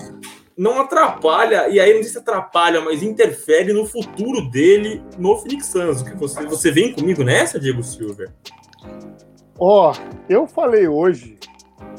não 0.57 0.81
atrapalha, 0.81 1.69
e 1.69 1.81
aí 1.81 1.95
não 1.95 2.03
sei 2.03 2.13
se 2.13 2.19
atrapalha, 2.19 2.81
mas 2.81 3.03
interfere 3.03 3.73
no 3.73 3.87
futuro 3.87 4.51
dele 4.51 5.03
no 5.19 5.37
Phoenix 5.39 5.67
Suns. 5.67 6.03
Que 6.03 6.17
você, 6.17 6.45
você 6.47 6.71
vem 6.71 6.93
comigo 6.93 7.23
nessa, 7.23 7.59
Diego 7.59 7.83
Silver? 7.83 8.31
Ó, 9.59 9.93
oh, 9.93 10.23
eu 10.29 10.47
falei 10.47 10.89
hoje. 10.89 11.39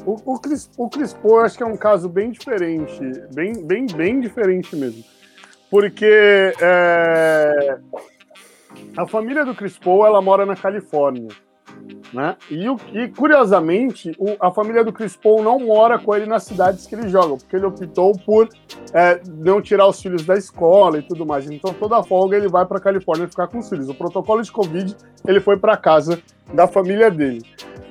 O, 0.06 0.34
o, 0.34 0.38
Chris, 0.38 0.70
o 0.76 0.88
Chris 0.88 1.14
Paul 1.14 1.40
acho 1.40 1.56
que 1.56 1.62
é 1.62 1.66
um 1.66 1.76
caso 1.76 2.08
bem 2.08 2.30
diferente, 2.30 3.00
bem, 3.34 3.64
bem, 3.64 3.86
bem 3.86 4.20
diferente 4.20 4.76
mesmo. 4.76 5.02
Porque 5.70 6.52
é, 6.60 7.78
a 8.96 9.06
família 9.06 9.44
do 9.44 9.54
Chris 9.54 9.78
Paul, 9.78 10.06
ela 10.06 10.20
mora 10.20 10.44
na 10.44 10.54
Califórnia. 10.54 11.28
Né? 12.12 12.36
E, 12.50 12.66
e 12.92 13.08
curiosamente, 13.08 14.12
o, 14.18 14.36
a 14.38 14.50
família 14.50 14.84
do 14.84 14.92
Chris 14.92 15.16
Paul 15.16 15.42
não 15.42 15.58
mora 15.58 15.98
com 15.98 16.14
ele 16.14 16.26
nas 16.26 16.44
cidades 16.44 16.86
que 16.86 16.94
ele 16.94 17.08
joga, 17.08 17.36
porque 17.36 17.56
ele 17.56 17.66
optou 17.66 18.16
por 18.24 18.48
é, 18.92 19.20
não 19.26 19.60
tirar 19.60 19.88
os 19.88 20.00
filhos 20.00 20.24
da 20.24 20.36
escola 20.36 20.98
e 20.98 21.02
tudo 21.02 21.26
mais. 21.26 21.50
Então, 21.50 21.74
toda 21.74 22.02
folga 22.04 22.36
ele 22.36 22.48
vai 22.48 22.64
para 22.64 22.78
Califórnia 22.78 23.28
ficar 23.28 23.48
com 23.48 23.58
os 23.58 23.68
filhos. 23.68 23.88
O 23.88 23.94
protocolo 23.94 24.42
de 24.42 24.52
Covid, 24.52 24.96
ele 25.26 25.40
foi 25.40 25.56
para 25.56 25.76
casa 25.76 26.22
da 26.52 26.68
família 26.68 27.10
dele. 27.10 27.42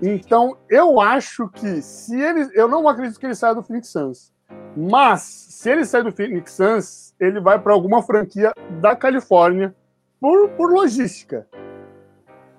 Então, 0.02 0.58
eu 0.70 1.00
acho 1.00 1.48
que 1.50 1.82
se 1.82 2.20
ele. 2.20 2.50
Eu 2.54 2.68
não 2.68 2.88
acredito 2.88 3.20
que 3.20 3.26
ele 3.26 3.36
saia 3.36 3.56
do 3.56 3.64
Phoenix 3.64 3.90
Suns. 3.90 4.34
Mas, 4.76 5.22
se 5.22 5.70
ele 5.70 5.86
sair 5.86 6.04
do 6.04 6.12
Phoenix 6.12 6.54
Suns, 6.54 7.16
ele 7.20 7.40
vai 7.40 7.60
para 7.60 7.74
alguma 7.74 8.02
franquia 8.04 8.52
da 8.82 8.96
Califórnia 8.96 9.74
por, 10.20 10.50
por 10.50 10.72
logística. 10.72 11.48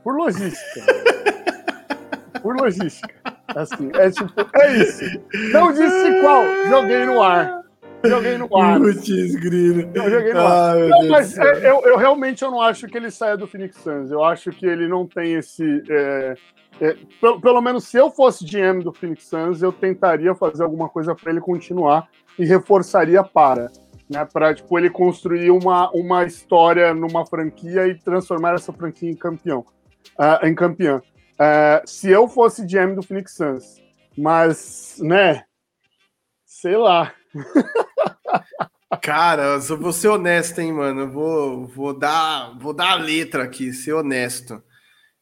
Por 0.04 0.14
logística. 0.16 0.82
por 2.42 2.60
logística. 2.60 3.14
Assim, 3.56 3.90
é 3.94 4.10
tipo, 4.10 4.32
é 4.60 4.76
isso. 4.76 5.04
Não 5.50 5.72
disse 5.72 6.20
qual, 6.20 6.44
joguei 6.68 7.06
no 7.06 7.22
ar. 7.22 7.64
Joguei 8.04 8.36
no 8.36 8.54
ar. 8.54 8.78
Putz, 8.78 9.34
grilo. 9.36 9.90
Eu 9.94 10.10
joguei 10.10 10.34
no 10.34 10.40
ah, 10.40 10.72
ar. 10.72 10.76
Não, 10.76 11.08
mas 11.08 11.38
é, 11.38 11.70
eu, 11.70 11.80
eu, 11.86 11.96
realmente 11.96 12.44
eu 12.44 12.50
não 12.50 12.60
acho 12.60 12.86
que 12.86 12.98
ele 12.98 13.10
saia 13.10 13.34
do 13.34 13.46
Phoenix 13.46 13.78
Suns. 13.78 14.10
Eu 14.10 14.22
acho 14.22 14.50
que 14.50 14.66
ele 14.66 14.86
não 14.86 15.06
tem 15.06 15.34
esse. 15.34 15.82
É, 15.88 16.34
é, 16.82 16.96
pelo, 17.18 17.40
pelo 17.40 17.62
menos 17.62 17.84
se 17.84 17.96
eu 17.96 18.10
fosse 18.10 18.44
GM 18.44 18.82
do 18.82 18.92
Phoenix 18.92 19.24
Suns, 19.24 19.62
eu 19.62 19.72
tentaria 19.72 20.34
fazer 20.34 20.64
alguma 20.64 20.90
coisa 20.90 21.14
para 21.14 21.30
ele 21.30 21.40
continuar 21.40 22.08
e 22.38 22.44
reforçaria 22.44 23.22
para. 23.24 23.70
Né, 24.06 24.22
para 24.30 24.54
tipo, 24.54 24.78
ele 24.78 24.90
construir 24.90 25.50
uma, 25.50 25.90
uma 25.92 26.24
história 26.24 26.92
numa 26.92 27.24
franquia 27.24 27.86
e 27.86 27.94
transformar 27.94 28.54
essa 28.54 28.70
franquia 28.70 29.10
em 29.10 29.16
campeão 29.16 29.64
uh, 30.18 30.46
em 30.46 30.54
campeã. 30.54 31.02
Uh, 31.34 31.86
se 31.86 32.10
eu 32.10 32.28
fosse 32.28 32.66
GM 32.66 32.94
do 32.94 33.02
Phoenix 33.02 33.34
Suns, 33.34 33.82
mas, 34.16 34.96
né, 35.00 35.44
sei 36.44 36.76
lá. 36.76 37.12
Cara, 39.02 39.58
eu 39.68 39.78
vou 39.78 39.92
ser 39.92 40.08
honesto, 40.08 40.60
hein, 40.60 40.72
mano. 40.72 41.02
Eu 41.02 41.10
vou, 41.10 41.66
vou, 41.66 41.98
dar, 41.98 42.56
vou 42.58 42.72
dar 42.72 42.92
a 42.92 42.96
letra 42.96 43.42
aqui, 43.42 43.72
ser 43.72 43.92
honesto. 43.92 44.62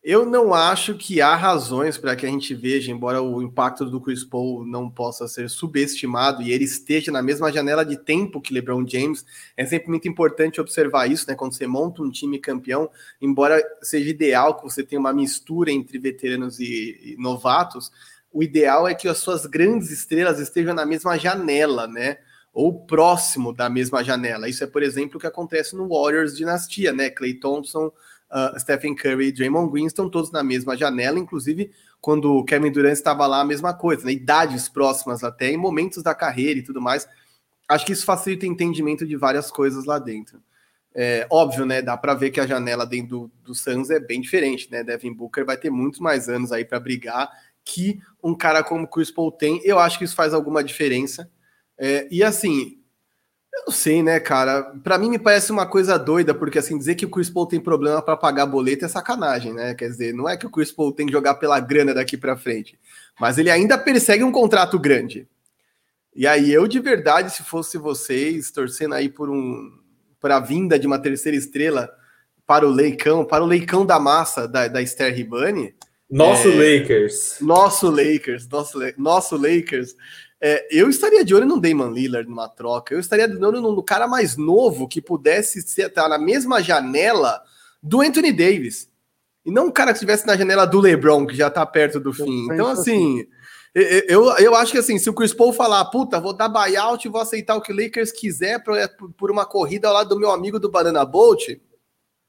Eu 0.05 0.27
não 0.27 0.53
acho 0.53 0.97
que 0.97 1.21
há 1.21 1.37
razões 1.37 1.97
para 1.97 2.17
que 2.17 2.27
a 2.27 2.29
gente 2.29 2.57
veja, 2.57 2.91
embora 2.91 3.23
o 3.23 3.41
impacto 3.41 3.85
do 3.85 4.01
Chris 4.01 4.25
Paul 4.25 4.67
não 4.67 4.91
possa 4.91 5.29
ser 5.29 5.49
subestimado 5.49 6.43
e 6.43 6.51
ele 6.51 6.65
esteja 6.65 7.13
na 7.13 7.23
mesma 7.23 7.53
janela 7.53 7.85
de 7.85 7.97
tempo 7.97 8.41
que 8.41 8.53
LeBron 8.53 8.85
James, 8.85 9.25
é 9.57 9.65
sempre 9.65 9.91
muito 9.91 10.09
importante 10.09 10.61
observar 10.61 11.09
isso, 11.09 11.27
né? 11.29 11.37
Quando 11.37 11.53
você 11.53 11.69
monta 11.69 12.03
um 12.03 12.11
time 12.11 12.41
campeão, 12.41 12.91
embora 13.21 13.63
seja 13.81 14.11
ideal 14.11 14.57
que 14.57 14.65
você 14.65 14.83
tenha 14.83 14.99
uma 14.99 15.13
mistura 15.13 15.71
entre 15.71 16.01
veteranos 16.01 16.59
e, 16.59 17.15
e 17.15 17.17
novatos, 17.17 17.93
o 18.33 18.43
ideal 18.43 18.89
é 18.89 18.97
que 18.97 19.07
as 19.07 19.19
suas 19.19 19.47
grandes 19.47 19.93
estrelas 19.93 20.41
estejam 20.41 20.75
na 20.75 20.85
mesma 20.85 21.17
janela, 21.17 21.87
né? 21.87 22.19
Ou 22.53 22.85
próximo 22.87 23.53
da 23.53 23.71
mesma 23.71 24.03
janela. 24.03 24.49
Isso 24.49 24.65
é, 24.65 24.67
por 24.67 24.83
exemplo, 24.83 25.17
o 25.19 25.21
que 25.21 25.29
acontece 25.29 25.77
no 25.77 25.89
Warriors 25.89 26.37
dinastia, 26.37 26.93
né? 26.93 27.09
Clay 27.09 27.35
Thompson 27.35 27.93
uh, 28.33 28.59
Stephen 28.59 28.95
Curry 28.95 29.29
e 29.29 29.33
Draymond 29.33 29.71
Green 29.71 29.87
estão 29.87 30.09
todos 30.09 30.33
na 30.33 30.43
mesma 30.43 30.77
janela, 30.77 31.19
inclusive 31.19 31.71
quando 32.01 32.33
o 32.33 32.45
Kevin 32.45 32.73
Durant 32.73 32.95
estava 32.95 33.27
lá, 33.27 33.41
a 33.41 33.45
mesma 33.45 33.73
coisa, 33.73 34.05
né? 34.05 34.13
idades 34.13 34.69
próximas 34.69 35.23
até, 35.23 35.53
em 35.53 35.57
momentos 35.57 36.03
da 36.03 36.15
carreira 36.15 36.59
e 36.59 36.63
tudo 36.63 36.81
mais. 36.81 37.07
Acho 37.69 37.87
que 37.87 37.93
isso 37.93 38.05
facilita 38.05 38.45
o 38.45 38.49
entendimento 38.49 39.07
de 39.07 39.17
várias 39.17 39.51
coisas 39.51 39.85
lá 39.85 40.01
dentro. 40.01 40.43
É, 40.95 41.27
óbvio, 41.31 41.65
né? 41.65 41.81
Dá 41.81 41.97
para 41.97 42.13
ver 42.13 42.31
que 42.31 42.41
a 42.41 42.47
janela 42.47 42.85
dentro 42.85 43.09
do, 43.09 43.31
do 43.45 43.55
Suns 43.55 43.89
é 43.89 44.01
bem 44.01 44.21
diferente, 44.21 44.69
né? 44.71 44.83
Devin 44.83 45.13
Booker 45.13 45.45
vai 45.45 45.57
ter 45.57 45.71
muitos 45.71 46.01
mais 46.01 46.29
anos 46.29 46.53
aí 46.53 46.65
para 46.65 46.81
brigar 46.81 47.31
que 47.65 48.01
um 48.23 48.35
cara 48.35 48.63
como 48.63 48.87
Chris 48.87 49.11
Paul 49.11 49.31
tem. 49.31 49.61
Eu 49.65 49.79
acho 49.79 49.97
que 49.97 50.05
isso 50.05 50.17
faz 50.17 50.35
alguma 50.35 50.63
diferença. 50.63 51.31
É, 51.79 52.07
e 52.11 52.23
assim, 52.23 52.82
eu 53.53 53.65
não 53.67 53.73
sei, 53.73 54.03
né, 54.03 54.19
cara? 54.19 54.63
Para 54.83 54.97
mim 54.99 55.11
me 55.11 55.19
parece 55.19 55.53
uma 55.53 55.67
coisa 55.67 55.99
doida, 55.99 56.35
porque 56.35 56.59
assim, 56.59 56.79
dizer 56.79 56.95
que 56.95 57.05
o 57.05 57.11
Chris 57.11 57.29
Paul 57.29 57.47
tem 57.47 57.61
problema 57.61 58.01
para 58.01 58.17
pagar 58.17 58.47
boleto 58.47 58.85
é 58.85 58.89
sacanagem, 58.89 59.53
né? 59.53 59.75
Quer 59.75 59.89
dizer, 59.89 60.15
não 60.15 60.29
é 60.29 60.37
que 60.37 60.47
o 60.47 60.51
Chris 60.51 60.73
Paul 60.73 60.93
tem 60.93 61.07
que 61.07 61.13
jogar 61.13 61.35
pela 61.35 61.61
grana 61.61 61.93
daqui 61.93 62.17
para 62.17 62.37
frente, 62.37 62.79
mas 63.21 63.37
ele 63.37 63.51
ainda 63.51 63.77
persegue 63.77 64.25
um 64.25 64.33
contrato 64.33 64.79
grande. 64.79 65.29
E 66.15 66.27
aí 66.27 66.53
eu 66.53 66.67
de 66.67 66.81
verdade, 66.81 67.33
se 67.33 67.43
fosse 67.43 67.77
vocês, 67.77 68.51
torcendo 68.51 68.95
aí 68.95 69.09
por 69.09 69.31
um 69.31 69.71
para 70.21 70.37
a 70.37 70.41
vinda 70.41 70.79
de 70.79 70.87
uma 70.87 70.99
terceira 70.99 71.37
estrela 71.37 71.91
para 72.47 72.67
o 72.67 72.71
Leicão, 72.71 73.25
para 73.25 73.43
o 73.43 73.47
Leicão 73.47 73.85
da 73.85 73.99
massa 73.99 74.47
da, 74.47 74.69
da 74.69 74.81
Esther 74.81 75.13
Ribani, 75.15 75.75
nosso 76.13 76.49
é, 76.49 76.79
Lakers. 76.79 77.37
Nosso 77.41 77.91
Lakers, 77.91 78.47
nosso, 78.47 78.79
nosso 78.99 79.37
Lakers. 79.37 79.97
É, 80.45 80.67
eu 80.73 80.91
estaria 80.91 81.25
de 81.25 81.33
olho 81.33 81.47
no 81.47 81.61
Damon 81.61 81.93
Lillard 81.93 82.29
numa 82.29 82.49
troca. 82.49 82.93
Eu 82.93 82.99
estaria 82.99 83.29
de 83.29 83.45
olho 83.45 83.61
no, 83.61 83.83
cara 83.83 84.09
mais 84.09 84.37
novo 84.37 84.89
que 84.89 85.01
pudesse 85.01 85.61
estar 85.61 86.09
na 86.09 86.19
mesma 86.19 86.61
janela 86.61 87.41
do 87.81 88.01
Anthony 88.01 88.33
Davis. 88.33 88.91
E 89.47 89.53
não 89.53 89.67
um 89.67 89.71
cara 89.71 89.93
que 89.93 89.99
estivesse 89.99 90.27
na 90.27 90.37
janela 90.37 90.67
do 90.67 90.81
LeBron, 90.81 91.27
que 91.27 91.37
já 91.37 91.49
tá 91.49 91.65
perto 91.65 92.01
do 92.01 92.13
fim. 92.13 92.47
Então, 92.51 92.67
assim, 92.67 93.25
eu, 93.73 94.37
eu 94.39 94.55
acho 94.57 94.73
que 94.73 94.79
assim, 94.79 94.99
se 94.99 95.09
o 95.09 95.15
Chris 95.15 95.33
Paul 95.33 95.53
falar, 95.53 95.85
puta, 95.87 96.21
vou 96.21 96.33
dar 96.33 96.49
buyout 96.49 97.07
e 97.07 97.11
vou 97.11 97.21
aceitar 97.21 97.55
o 97.55 97.61
que 97.61 97.73
o 97.73 97.77
Lakers 97.77 98.11
quiser 98.11 98.65
por, 98.65 98.77
por 99.17 99.31
uma 99.31 99.47
corrida 99.47 99.87
ao 99.87 99.95
lado 99.95 100.09
do 100.09 100.19
meu 100.19 100.33
amigo 100.33 100.59
do 100.59 100.71
Banana 100.71 101.05
Bolt, 101.05 101.57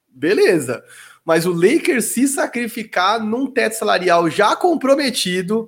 beleza. 0.07 0.83
Mas 1.25 1.47
o 1.47 1.51
Lakers 1.51 2.05
se 2.05 2.27
sacrificar 2.27 3.19
num 3.19 3.47
teto 3.47 3.73
salarial 3.73 4.29
já 4.29 4.55
comprometido 4.55 5.67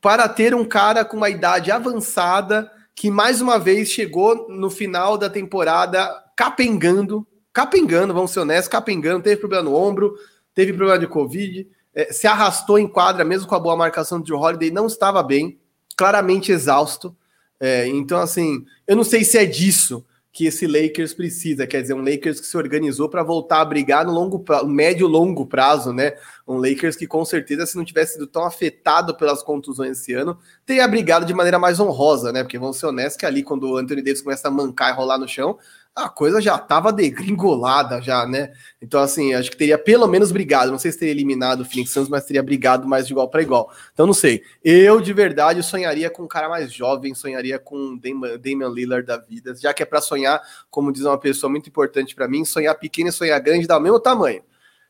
para 0.00 0.28
ter 0.28 0.54
um 0.54 0.64
cara 0.64 1.04
com 1.04 1.16
uma 1.16 1.30
idade 1.30 1.70
avançada 1.70 2.70
que 2.94 3.10
mais 3.10 3.40
uma 3.40 3.58
vez 3.58 3.88
chegou 3.88 4.48
no 4.48 4.70
final 4.70 5.18
da 5.18 5.28
temporada 5.28 6.08
capengando, 6.36 7.26
capengando, 7.52 8.14
vamos 8.14 8.30
ser 8.30 8.40
honestos, 8.40 8.68
capengando, 8.68 9.22
teve 9.22 9.40
problema 9.40 9.64
no 9.64 9.74
ombro, 9.74 10.14
teve 10.54 10.72
problema 10.72 10.98
de 10.98 11.06
Covid, 11.06 11.66
é, 11.94 12.12
se 12.12 12.26
arrastou 12.26 12.78
em 12.78 12.86
quadra, 12.86 13.24
mesmo 13.24 13.48
com 13.48 13.54
a 13.54 13.60
boa 13.60 13.76
marcação 13.76 14.20
de 14.20 14.32
Holiday, 14.32 14.70
não 14.70 14.86
estava 14.86 15.22
bem, 15.22 15.58
claramente 15.96 16.52
exausto. 16.52 17.16
É, 17.58 17.86
então, 17.88 18.20
assim, 18.20 18.64
eu 18.86 18.96
não 18.96 19.04
sei 19.04 19.24
se 19.24 19.38
é 19.38 19.44
disso 19.44 20.04
que 20.34 20.46
esse 20.46 20.66
Lakers 20.66 21.14
precisa, 21.14 21.64
quer 21.64 21.80
dizer, 21.80 21.94
um 21.94 22.02
Lakers 22.02 22.40
que 22.40 22.46
se 22.46 22.56
organizou 22.56 23.08
para 23.08 23.22
voltar 23.22 23.60
a 23.60 23.64
brigar 23.64 24.04
no 24.04 24.10
longo 24.10 24.40
prazo, 24.40 24.66
médio 24.66 25.06
longo 25.06 25.46
prazo, 25.46 25.92
né? 25.92 26.14
Um 26.44 26.56
Lakers 26.56 26.96
que 26.96 27.06
com 27.06 27.24
certeza, 27.24 27.64
se 27.64 27.76
não 27.76 27.84
tivesse 27.84 28.14
sido 28.14 28.26
tão 28.26 28.44
afetado 28.44 29.16
pelas 29.16 29.44
contusões 29.44 30.00
esse 30.00 30.12
ano, 30.12 30.36
teria 30.66 30.88
brigado 30.88 31.24
de 31.24 31.32
maneira 31.32 31.56
mais 31.56 31.78
honrosa, 31.78 32.32
né? 32.32 32.42
Porque 32.42 32.58
vamos 32.58 32.78
ser 32.78 32.86
honestos 32.86 33.16
que 33.16 33.24
ali, 33.24 33.44
quando 33.44 33.70
o 33.70 33.76
Anthony 33.76 34.02
Davis 34.02 34.22
começa 34.22 34.48
a 34.48 34.50
mancar 34.50 34.92
e 34.92 34.96
rolar 34.96 35.18
no 35.18 35.28
chão, 35.28 35.56
a 35.94 36.08
coisa 36.08 36.40
já 36.40 36.56
estava 36.56 36.92
degringolada 36.92 38.02
já, 38.02 38.26
né? 38.26 38.52
Então, 38.82 39.00
assim, 39.00 39.32
acho 39.32 39.50
que 39.50 39.56
teria 39.56 39.78
pelo 39.78 40.08
menos 40.08 40.32
brigado. 40.32 40.72
Não 40.72 40.78
sei 40.78 40.90
se 40.90 40.98
teria 40.98 41.14
eliminado 41.14 41.60
o 41.60 41.64
Phoenix 41.64 41.92
Suns, 41.92 42.08
mas 42.08 42.24
teria 42.24 42.42
brigado 42.42 42.88
mais 42.88 43.06
de 43.06 43.12
igual 43.12 43.28
para 43.28 43.42
igual. 43.42 43.70
Então, 43.92 44.04
não 44.04 44.12
sei. 44.12 44.42
Eu, 44.64 45.00
de 45.00 45.12
verdade, 45.12 45.62
sonharia 45.62 46.10
com 46.10 46.24
um 46.24 46.28
cara 46.28 46.48
mais 46.48 46.72
jovem, 46.72 47.14
sonharia 47.14 47.60
com 47.60 47.96
Damian, 47.96 48.38
Damian 48.38 48.68
Lillard 48.68 49.06
da 49.06 49.18
vida, 49.18 49.54
já 49.54 49.72
que 49.72 49.84
é 49.84 49.86
para 49.86 50.00
sonhar, 50.00 50.42
como 50.68 50.92
diz 50.92 51.04
uma 51.04 51.18
pessoa 51.18 51.48
muito 51.48 51.68
importante 51.68 52.12
para 52.14 52.26
mim, 52.26 52.44
sonhar 52.44 52.74
pequeno 52.76 53.10
e 53.10 53.12
sonhar 53.12 53.40
grande 53.40 53.66
dá 53.66 53.78
o 53.78 53.80
mesmo 53.80 54.00
tamanho. 54.00 54.42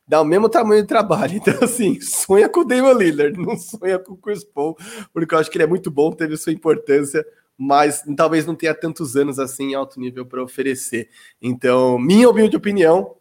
Dá 0.07 0.21
o 0.21 0.25
mesmo 0.25 0.49
tamanho 0.49 0.81
de 0.81 0.87
trabalho. 0.87 1.33
Então, 1.37 1.53
assim, 1.61 2.01
sonha 2.01 2.49
com 2.49 2.61
o 2.61 2.65
Damian 2.65 2.93
Lillard, 2.93 3.39
não 3.39 3.55
sonha 3.55 3.99
com 3.99 4.13
o 4.13 4.17
Chris 4.17 4.43
Paul, 4.43 4.75
porque 5.13 5.35
eu 5.35 5.39
acho 5.39 5.51
que 5.51 5.57
ele 5.57 5.65
é 5.65 5.67
muito 5.67 5.91
bom, 5.91 6.11
teve 6.11 6.35
sua 6.35 6.51
importância 6.51 7.23
mas 7.57 8.03
talvez 8.15 8.45
não 8.45 8.55
tenha 8.55 8.73
tantos 8.73 9.15
anos 9.15 9.39
assim 9.39 9.71
em 9.71 9.75
alto 9.75 9.99
nível 9.99 10.25
para 10.25 10.43
oferecer. 10.43 11.09
Então, 11.41 11.97
minha 11.97 12.29
humilde 12.29 12.57
opinião, 12.57 13.15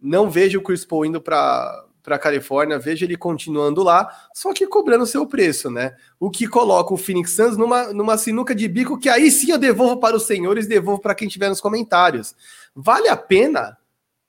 não 0.00 0.30
vejo 0.30 0.58
o 0.58 0.62
Chris 0.62 0.84
Paul 0.84 1.06
indo 1.06 1.20
para 1.20 1.86
para 2.02 2.18
Califórnia, 2.18 2.78
vejo 2.78 3.04
ele 3.04 3.16
continuando 3.16 3.82
lá, 3.82 4.12
só 4.34 4.52
que 4.52 4.66
cobrando 4.66 5.06
seu 5.06 5.24
preço, 5.24 5.70
né? 5.70 5.94
O 6.18 6.30
que 6.30 6.48
coloca 6.48 6.92
o 6.92 6.96
Phoenix 6.96 7.30
Suns 7.30 7.56
numa, 7.56 7.92
numa 7.92 8.18
sinuca 8.18 8.54
de 8.54 8.66
bico 8.66 8.98
que 8.98 9.08
aí 9.08 9.30
sim 9.30 9.52
eu 9.52 9.58
devolvo 9.58 9.98
para 9.98 10.16
os 10.16 10.26
senhores, 10.26 10.66
devolvo 10.66 11.00
para 11.00 11.14
quem 11.14 11.28
tiver 11.28 11.48
nos 11.48 11.60
comentários. 11.60 12.34
Vale 12.74 13.08
a 13.08 13.16
pena 13.16 13.78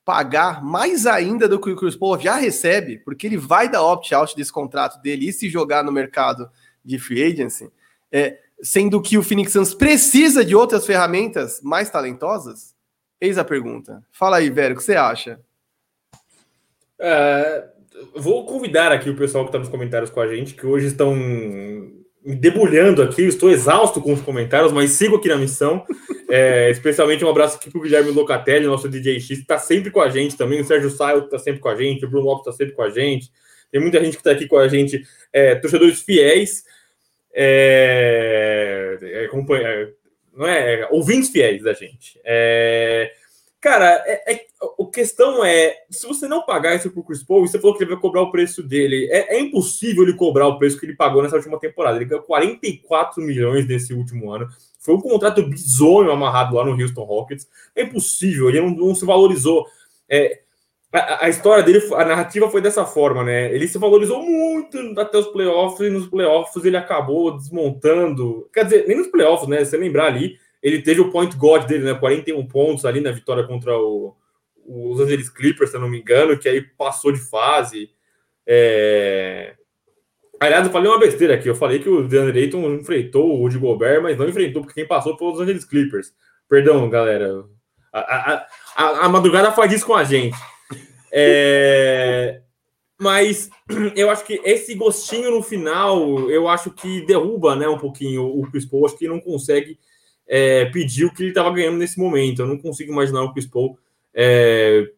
pagar 0.06 0.64
mais 0.64 1.08
ainda 1.08 1.47
do 1.47 1.60
que 1.60 1.72
o 1.72 1.76
Chris 1.76 1.95
Paul 1.95 2.20
já 2.20 2.36
recebe, 2.36 2.99
porque 2.99 3.26
ele 3.26 3.38
vai 3.38 3.70
dar 3.70 3.84
opt-out 3.84 4.36
desse 4.36 4.51
contrato 4.51 5.01
dele 5.01 5.30
e 5.30 5.34
se 5.34 5.49
jogar 5.49 5.84
no 5.84 5.91
mercado 5.91 6.49
de 6.86 6.99
free 6.99 7.24
agency? 7.24 7.72
É, 8.12 8.39
sendo 8.64 9.01
que 9.01 9.18
o 9.18 9.24
Phoenix 9.24 9.51
Suns 9.51 9.74
precisa 9.74 10.43
de 10.43 10.55
outras 10.55 10.86
ferramentas 10.86 11.59
mais 11.61 11.89
talentosas? 11.89 12.74
Eis 13.20 13.38
a 13.38 13.43
pergunta. 13.43 14.01
Fala 14.11 14.38
aí, 14.38 14.49
velho, 14.49 14.74
o 14.74 14.78
que 14.78 14.84
você 14.84 14.95
acha? 14.95 15.39
É, 16.99 17.66
vou 18.16 18.45
convidar 18.45 18.91
aqui 18.91 19.09
o 19.09 19.16
pessoal 19.16 19.43
que 19.43 19.49
está 19.49 19.59
nos 19.59 19.70
comentários 19.70 20.09
com 20.09 20.22
a 20.22 20.28
gente, 20.28 20.53
que 20.53 20.66
hoje 20.66 20.88
estão 20.88 21.14
me 21.16 22.36
debulhando 22.36 23.01
aqui, 23.01 23.24
estou 23.24 23.51
exausto 23.51 24.01
com 24.01 24.14
os 24.14 24.22
comentários, 24.22 24.72
mas 24.72 24.91
sigo 24.91 25.18
aqui 25.18 25.28
na 25.28 25.38
missão. 25.38 25.86
É, 26.30 26.72
especialmente 26.72 27.24
um 27.24 27.30
abraço 27.30 27.57
aqui 27.57 27.70
para 27.70 27.80
o 27.80 27.82
Guilherme 27.82 28.11
Locatelli, 28.11 28.66
nosso 28.66 28.88
DJ 28.88 29.20
X, 29.20 29.28
que 29.28 29.34
está 29.34 29.59
sempre 29.59 29.91
com 29.91 30.01
a 30.01 30.09
gente 30.09 30.38
também. 30.38 30.61
O 30.61 30.66
Sérgio 30.66 30.89
Saio 30.89 31.26
está 31.26 31.38
sempre 31.38 31.59
com 31.59 31.70
a 31.70 31.76
gente, 31.76 32.05
o 32.05 32.09
Bruno 32.09 32.26
Lopes 32.26 32.47
está 32.47 32.51
sempre 32.53 32.74
com 32.74 32.82
a 32.82 32.89
gente. 32.89 33.30
Tem 33.72 33.82
muita 33.82 34.03
gente 34.03 34.14
que 34.14 34.22
está 34.22 34.32
aqui 34.32 34.47
com 34.47 34.57
a 34.57 34.68
gente, 34.68 35.03
é, 35.32 35.55
torcedores 35.55 36.01
fiéis, 36.01 36.64
é, 37.34 38.98
é, 39.02 39.26
é 39.26 39.94
não 40.36 40.48
é, 40.48 40.88
ouvintes 40.92 41.30
fiéis 41.30 41.62
da 41.62 41.74
gente. 41.74 42.20
É, 42.24 43.12
Cara, 43.64 44.04
é, 44.06 44.34
é, 44.34 44.46
a 44.62 44.86
questão 44.92 45.44
é: 45.46 45.86
se 45.90 46.06
você 46.06 46.28
não 46.28 46.46
pagar 46.46 46.76
isso 46.76 46.92
pro 46.92 47.02
Chris 47.02 47.24
Paul, 47.24 47.48
você 47.48 47.58
falou 47.58 47.78
que 47.78 47.82
ele 47.82 47.92
vai 47.92 48.02
cobrar 48.02 48.22
o 48.22 48.30
preço 48.30 48.62
dele. 48.62 49.08
É, 49.10 49.38
é, 49.38 49.40
impossível 49.40 50.04
ele 50.04 50.18
cobrar 50.18 50.50
o 50.50 50.60
preço 50.60 50.78
que 50.78 50.86
ele 50.86 50.98
pagou 50.98 51.24
nessa 51.24 51.38
última 51.38 51.58
temporada. 51.58 51.96
Ele 51.96 52.04
ganhou 52.04 52.26
44 52.26 53.24
milhões 53.24 53.66
nesse 53.66 53.94
último 53.94 54.30
ano. 54.32 54.50
Foi 54.78 54.94
um 54.94 55.00
contrato 55.00 55.42
bizonho 55.44 56.12
amarrado 56.12 56.58
lá 56.58 56.66
no 56.66 56.74
Houston 56.74 57.06
Rockets. 57.06 57.48
É 57.74 57.84
impossível, 57.84 58.50
ele 58.50 58.60
não, 58.60 58.70
não 58.72 58.96
se 58.96 59.06
valorizou. 59.06 59.66
É, 60.10 60.42
a, 60.94 61.30
história 61.30 61.64
dele, 61.64 61.82
a 61.94 62.06
narrativa 62.06 62.50
foi 62.50 62.62
dessa 62.62 62.86
forma, 62.86 63.24
né? 63.24 63.54
Ele 63.54 63.68
se 63.68 63.78
valorizou 63.78 64.22
muito 64.22 64.78
até 65.00 65.18
os 65.18 65.28
playoffs, 65.28 65.88
e 65.88 65.89
nos 65.89 66.08
playoffs 66.08 66.64
ele 66.64 66.78
acabou 66.78 67.36
desmontando. 67.36 68.48
Quer 68.54 68.66
dizer, 68.66 68.88
nem 68.88 68.98
nos 68.98 69.08
playoffs, 69.08 69.48
né? 69.48 69.64
Se 69.66 69.72
você 69.72 69.78
lembrar 69.78 70.06
ali 70.06 70.38
ele 70.64 70.82
teve 70.82 71.02
o 71.02 71.12
point 71.12 71.36
god 71.36 71.66
dele, 71.66 71.84
né? 71.84 71.94
41 71.94 72.48
pontos 72.48 72.86
ali 72.86 73.02
na 73.02 73.12
vitória 73.12 73.44
contra 73.44 73.78
o, 73.78 74.16
os 74.66 74.98
Angeles 75.02 75.30
Clippers, 75.30 75.70
se 75.70 75.76
eu 75.76 75.82
não 75.82 75.89
me 75.89 76.00
engano, 76.00 76.39
que 76.39 76.48
aí 76.48 76.62
passou 76.62 77.12
de 77.12 77.20
fase. 77.20 77.91
É... 78.48 79.56
Aliás, 80.39 80.66
eu 80.66 80.72
falei 80.72 80.89
uma 80.89 81.00
besteira 81.00 81.36
aqui. 81.36 81.50
Eu 81.50 81.56
falei 81.56 81.80
que 81.80 81.89
o 81.89 82.08
DeAndre 82.08 82.39
Ayton 82.39 82.76
enfrentou 82.76 83.30
o 83.30 83.41
Rudy 83.41 83.58
Gobert, 83.58 84.02
mas 84.02 84.18
não 84.18 84.28
enfrentou, 84.28 84.62
porque 84.62 84.80
quem 84.80 84.88
passou 84.88 85.18
foi 85.18 85.34
os 85.34 85.39
Angeles 85.41 85.66
Clippers. 85.66 86.14
Perdão, 86.48 86.89
galera. 86.89 87.44
A, 87.91 88.00
a, 88.00 88.48
a, 88.76 89.06
a 89.06 89.10
madrugada 89.10 89.52
faz 89.52 89.72
isso 89.74 89.86
com 89.86 89.96
a 89.96 90.06
gente. 90.06 90.38
É... 91.14 92.41
Mas 92.99 93.49
eu 93.95 94.09
acho 94.09 94.26
que 94.26 94.41
esse 94.43 94.74
gostinho 94.74 95.30
no 95.30 95.43
final, 95.43 96.30
eu 96.32 96.47
acho 96.47 96.72
que 96.72 97.05
derruba 97.05 97.55
né, 97.55 97.68
um 97.68 97.78
pouquinho 97.78 98.26
o 98.26 98.49
Chris 98.49 98.66
Paul. 98.66 98.86
Acho 98.86 98.97
que 98.97 99.07
não 99.07 99.20
consegue 99.20 99.78
é, 100.28 100.66
pedir 100.66 101.05
o 101.05 101.14
que 101.14 101.22
ele 101.22 101.30
estava 101.30 101.51
ganhando 101.51 101.78
nesse 101.78 101.99
momento. 101.99 102.41
Eu 102.41 102.47
não 102.47 102.57
consigo 102.57 102.91
imaginar 102.91 103.22
o 103.22 103.32
Chris 103.32 103.45
Paul 103.45 103.78
é, 104.14 104.89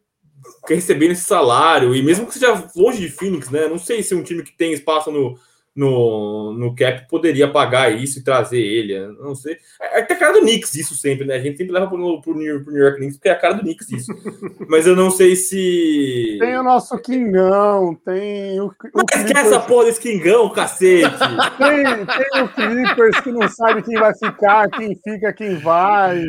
recebendo 0.68 1.12
esse 1.12 1.24
salário, 1.24 1.94
e 1.94 2.02
mesmo 2.02 2.26
que 2.26 2.34
seja 2.34 2.68
longe 2.76 3.00
de 3.00 3.08
Phoenix, 3.08 3.50
né? 3.50 3.68
Não 3.68 3.78
sei 3.78 4.02
se 4.02 4.14
um 4.14 4.22
time 4.22 4.42
que 4.42 4.56
tem 4.56 4.72
espaço 4.72 5.10
no, 5.10 5.38
no, 5.76 6.54
no 6.54 6.74
cap 6.74 7.06
poderia 7.06 7.46
pagar 7.46 7.92
isso 7.92 8.18
e 8.18 8.24
trazer 8.24 8.58
ele. 8.58 8.98
Não 9.18 9.34
sei. 9.34 9.58
É, 9.78 10.00
é 10.00 10.02
a 10.02 10.16
cara 10.16 10.32
do 10.32 10.40
Knicks 10.40 10.74
isso 10.74 10.94
sempre, 10.94 11.26
né? 11.26 11.34
A 11.34 11.38
gente 11.38 11.58
sempre 11.58 11.74
leva 11.74 11.86
pro, 11.86 12.20
pro, 12.22 12.34
New, 12.34 12.64
pro 12.64 12.72
New 12.72 12.82
York 12.82 12.96
Knicks 12.96 13.16
porque 13.18 13.28
é 13.28 13.32
a 13.32 13.38
cara 13.38 13.54
do 13.54 13.60
Knicks 13.60 13.90
isso. 13.92 14.12
Mas 14.68 14.86
eu 14.86 14.96
não 14.96 15.10
sei 15.10 15.36
se. 15.36 16.38
Tem 16.40 16.56
o 16.56 16.62
nosso 16.62 16.98
Kingão, 16.98 17.94
tem 18.04 18.58
o. 18.58 18.68
o 18.68 19.02
esquece 19.14 19.46
essa 19.48 19.60
porra 19.60 19.84
desse 19.84 20.00
Kingão, 20.00 20.48
cacete! 20.48 21.14
tem, 21.58 21.84
tem 22.06 22.42
o 22.42 22.48
Clippers 22.48 23.20
que 23.20 23.30
não 23.30 23.46
sabe 23.48 23.82
quem 23.82 23.98
vai 23.98 24.14
ficar, 24.14 24.70
quem 24.70 24.96
fica, 24.96 25.32
quem 25.34 25.56
vai. 25.56 26.22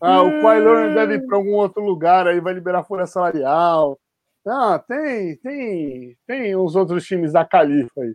Ah, 0.00 0.22
o 0.22 0.40
Kawhi 0.40 0.94
deve 0.94 1.14
ir 1.14 1.26
para 1.26 1.36
algum 1.36 1.54
outro 1.54 1.82
lugar 1.82 2.28
aí, 2.28 2.40
vai 2.40 2.54
liberar 2.54 2.84
folha 2.84 3.06
salarial. 3.06 3.98
Ah, 4.46 4.78
tem, 4.78 5.36
tem, 5.38 6.16
tem 6.24 6.54
os 6.54 6.76
outros 6.76 7.04
times 7.04 7.32
da 7.32 7.44
Califa 7.44 8.00
aí. 8.00 8.14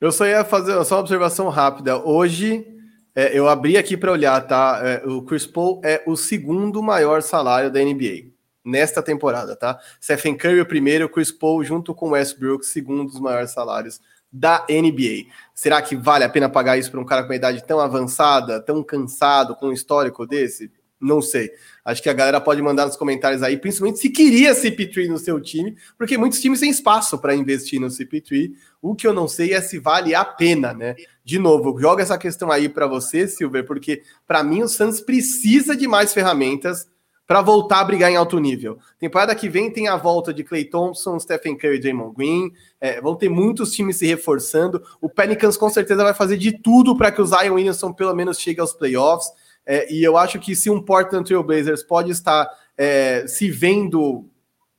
Eu 0.00 0.12
só 0.12 0.26
ia 0.26 0.44
fazer 0.44 0.82
só 0.84 0.96
uma 0.96 1.00
observação 1.00 1.48
rápida. 1.48 1.96
Hoje, 1.96 2.66
é, 3.14 3.36
eu 3.36 3.48
abri 3.48 3.78
aqui 3.78 3.96
para 3.96 4.12
olhar, 4.12 4.40
tá? 4.46 4.80
É, 4.82 5.02
o 5.06 5.22
Chris 5.22 5.46
Paul 5.46 5.80
é 5.82 6.02
o 6.06 6.16
segundo 6.16 6.82
maior 6.82 7.22
salário 7.22 7.70
da 7.70 7.80
NBA 7.80 8.36
nesta 8.62 9.02
temporada, 9.02 9.56
tá? 9.56 9.78
Stephen 10.02 10.36
Curry 10.36 10.60
o 10.60 10.66
primeiro, 10.66 11.08
Chris 11.08 11.30
Paul 11.30 11.64
junto 11.64 11.94
com 11.94 12.10
Westbrook, 12.10 12.66
segundo 12.66 13.04
dos 13.04 13.20
maiores 13.20 13.52
salários 13.52 14.00
da 14.30 14.66
NBA. 14.68 15.32
Será 15.54 15.80
que 15.80 15.96
vale 15.96 16.24
a 16.24 16.28
pena 16.28 16.48
pagar 16.48 16.76
isso 16.76 16.90
para 16.90 17.00
um 17.00 17.04
cara 17.04 17.22
com 17.22 17.28
uma 17.28 17.36
idade 17.36 17.64
tão 17.64 17.80
avançada, 17.80 18.60
tão 18.60 18.82
cansado, 18.82 19.56
com 19.56 19.68
um 19.68 19.72
histórico 19.72 20.26
desse? 20.26 20.70
Não 21.00 21.22
sei. 21.22 21.50
Acho 21.86 22.02
que 22.02 22.10
a 22.10 22.12
galera 22.12 22.40
pode 22.40 22.60
mandar 22.60 22.84
nos 22.84 22.96
comentários 22.96 23.44
aí, 23.44 23.56
principalmente 23.56 24.00
se 24.00 24.10
queria 24.10 24.52
CP3 24.52 25.06
no 25.06 25.18
seu 25.18 25.40
time, 25.40 25.76
porque 25.96 26.18
muitos 26.18 26.40
times 26.40 26.58
têm 26.58 26.68
espaço 26.68 27.16
para 27.16 27.32
investir 27.32 27.80
no 27.80 27.86
CP3. 27.86 28.50
O 28.82 28.96
que 28.96 29.06
eu 29.06 29.12
não 29.12 29.28
sei 29.28 29.54
é 29.54 29.60
se 29.60 29.78
vale 29.78 30.12
a 30.12 30.24
pena, 30.24 30.74
né? 30.74 30.96
De 31.24 31.38
novo, 31.38 31.78
joga 31.80 32.02
essa 32.02 32.18
questão 32.18 32.50
aí 32.50 32.68
para 32.68 32.88
você, 32.88 33.28
Silver, 33.28 33.64
porque 33.64 34.02
para 34.26 34.42
mim 34.42 34.64
o 34.64 34.68
Santos 34.68 35.00
precisa 35.00 35.76
de 35.76 35.86
mais 35.86 36.12
ferramentas 36.12 36.88
para 37.24 37.40
voltar 37.40 37.80
a 37.80 37.84
brigar 37.84 38.10
em 38.10 38.16
alto 38.16 38.38
nível. 38.40 38.78
Temporada 38.98 39.34
que 39.34 39.48
vem 39.48 39.70
tem 39.70 39.86
a 39.86 39.96
volta 39.96 40.34
de 40.34 40.44
Clay 40.44 40.64
Thompson, 40.64 41.18
Stephen 41.20 41.56
Curry, 41.56 41.78
Draymond 41.78 42.14
Green. 42.16 42.52
É, 42.80 43.00
vão 43.00 43.16
ter 43.16 43.28
muitos 43.28 43.72
times 43.72 43.96
se 43.96 44.06
reforçando. 44.06 44.82
O 45.00 45.08
Pelicans 45.08 45.56
com 45.56 45.68
certeza 45.68 46.04
vai 46.04 46.14
fazer 46.14 46.36
de 46.36 46.52
tudo 46.52 46.96
para 46.96 47.10
que 47.10 47.20
o 47.20 47.26
Zion 47.26 47.54
Williamson 47.54 47.92
pelo 47.92 48.14
menos 48.14 48.38
chegue 48.38 48.60
aos 48.60 48.72
playoffs. 48.72 49.30
É, 49.66 49.92
e 49.92 50.02
eu 50.02 50.16
acho 50.16 50.38
que 50.38 50.54
se 50.54 50.70
um 50.70 50.80
Portland 50.80 51.26
Trail 51.26 51.42
Blazers 51.42 51.82
pode 51.82 52.12
estar 52.12 52.48
é, 52.78 53.26
se 53.26 53.50
vendo 53.50 54.28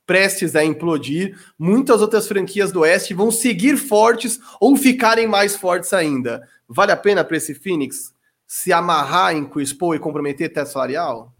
prestes 0.06 0.56
a 0.56 0.64
implodir, 0.64 1.38
muitas 1.58 2.00
outras 2.00 2.26
franquias 2.26 2.72
do 2.72 2.80
Oeste 2.80 3.12
vão 3.12 3.30
seguir 3.30 3.76
fortes 3.76 4.40
ou 4.58 4.74
ficarem 4.74 5.26
mais 5.26 5.54
fortes 5.54 5.92
ainda. 5.92 6.48
Vale 6.66 6.92
a 6.92 6.96
pena 6.96 7.22
para 7.22 7.36
esse 7.36 7.54
Phoenix 7.54 8.14
se 8.46 8.72
amarrar 8.72 9.36
em 9.36 9.44
Chris 9.44 9.74
Paul 9.74 9.94
e 9.94 9.98
comprometer 9.98 10.50
teto 10.50 10.70
salarial? 10.70 11.34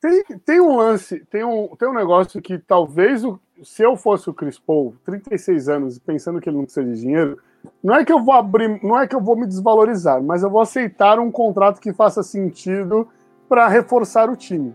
Tem, 0.00 0.24
tem 0.44 0.60
um 0.60 0.76
lance, 0.76 1.24
tem 1.26 1.44
um, 1.44 1.68
tem 1.76 1.88
um 1.88 1.94
negócio 1.94 2.42
que 2.42 2.58
talvez, 2.58 3.24
o, 3.24 3.38
se 3.62 3.84
eu 3.84 3.96
fosse 3.96 4.28
o 4.28 4.34
Chris 4.34 4.58
Paul, 4.58 4.96
36 5.04 5.68
anos, 5.68 5.98
pensando 6.00 6.40
que 6.40 6.48
ele 6.48 6.56
não 6.56 6.64
precisa 6.64 6.84
de 6.84 7.00
dinheiro, 7.00 7.38
não 7.82 7.96
é 7.96 8.04
que 8.04 8.12
eu 8.12 8.22
vou 8.22 8.34
abrir, 8.34 8.80
não 8.82 8.98
é 8.98 9.06
que 9.06 9.16
eu 9.16 9.20
vou 9.20 9.36
me 9.36 9.46
desvalorizar, 9.46 10.22
mas 10.22 10.42
eu 10.42 10.50
vou 10.50 10.60
aceitar 10.60 11.18
um 11.18 11.30
contrato 11.30 11.80
que 11.80 11.92
faça 11.92 12.22
sentido 12.22 13.08
para 13.48 13.66
reforçar 13.68 14.30
o 14.30 14.36
time, 14.36 14.74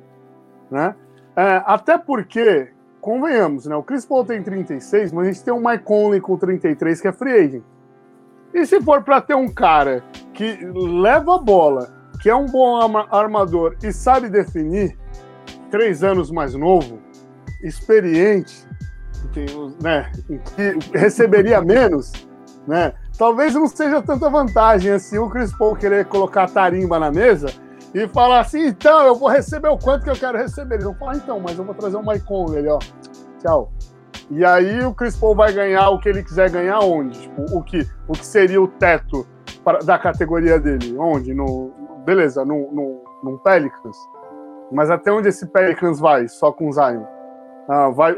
né? 0.69 0.93
É, 1.35 1.63
até 1.65 1.97
porque, 1.97 2.69
convenhamos, 2.99 3.65
né? 3.65 3.75
O 3.75 3.83
Chris 3.83 4.05
Paul 4.05 4.25
tem 4.25 4.43
36, 4.43 5.11
mas 5.11 5.27
a 5.27 5.31
gente 5.31 5.43
tem 5.43 5.53
um 5.53 5.63
Mike 5.63 5.83
Conley 5.83 6.19
com 6.19 6.35
33 6.35 6.99
que 6.99 7.07
é 7.07 7.11
free 7.11 7.31
agent. 7.31 7.63
E 8.53 8.65
se 8.65 8.81
for 8.81 9.03
para 9.03 9.21
ter 9.21 9.35
um 9.35 9.47
cara 9.47 10.03
que 10.33 10.57
leva 10.65 11.35
a 11.35 11.37
bola, 11.37 11.89
que 12.21 12.29
é 12.29 12.35
um 12.35 12.47
bom 12.47 12.75
armador 13.11 13.77
e 13.83 13.93
sabe 13.93 14.29
definir, 14.29 14.97
três 15.69 16.03
anos 16.03 16.31
mais 16.31 16.55
novo, 16.55 16.99
experiente, 17.61 18.67
né, 19.81 20.11
que 20.55 20.97
receberia 20.97 21.61
menos, 21.61 22.11
né? 22.67 22.93
Talvez 23.17 23.53
não 23.55 23.67
seja 23.67 24.01
tanta 24.01 24.29
vantagem 24.29 24.91
assim 24.91 25.17
o 25.17 25.29
Chris 25.29 25.55
Paul 25.57 25.75
querer 25.75 26.05
colocar 26.05 26.49
tarimba 26.49 26.99
na 26.99 27.09
mesa 27.09 27.47
e 27.93 28.07
falar 28.07 28.41
assim, 28.41 28.67
então, 28.67 29.05
eu 29.07 29.15
vou 29.15 29.29
receber 29.29 29.69
o 29.69 29.77
quanto 29.77 30.03
que 30.03 30.09
eu 30.09 30.15
quero 30.15 30.37
receber. 30.37 30.75
Eles 30.75 30.85
vão 30.85 30.93
falar, 30.95 31.15
então, 31.15 31.39
mas 31.39 31.57
eu 31.57 31.63
vou 31.63 31.73
trazer 31.73 31.95
o 31.95 32.05
Mike 32.05 32.25
Conley, 32.25 32.67
ó. 32.67 32.79
Tchau. 33.39 33.71
E 34.29 34.43
aí 34.43 34.83
o 34.85 34.93
Chris 34.93 35.15
Paul 35.15 35.35
vai 35.35 35.53
ganhar 35.53 35.89
o 35.89 35.99
que 35.99 36.09
ele 36.09 36.21
quiser 36.21 36.49
ganhar 36.49 36.79
onde? 36.79 37.17
Tipo, 37.21 37.57
o 37.57 37.63
que, 37.63 37.87
o 38.07 38.11
que 38.11 38.25
seria 38.25 38.61
o 38.61 38.67
teto 38.67 39.25
pra, 39.63 39.79
da 39.79 39.97
categoria 39.97 40.59
dele? 40.59 40.97
Onde? 40.97 41.33
No, 41.33 41.71
beleza, 42.05 42.43
no, 42.43 42.71
no, 42.71 43.03
no 43.23 43.39
Pelicans. 43.39 43.97
Mas 44.71 44.89
até 44.89 45.11
onde 45.11 45.29
esse 45.29 45.47
Pelicans 45.47 45.99
vai? 45.99 46.27
Só 46.27 46.51
com 46.51 46.71
Zion? 46.71 47.05
Ah, 47.69 47.89
vai, 47.89 48.15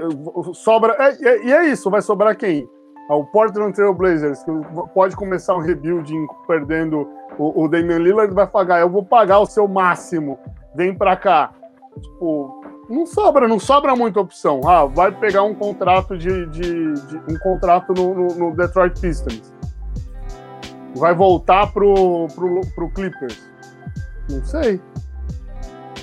sobra. 0.54 0.96
É, 1.00 1.46
e 1.46 1.54
é, 1.54 1.58
é 1.58 1.66
isso, 1.68 1.92
vai 1.92 2.02
sobrar 2.02 2.36
quem? 2.36 2.68
O 3.16 3.26
Portland 3.26 3.74
Trail 3.74 3.94
Blazers, 3.94 4.44
que 4.44 4.52
pode 4.94 5.16
começar 5.16 5.56
um 5.56 5.60
rebuilding 5.60 6.28
perdendo 6.48 7.08
o, 7.38 7.64
o 7.64 7.68
Damian 7.68 7.98
Lillard, 7.98 8.34
vai 8.34 8.46
pagar, 8.46 8.82
eu 8.82 8.90
vou 8.90 9.04
pagar 9.04 9.40
o 9.40 9.46
seu 9.46 9.68
máximo, 9.68 10.38
vem 10.76 10.94
para 10.94 11.16
cá. 11.16 11.52
Tipo, 12.00 12.62
não 12.90 13.06
sobra, 13.06 13.48
não 13.48 13.60
sobra 13.60 13.96
muita 13.96 14.20
opção. 14.20 14.62
Ah, 14.68 14.86
vai 14.86 15.12
pegar 15.12 15.44
um 15.44 15.54
contrato 15.56 16.18
de, 16.18 16.46
de, 16.48 16.94
de 16.94 17.18
um 17.34 17.38
contrato 17.40 17.94
no, 17.94 18.14
no, 18.14 18.28
no, 18.36 18.56
Detroit 18.56 19.00
Pistons. 19.00 19.54
Vai 20.96 21.14
voltar 21.14 21.72
pro, 21.72 22.28
pro, 22.34 22.62
pro 22.76 22.90
Clippers. 22.90 23.50
Não 24.30 24.44
sei. 24.44 24.82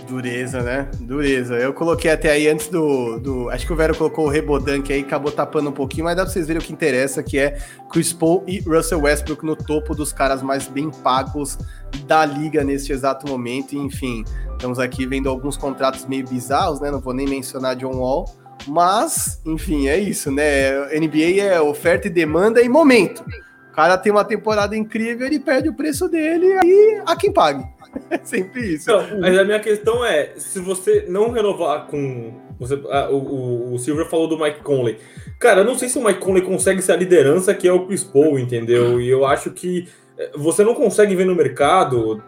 Dureza, 0.06 0.62
né? 0.62 0.88
Dureza. 1.00 1.54
Eu 1.54 1.72
coloquei 1.72 2.10
até 2.10 2.30
aí 2.30 2.48
antes 2.48 2.68
do. 2.68 3.18
do 3.18 3.50
acho 3.50 3.66
que 3.66 3.72
o 3.72 3.76
Vero 3.76 3.96
colocou 3.96 4.26
o 4.26 4.28
Rebodank 4.28 4.92
aí, 4.92 5.00
acabou 5.00 5.32
tapando 5.32 5.70
um 5.70 5.72
pouquinho, 5.72 6.04
mas 6.04 6.16
dá 6.16 6.22
pra 6.22 6.32
vocês 6.32 6.46
verem 6.46 6.62
o 6.62 6.64
que 6.64 6.72
interessa, 6.72 7.22
que 7.22 7.38
é 7.38 7.58
Chris 7.90 8.12
Paul 8.12 8.44
e 8.46 8.60
Russell 8.60 9.00
Westbrook 9.00 9.44
no 9.44 9.56
topo 9.56 9.94
dos 9.94 10.12
caras 10.12 10.42
mais 10.42 10.68
bem 10.68 10.90
pagos 10.90 11.58
da 12.06 12.24
liga 12.24 12.62
neste 12.62 12.92
exato 12.92 13.26
momento. 13.26 13.74
E, 13.74 13.78
enfim, 13.78 14.24
estamos 14.52 14.78
aqui 14.78 15.06
vendo 15.06 15.28
alguns 15.28 15.56
contratos 15.56 16.06
meio 16.06 16.26
bizarros, 16.26 16.80
né? 16.80 16.90
Não 16.90 17.00
vou 17.00 17.12
nem 17.12 17.26
mencionar 17.26 17.74
John 17.76 17.96
Wall. 17.96 18.26
Mas, 18.66 19.40
enfim, 19.44 19.88
é 19.88 19.98
isso, 19.98 20.30
né? 20.30 20.72
NBA 20.98 21.42
é 21.42 21.60
oferta 21.60 22.06
e 22.06 22.10
demanda 22.10 22.62
e 22.62 22.68
momento. 22.68 23.24
O 23.70 23.74
cara 23.74 23.98
tem 23.98 24.10
uma 24.10 24.24
temporada 24.24 24.76
incrível, 24.76 25.26
ele 25.26 25.38
perde 25.38 25.68
o 25.68 25.74
preço 25.74 26.08
dele, 26.08 26.52
aí 26.58 27.02
a 27.04 27.14
quem 27.14 27.32
pague. 27.32 27.75
É 28.10 28.18
sempre 28.24 28.74
isso. 28.74 28.90
Não, 28.90 29.20
mas 29.20 29.38
a 29.38 29.44
minha 29.44 29.60
questão 29.60 30.04
é: 30.04 30.32
se 30.36 30.60
você 30.60 31.04
não 31.08 31.30
renovar 31.30 31.86
com. 31.86 32.34
Você, 32.58 32.74
o, 32.74 33.74
o, 33.74 33.78
Silver 33.78 34.06
falou 34.06 34.26
do 34.26 34.38
Mike 34.38 34.62
Conley. 34.62 34.96
Cara, 35.38 35.60
eu 35.60 35.64
não 35.64 35.76
sei 35.76 35.88
se 35.88 35.98
o 35.98 36.04
Mike 36.04 36.20
Conley 36.20 36.42
consegue 36.42 36.80
ser 36.80 36.92
a 36.92 36.96
liderança 36.96 37.54
que 37.54 37.68
é 37.68 37.72
o 37.72 37.86
Chris 37.86 38.02
Paul, 38.02 38.38
entendeu? 38.38 38.98
E 38.98 39.08
eu 39.08 39.26
acho 39.26 39.50
que 39.50 39.86
eh, 40.16 40.30
você 40.34 40.64
não 40.64 40.74
consegue 40.74 41.14
ver 41.14 41.26
no 41.26 41.34
mercado 41.34 42.22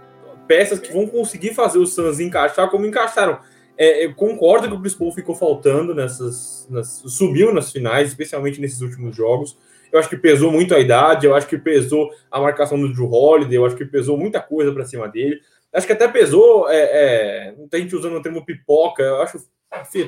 peças 0.47 0.79
que 0.79 0.93
vão 0.93 1.07
conseguir 1.07 1.55
fazer 1.55 1.79
o 1.79 1.87
Suns 1.87 2.21
encaixar 2.21 2.71
como 2.71 2.87
encaixaram. 2.87 3.39
É, 3.77 4.05
eu 4.05 4.15
concordo 4.15 4.67
que 4.67 4.75
o 4.75 4.81
Chris 4.81 4.95
Paul 4.95 5.13
ficou 5.13 5.37
faltando 5.37 5.95
nessas, 5.95 6.67
nessas. 6.69 7.13
subiu 7.13 7.55
nas 7.55 7.71
finais, 7.71 8.09
especialmente 8.09 8.61
nesses 8.61 8.81
últimos 8.81 9.15
jogos. 9.15 9.57
Eu 9.93 10.01
acho 10.01 10.09
que 10.09 10.17
pesou 10.17 10.51
muito 10.51 10.75
a 10.75 10.81
idade, 10.81 11.27
eu 11.27 11.35
acho 11.35 11.47
que 11.47 11.57
pesou 11.57 12.11
a 12.31 12.41
marcação 12.41 12.79
do 12.79 12.93
Drew 12.93 13.11
Holiday, 13.11 13.57
eu 13.57 13.65
acho 13.65 13.77
que 13.77 13.85
pesou 13.85 14.19
muita 14.19 14.41
coisa 14.41 14.73
para 14.73 14.85
cima 14.85 15.09
dele. 15.09 15.41
Acho 15.73 15.87
que 15.87 15.93
até 15.93 16.09
pesou, 16.09 16.69
é, 16.69 16.79
é, 16.79 17.55
não 17.57 17.69
tem 17.69 17.83
gente 17.83 17.95
usando 17.95 18.17
o 18.17 18.23
termo 18.23 18.45
pipoca, 18.45 19.03
eu 19.03 19.21
acho 19.21 19.39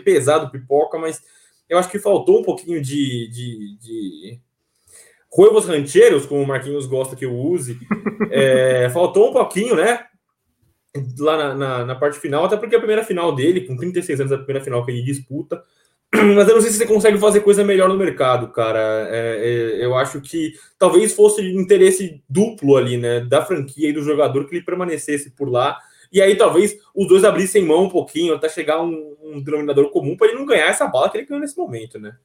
pesado 0.05 0.51
pipoca, 0.51 0.99
mas 0.99 1.23
eu 1.69 1.79
acho 1.79 1.91
que 1.91 1.99
faltou 1.99 2.41
um 2.41 2.45
pouquinho 2.45 2.81
de, 2.81 3.29
de, 3.29 3.79
de 3.79 4.41
rancheiros, 5.67 6.27
como 6.27 6.43
o 6.43 6.47
Marquinhos 6.47 6.87
gosta 6.87 7.15
que 7.15 7.25
eu 7.25 7.37
use. 7.37 7.79
É, 8.33 8.89
faltou 8.91 9.31
um 9.31 9.33
pouquinho, 9.33 9.75
né? 9.75 10.05
Lá 11.19 11.37
na, 11.37 11.55
na, 11.55 11.85
na, 11.87 11.95
parte 11.97 12.21
final, 12.21 12.45
até 12.45 12.57
porque 12.57 12.77
a 12.77 12.79
primeira 12.79 13.03
final 13.03 13.35
dele, 13.35 13.63
com 13.63 13.77
36 13.77 14.21
anos, 14.21 14.33
a 14.33 14.37
primeira 14.37 14.63
final 14.63 14.85
que 14.85 14.93
ele 14.93 15.03
disputa, 15.03 15.61
mas 16.35 16.49
eu 16.49 16.55
não 16.55 16.61
sei 16.61 16.71
se 16.71 16.79
você 16.79 16.87
consegue 16.87 17.19
fazer 17.19 17.41
coisa 17.41 17.63
melhor 17.63 17.89
no 17.89 17.97
mercado, 17.97 18.49
cara. 18.49 19.09
É, 19.11 19.79
é, 19.81 19.85
eu 19.85 19.95
acho 19.97 20.21
que 20.21 20.55
talvez 20.79 21.15
fosse 21.15 21.41
interesse 21.55 22.23
duplo 22.29 22.77
ali, 22.77 22.97
né? 22.97 23.21
Da 23.21 23.45
franquia 23.45 23.89
e 23.89 23.93
do 23.93 24.03
jogador 24.03 24.47
que 24.49 24.57
ele 24.57 24.65
permanecesse 24.65 25.31
por 25.31 25.49
lá. 25.49 25.79
E 26.13 26.21
aí 26.21 26.37
talvez 26.37 26.77
os 26.95 27.07
dois 27.07 27.25
abrissem 27.25 27.65
mão 27.65 27.85
um 27.85 27.89
pouquinho 27.89 28.35
até 28.35 28.49
chegar 28.49 28.83
um, 28.83 29.17
um 29.23 29.41
denominador 29.41 29.91
comum 29.91 30.17
para 30.17 30.27
ele 30.27 30.39
não 30.39 30.47
ganhar 30.47 30.67
essa 30.67 30.87
bala 30.89 31.09
que 31.09 31.19
ele 31.19 31.27
ganhou 31.27 31.41
nesse 31.41 31.57
momento, 31.57 31.99
né? 32.01 32.17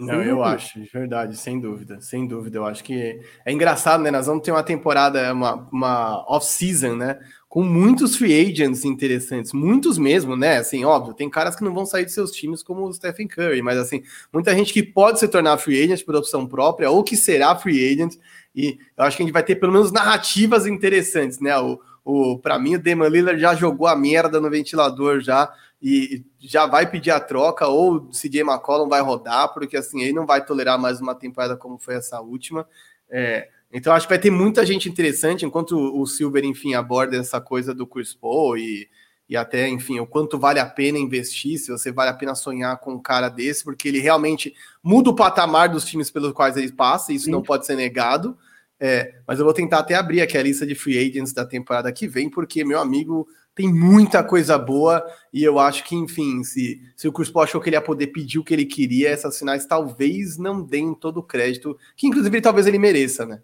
Não, 0.00 0.22
eu 0.22 0.42
acho, 0.42 0.80
de 0.80 0.88
verdade, 0.88 1.36
sem 1.36 1.60
dúvida, 1.60 2.00
sem 2.00 2.26
dúvida. 2.26 2.56
Eu 2.56 2.64
acho 2.64 2.82
que 2.82 3.20
é 3.44 3.52
engraçado, 3.52 4.02
né? 4.02 4.10
Nós 4.10 4.26
vamos 4.26 4.42
ter 4.42 4.50
uma 4.50 4.62
temporada, 4.62 5.30
uma, 5.30 5.68
uma 5.70 6.24
off-season, 6.26 6.96
né? 6.96 7.20
Com 7.50 7.64
muitos 7.64 8.14
free 8.14 8.48
agents 8.48 8.84
interessantes, 8.84 9.52
muitos 9.52 9.98
mesmo, 9.98 10.36
né? 10.36 10.58
Assim, 10.58 10.84
óbvio, 10.84 11.12
tem 11.12 11.28
caras 11.28 11.56
que 11.56 11.64
não 11.64 11.74
vão 11.74 11.84
sair 11.84 12.04
de 12.04 12.12
seus 12.12 12.30
times 12.30 12.62
como 12.62 12.84
o 12.86 12.94
Stephen 12.94 13.26
Curry, 13.26 13.60
mas 13.60 13.76
assim, 13.76 14.04
muita 14.32 14.54
gente 14.54 14.72
que 14.72 14.84
pode 14.84 15.18
se 15.18 15.26
tornar 15.26 15.58
free 15.58 15.82
agent 15.82 16.04
por 16.04 16.14
opção 16.14 16.46
própria 16.46 16.88
ou 16.88 17.02
que 17.02 17.16
será 17.16 17.56
free 17.56 17.92
agent, 17.92 18.14
e 18.54 18.78
eu 18.96 19.02
acho 19.04 19.16
que 19.16 19.24
a 19.24 19.26
gente 19.26 19.32
vai 19.32 19.42
ter 19.42 19.56
pelo 19.56 19.72
menos 19.72 19.90
narrativas 19.90 20.64
interessantes, 20.64 21.40
né? 21.40 21.58
O, 21.58 21.80
o 22.04 22.38
para 22.38 22.56
mim 22.56 22.76
o 22.76 22.78
Damon 22.80 23.08
Lillard 23.08 23.40
já 23.40 23.52
jogou 23.56 23.88
a 23.88 23.96
merda 23.96 24.40
no 24.40 24.48
ventilador 24.48 25.18
já 25.18 25.52
e 25.82 26.24
já 26.38 26.66
vai 26.66 26.88
pedir 26.88 27.10
a 27.10 27.18
troca 27.18 27.66
ou 27.66 27.94
o 27.94 28.10
CJ 28.10 28.42
McCollum 28.42 28.88
vai 28.88 29.02
rodar, 29.02 29.52
porque 29.52 29.76
assim, 29.76 30.00
ele 30.02 30.12
não 30.12 30.24
vai 30.24 30.44
tolerar 30.44 30.78
mais 30.78 31.00
uma 31.00 31.16
temporada 31.16 31.56
como 31.56 31.78
foi 31.78 31.96
essa 31.96 32.20
última. 32.20 32.64
É, 33.10 33.48
então 33.72 33.92
acho 33.92 34.06
que 34.06 34.12
vai 34.12 34.18
ter 34.18 34.30
muita 34.30 34.66
gente 34.66 34.88
interessante, 34.88 35.44
enquanto 35.44 35.72
o 35.76 36.06
Silver, 36.06 36.44
enfim, 36.44 36.74
aborda 36.74 37.16
essa 37.16 37.40
coisa 37.40 37.74
do 37.74 37.86
Chris 37.86 38.12
Paul 38.14 38.56
e, 38.56 38.88
e 39.28 39.36
até, 39.36 39.68
enfim, 39.68 40.00
o 40.00 40.06
quanto 40.06 40.38
vale 40.38 40.58
a 40.58 40.66
pena 40.66 40.98
investir, 40.98 41.58
se 41.58 41.70
você 41.70 41.92
vale 41.92 42.10
a 42.10 42.14
pena 42.14 42.34
sonhar 42.34 42.78
com 42.80 42.94
um 42.94 43.02
cara 43.02 43.28
desse, 43.28 43.62
porque 43.62 43.86
ele 43.86 44.00
realmente 44.00 44.52
muda 44.82 45.10
o 45.10 45.14
patamar 45.14 45.68
dos 45.68 45.84
times 45.84 46.10
pelos 46.10 46.32
quais 46.32 46.56
ele 46.56 46.72
passa, 46.72 47.12
e 47.12 47.16
isso 47.16 47.26
Sim. 47.26 47.30
não 47.30 47.42
pode 47.42 47.64
ser 47.64 47.76
negado. 47.76 48.36
É, 48.82 49.14
mas 49.26 49.38
eu 49.38 49.44
vou 49.44 49.52
tentar 49.52 49.80
até 49.80 49.94
abrir 49.94 50.22
aqui 50.22 50.38
a 50.38 50.42
lista 50.42 50.66
de 50.66 50.74
free 50.74 50.98
agents 50.98 51.34
da 51.34 51.44
temporada 51.44 51.92
que 51.92 52.08
vem, 52.08 52.30
porque, 52.30 52.64
meu 52.64 52.80
amigo, 52.80 53.28
tem 53.54 53.72
muita 53.72 54.24
coisa 54.24 54.56
boa 54.56 55.04
e 55.32 55.44
eu 55.44 55.58
acho 55.58 55.84
que, 55.84 55.94
enfim, 55.94 56.42
se, 56.42 56.80
se 56.96 57.06
o 57.06 57.12
Chris 57.12 57.30
Paul 57.30 57.44
achou 57.44 57.60
que 57.60 57.68
ele 57.68 57.76
ia 57.76 57.82
poder 57.82 58.06
pedir 58.08 58.38
o 58.38 58.44
que 58.44 58.54
ele 58.54 58.64
queria, 58.64 59.10
essas 59.10 59.38
finais 59.38 59.66
talvez 59.66 60.38
não 60.38 60.62
deem 60.62 60.94
todo 60.94 61.18
o 61.18 61.22
crédito, 61.22 61.76
que 61.94 62.06
inclusive 62.06 62.40
talvez 62.40 62.66
ele 62.66 62.78
mereça, 62.78 63.26
né? 63.26 63.42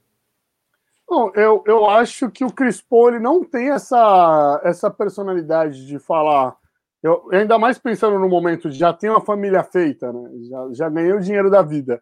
Bom, 1.09 1.31
eu, 1.37 1.63
eu 1.67 1.89
acho 1.89 2.29
que 2.31 2.45
o 2.45 2.53
Chris 2.53 2.81
Paul 2.81 3.11
ele 3.11 3.21
não 3.21 3.45
tem 3.45 3.71
essa, 3.71 4.61
essa 4.65 4.91
personalidade 4.91 5.87
de 5.87 6.01
falar. 6.01 6.57
Eu, 7.01 7.29
ainda 7.33 7.57
mais 7.59 7.79
pensando 7.79 8.19
no 8.19 8.29
momento 8.29 8.69
de 8.69 8.77
já 8.77 8.93
tem 8.93 9.09
uma 9.09 9.21
família 9.21 9.63
feita, 9.63 10.13
né? 10.13 10.31
já, 10.49 10.69
já 10.73 10.89
ganhei 10.89 11.13
o 11.13 11.21
dinheiro 11.21 11.49
da 11.49 11.63
vida. 11.63 12.01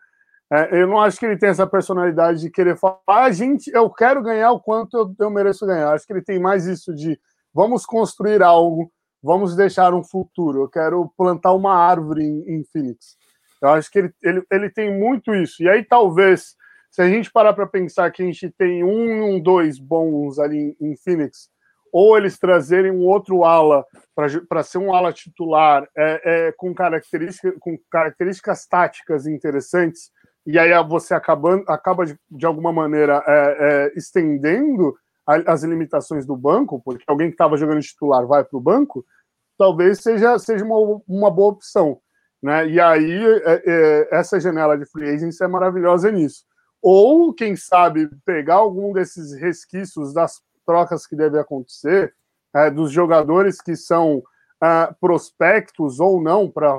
É, 0.50 0.80
eu 0.80 0.86
não 0.86 1.00
acho 1.00 1.18
que 1.18 1.26
ele 1.26 1.36
tem 1.36 1.50
essa 1.50 1.66
personalidade 1.66 2.40
de 2.40 2.50
querer 2.50 2.78
falar, 2.78 2.98
ah, 3.06 3.30
gente, 3.30 3.70
eu 3.74 3.90
quero 3.90 4.22
ganhar 4.22 4.52
o 4.52 4.60
quanto 4.60 4.96
eu, 4.96 5.14
eu 5.18 5.30
mereço 5.30 5.66
ganhar. 5.66 5.92
Acho 5.92 6.06
que 6.06 6.12
ele 6.12 6.22
tem 6.22 6.38
mais 6.38 6.66
isso 6.66 6.94
de 6.94 7.18
vamos 7.52 7.84
construir 7.84 8.42
algo, 8.42 8.90
vamos 9.22 9.54
deixar 9.54 9.92
um 9.92 10.02
futuro. 10.02 10.62
Eu 10.62 10.68
quero 10.68 11.12
plantar 11.16 11.52
uma 11.52 11.74
árvore 11.74 12.24
em, 12.24 12.56
em 12.56 12.64
Phoenix. 12.72 13.16
Eu 13.60 13.70
acho 13.70 13.90
que 13.90 13.98
ele, 13.98 14.14
ele, 14.22 14.42
ele 14.50 14.70
tem 14.70 14.98
muito 14.98 15.34
isso. 15.34 15.62
E 15.62 15.68
aí 15.68 15.84
talvez 15.84 16.54
se 16.94 17.02
a 17.02 17.08
gente 17.08 17.28
parar 17.28 17.52
para 17.54 17.66
pensar 17.66 18.08
que 18.12 18.22
a 18.22 18.24
gente 18.24 18.48
tem 18.50 18.84
um 18.84 19.34
um 19.34 19.40
dois 19.40 19.80
bons 19.80 20.38
ali 20.38 20.76
em, 20.80 20.96
Phoenix, 20.96 21.48
ou 21.92 22.16
eles 22.16 22.38
trazerem 22.38 22.92
um 22.92 23.04
outro 23.04 23.42
ala 23.42 23.84
para 24.48 24.62
ser 24.62 24.78
um 24.78 24.94
ala 24.94 25.12
titular 25.12 25.88
é, 25.96 26.20
é, 26.24 26.52
com, 26.52 26.72
característica, 26.72 27.52
com 27.58 27.76
características 27.90 28.64
táticas 28.68 29.26
interessantes, 29.26 30.12
e 30.46 30.56
aí 30.56 30.70
você 30.84 31.14
acabando, 31.14 31.64
acaba 31.66 32.06
de, 32.06 32.16
de 32.30 32.46
alguma 32.46 32.72
maneira 32.72 33.24
é, 33.26 33.56
é 33.58 33.98
estendendo 33.98 34.94
as 35.26 35.64
limitações 35.64 36.24
do 36.24 36.36
banco, 36.36 36.80
porque 36.84 37.02
alguém 37.08 37.26
que 37.26 37.34
estava 37.34 37.56
jogando 37.56 37.80
titular 37.80 38.24
vai 38.24 38.44
para 38.44 38.56
o 38.56 38.62
banco, 38.62 39.04
talvez 39.58 40.00
seja, 40.00 40.38
seja 40.38 40.64
uma, 40.64 41.02
uma 41.08 41.30
boa 41.30 41.54
opção. 41.54 41.98
Né? 42.40 42.68
E 42.68 42.80
aí, 42.80 43.20
é, 43.46 43.62
é, 43.66 44.08
essa 44.12 44.38
janela 44.38 44.78
de 44.78 44.86
free 44.86 45.10
agency 45.10 45.42
é 45.42 45.48
maravilhosa 45.48 46.12
nisso 46.12 46.44
ou, 46.86 47.32
quem 47.32 47.56
sabe, 47.56 48.10
pegar 48.26 48.56
algum 48.56 48.92
desses 48.92 49.32
resquícios 49.32 50.12
das 50.12 50.42
trocas 50.66 51.06
que 51.06 51.16
devem 51.16 51.40
acontecer, 51.40 52.14
é, 52.54 52.70
dos 52.70 52.92
jogadores 52.92 53.58
que 53.58 53.74
são 53.74 54.22
é, 54.62 54.94
prospectos 55.00 55.98
ou 55.98 56.20
não 56.20 56.50
para 56.50 56.78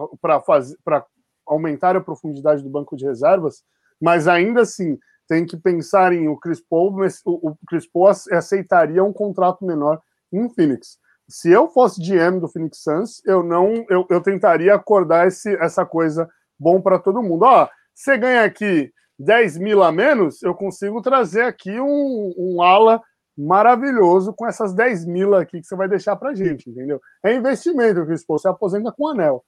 aumentar 1.48 1.96
a 1.96 2.02
profundidade 2.02 2.62
do 2.62 2.70
banco 2.70 2.96
de 2.96 3.04
reservas, 3.04 3.64
mas 4.00 4.28
ainda 4.28 4.62
assim 4.62 4.96
tem 5.28 5.44
que 5.44 5.58
pensar 5.58 6.14
em 6.14 6.28
o 6.28 6.38
Chris 6.38 6.62
Paul, 6.62 6.96
o 7.26 7.56
Chris 7.68 7.88
Paul 7.88 8.10
aceitaria 8.32 9.04
um 9.04 9.12
contrato 9.12 9.66
menor 9.66 10.00
em 10.32 10.48
Phoenix. 10.50 11.00
Se 11.28 11.50
eu 11.50 11.68
fosse 11.68 12.00
GM 12.00 12.40
do 12.40 12.48
Phoenix 12.48 12.84
Suns, 12.84 13.24
eu 13.26 13.42
não, 13.42 13.84
eu, 13.90 14.06
eu 14.08 14.22
tentaria 14.22 14.76
acordar 14.76 15.26
esse, 15.26 15.56
essa 15.56 15.84
coisa 15.84 16.30
bom 16.60 16.80
para 16.80 17.00
todo 17.00 17.24
mundo. 17.24 17.42
Ó, 17.44 17.68
você 17.92 18.16
ganha 18.20 18.44
aqui 18.44 18.94
10 19.20 19.58
mil 19.58 19.84
a 19.84 19.92
menos, 19.92 20.42
eu 20.44 20.54
consigo 20.54 21.02
trazer 21.02 21.44
aqui 21.44 21.80
um, 21.80 22.34
um 22.38 22.62
ala 22.62 23.02
maravilhoso 23.38 24.34
com 24.34 24.48
essas 24.48 24.74
10 24.74 25.06
mil 25.06 25.36
aqui 25.36 25.60
que 25.60 25.68
você 25.68 25.76
vai 25.76 25.88
deixar 25.88 26.16
para 26.16 26.34
gente, 26.34 26.70
entendeu? 26.70 27.02
É 27.24 27.34
investimento, 27.34 28.06
Cris 28.06 28.24
você 28.28 28.48
aposenta 28.48 28.92
com 28.92 29.08
anel. 29.08 29.44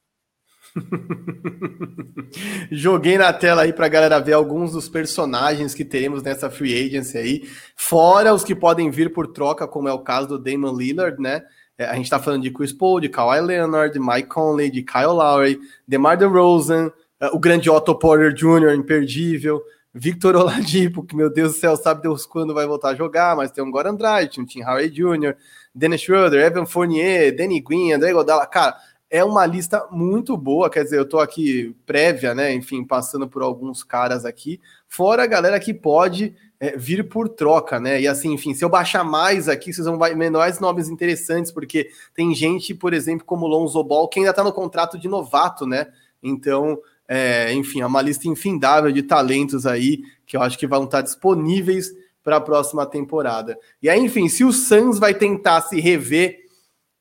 Joguei 2.70 3.16
na 3.16 3.32
tela 3.32 3.62
aí 3.62 3.72
para 3.72 3.88
galera 3.88 4.18
ver 4.20 4.34
alguns 4.34 4.72
dos 4.72 4.88
personagens 4.88 5.74
que 5.74 5.84
teremos 5.84 6.22
nessa 6.22 6.50
free 6.50 6.74
agency 6.74 7.16
aí, 7.16 7.48
fora 7.76 8.34
os 8.34 8.44
que 8.44 8.54
podem 8.54 8.90
vir 8.90 9.12
por 9.12 9.28
troca, 9.28 9.66
como 9.66 9.88
é 9.88 9.92
o 9.92 10.00
caso 10.00 10.28
do 10.28 10.38
Damon 10.38 10.76
Lillard, 10.76 11.20
né? 11.20 11.42
É, 11.78 11.86
a 11.86 11.94
gente 11.94 12.04
está 12.04 12.18
falando 12.18 12.42
de 12.42 12.50
Chris 12.50 12.72
Paul, 12.72 13.00
de 13.00 13.08
Kawhi 13.08 13.40
Leonard, 13.40 13.92
de 13.92 14.00
Mike 14.00 14.28
Conley, 14.28 14.70
de 14.70 14.82
Kyle 14.82 15.06
Lowry, 15.06 15.60
DeMar 15.86 16.18
DeRozan, 16.18 16.92
o 17.32 17.38
grande 17.38 17.68
Otto 17.68 17.94
Porter 17.94 18.32
Jr., 18.32 18.74
imperdível, 18.74 19.62
Victor 19.92 20.36
Oladipo, 20.36 21.02
que 21.02 21.16
meu 21.16 21.28
Deus 21.28 21.54
do 21.54 21.58
céu, 21.58 21.76
sabe 21.76 22.02
Deus 22.02 22.24
quando 22.26 22.54
vai 22.54 22.66
voltar 22.66 22.90
a 22.90 22.94
jogar, 22.94 23.34
mas 23.36 23.50
tem 23.50 23.64
um 23.64 23.70
Goran 23.70 23.94
Dragic, 23.94 24.40
um 24.40 24.44
Tim 24.44 24.62
Howard 24.62 24.90
Jr., 24.90 25.34
Dennis 25.74 26.00
Schroeder, 26.00 26.44
Evan 26.44 26.66
Fournier, 26.66 27.34
Danny 27.34 27.60
Green, 27.60 27.92
André 27.92 28.12
Godala, 28.12 28.46
cara, 28.46 28.76
é 29.10 29.24
uma 29.24 29.46
lista 29.46 29.86
muito 29.90 30.36
boa, 30.36 30.68
quer 30.68 30.84
dizer, 30.84 30.98
eu 30.98 31.08
tô 31.08 31.18
aqui 31.18 31.74
prévia, 31.86 32.34
né? 32.34 32.52
Enfim, 32.52 32.84
passando 32.84 33.26
por 33.26 33.42
alguns 33.42 33.82
caras 33.82 34.24
aqui, 34.24 34.60
fora 34.86 35.22
a 35.22 35.26
galera 35.26 35.58
que 35.58 35.72
pode 35.72 36.34
é, 36.60 36.76
vir 36.76 37.08
por 37.08 37.28
troca, 37.28 37.80
né? 37.80 38.00
E 38.00 38.06
assim, 38.06 38.32
enfim, 38.34 38.52
se 38.52 38.64
eu 38.64 38.68
baixar 38.68 39.04
mais 39.04 39.48
aqui, 39.48 39.72
vocês 39.72 39.86
vão 39.86 39.98
ver 39.98 40.30
mais 40.30 40.60
nomes 40.60 40.88
interessantes, 40.88 41.50
porque 41.50 41.88
tem 42.14 42.34
gente, 42.34 42.74
por 42.74 42.92
exemplo, 42.92 43.24
como 43.24 43.46
Lonzo 43.46 43.82
Ball, 43.82 44.08
que 44.08 44.20
ainda 44.20 44.34
tá 44.34 44.44
no 44.44 44.52
contrato 44.52 44.98
de 44.98 45.08
novato, 45.08 45.66
né? 45.66 45.86
Então, 46.22 46.78
é, 47.08 47.52
enfim, 47.54 47.80
é 47.80 47.86
uma 47.86 48.02
lista 48.02 48.28
infindável 48.28 48.92
de 48.92 49.02
talentos 49.02 49.66
aí 49.66 50.02
que 50.26 50.36
eu 50.36 50.42
acho 50.42 50.58
que 50.58 50.66
vão 50.66 50.84
estar 50.84 51.00
disponíveis 51.00 51.90
para 52.22 52.36
a 52.36 52.40
próxima 52.40 52.84
temporada. 52.84 53.58
E 53.82 53.88
aí, 53.88 53.98
enfim, 53.98 54.28
se 54.28 54.44
o 54.44 54.52
Suns 54.52 54.98
vai 54.98 55.14
tentar 55.14 55.62
se 55.62 55.80
rever 55.80 56.40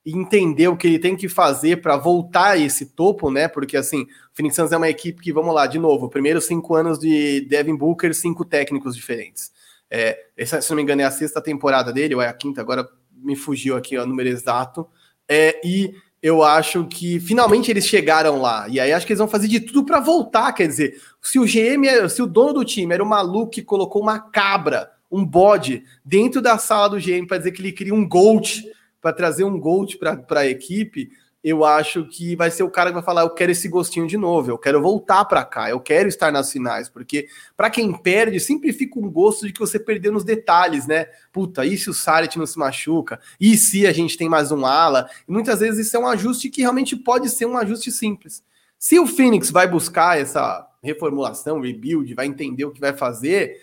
e 0.05 0.17
entender 0.17 0.69
o 0.69 0.77
que 0.77 0.87
ele 0.87 0.99
tem 0.99 1.17
que 1.17 1.27
fazer 1.27 1.81
para 1.81 1.97
voltar 1.97 2.51
a 2.51 2.57
esse 2.57 2.85
topo, 2.85 3.29
né? 3.29 3.49
Porque 3.49 3.75
assim, 3.75 4.03
o 4.03 4.07
Phoenix 4.33 4.55
Suns 4.55 4.71
é 4.71 4.77
uma 4.77 4.87
equipe 4.87 5.21
que, 5.21 5.33
vamos 5.33 5.53
lá, 5.53 5.67
de 5.67 5.77
novo, 5.77 6.09
primeiros 6.09 6.45
cinco 6.45 6.75
anos 6.75 6.97
de 6.97 7.41
Devin 7.41 7.75
Booker, 7.75 8.15
cinco 8.15 8.45
técnicos 8.45 8.95
diferentes. 8.95 9.51
É, 9.91 10.17
essa, 10.37 10.61
se 10.61 10.69
não 10.69 10.77
me 10.77 10.83
engano, 10.83 11.01
é 11.01 11.05
a 11.05 11.11
sexta 11.11 11.41
temporada 11.41 11.91
dele, 11.91 12.15
ou 12.15 12.21
é 12.21 12.29
a 12.29 12.33
quinta, 12.33 12.61
agora 12.61 12.87
me 13.11 13.35
fugiu 13.35 13.75
aqui 13.75 13.97
o 13.97 14.05
número 14.05 14.29
exato. 14.29 14.87
É, 15.27 15.59
e 15.61 15.93
eu 16.21 16.43
acho 16.43 16.85
que 16.85 17.19
finalmente 17.19 17.69
eles 17.69 17.85
chegaram 17.85 18.41
lá. 18.41 18.67
E 18.69 18.79
aí 18.79 18.91
acho 18.91 19.05
que 19.05 19.13
eles 19.13 19.19
vão 19.19 19.27
fazer 19.27 19.47
de 19.47 19.59
tudo 19.59 19.85
para 19.85 19.99
voltar. 19.99 20.51
Quer 20.53 20.67
dizer, 20.67 20.99
se 21.21 21.39
o 21.39 21.45
GM, 21.45 21.85
é, 21.87 22.09
se 22.09 22.21
o 22.21 22.27
dono 22.27 22.53
do 22.53 22.65
time 22.65 22.93
era 22.93 23.03
o 23.03 23.07
maluco 23.07 23.51
que 23.51 23.61
colocou 23.61 24.01
uma 24.01 24.19
cabra, 24.19 24.91
um 25.11 25.25
bode, 25.25 25.83
dentro 26.03 26.41
da 26.41 26.57
sala 26.57 26.89
do 26.89 26.99
GM 26.99 27.25
para 27.27 27.37
dizer 27.37 27.51
que 27.51 27.61
ele 27.61 27.71
queria 27.71 27.93
um 27.93 28.07
Gold, 28.07 28.65
para 29.01 29.13
trazer 29.13 29.43
um 29.43 29.59
Gold 29.59 29.97
para 29.97 30.39
a 30.41 30.47
equipe, 30.47 31.09
eu 31.47 31.63
acho 31.63 32.05
que 32.05 32.35
vai 32.35 32.51
ser 32.51 32.63
o 32.63 32.69
cara 32.69 32.89
que 32.89 32.95
vai 32.95 33.03
falar: 33.03 33.21
eu 33.21 33.29
quero 33.29 33.51
esse 33.51 33.69
gostinho 33.69 34.05
de 34.05 34.17
novo, 34.17 34.51
eu 34.51 34.57
quero 34.57 34.81
voltar 34.81 35.23
para 35.25 35.45
cá, 35.45 35.69
eu 35.69 35.79
quero 35.79 36.09
estar 36.09 36.29
nas 36.31 36.51
finais, 36.51 36.89
porque 36.89 37.27
para 37.55 37.69
quem 37.69 37.93
perde, 37.93 38.39
sempre 38.39 38.73
fica 38.73 38.99
um 38.99 39.09
gosto 39.09 39.47
de 39.47 39.53
que 39.53 39.59
você 39.59 39.79
perdeu 39.79 40.11
nos 40.11 40.25
detalhes, 40.25 40.85
né? 40.85 41.05
Puta, 41.31 41.65
e 41.65 41.77
se 41.77 41.89
o 41.89 41.93
Saret 41.93 42.37
não 42.37 42.45
se 42.45 42.59
machuca? 42.59 43.19
E 43.39 43.55
se 43.55 43.87
a 43.87 43.93
gente 43.93 44.17
tem 44.17 44.27
mais 44.27 44.51
um 44.51 44.65
ala? 44.65 45.09
E 45.27 45.31
muitas 45.31 45.61
vezes 45.61 45.87
isso 45.87 45.95
é 45.95 45.99
um 45.99 46.07
ajuste 46.07 46.49
que 46.49 46.61
realmente 46.61 46.95
pode 46.97 47.29
ser 47.29 47.45
um 47.45 47.57
ajuste 47.57 47.91
simples. 47.91 48.43
Se 48.77 48.99
o 48.99 49.07
Phoenix 49.07 49.49
vai 49.49 49.67
buscar 49.67 50.19
essa 50.19 50.67
reformulação, 50.83 51.61
rebuild, 51.61 52.13
vai 52.13 52.25
entender 52.25 52.65
o 52.65 52.71
que 52.71 52.81
vai 52.81 52.91
fazer. 52.91 53.57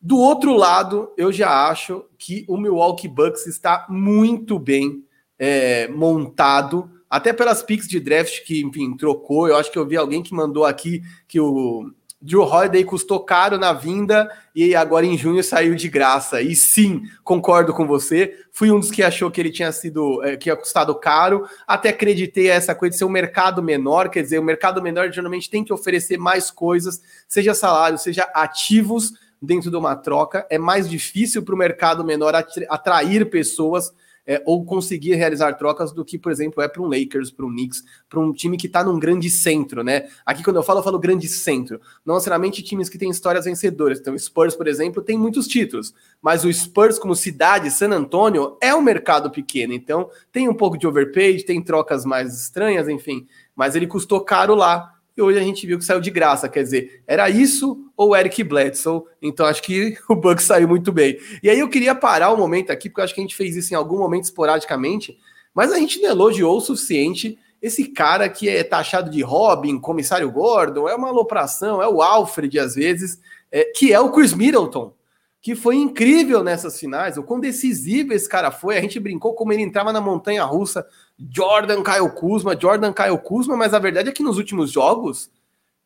Do 0.00 0.18
outro 0.18 0.54
lado, 0.54 1.12
eu 1.18 1.30
já 1.30 1.68
acho 1.68 2.04
que 2.16 2.46
o 2.48 2.56
Milwaukee 2.56 3.08
Bucks 3.08 3.46
está 3.46 3.86
muito 3.88 4.58
bem 4.58 5.04
é, 5.38 5.86
montado 5.88 6.95
até 7.08 7.32
pelas 7.32 7.62
picks 7.62 7.88
de 7.88 8.00
draft 8.00 8.44
que, 8.44 8.62
enfim, 8.62 8.96
trocou. 8.96 9.48
Eu 9.48 9.56
acho 9.56 9.70
que 9.70 9.78
eu 9.78 9.86
vi 9.86 9.96
alguém 9.96 10.22
que 10.22 10.34
mandou 10.34 10.64
aqui 10.64 11.02
que 11.28 11.40
o 11.40 11.90
Drew 12.20 12.42
Holiday 12.42 12.82
custou 12.82 13.20
caro 13.20 13.58
na 13.58 13.72
vinda 13.72 14.30
e 14.54 14.74
agora 14.74 15.06
em 15.06 15.16
junho 15.16 15.44
saiu 15.44 15.74
de 15.74 15.88
graça. 15.88 16.40
E 16.40 16.56
sim, 16.56 17.02
concordo 17.22 17.72
com 17.72 17.86
você. 17.86 18.34
Fui 18.50 18.70
um 18.70 18.80
dos 18.80 18.90
que 18.90 19.02
achou 19.02 19.30
que 19.30 19.40
ele 19.40 19.50
tinha 19.50 19.70
sido, 19.70 20.22
é, 20.24 20.36
que 20.36 20.48
ia 20.48 20.56
custado 20.56 20.94
caro. 20.94 21.46
Até 21.66 21.90
acreditei 21.90 22.48
essa 22.48 22.74
coisa 22.74 22.92
de 22.92 22.98
ser 22.98 23.04
um 23.04 23.10
mercado 23.10 23.62
menor, 23.62 24.08
quer 24.08 24.22
dizer, 24.22 24.38
o 24.38 24.44
mercado 24.44 24.82
menor 24.82 25.12
geralmente 25.12 25.50
tem 25.50 25.62
que 25.62 25.72
oferecer 25.72 26.18
mais 26.18 26.50
coisas, 26.50 27.00
seja 27.28 27.54
salário, 27.54 27.98
seja 27.98 28.24
ativos 28.34 29.12
dentro 29.40 29.70
de 29.70 29.76
uma 29.76 29.94
troca. 29.94 30.46
É 30.50 30.58
mais 30.58 30.88
difícil 30.88 31.42
para 31.42 31.54
o 31.54 31.58
mercado 31.58 32.02
menor 32.02 32.34
atrair 32.34 33.28
pessoas 33.28 33.92
é, 34.26 34.42
ou 34.44 34.64
conseguir 34.64 35.14
realizar 35.14 35.52
trocas 35.54 35.92
do 35.92 36.04
que, 36.04 36.18
por 36.18 36.32
exemplo, 36.32 36.62
é 36.62 36.68
para 36.68 36.82
um 36.82 36.88
Lakers, 36.88 37.30
para 37.30 37.46
um 37.46 37.50
Knicks, 37.50 37.84
para 38.08 38.18
um 38.18 38.32
time 38.32 38.56
que 38.56 38.66
está 38.66 38.82
num 38.82 38.98
grande 38.98 39.30
centro, 39.30 39.84
né? 39.84 40.08
Aqui, 40.24 40.42
quando 40.42 40.56
eu 40.56 40.62
falo, 40.62 40.80
eu 40.80 40.84
falo 40.84 40.98
grande 40.98 41.28
centro. 41.28 41.80
Não 42.04 42.14
necessariamente 42.14 42.62
times 42.62 42.88
que 42.88 42.98
têm 42.98 43.10
histórias 43.10 43.44
vencedoras. 43.44 44.00
Então, 44.00 44.14
o 44.14 44.18
Spurs, 44.18 44.56
por 44.56 44.66
exemplo, 44.66 45.02
tem 45.02 45.16
muitos 45.16 45.46
títulos, 45.46 45.94
mas 46.20 46.44
o 46.44 46.52
Spurs, 46.52 46.98
como 46.98 47.14
cidade, 47.14 47.70
San 47.70 47.90
Antonio, 47.90 48.56
é 48.60 48.74
um 48.74 48.82
mercado 48.82 49.30
pequeno. 49.30 49.72
Então, 49.72 50.10
tem 50.32 50.48
um 50.48 50.54
pouco 50.54 50.76
de 50.76 50.86
overpaid, 50.86 51.44
tem 51.44 51.62
trocas 51.62 52.04
mais 52.04 52.34
estranhas, 52.34 52.88
enfim. 52.88 53.26
Mas 53.54 53.76
ele 53.76 53.86
custou 53.86 54.20
caro 54.20 54.54
lá 54.54 54.95
e 55.16 55.22
hoje 55.22 55.38
a 55.38 55.42
gente 55.42 55.66
viu 55.66 55.78
que 55.78 55.84
saiu 55.84 56.00
de 56.00 56.10
graça. 56.10 56.48
Quer 56.48 56.62
dizer, 56.62 57.02
era 57.06 57.30
isso 57.30 57.90
ou 57.96 58.14
Eric 58.14 58.44
Bledsoe? 58.44 59.02
Então 59.22 59.46
acho 59.46 59.62
que 59.62 59.96
o 60.08 60.14
Bucks 60.14 60.44
saiu 60.44 60.68
muito 60.68 60.92
bem. 60.92 61.18
E 61.42 61.48
aí 61.48 61.58
eu 61.58 61.68
queria 61.68 61.94
parar 61.94 62.32
um 62.32 62.36
momento 62.36 62.70
aqui, 62.70 62.88
porque 62.88 63.00
eu 63.00 63.04
acho 63.04 63.14
que 63.14 63.20
a 63.20 63.24
gente 63.24 63.36
fez 63.36 63.56
isso 63.56 63.72
em 63.72 63.76
algum 63.76 63.98
momento 63.98 64.24
esporadicamente, 64.24 65.16
mas 65.54 65.72
a 65.72 65.78
gente 65.78 66.00
não 66.00 66.10
elogiou 66.10 66.58
o 66.58 66.60
suficiente 66.60 67.38
esse 67.60 67.88
cara 67.88 68.28
que 68.28 68.48
é 68.48 68.62
taxado 68.62 69.10
de 69.10 69.22
Robin, 69.22 69.80
comissário 69.80 70.30
Gordon, 70.30 70.88
é 70.88 70.94
uma 70.94 71.08
alopração, 71.08 71.82
é 71.82 71.88
o 71.88 72.02
Alfred 72.02 72.58
às 72.58 72.74
vezes, 72.74 73.20
é, 73.50 73.64
que 73.64 73.92
é 73.92 73.98
o 73.98 74.10
Chris 74.12 74.34
Middleton, 74.34 74.92
que 75.40 75.54
foi 75.54 75.76
incrível 75.76 76.44
nessas 76.44 76.78
finais, 76.78 77.16
o 77.16 77.22
quão 77.22 77.40
decisivo 77.40 78.12
esse 78.12 78.28
cara 78.28 78.50
foi. 78.50 78.76
A 78.76 78.80
gente 78.80 79.00
brincou 79.00 79.34
como 79.34 79.52
ele 79.52 79.62
entrava 79.62 79.92
na 79.92 80.00
montanha 80.00 80.44
russa 80.44 80.86
Jordan 81.18 81.82
Caio 81.82 82.10
Kuzma, 82.10 82.58
Jordan 82.58 82.92
Caio 82.92 83.18
Kuzma, 83.18 83.56
mas 83.56 83.72
a 83.72 83.78
verdade 83.78 84.08
é 84.08 84.12
que 84.12 84.22
nos 84.22 84.36
últimos 84.36 84.70
jogos 84.70 85.30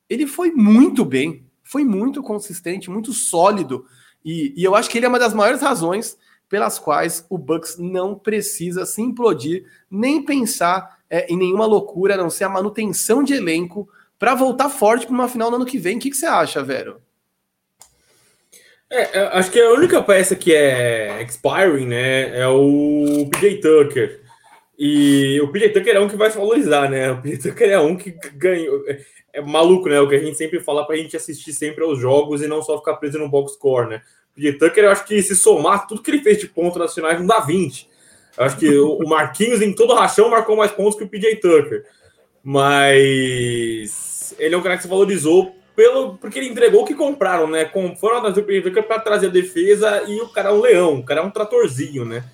ele 0.08 0.26
foi 0.26 0.50
muito 0.50 1.04
bem, 1.04 1.44
foi 1.62 1.84
muito 1.84 2.22
consistente, 2.22 2.90
muito 2.90 3.12
sólido, 3.12 3.86
e, 4.24 4.52
e 4.56 4.64
eu 4.64 4.74
acho 4.74 4.90
que 4.90 4.98
ele 4.98 5.06
é 5.06 5.08
uma 5.08 5.18
das 5.18 5.32
maiores 5.32 5.62
razões 5.62 6.18
pelas 6.48 6.80
quais 6.80 7.24
o 7.30 7.38
Bucks 7.38 7.78
não 7.78 8.16
precisa 8.16 8.84
se 8.84 9.00
implodir, 9.00 9.64
nem 9.88 10.24
pensar 10.24 10.98
é, 11.08 11.32
em 11.32 11.36
nenhuma 11.36 11.64
loucura, 11.64 12.14
a 12.14 12.16
não 12.16 12.28
ser 12.28 12.44
a 12.44 12.48
manutenção 12.48 13.22
de 13.22 13.34
elenco 13.34 13.88
para 14.18 14.34
voltar 14.34 14.68
forte 14.68 15.06
para 15.06 15.14
uma 15.14 15.28
final 15.28 15.48
no 15.48 15.56
ano 15.56 15.64
que 15.64 15.78
vem. 15.78 15.96
O 15.96 16.00
que, 16.00 16.10
que 16.10 16.16
você 16.16 16.26
acha, 16.26 16.62
Vero? 16.62 17.00
É, 18.90 19.28
acho 19.38 19.52
que 19.52 19.60
a 19.60 19.70
única 19.70 20.02
peça 20.02 20.34
que 20.34 20.52
é 20.52 21.22
expiring, 21.22 21.86
né, 21.86 22.36
é 22.36 22.48
o 22.48 23.30
PJ 23.30 23.60
Tucker. 23.60 24.20
E 24.82 25.38
o 25.42 25.48
PJ 25.48 25.74
Tucker 25.74 25.94
é 25.94 26.00
um 26.00 26.08
que 26.08 26.16
vai 26.16 26.30
se 26.30 26.38
valorizar, 26.38 26.88
né? 26.88 27.12
O 27.12 27.20
PJ 27.20 27.50
Tucker 27.50 27.68
é 27.68 27.78
um 27.78 27.94
que 27.94 28.12
ganhou. 28.34 28.82
É, 28.88 29.02
é 29.34 29.40
maluco, 29.42 29.90
né? 29.90 30.00
O 30.00 30.08
que 30.08 30.14
a 30.14 30.18
gente 30.18 30.38
sempre 30.38 30.58
fala 30.58 30.86
pra 30.86 30.96
gente 30.96 31.14
assistir 31.14 31.52
sempre 31.52 31.84
aos 31.84 31.98
jogos 31.98 32.40
e 32.40 32.46
não 32.46 32.62
só 32.62 32.78
ficar 32.78 32.94
preso 32.94 33.18
no 33.18 33.28
box 33.28 33.52
score, 33.52 33.90
né? 33.90 34.00
O 34.32 34.36
PJ 34.36 34.58
Tucker, 34.58 34.84
eu 34.84 34.90
acho 34.90 35.04
que 35.04 35.22
se 35.22 35.36
somar 35.36 35.86
tudo 35.86 36.02
que 36.02 36.10
ele 36.10 36.22
fez 36.22 36.38
de 36.38 36.46
ponto 36.46 36.78
nacionais, 36.78 37.18
não 37.18 37.26
dá 37.26 37.40
20. 37.40 37.86
Eu 38.38 38.44
acho 38.44 38.56
que 38.56 38.78
o 38.78 39.06
Marquinhos, 39.06 39.60
em 39.60 39.74
todo 39.74 39.92
rachão, 39.92 40.30
marcou 40.30 40.56
mais 40.56 40.70
pontos 40.70 40.96
que 40.96 41.04
o 41.04 41.08
PJ 41.08 41.36
Tucker. 41.36 41.84
Mas 42.42 44.34
ele 44.38 44.54
é 44.54 44.58
um 44.58 44.62
cara 44.62 44.78
que 44.78 44.82
se 44.84 44.88
valorizou 44.88 45.54
pelo, 45.76 46.16
porque 46.16 46.38
ele 46.38 46.48
entregou 46.48 46.84
o 46.84 46.86
que 46.86 46.94
compraram, 46.94 47.46
né? 47.46 47.70
Foram 48.00 48.16
atrás 48.16 48.34
do 48.34 48.42
PJ 48.42 48.62
Tucker 48.62 48.84
para 48.84 49.00
trazer 49.00 49.26
a 49.26 49.30
defesa 49.30 50.04
e 50.08 50.22
o 50.22 50.28
cara 50.30 50.48
é 50.48 50.52
um 50.52 50.60
leão, 50.62 51.00
o 51.00 51.04
cara 51.04 51.20
é 51.20 51.22
um 51.22 51.30
tratorzinho, 51.30 52.06
né? 52.06 52.24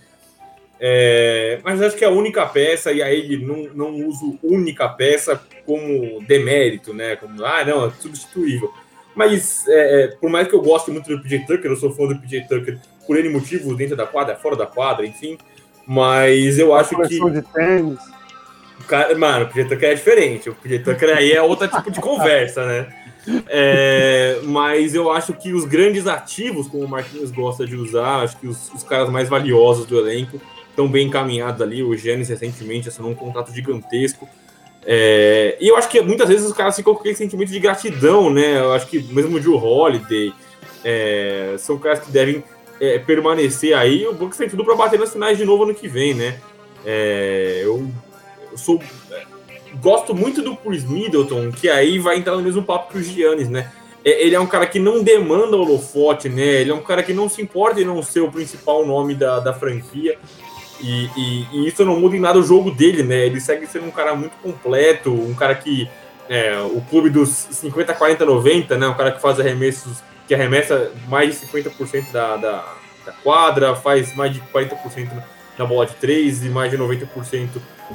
É, 0.78 1.58
mas 1.64 1.80
acho 1.80 1.96
que 1.96 2.04
é 2.04 2.08
a 2.08 2.10
única 2.10 2.44
peça, 2.46 2.92
e 2.92 3.02
aí 3.02 3.38
não, 3.38 3.68
não 3.74 4.06
uso 4.06 4.38
única 4.42 4.88
peça 4.88 5.40
como 5.64 6.20
demérito, 6.22 6.92
né? 6.92 7.16
Como, 7.16 7.44
ah, 7.44 7.64
não, 7.64 7.86
é 7.86 7.90
substituível. 7.98 8.72
Mas 9.14 9.66
é, 9.68 10.02
é 10.02 10.06
por 10.08 10.28
mais 10.28 10.46
que 10.46 10.54
eu 10.54 10.60
goste 10.60 10.90
muito 10.90 11.08
do 11.08 11.22
PJ 11.22 11.46
Tucker, 11.46 11.70
eu 11.70 11.76
sou 11.76 11.90
fã 11.90 12.06
do 12.06 12.18
PJ 12.18 12.46
Tucker 12.46 12.78
por 13.06 13.16
N 13.16 13.28
motivos, 13.30 13.76
dentro 13.76 13.96
da 13.96 14.06
quadra, 14.06 14.36
fora 14.36 14.56
da 14.56 14.66
quadra, 14.66 15.06
enfim. 15.06 15.38
Mas 15.86 16.58
eu 16.58 16.74
acho 16.74 16.94
que. 16.96 17.30
De 17.30 17.42
tênis. 17.42 17.98
Cara, 18.86 19.16
mano, 19.16 19.46
o 19.46 19.48
PJ 19.48 19.68
Tucker 19.70 19.90
é 19.90 19.94
diferente. 19.94 20.50
O 20.50 20.54
PJ 20.54 20.80
Tucker 20.80 21.16
aí 21.16 21.32
é 21.32 21.40
outro 21.40 21.66
tipo 21.68 21.90
de 21.90 22.00
conversa, 22.00 22.66
né? 22.66 22.86
É, 23.48 24.38
mas 24.44 24.94
eu 24.94 25.10
acho 25.10 25.32
que 25.32 25.52
os 25.52 25.64
grandes 25.64 26.06
ativos, 26.06 26.68
como 26.68 26.84
o 26.84 26.88
Marquinhos 26.88 27.30
gosta 27.30 27.66
de 27.66 27.74
usar, 27.74 28.22
acho 28.22 28.36
que 28.38 28.46
os, 28.46 28.72
os 28.72 28.84
caras 28.84 29.08
mais 29.08 29.28
valiosos 29.28 29.86
do 29.86 29.98
elenco 29.98 30.40
estão 30.76 30.86
bem 30.86 31.06
encaminhados 31.06 31.62
ali. 31.62 31.82
O 31.82 31.96
Gênesis 31.96 32.28
recentemente 32.28 32.88
assinou 32.88 33.10
um 33.10 33.14
contrato 33.14 33.52
gigantesco. 33.52 34.28
É, 34.84 35.56
e 35.58 35.66
eu 35.66 35.76
acho 35.76 35.88
que 35.88 36.00
muitas 36.00 36.28
vezes 36.28 36.46
os 36.46 36.52
caras 36.52 36.76
ficam 36.76 36.94
com 36.94 37.00
aquele 37.00 37.16
sentimento 37.16 37.50
de 37.50 37.58
gratidão, 37.58 38.30
né? 38.30 38.60
Eu 38.60 38.72
acho 38.72 38.86
que 38.86 39.02
mesmo 39.12 39.36
o 39.36 39.42
Joe 39.42 39.56
Holiday 39.56 40.32
é, 40.84 41.56
são 41.58 41.78
caras 41.78 42.00
que 42.00 42.12
devem 42.12 42.44
é, 42.80 42.98
permanecer 42.98 43.76
aí. 43.76 44.06
O 44.06 44.12
Bucks 44.12 44.38
tem 44.38 44.48
tudo 44.48 44.64
para 44.64 44.76
bater 44.76 45.00
nas 45.00 45.12
finais 45.12 45.38
de 45.38 45.44
novo 45.44 45.64
ano 45.64 45.74
que 45.74 45.88
vem, 45.88 46.14
né? 46.14 46.38
É, 46.84 47.62
eu, 47.64 47.84
eu, 48.52 48.58
sou 48.58 48.80
é, 49.10 49.24
gosto 49.80 50.14
muito 50.14 50.40
do 50.40 50.54
Chris 50.54 50.84
Middleton, 50.84 51.50
que 51.50 51.68
aí 51.68 51.98
vai 51.98 52.18
entrar 52.18 52.36
no 52.36 52.42
mesmo 52.42 52.62
papo 52.62 52.92
que 52.92 52.98
o 52.98 53.02
Giannis, 53.02 53.48
né? 53.48 53.72
É, 54.04 54.24
ele 54.24 54.36
é 54.36 54.40
um 54.40 54.46
cara 54.46 54.66
que 54.66 54.78
não 54.78 55.02
demanda 55.02 55.56
holofote, 55.56 56.28
né? 56.28 56.60
Ele 56.60 56.70
é 56.70 56.74
um 56.74 56.82
cara 56.82 57.02
que 57.02 57.12
não 57.12 57.28
se 57.28 57.42
importa 57.42 57.80
em 57.80 57.84
não 57.84 58.00
ser 58.04 58.20
o 58.20 58.30
principal 58.30 58.86
nome 58.86 59.16
da, 59.16 59.40
da 59.40 59.52
franquia. 59.52 60.16
E, 60.80 61.10
e, 61.16 61.46
e, 61.52 61.68
isso 61.68 61.84
não 61.84 61.98
muda 61.98 62.16
em 62.16 62.20
nada 62.20 62.38
o 62.38 62.42
jogo 62.42 62.70
dele, 62.70 63.02
né? 63.02 63.26
Ele 63.26 63.40
segue 63.40 63.66
sendo 63.66 63.86
um 63.86 63.90
cara 63.90 64.14
muito 64.14 64.36
completo, 64.42 65.12
um 65.12 65.34
cara 65.34 65.54
que. 65.54 65.88
É, 66.28 66.58
o 66.58 66.80
clube 66.80 67.08
dos 67.08 67.28
50, 67.30 67.94
40, 67.94 68.24
90, 68.24 68.76
né? 68.76 68.88
Um 68.88 68.94
cara 68.94 69.12
que 69.12 69.20
faz 69.20 69.38
arremessos, 69.38 70.02
que 70.26 70.34
arremessa 70.34 70.90
mais 71.08 71.38
de 71.38 71.46
50% 71.46 72.10
da, 72.10 72.36
da, 72.36 72.74
da 73.06 73.12
quadra, 73.12 73.76
faz 73.76 74.14
mais 74.16 74.32
de 74.32 74.40
40% 74.52 75.22
na 75.56 75.64
bola 75.64 75.86
de 75.86 75.94
3 75.94 76.44
e 76.44 76.48
mais 76.48 76.70
de 76.70 76.76
90% 76.76 77.48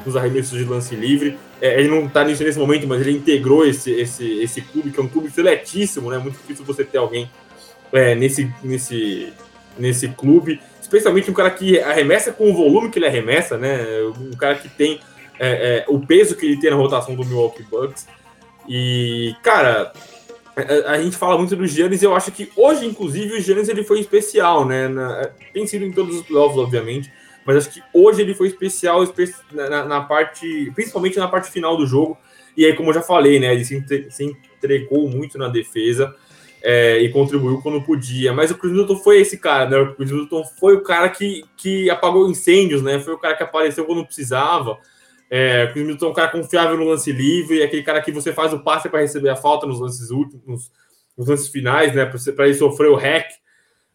nos 0.06 0.16
arremessos 0.16 0.58
de 0.58 0.64
lance 0.64 0.96
livre. 0.96 1.38
É, 1.60 1.80
ele 1.80 1.90
não 1.90 2.06
está 2.06 2.24
nisso 2.24 2.44
nesse 2.44 2.58
momento, 2.58 2.88
mas 2.88 3.02
ele 3.02 3.12
integrou 3.12 3.66
esse, 3.66 3.92
esse, 3.92 4.42
esse 4.42 4.62
clube, 4.62 4.92
que 4.92 5.00
é 5.00 5.04
um 5.04 5.08
clube 5.08 5.30
filetíssimo, 5.30 6.10
né? 6.10 6.18
Muito 6.18 6.38
difícil 6.38 6.66
você 6.66 6.84
ter 6.84 6.98
alguém 6.98 7.30
é, 7.92 8.16
nesse, 8.16 8.52
nesse, 8.64 9.34
nesse 9.78 10.08
clube, 10.10 10.60
especialmente 10.92 11.32
um 11.32 11.34
cara 11.34 11.50
que 11.50 11.80
arremessa 11.80 12.34
com 12.34 12.52
o 12.52 12.54
volume 12.54 12.90
que 12.90 13.00
ele 13.00 13.08
arremessa, 13.08 13.58
né? 13.58 13.80
Um 14.20 14.36
cara 14.36 14.56
que 14.56 14.68
tem 14.68 15.00
é, 15.40 15.50
é, 15.50 15.86
o 15.88 16.00
peso 16.00 16.36
que 16.36 16.46
ele 16.46 16.60
tem 16.60 16.70
na 16.70 16.76
rotação 16.76 17.16
do 17.16 17.24
Milwaukee 17.24 17.64
Bucks. 17.64 18.06
E, 18.68 19.34
cara, 19.42 19.94
a, 20.54 20.92
a 20.92 21.02
gente 21.02 21.16
fala 21.16 21.38
muito 21.38 21.56
do 21.56 21.66
Giannis, 21.66 22.04
eu 22.04 22.14
acho 22.14 22.30
que 22.32 22.52
hoje, 22.58 22.86
inclusive, 22.86 23.38
o 23.38 23.42
Giannis 23.42 23.70
ele 23.70 23.86
foi 23.86 24.02
especial, 24.02 24.66
né? 24.66 24.90
Na, 24.90 25.30
tem 25.54 25.66
sido 25.66 25.86
em 25.86 25.94
todos 25.94 26.18
os 26.18 26.24
playoffs, 26.24 26.58
obviamente, 26.58 27.12
mas 27.46 27.56
acho 27.56 27.70
que 27.70 27.82
hoje 27.94 28.22
ele 28.22 28.34
foi 28.34 28.48
especial 28.48 29.02
na, 29.54 29.86
na, 29.86 30.02
parte, 30.02 30.72
principalmente 30.76 31.18
na 31.18 31.28
parte 31.30 31.50
final 31.50 31.78
do 31.78 31.88
jogo. 31.88 32.18
E 32.56 32.66
aí, 32.66 32.76
como 32.76 32.90
eu 32.90 32.96
já 32.96 33.02
falei, 33.02 33.40
né? 33.40 33.54
Ele 33.54 33.64
se, 33.64 33.82
se 34.10 34.26
entregou 34.26 35.08
muito 35.08 35.38
na 35.38 35.48
defesa 35.48 36.14
é, 36.62 37.00
e 37.00 37.10
contribuiu 37.10 37.62
quando 37.62 37.82
podia. 37.82 38.34
Mas 38.34 38.52
o 38.52 38.58
Chris 38.58 38.72
Middleton 38.72 38.98
foi 38.98 39.20
esse 39.20 39.38
cara, 39.38 39.70
né? 39.70 39.78
O 39.78 39.96
Chris 39.96 40.12
Middleton 40.12 40.44
foi 40.60 40.76
o 40.76 40.82
cara 40.82 41.10
que, 41.10 41.44
que 41.58 41.90
apagou 41.90 42.30
incêndios, 42.30 42.82
né? 42.82 43.00
Foi 43.00 43.14
o 43.14 43.18
cara 43.18 43.36
que 43.36 43.44
apareceu 43.44 43.86
quando 43.86 44.06
precisava. 44.06 44.78
É, 45.30 45.66
o 45.66 45.74
Chris 45.74 45.86
Middleton 45.86 46.08
é 46.08 46.10
um 46.10 46.14
cara 46.14 46.32
confiável 46.32 46.78
no 46.78 46.86
lance 46.86 47.12
livre, 47.12 47.62
é 47.62 47.66
aquele 47.66 47.84
cara 47.84 48.02
que 48.02 48.12
você 48.12 48.32
faz 48.34 48.54
o 48.54 48.60
passe 48.60 48.90
para 48.90 49.00
receber 49.00 49.30
a 49.30 49.36
falta 49.36 49.66
nos 49.66 49.80
lances 49.80 50.12
últimos, 50.12 50.72
nos 51.18 51.28
lances 51.28 51.48
finais, 51.48 51.96
né? 51.96 52.06
Para 52.36 52.46
ele 52.46 52.56
sofrer 52.56 52.90
o 52.90 52.96
hack. 52.96 53.30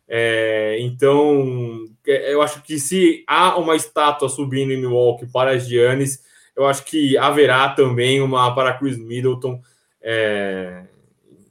É, 0.09 0.77
então, 0.81 1.85
é, 2.07 2.33
eu 2.33 2.43
acho 2.43 2.63
que 2.63 2.79
se 2.79 3.25
há 3.27 3.57
uma 3.57 3.77
estátua 3.77 4.29
subindo 4.29 4.73
em 4.73 4.81
Milwaukee 4.81 5.27
para 5.27 5.59
Giannis, 5.59 6.25
eu 6.57 6.67
acho 6.67 6.85
que 6.85 7.19
haverá 7.19 7.69
também 7.69 8.21
uma 8.23 8.53
para 8.55 8.75
Chris 8.75 8.97
Middleton. 8.97 9.61
É, 10.01 10.85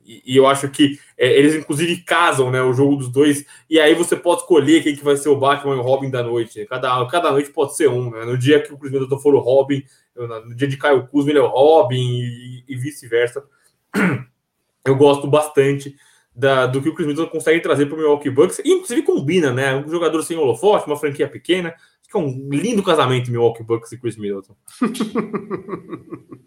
e, 0.05 0.21
e, 0.25 0.37
eu 0.37 0.45
acho 0.45 0.69
que 0.69 0.99
é, 1.17 1.27
eles, 1.37 1.55
inclusive, 1.55 1.97
casam 2.03 2.51
né, 2.51 2.61
o 2.61 2.73
jogo 2.73 2.95
dos 2.97 3.09
dois. 3.09 3.45
E 3.69 3.79
aí 3.79 3.95
você 3.95 4.15
pode 4.15 4.41
escolher 4.41 4.83
quem 4.83 4.95
que 4.95 5.03
vai 5.03 5.17
ser 5.17 5.29
o 5.29 5.37
Batman 5.37 5.75
e 5.75 5.79
o 5.79 5.81
Robin 5.81 6.09
da 6.09 6.21
noite. 6.21 6.65
Cada, 6.67 7.05
cada 7.07 7.31
noite 7.31 7.49
pode 7.49 7.75
ser 7.75 7.89
um. 7.89 8.11
Né? 8.11 8.25
No 8.25 8.37
dia 8.37 8.61
que 8.61 8.71
o 8.71 8.79
Middleton 8.79 9.19
for 9.19 9.33
o 9.33 9.39
Robin, 9.39 9.83
no 10.15 10.55
dia 10.55 10.67
de 10.67 10.77
Caio 10.77 11.07
Kuzma 11.07 11.31
ele 11.31 11.39
é 11.39 11.41
o 11.41 11.47
Robin 11.47 11.97
e, 11.97 12.63
e 12.67 12.75
vice-versa. 12.75 13.43
Eu 14.85 14.95
gosto 14.95 15.25
bastante 15.25 15.95
da, 16.35 16.67
do 16.67 16.81
que 16.81 16.89
o 16.89 16.93
Chris 16.93 17.07
Middleton 17.07 17.31
consegue 17.31 17.61
trazer 17.61 17.87
para 17.87 17.95
o 17.95 17.97
Milwaukee 17.97 18.29
Bucks. 18.29 18.59
E, 18.59 18.69
inclusive, 18.69 19.01
combina, 19.01 19.51
né? 19.51 19.75
Um 19.75 19.89
jogador 19.89 20.21
sem 20.21 20.37
holofote, 20.37 20.85
uma 20.85 20.97
franquia 20.97 21.27
pequena. 21.27 21.69
Acho 21.69 22.11
que 22.11 22.17
é 22.17 22.19
um 22.19 22.49
lindo 22.51 22.83
casamento 22.83 23.31
Milwaukee 23.31 23.63
Bucks 23.63 23.91
e 23.91 23.97
Chris 23.97 24.17
Middleton. 24.17 24.55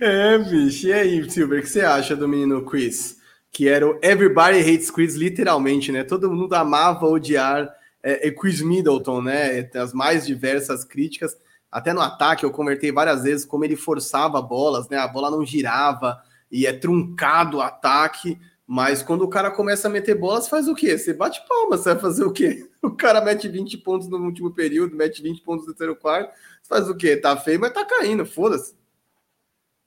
É, 0.00 0.38
bicho. 0.38 0.86
E 0.86 0.92
aí, 0.92 1.30
Silver, 1.30 1.60
o 1.60 1.62
que 1.62 1.68
você 1.68 1.82
acha 1.82 2.16
do 2.16 2.28
menino 2.28 2.64
Chris? 2.64 3.18
Que 3.50 3.68
era 3.68 3.86
o 3.86 3.98
Everybody 4.02 4.60
Hates 4.60 4.90
Chris, 4.90 5.14
literalmente, 5.14 5.92
né? 5.92 6.04
Todo 6.04 6.30
mundo 6.30 6.54
amava 6.54 7.06
odiar 7.06 7.68
é, 8.02 8.28
é 8.28 8.30
Chris 8.30 8.60
Middleton, 8.60 9.22
né? 9.22 9.68
As 9.74 9.92
mais 9.92 10.26
diversas 10.26 10.84
críticas. 10.84 11.36
Até 11.70 11.92
no 11.92 12.00
ataque, 12.00 12.44
eu 12.44 12.50
convertei 12.50 12.90
várias 12.90 13.22
vezes 13.22 13.44
como 13.44 13.64
ele 13.64 13.76
forçava 13.76 14.40
bolas, 14.40 14.88
né? 14.88 14.96
A 14.96 15.08
bola 15.08 15.30
não 15.30 15.44
girava 15.44 16.18
e 16.50 16.66
é 16.66 16.72
truncado 16.72 17.58
o 17.58 17.60
ataque. 17.60 18.38
Mas 18.66 19.02
quando 19.02 19.22
o 19.22 19.28
cara 19.28 19.50
começa 19.50 19.88
a 19.88 19.90
meter 19.90 20.14
bolas, 20.14 20.48
faz 20.48 20.68
o 20.68 20.74
quê? 20.74 20.96
Você 20.96 21.14
bate 21.14 21.42
palma, 21.48 21.76
você 21.76 21.92
vai 21.94 22.02
fazer 22.02 22.24
o 22.24 22.32
quê? 22.32 22.66
O 22.80 22.92
cara 22.92 23.20
mete 23.20 23.48
20 23.48 23.76
pontos 23.78 24.08
no 24.08 24.18
último 24.18 24.54
período, 24.54 24.94
mete 24.94 25.20
20 25.20 25.42
pontos 25.42 25.66
no 25.66 25.72
terceiro 25.72 25.96
quarto, 25.96 26.32
faz 26.62 26.88
o 26.88 26.96
quê? 26.96 27.16
Tá 27.16 27.36
feio, 27.36 27.58
mas 27.58 27.72
tá 27.72 27.84
caindo, 27.84 28.24
foda-se. 28.24 28.77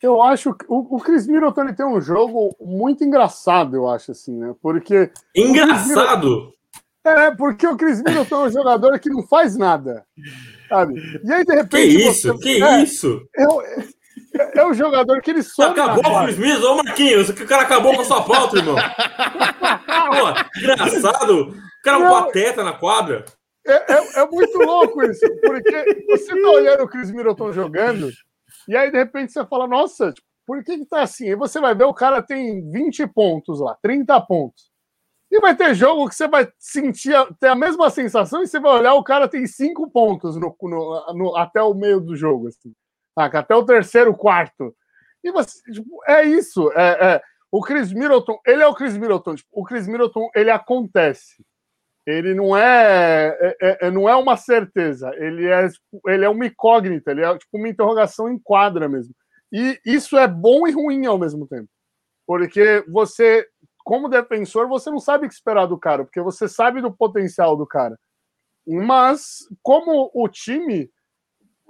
Eu 0.01 0.21
acho 0.21 0.53
que 0.55 0.65
o, 0.67 0.95
o 0.95 0.99
Chris 0.99 1.27
Middleton 1.27 1.61
ele 1.61 1.73
tem 1.73 1.85
um 1.85 2.01
jogo 2.01 2.55
muito 2.59 3.03
engraçado, 3.03 3.75
eu 3.75 3.87
acho, 3.87 4.11
assim, 4.11 4.35
né? 4.35 4.55
Porque. 4.61 5.11
Engraçado? 5.35 6.53
É, 7.05 7.31
porque 7.31 7.67
o 7.67 7.77
Chris 7.77 7.99
Middleton 7.99 8.45
é 8.45 8.47
um 8.47 8.51
jogador 8.51 8.99
que 8.99 9.09
não 9.09 9.27
faz 9.27 9.55
nada. 9.55 10.03
Sabe? 10.67 10.95
E 11.23 11.31
aí, 11.31 11.45
de 11.45 11.55
repente. 11.55 11.97
Que 11.97 12.09
isso? 12.09 12.27
Você... 12.29 12.37
Que 12.39 12.63
é, 12.63 12.83
isso? 12.83 13.21
É, 13.35 13.43
é, 13.43 14.59
é, 14.59 14.65
o 14.65 14.73
jogador 14.73 15.21
que 15.21 15.29
ele 15.29 15.43
só. 15.43 15.69
Acabou 15.69 16.03
com 16.03 16.09
o 16.09 16.23
Chris 16.23 16.37
Middleton, 16.37 16.73
ô 16.73 16.83
Marquinhos, 16.83 17.29
o 17.29 17.47
cara 17.47 17.61
acabou 17.61 17.95
com 17.95 18.01
a 18.01 18.05
sua 18.05 18.23
pauta, 18.23 18.57
irmão. 18.57 18.75
Pô, 18.81 20.59
engraçado. 20.59 21.41
O 21.49 21.83
cara 21.83 21.97
é 21.97 21.99
um 21.99 22.09
pateta 22.09 22.63
na 22.63 22.73
quadra. 22.73 23.23
É, 23.67 23.93
é, 23.93 24.21
é, 24.21 24.27
muito 24.27 24.57
louco 24.57 25.03
isso, 25.03 25.27
porque 25.41 26.05
você 26.09 26.41
tá 26.41 26.49
olhando 26.49 26.83
o 26.83 26.87
Chris 26.87 27.11
Middleton 27.11 27.53
jogando 27.53 28.11
e 28.67 28.75
aí, 28.75 28.91
de 28.91 28.97
repente, 28.97 29.31
você 29.31 29.45
fala, 29.45 29.67
nossa, 29.67 30.11
tipo, 30.11 30.27
por 30.45 30.63
que, 30.63 30.79
que 30.79 30.85
tá 30.85 31.01
assim? 31.01 31.27
E 31.27 31.35
você 31.35 31.59
vai 31.59 31.73
ver, 31.73 31.85
o 31.85 31.93
cara 31.93 32.21
tem 32.21 32.69
20 32.69 33.07
pontos 33.07 33.59
lá, 33.59 33.77
30 33.81 34.19
pontos. 34.21 34.71
E 35.31 35.39
vai 35.39 35.55
ter 35.55 35.73
jogo 35.73 36.09
que 36.09 36.15
você 36.15 36.27
vai 36.27 36.51
sentir, 36.59 37.13
ter 37.39 37.47
a 37.47 37.55
mesma 37.55 37.89
sensação, 37.89 38.43
e 38.43 38.47
você 38.47 38.59
vai 38.59 38.73
olhar, 38.73 38.93
o 38.95 39.03
cara 39.03 39.27
tem 39.29 39.47
5 39.47 39.89
pontos 39.89 40.35
no, 40.35 40.55
no, 40.61 41.13
no, 41.13 41.37
até 41.37 41.61
o 41.61 41.73
meio 41.73 42.01
do 42.01 42.15
jogo, 42.15 42.49
assim. 42.49 42.73
até 43.15 43.55
o 43.55 43.65
terceiro, 43.65 44.15
quarto. 44.15 44.75
E 45.23 45.31
você, 45.31 45.61
tipo, 45.71 46.03
é 46.07 46.23
isso. 46.23 46.71
É, 46.73 47.15
é, 47.15 47.21
o 47.51 47.61
Chris 47.61 47.93
Middleton, 47.93 48.39
ele 48.45 48.61
é 48.61 48.67
o 48.67 48.73
Chris 48.73 48.97
Middleton. 48.97 49.35
Tipo, 49.35 49.49
o 49.53 49.63
Chris 49.63 49.87
Middleton, 49.87 50.29
ele 50.35 50.49
acontece 50.49 51.43
ele 52.05 52.33
não 52.33 52.55
é, 52.55 53.37
é, 53.39 53.57
é, 53.61 53.87
é, 53.87 53.91
não 53.91 54.09
é 54.09 54.15
uma 54.15 54.35
certeza, 54.35 55.11
ele 55.15 55.47
é, 55.47 55.67
ele 56.07 56.25
é 56.25 56.29
uma 56.29 56.45
incógnita, 56.45 57.11
ele 57.11 57.23
é 57.23 57.37
tipo 57.37 57.57
uma 57.57 57.69
interrogação 57.69 58.29
em 58.29 58.39
quadra 58.39 58.89
mesmo. 58.89 59.13
E 59.51 59.79
isso 59.85 60.17
é 60.17 60.27
bom 60.27 60.67
e 60.67 60.71
ruim 60.71 61.05
ao 61.05 61.17
mesmo 61.17 61.45
tempo. 61.47 61.69
Porque 62.25 62.83
você, 62.87 63.45
como 63.83 64.07
defensor, 64.07 64.67
você 64.67 64.89
não 64.89 64.99
sabe 64.99 65.25
o 65.25 65.29
que 65.29 65.35
esperar 65.35 65.65
do 65.67 65.77
cara, 65.77 66.03
porque 66.03 66.21
você 66.21 66.47
sabe 66.47 66.81
do 66.81 66.91
potencial 66.91 67.55
do 67.55 67.67
cara. 67.67 67.99
Mas, 68.65 69.39
como 69.61 70.09
o 70.13 70.27
time, 70.29 70.89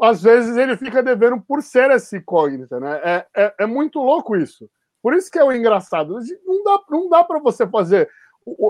às 0.01 0.21
vezes 0.21 0.55
ele 0.57 0.77
fica 0.77 1.01
devendo 1.01 1.41
por 1.41 1.61
ser 1.61 1.89
essa 1.89 2.15
incógnita, 2.15 2.79
né? 2.79 3.01
É, 3.03 3.27
é, 3.35 3.55
é 3.61 3.65
muito 3.65 3.99
louco 3.99 4.35
isso. 4.35 4.69
Por 5.01 5.13
isso 5.13 5.31
que 5.31 5.39
é 5.39 5.43
o 5.43 5.51
engraçado. 5.51 6.19
Não 6.45 6.63
dá, 6.63 6.79
não 6.89 7.09
dá 7.09 7.23
para 7.23 7.39
você 7.39 7.67
fazer 7.67 8.09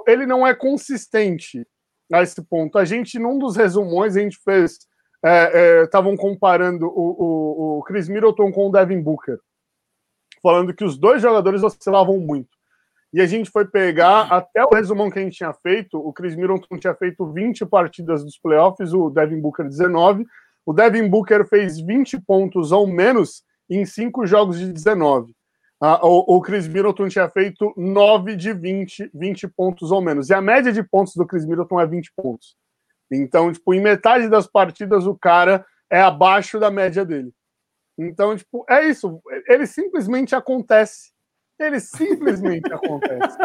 ele 0.08 0.26
não 0.26 0.46
é 0.46 0.54
consistente 0.54 1.66
a 2.12 2.22
esse 2.22 2.42
ponto. 2.42 2.78
A 2.78 2.86
gente, 2.86 3.18
num 3.18 3.38
dos 3.38 3.56
resumões, 3.56 4.16
a 4.16 4.20
gente 4.20 4.38
fez. 4.44 4.80
Estavam 5.84 6.12
é, 6.12 6.16
é, 6.16 6.18
comparando 6.18 6.88
o, 6.88 6.90
o, 6.90 7.78
o, 7.78 7.84
Chris 7.84 8.10
Middleton 8.10 8.52
com 8.52 8.68
o 8.68 8.72
Devin 8.72 9.02
Booker, 9.02 9.38
falando 10.42 10.74
que 10.74 10.84
os 10.84 10.98
dois 10.98 11.22
jogadores 11.22 11.62
oscilavam 11.62 12.20
muito. 12.20 12.50
E 13.14 13.22
a 13.22 13.28
gente 13.28 13.52
foi 13.52 13.66
pegar 13.66 14.22
até 14.32 14.66
o 14.66 14.74
resumão 14.74 15.12
que 15.12 15.20
a 15.20 15.22
gente 15.22 15.38
tinha 15.38 15.54
feito. 15.54 16.00
O 16.00 16.12
Chris 16.12 16.36
Middleton 16.36 16.78
tinha 16.80 16.96
feito 16.96 17.32
20 17.32 17.66
partidas 17.68 18.24
dos 18.24 18.40
playoffs, 18.40 18.94
o 18.94 19.12
Devin 19.12 19.40
Booker 19.40 19.68
19. 19.68 20.26
O 20.66 20.74
Devin 20.74 21.08
Booker 21.08 21.46
fez 21.46 21.80
20 21.80 22.20
pontos 22.22 22.72
ou 22.72 22.88
menos 22.88 23.44
em 23.70 23.86
cinco 23.86 24.26
jogos 24.26 24.58
de 24.58 24.72
19. 24.72 25.36
Ah, 25.84 26.00
o, 26.06 26.38
o 26.38 26.42
Chris 26.42 26.68
Middleton 26.68 27.08
tinha 27.08 27.28
feito 27.28 27.74
9 27.76 28.36
de 28.36 28.54
20, 28.54 29.10
20 29.12 29.48
pontos 29.48 29.92
ou 29.92 30.00
menos. 30.00 30.30
E 30.30 30.34
a 30.34 30.40
média 30.40 30.72
de 30.72 30.84
pontos 30.84 31.16
do 31.16 31.26
Chris 31.26 31.44
Middleton 31.44 31.82
é 31.82 31.88
20 31.88 32.14
pontos. 32.16 32.56
Então, 33.12 33.52
tipo, 33.52 33.74
em 33.74 33.82
metade 33.82 34.30
das 34.30 34.46
partidas 34.46 35.08
o 35.08 35.16
cara 35.16 35.66
é 35.90 36.00
abaixo 36.00 36.60
da 36.60 36.70
média 36.70 37.04
dele. 37.04 37.34
Então, 37.98 38.38
tipo, 38.38 38.64
é 38.70 38.88
isso. 38.88 39.20
Ele 39.48 39.66
simplesmente 39.66 40.36
acontece. 40.36 41.12
Ele 41.60 41.80
simplesmente 41.80 42.72
acontece. 42.72 43.38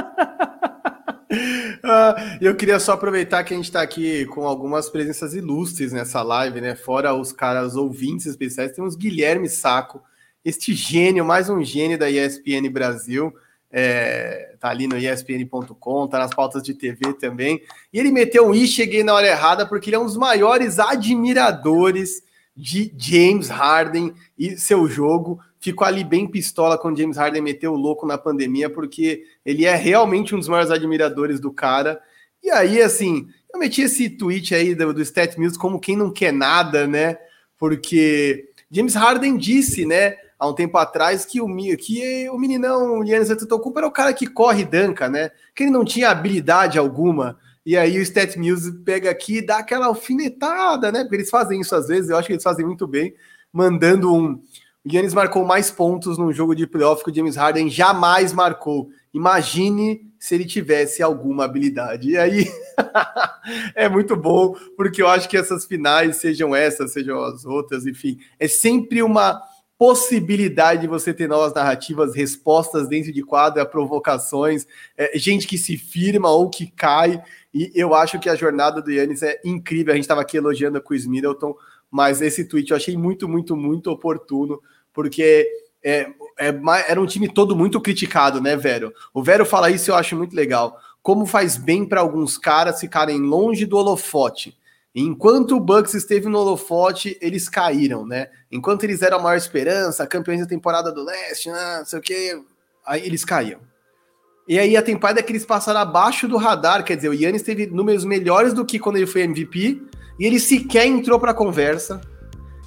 Uh, 1.33 2.39
eu 2.41 2.55
queria 2.55 2.79
só 2.79 2.93
aproveitar 2.93 3.45
que 3.45 3.55
a 3.55 3.57
gente 3.57 3.67
está 3.67 3.81
aqui 3.81 4.27
com 4.27 4.47
algumas 4.47 4.89
presenças 4.91 5.35
ilustres 5.35 5.93
nessa 5.93 6.23
live, 6.23 6.61
né? 6.61 6.77
Fora 6.77 7.15
os 7.15 7.33
caras 7.33 7.77
ouvintes 7.77 8.27
especiais, 8.27 8.73
temos 8.73 8.95
Guilherme 8.95 9.49
Saco, 9.49 10.03
este 10.47 10.73
gênio, 10.75 11.25
mais 11.25 11.51
um 11.51 11.61
gênio 11.61 11.99
da 11.99 12.09
ESPN 12.09 12.71
Brasil, 12.71 13.35
é, 13.69 14.55
tá 14.61 14.69
ali 14.69 14.87
no 14.87 14.97
ESPN.com, 14.97 16.07
tá 16.07 16.21
nas 16.21 16.33
pautas 16.33 16.63
de 16.63 16.73
TV 16.73 17.15
também. 17.15 17.61
E 17.93 17.99
ele 17.99 18.13
meteu 18.13 18.47
um 18.47 18.55
i, 18.55 18.65
cheguei 18.69 19.03
na 19.03 19.13
hora 19.13 19.27
errada, 19.27 19.67
porque 19.67 19.91
ele 19.91 19.97
é 19.97 19.99
um 19.99 20.05
dos 20.05 20.17
maiores 20.17 20.79
admiradores 20.79 22.23
de 22.57 22.95
James 22.97 23.49
Harden 23.49 24.15
e 24.39 24.57
seu 24.57 24.87
jogo. 24.87 25.41
Ficou 25.59 25.85
ali 25.85 26.05
bem 26.05 26.29
pistola 26.29 26.79
quando 26.79 26.99
James 26.99 27.17
Harden 27.17 27.43
meteu 27.43 27.73
o 27.73 27.77
louco 27.77 28.07
na 28.07 28.17
pandemia, 28.17 28.71
porque 28.71 29.25
ele 29.45 29.65
é 29.65 29.75
realmente 29.75 30.33
um 30.33 30.39
dos 30.39 30.47
maiores 30.47 30.71
admiradores 30.71 31.41
do 31.41 31.53
cara. 31.53 32.01
E 32.41 32.51
aí, 32.53 32.81
assim, 32.81 33.27
eu 33.53 33.59
meti 33.59 33.83
esse 33.83 34.09
tweet 34.11 34.55
aí 34.55 34.77
do, 34.77 34.95
do 34.95 35.03
Stat 35.03 35.37
News 35.41 35.57
como 35.57 35.81
quem 35.81 35.97
não 35.97 36.13
quer 36.13 36.33
nada, 36.33 36.87
né? 36.87 37.19
Porque 37.59 38.49
James 38.71 38.95
Harden 38.95 39.37
disse, 39.37 39.85
né? 39.85 40.19
Há 40.39 40.49
um 40.49 40.55
tempo 40.55 40.77
atrás 40.79 41.25
que 41.25 41.41
o, 41.41 41.49
que 41.77 42.29
o 42.29 42.39
meninão 42.39 43.05
Yannis 43.05 43.31
Antetokounmpo 43.31 43.79
era 43.79 43.89
o 43.89 43.93
cara 43.93 44.13
que 44.13 44.27
corre 44.27 44.63
e 44.63 44.67
danca, 44.67 45.09
né? 45.09 45.31
Que 45.55 45.65
ele 45.65 45.71
não 45.71 45.85
tinha 45.85 46.11
habilidade 46.11 46.79
alguma 46.79 47.39
E 47.65 47.77
aí 47.77 47.99
o 47.99 48.03
Stat 48.03 48.39
News 48.39 48.71
pega 48.85 49.11
aqui 49.11 49.39
e 49.39 49.47
dá 49.47 49.59
aquela 49.59 49.87
alfinetada, 49.87 50.93
né? 50.93 51.03
Porque 51.03 51.17
eles 51.17 51.31
fazem 51.31 51.61
isso 51.61 51.75
às 51.75 51.89
vezes, 51.89 52.11
eu 52.11 52.17
acho 52.17 52.27
que 52.27 52.35
eles 52.35 52.45
fazem 52.45 52.65
muito 52.65 52.87
bem, 52.87 53.15
mandando 53.53 54.13
um. 54.13 54.41
O 54.85 54.89
Yannis 54.89 55.15
marcou 55.15 55.45
mais 55.45 55.69
pontos 55.69 56.17
num 56.17 56.33
jogo 56.33 56.55
de 56.55 56.65
playoff 56.65 57.03
que 57.03 57.11
o 57.11 57.15
James 57.15 57.35
Harden 57.35 57.69
jamais 57.69 58.33
marcou. 58.33 58.89
Imagine 59.13 60.07
se 60.17 60.35
ele 60.35 60.45
tivesse 60.45 61.03
alguma 61.03 61.45
habilidade. 61.45 62.11
E 62.11 62.19
aí 62.19 62.47
é 63.75 63.89
muito 63.89 64.15
bom, 64.17 64.55
porque 64.77 65.03
eu 65.03 65.09
acho 65.09 65.29
que 65.29 65.37
essas 65.37 65.65
finais, 65.65 66.17
sejam 66.17 66.55
essas, 66.55 66.93
sejam 66.93 67.21
as 67.23 67.45
outras, 67.45 67.85
enfim, 67.87 68.19
é 68.39 68.47
sempre 68.47 69.03
uma 69.03 69.43
possibilidade 69.79 70.83
de 70.83 70.87
você 70.87 71.13
ter 71.13 71.29
novas 71.29 71.53
narrativas, 71.53 72.15
respostas 72.15 72.89
dentro 72.89 73.13
de 73.13 73.23
quadra, 73.23 73.67
provocações, 73.67 74.67
é, 74.97 75.19
gente 75.19 75.47
que 75.47 75.59
se 75.59 75.77
firma 75.77 76.31
ou 76.31 76.49
que 76.49 76.71
cai. 76.71 77.23
E 77.53 77.71
eu 77.75 77.95
acho 77.95 78.19
que 78.19 78.29
a 78.29 78.35
jornada 78.35 78.81
do 78.81 78.91
Yannis 78.91 79.23
é 79.23 79.41
incrível. 79.45 79.93
A 79.93 79.97
gente 79.97 80.05
estava 80.05 80.23
aqui 80.23 80.37
elogiando 80.37 80.79
a 80.79 80.81
Chris 80.81 81.07
Middleton, 81.07 81.55
mas 81.91 82.23
esse 82.23 82.45
tweet 82.45 82.71
eu 82.71 82.77
achei 82.77 82.97
muito, 82.97 83.29
muito, 83.29 83.57
muito 83.57 83.91
oportuno, 83.91 84.61
porque 84.93 85.47
é, 85.85 86.09
é, 86.39 86.55
era 86.89 87.01
um 87.01 87.07
time 87.07 87.29
todo 87.29 87.55
muito 87.55 87.81
criticado, 87.81 88.41
né, 88.41 88.57
Vero? 88.57 88.93
O 89.13 89.23
Vero 89.23 89.45
fala 89.45 89.71
isso, 89.71 89.91
eu 89.91 89.95
acho 89.95 90.17
muito 90.17 90.35
legal. 90.35 90.81
Como 91.03 91.27
faz 91.27 91.57
bem 91.57 91.85
para 91.85 92.01
alguns 92.01 92.37
caras 92.37 92.81
ficarem 92.81 93.21
longe 93.21 93.67
do 93.67 93.77
holofote. 93.77 94.57
Enquanto 94.99 95.55
o 95.55 95.61
Bucks 95.61 95.93
esteve 95.93 96.27
no 96.27 96.39
holofote, 96.39 97.19
eles 97.21 97.51
caíram, 97.51 98.07
né? 98.07 98.29
Enquanto 98.51 98.85
eles 98.85 99.03
eram 99.03 99.19
a 99.19 99.23
maior 99.23 99.37
esperança, 99.37 100.07
campeões 100.07 100.41
da 100.41 100.47
temporada 100.47 100.91
do 100.91 101.05
leste, 101.05 101.51
ah, 101.51 101.77
não 101.81 101.85
sei 101.85 101.99
o 101.99 102.03
quê, 102.03 102.43
aí 102.87 103.05
eles 103.05 103.23
caíam. 103.23 103.61
E 104.49 104.59
aí 104.59 104.75
a 104.75 104.81
temporada 104.81 105.23
que 105.23 105.31
eles 105.31 105.45
passaram 105.45 105.81
abaixo 105.81 106.27
do 106.27 106.39
radar, 106.39 106.83
quer 106.83 106.97
dizer, 106.97 107.11
o 107.11 107.13
Yannis 107.15 107.43
teve 107.43 107.67
números 107.67 108.07
melhores 108.07 108.55
do 108.55 108.65
que 108.65 108.79
quando 108.79 108.97
ele 108.97 109.07
foi 109.07 109.21
MVP, 109.21 109.83
e 110.19 110.25
ele 110.25 110.41
sequer 110.41 110.87
entrou 110.87 111.21
para 111.21 111.33
a 111.33 111.35
conversa. 111.35 112.01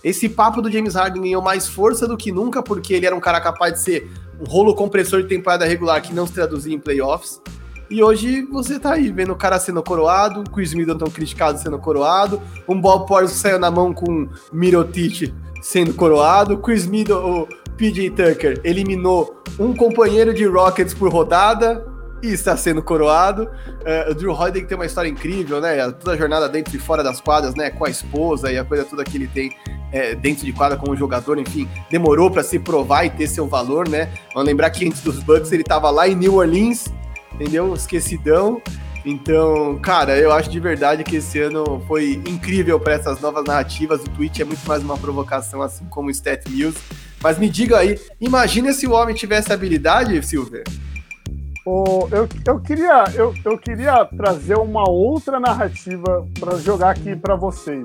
Esse 0.03 0.29
papo 0.29 0.61
do 0.61 0.71
James 0.71 0.93
Harden 0.93 1.23
ganhou 1.23 1.41
mais 1.41 1.67
força 1.67 2.07
do 2.07 2.15
que 2.15 2.31
nunca, 2.31 2.61
porque 2.61 2.93
ele 2.93 3.07
era 3.07 3.15
um 3.15 3.19
cara 3.19 3.41
capaz 3.41 3.73
de 3.73 3.79
ser 3.79 4.11
um 4.39 4.45
rolo 4.45 4.75
compressor 4.75 5.23
de 5.23 5.29
temporada 5.29 5.65
regular 5.65 5.99
que 5.99 6.13
não 6.13 6.27
se 6.27 6.33
traduzia 6.33 6.75
em 6.75 6.79
playoffs. 6.79 7.41
E 7.89 8.03
hoje 8.03 8.43
você 8.43 8.79
tá 8.79 8.93
aí 8.93 9.11
vendo 9.11 9.33
o 9.33 9.35
cara 9.35 9.59
sendo 9.59 9.81
coroado, 9.81 10.41
o 10.41 10.49
Chris 10.49 10.73
Middleton 10.73 11.09
criticado 11.09 11.57
sendo 11.57 11.79
coroado, 11.79 12.39
um 12.67 12.79
Bob 12.79 13.07
Portis 13.07 13.31
saiu 13.31 13.57
na 13.57 13.71
mão 13.71 13.93
com 13.93 14.29
Mirotic 14.53 15.33
sendo 15.61 15.93
coroado, 15.93 16.59
Chris 16.59 16.85
Middleton, 16.85 17.47
PJ 17.75 18.09
Tucker 18.11 18.59
eliminou 18.63 19.41
um 19.57 19.73
companheiro 19.73 20.33
de 20.33 20.45
Rockets 20.45 20.93
por 20.93 21.11
rodada 21.11 21.85
e 22.21 22.27
está 22.27 22.55
sendo 22.57 22.83
coroado. 22.83 23.43
Uh, 23.43 24.11
o 24.11 24.13
Drew 24.13 24.33
Holiday 24.33 24.65
tem 24.65 24.75
uma 24.75 24.85
história 24.85 25.07
incrível, 25.07 25.61
né? 25.61 25.89
Toda 25.91 26.11
a 26.11 26.17
jornada 26.17 26.49
dentro 26.49 26.75
e 26.75 26.79
fora 26.79 27.01
das 27.01 27.21
quadras, 27.21 27.55
né? 27.55 27.69
Com 27.69 27.85
a 27.85 27.89
esposa 27.89 28.51
e 28.51 28.57
a 28.57 28.65
coisa 28.65 28.83
toda 28.83 29.03
que 29.05 29.17
ele 29.17 29.27
tem 29.27 29.55
é, 29.91 30.13
dentro 30.13 30.45
de 30.45 30.53
quadra 30.53 30.77
como 30.77 30.95
jogador, 30.95 31.39
enfim, 31.39 31.67
demorou 31.89 32.29
para 32.29 32.43
se 32.43 32.59
provar 32.59 33.05
e 33.05 33.09
ter 33.09 33.27
seu 33.27 33.47
valor, 33.47 33.87
né? 33.87 34.11
Vamos 34.33 34.47
lembrar 34.47 34.69
que 34.69 34.85
antes 34.85 35.01
dos 35.01 35.19
Bucks 35.19 35.51
ele 35.51 35.61
estava 35.61 35.89
lá 35.89 36.07
em 36.07 36.15
New 36.15 36.35
Orleans, 36.35 36.85
entendeu? 37.39 37.73
Esquecidão. 37.73 38.61
Então, 39.05 39.79
cara, 39.79 40.17
eu 40.17 40.31
acho 40.31 40.49
de 40.49 40.59
verdade 40.59 41.05
que 41.05 41.15
esse 41.15 41.39
ano 41.39 41.81
foi 41.87 42.21
incrível 42.27 42.79
para 42.79 42.93
essas 42.93 43.21
novas 43.21 43.45
narrativas. 43.45 44.01
O 44.01 44.09
Twitch 44.09 44.41
é 44.41 44.43
muito 44.43 44.67
mais 44.67 44.83
uma 44.83 44.97
provocação, 44.97 45.61
assim 45.61 45.85
como 45.85 46.09
o 46.09 46.11
Stat 46.11 46.43
News. 46.49 46.75
Mas 47.23 47.37
me 47.37 47.49
diga 47.49 47.77
aí, 47.77 47.99
imagina 48.19 48.73
se 48.73 48.85
o 48.85 48.91
homem 48.91 49.15
tivesse 49.15 49.53
habilidade, 49.53 50.21
Silver. 50.25 50.63
Oh, 51.65 52.07
eu, 52.11 52.27
eu, 52.45 52.59
queria, 52.59 53.03
eu, 53.13 53.33
eu 53.45 53.57
queria 53.57 54.03
trazer 54.05 54.55
uma 54.55 54.89
outra 54.89 55.39
narrativa 55.39 56.27
para 56.39 56.57
jogar 56.57 56.91
aqui 56.91 57.15
para 57.15 57.35
vocês. 57.35 57.83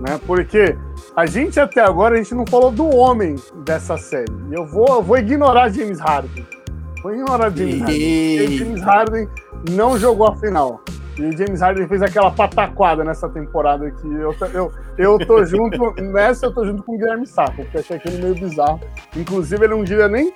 Né? 0.00 0.18
Porque 0.26 0.76
a 1.14 1.26
gente 1.26 1.60
até 1.60 1.82
agora 1.82 2.14
a 2.14 2.18
gente 2.18 2.34
não 2.34 2.46
falou 2.46 2.70
do 2.70 2.86
homem 2.88 3.36
dessa 3.64 3.98
série. 3.98 4.32
Eu 4.50 4.66
vou, 4.66 4.86
eu 4.88 5.02
vou 5.02 5.18
ignorar 5.18 5.68
James 5.70 5.98
Harden. 5.98 6.59
Vou 7.02 7.14
ignorar 7.14 7.50
James 7.56 7.80
Harden. 7.80 8.58
James 8.58 8.82
Harden 8.82 9.28
não 9.70 9.98
jogou 9.98 10.28
a 10.28 10.36
final. 10.36 10.80
E 11.18 11.22
o 11.22 11.36
James 11.36 11.60
Harden 11.60 11.86
fez 11.86 12.02
aquela 12.02 12.30
pataquada 12.30 13.04
nessa 13.04 13.28
temporada 13.28 13.90
que 13.90 14.06
eu, 14.06 14.34
eu, 14.54 14.72
eu 14.96 15.26
tô 15.26 15.44
junto, 15.44 15.92
nessa 16.00 16.46
eu 16.46 16.54
tô 16.54 16.64
junto 16.64 16.82
com 16.82 16.94
o 16.94 16.98
Guilherme 16.98 17.26
Saco, 17.26 17.56
porque 17.56 17.78
achei 17.78 17.96
aquele 17.96 18.22
meio 18.22 18.34
bizarro. 18.34 18.80
Inclusive, 19.16 19.64
ele 19.64 19.74
não 19.74 19.84
diria 19.84 20.08
nem, 20.08 20.32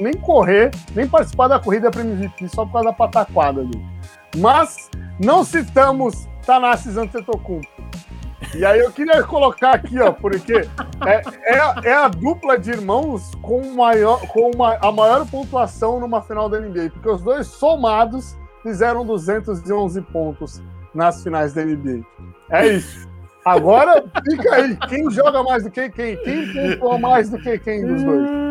nem 0.00 0.14
correr, 0.14 0.70
nem 0.94 1.06
participar 1.06 1.48
da 1.48 1.60
corrida 1.60 1.90
para 1.90 2.00
MVP, 2.00 2.48
só 2.48 2.64
por 2.64 2.72
causa 2.72 2.88
da 2.88 2.92
pataquada 2.92 3.60
ali. 3.60 3.86
Mas 4.36 4.90
não 5.22 5.44
citamos 5.44 6.26
Tanassis 6.44 6.96
Antetokounmpo. 6.96 7.68
E 8.54 8.64
aí 8.64 8.80
eu 8.80 8.92
queria 8.92 9.22
colocar 9.22 9.74
aqui, 9.74 9.98
ó, 9.98 10.12
porque 10.12 10.68
é, 11.06 11.22
é, 11.42 11.88
é 11.90 11.92
a 11.92 12.08
dupla 12.08 12.58
de 12.58 12.70
irmãos 12.70 13.32
com, 13.42 13.74
maior, 13.74 14.20
com 14.28 14.50
uma, 14.54 14.76
a 14.76 14.92
maior 14.92 15.26
pontuação 15.26 16.00
numa 16.00 16.22
final 16.22 16.48
da 16.48 16.60
NBA, 16.60 16.90
porque 16.90 17.08
os 17.08 17.22
dois 17.22 17.46
somados 17.46 18.36
fizeram 18.62 19.04
211 19.04 20.02
pontos 20.02 20.62
nas 20.94 21.22
finais 21.22 21.54
da 21.54 21.64
NBA. 21.64 22.04
É 22.50 22.66
isso. 22.68 23.08
Agora 23.44 24.04
fica 24.28 24.54
aí, 24.54 24.76
quem 24.88 25.08
joga 25.10 25.42
mais 25.42 25.62
do 25.62 25.70
que 25.70 25.88
quem? 25.88 26.16
Quem 26.16 26.52
pontua 26.52 26.98
mais 26.98 27.30
do 27.30 27.38
que 27.38 27.58
quem 27.58 27.86
dos 27.86 28.02
dois? 28.02 28.45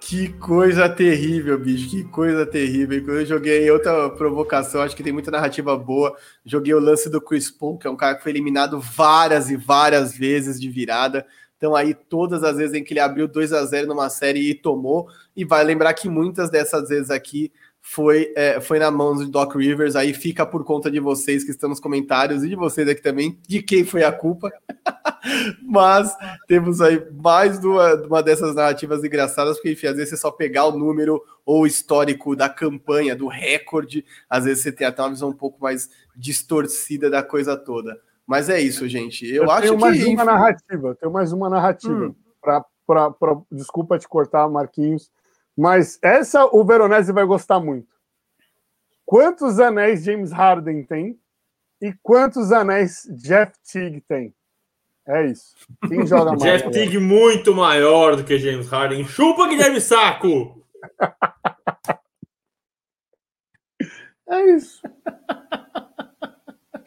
Que 0.00 0.28
coisa 0.34 0.88
terrível, 0.88 1.58
bicho, 1.58 1.90
que 1.90 2.04
coisa 2.04 2.46
terrível. 2.46 3.18
Eu 3.18 3.26
joguei 3.26 3.70
outra 3.70 4.08
provocação, 4.10 4.80
acho 4.82 4.96
que 4.96 5.02
tem 5.02 5.12
muita 5.12 5.30
narrativa 5.30 5.76
boa. 5.76 6.16
Joguei 6.44 6.72
o 6.74 6.80
lance 6.80 7.10
do 7.10 7.20
Chris 7.20 7.50
Paul, 7.50 7.76
que 7.76 7.86
é 7.86 7.90
um 7.90 7.96
cara 7.96 8.14
que 8.14 8.22
foi 8.22 8.32
eliminado 8.32 8.80
várias 8.80 9.50
e 9.50 9.56
várias 9.56 10.16
vezes 10.16 10.60
de 10.60 10.70
virada. 10.70 11.26
Então 11.56 11.74
aí 11.74 11.94
todas 11.94 12.44
as 12.44 12.56
vezes 12.56 12.74
em 12.74 12.84
que 12.84 12.92
ele 12.92 13.00
abriu 13.00 13.26
2 13.26 13.52
a 13.52 13.64
0 13.64 13.88
numa 13.88 14.10
série 14.10 14.50
e 14.50 14.54
tomou, 14.54 15.08
e 15.34 15.44
vai 15.44 15.64
lembrar 15.64 15.94
que 15.94 16.08
muitas 16.08 16.50
dessas 16.50 16.88
vezes 16.88 17.10
aqui 17.10 17.50
foi, 17.88 18.32
é, 18.34 18.60
foi 18.60 18.80
na 18.80 18.90
mão 18.90 19.14
do 19.14 19.28
Doc 19.28 19.54
Rivers, 19.54 19.94
aí 19.94 20.12
fica 20.12 20.44
por 20.44 20.64
conta 20.64 20.90
de 20.90 20.98
vocês 20.98 21.44
que 21.44 21.52
estão 21.52 21.68
nos 21.68 21.78
comentários 21.78 22.42
e 22.42 22.48
de 22.48 22.56
vocês 22.56 22.88
aqui 22.88 23.00
também, 23.00 23.38
de 23.46 23.62
quem 23.62 23.84
foi 23.84 24.02
a 24.02 24.10
culpa. 24.10 24.50
Mas 25.62 26.12
temos 26.48 26.80
aí 26.80 27.00
mais 27.12 27.64
uma, 27.64 27.94
uma 27.94 28.22
dessas 28.24 28.56
narrativas 28.56 29.04
engraçadas, 29.04 29.56
porque 29.56 29.70
enfim, 29.70 29.86
às 29.86 29.94
vezes 29.94 30.10
você 30.10 30.16
só 30.16 30.32
pegar 30.32 30.66
o 30.66 30.76
número 30.76 31.22
ou 31.44 31.62
o 31.62 31.66
histórico 31.66 32.34
da 32.34 32.48
campanha, 32.48 33.14
do 33.14 33.28
recorde, 33.28 34.04
às 34.28 34.44
vezes 34.44 34.64
você 34.64 34.72
tem 34.72 34.84
até 34.84 35.00
uma 35.00 35.10
visão 35.10 35.28
um 35.28 35.36
pouco 35.36 35.62
mais 35.62 35.88
distorcida 36.16 37.08
da 37.08 37.22
coisa 37.22 37.56
toda. 37.56 37.96
Mas 38.26 38.50
é 38.50 38.60
isso, 38.60 38.88
gente. 38.88 39.24
Eu, 39.32 39.44
eu 39.44 39.50
acho 39.52 39.62
tenho 39.62 39.78
mais 39.78 40.04
uma 40.04 40.24
narrativa, 40.24 40.94
tenho 40.96 41.12
mais 41.12 41.32
uma 41.32 41.48
narrativa. 41.48 42.06
Hum. 42.06 42.14
Pra, 42.42 42.64
pra, 42.84 43.10
pra, 43.12 43.36
desculpa 43.50 43.96
te 43.96 44.08
cortar, 44.08 44.48
Marquinhos 44.48 45.08
mas 45.56 45.98
essa 46.02 46.44
o 46.46 46.64
Veronese 46.64 47.12
vai 47.12 47.24
gostar 47.24 47.60
muito. 47.60 47.94
Quantos 49.04 49.60
anéis 49.60 50.04
James 50.04 50.32
Harden 50.32 50.82
tem 50.84 51.18
e 51.80 51.92
quantos 52.02 52.52
anéis 52.52 53.06
Jeff 53.10 53.52
Teague 53.70 54.00
tem? 54.02 54.34
É 55.06 55.26
isso. 55.26 55.54
Quem 55.88 56.04
joga 56.06 56.32
mais? 56.32 56.42
Jeff 56.42 56.70
Teague 56.70 56.98
muito 56.98 57.54
maior 57.54 58.16
do 58.16 58.24
que 58.24 58.38
James 58.38 58.68
Harden. 58.68 59.04
Chupa 59.04 59.48
Guilherme 59.48 59.80
Saco! 59.80 60.62
é 64.28 64.56
isso. 64.56 64.82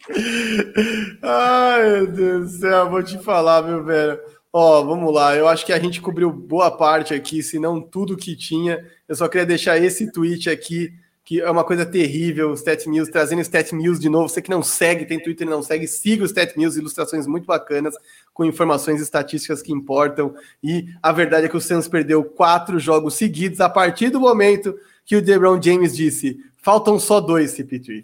Ai, 1.21 1.89
meu 1.89 2.07
Deus 2.07 2.51
do 2.51 2.59
céu, 2.59 2.89
vou 2.89 3.03
te 3.03 3.17
falar, 3.19 3.61
meu 3.61 3.83
velho. 3.83 4.19
Ó, 4.51 4.79
oh, 4.79 4.85
vamos 4.85 5.13
lá. 5.13 5.35
Eu 5.35 5.47
acho 5.47 5.63
que 5.63 5.71
a 5.71 5.79
gente 5.79 6.01
cobriu 6.01 6.31
boa 6.31 6.71
parte 6.75 7.13
aqui, 7.13 7.43
se 7.43 7.59
não 7.59 7.79
tudo 7.79 8.17
que 8.17 8.35
tinha. 8.35 8.83
Eu 9.07 9.15
só 9.15 9.27
queria 9.27 9.45
deixar 9.45 9.77
esse 9.77 10.11
tweet 10.11 10.49
aqui, 10.49 10.91
que 11.23 11.39
é 11.39 11.51
uma 11.51 11.63
coisa 11.63 11.85
terrível, 11.85 12.49
o 12.49 12.55
Stat 12.55 12.89
News, 12.89 13.09
trazendo 13.09 13.37
o 13.37 13.43
Stat 13.43 13.71
News 13.75 13.99
de 13.99 14.09
novo. 14.09 14.27
Você 14.27 14.41
que 14.41 14.49
não 14.49 14.63
segue, 14.63 15.05
tem 15.05 15.21
Twitter 15.21 15.45
e 15.45 15.49
não 15.49 15.61
segue, 15.61 15.87
siga 15.87 16.23
o 16.23 16.25
Stat 16.25 16.57
News, 16.57 16.75
ilustrações 16.77 17.27
muito 17.27 17.45
bacanas, 17.45 17.93
com 18.33 18.43
informações 18.43 18.99
estatísticas 18.99 19.61
que 19.61 19.71
importam. 19.71 20.33
E 20.63 20.87
a 21.03 21.11
verdade 21.11 21.45
é 21.45 21.49
que 21.49 21.57
o 21.57 21.61
Suns 21.61 21.87
perdeu 21.87 22.23
quatro 22.23 22.79
jogos 22.79 23.13
seguidos 23.13 23.61
a 23.61 23.69
partir 23.69 24.09
do 24.09 24.19
momento 24.19 24.75
que 25.05 25.15
o 25.15 25.23
LeBron 25.23 25.61
James 25.61 25.95
disse: 25.95 26.39
faltam 26.57 26.97
só 26.97 27.21
dois, 27.21 27.55
CP3. 27.55 28.03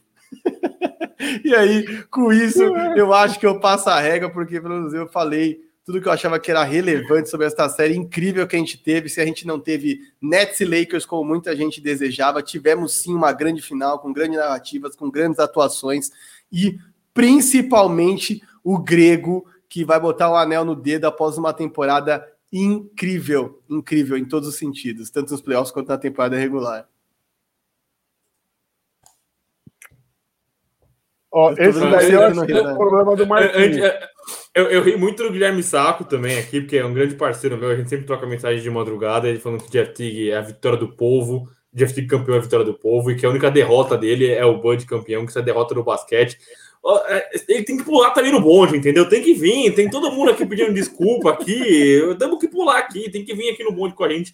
e 1.43 1.55
aí, 1.55 2.03
com 2.11 2.31
isso, 2.31 2.61
eu 2.95 3.11
acho 3.15 3.39
que 3.39 3.47
eu 3.47 3.59
passo 3.59 3.89
a 3.89 3.99
regra, 3.99 4.29
porque 4.29 4.61
pelo 4.61 4.75
menos 4.75 4.93
eu 4.93 5.07
falei 5.07 5.64
tudo 5.85 6.01
que 6.01 6.07
eu 6.07 6.11
achava 6.11 6.39
que 6.39 6.49
era 6.49 6.63
relevante 6.63 7.29
sobre 7.29 7.45
esta 7.45 7.69
série 7.69 7.95
incrível 7.95 8.47
que 8.47 8.55
a 8.55 8.59
gente 8.59 8.75
teve. 8.75 9.07
Se 9.07 9.21
a 9.21 9.25
gente 9.25 9.45
não 9.45 9.59
teve 9.59 9.99
Nets 10.19 10.59
e 10.59 10.65
Lakers 10.65 11.05
como 11.05 11.23
muita 11.23 11.55
gente 11.55 11.79
desejava, 11.79 12.41
tivemos 12.41 12.95
sim 12.97 13.13
uma 13.13 13.31
grande 13.31 13.61
final, 13.61 13.99
com 13.99 14.11
grandes 14.11 14.39
narrativas, 14.39 14.95
com 14.95 15.11
grandes 15.11 15.37
atuações 15.37 16.09
e 16.51 16.79
principalmente 17.13 18.41
o 18.63 18.79
grego 18.79 19.45
que 19.69 19.85
vai 19.85 19.99
botar 19.99 20.31
o 20.31 20.35
anel 20.35 20.65
no 20.65 20.75
dedo 20.75 21.05
após 21.05 21.37
uma 21.37 21.53
temporada 21.53 22.27
incrível, 22.51 23.61
incrível 23.69 24.17
em 24.17 24.25
todos 24.25 24.49
os 24.49 24.55
sentidos, 24.55 25.11
tanto 25.11 25.31
nos 25.31 25.41
playoffs 25.41 25.71
quanto 25.71 25.89
na 25.89 25.97
temporada 25.99 26.35
regular. 26.35 26.89
Ó, 31.37 31.51
esse 31.51 31.81
daí 31.81 32.13
eu 32.13 32.23
acho 32.23 32.45
que 32.45 32.53
é 32.53 32.61
o 32.61 32.77
problema 32.77 33.13
do 33.13 33.27
Marquinhos. 33.27 33.91
Eu, 34.55 34.67
eu, 34.67 34.81
ri 34.81 34.95
muito 34.95 35.21
do 35.21 35.33
Guilherme 35.33 35.61
Saco 35.61 36.05
também 36.05 36.39
aqui, 36.39 36.61
porque 36.61 36.77
é 36.77 36.85
um 36.85 36.93
grande 36.93 37.15
parceiro 37.15 37.57
meu. 37.57 37.69
A 37.69 37.75
gente 37.75 37.89
sempre 37.89 38.05
troca 38.05 38.25
mensagem 38.25 38.63
de 38.63 38.69
madrugada, 38.69 39.27
ele 39.27 39.37
falando 39.37 39.61
que 39.61 39.67
o 39.67 39.71
Jeff 39.71 39.91
Tigg 39.93 40.31
é 40.31 40.37
a 40.37 40.41
vitória 40.41 40.77
do 40.77 40.87
povo, 40.87 41.49
Jeff 41.73 41.93
Tigg 41.93 42.07
campeão 42.07 42.35
é 42.35 42.37
a 42.37 42.41
vitória 42.41 42.65
do 42.65 42.73
povo, 42.73 43.11
e 43.11 43.17
que 43.17 43.25
a 43.25 43.29
única 43.29 43.51
derrota 43.51 43.97
dele 43.97 44.29
é 44.29 44.45
o 44.45 44.61
Bud 44.61 44.85
campeão, 44.85 45.25
que 45.25 45.31
isso 45.31 45.39
é 45.39 45.41
derrota 45.41 45.75
no 45.75 45.83
basquete. 45.83 46.37
É, 47.09 47.29
ele 47.49 47.65
tem 47.65 47.75
que 47.75 47.83
pular 47.83 48.11
também 48.11 48.31
no 48.31 48.39
bonde, 48.39 48.77
entendeu? 48.77 49.09
Tem 49.09 49.21
que 49.21 49.33
vir, 49.33 49.75
tem 49.75 49.89
todo 49.89 50.13
mundo 50.13 50.31
aqui 50.31 50.45
pedindo 50.45 50.73
desculpa 50.73 51.31
aqui. 51.31 51.99
Temos 52.17 52.39
que 52.39 52.47
pular 52.47 52.77
aqui, 52.77 53.11
tem 53.11 53.25
que 53.25 53.35
vir 53.35 53.49
aqui 53.49 53.63
no 53.63 53.73
bonde 53.73 53.93
com 53.93 54.05
a 54.05 54.09
gente 54.09 54.33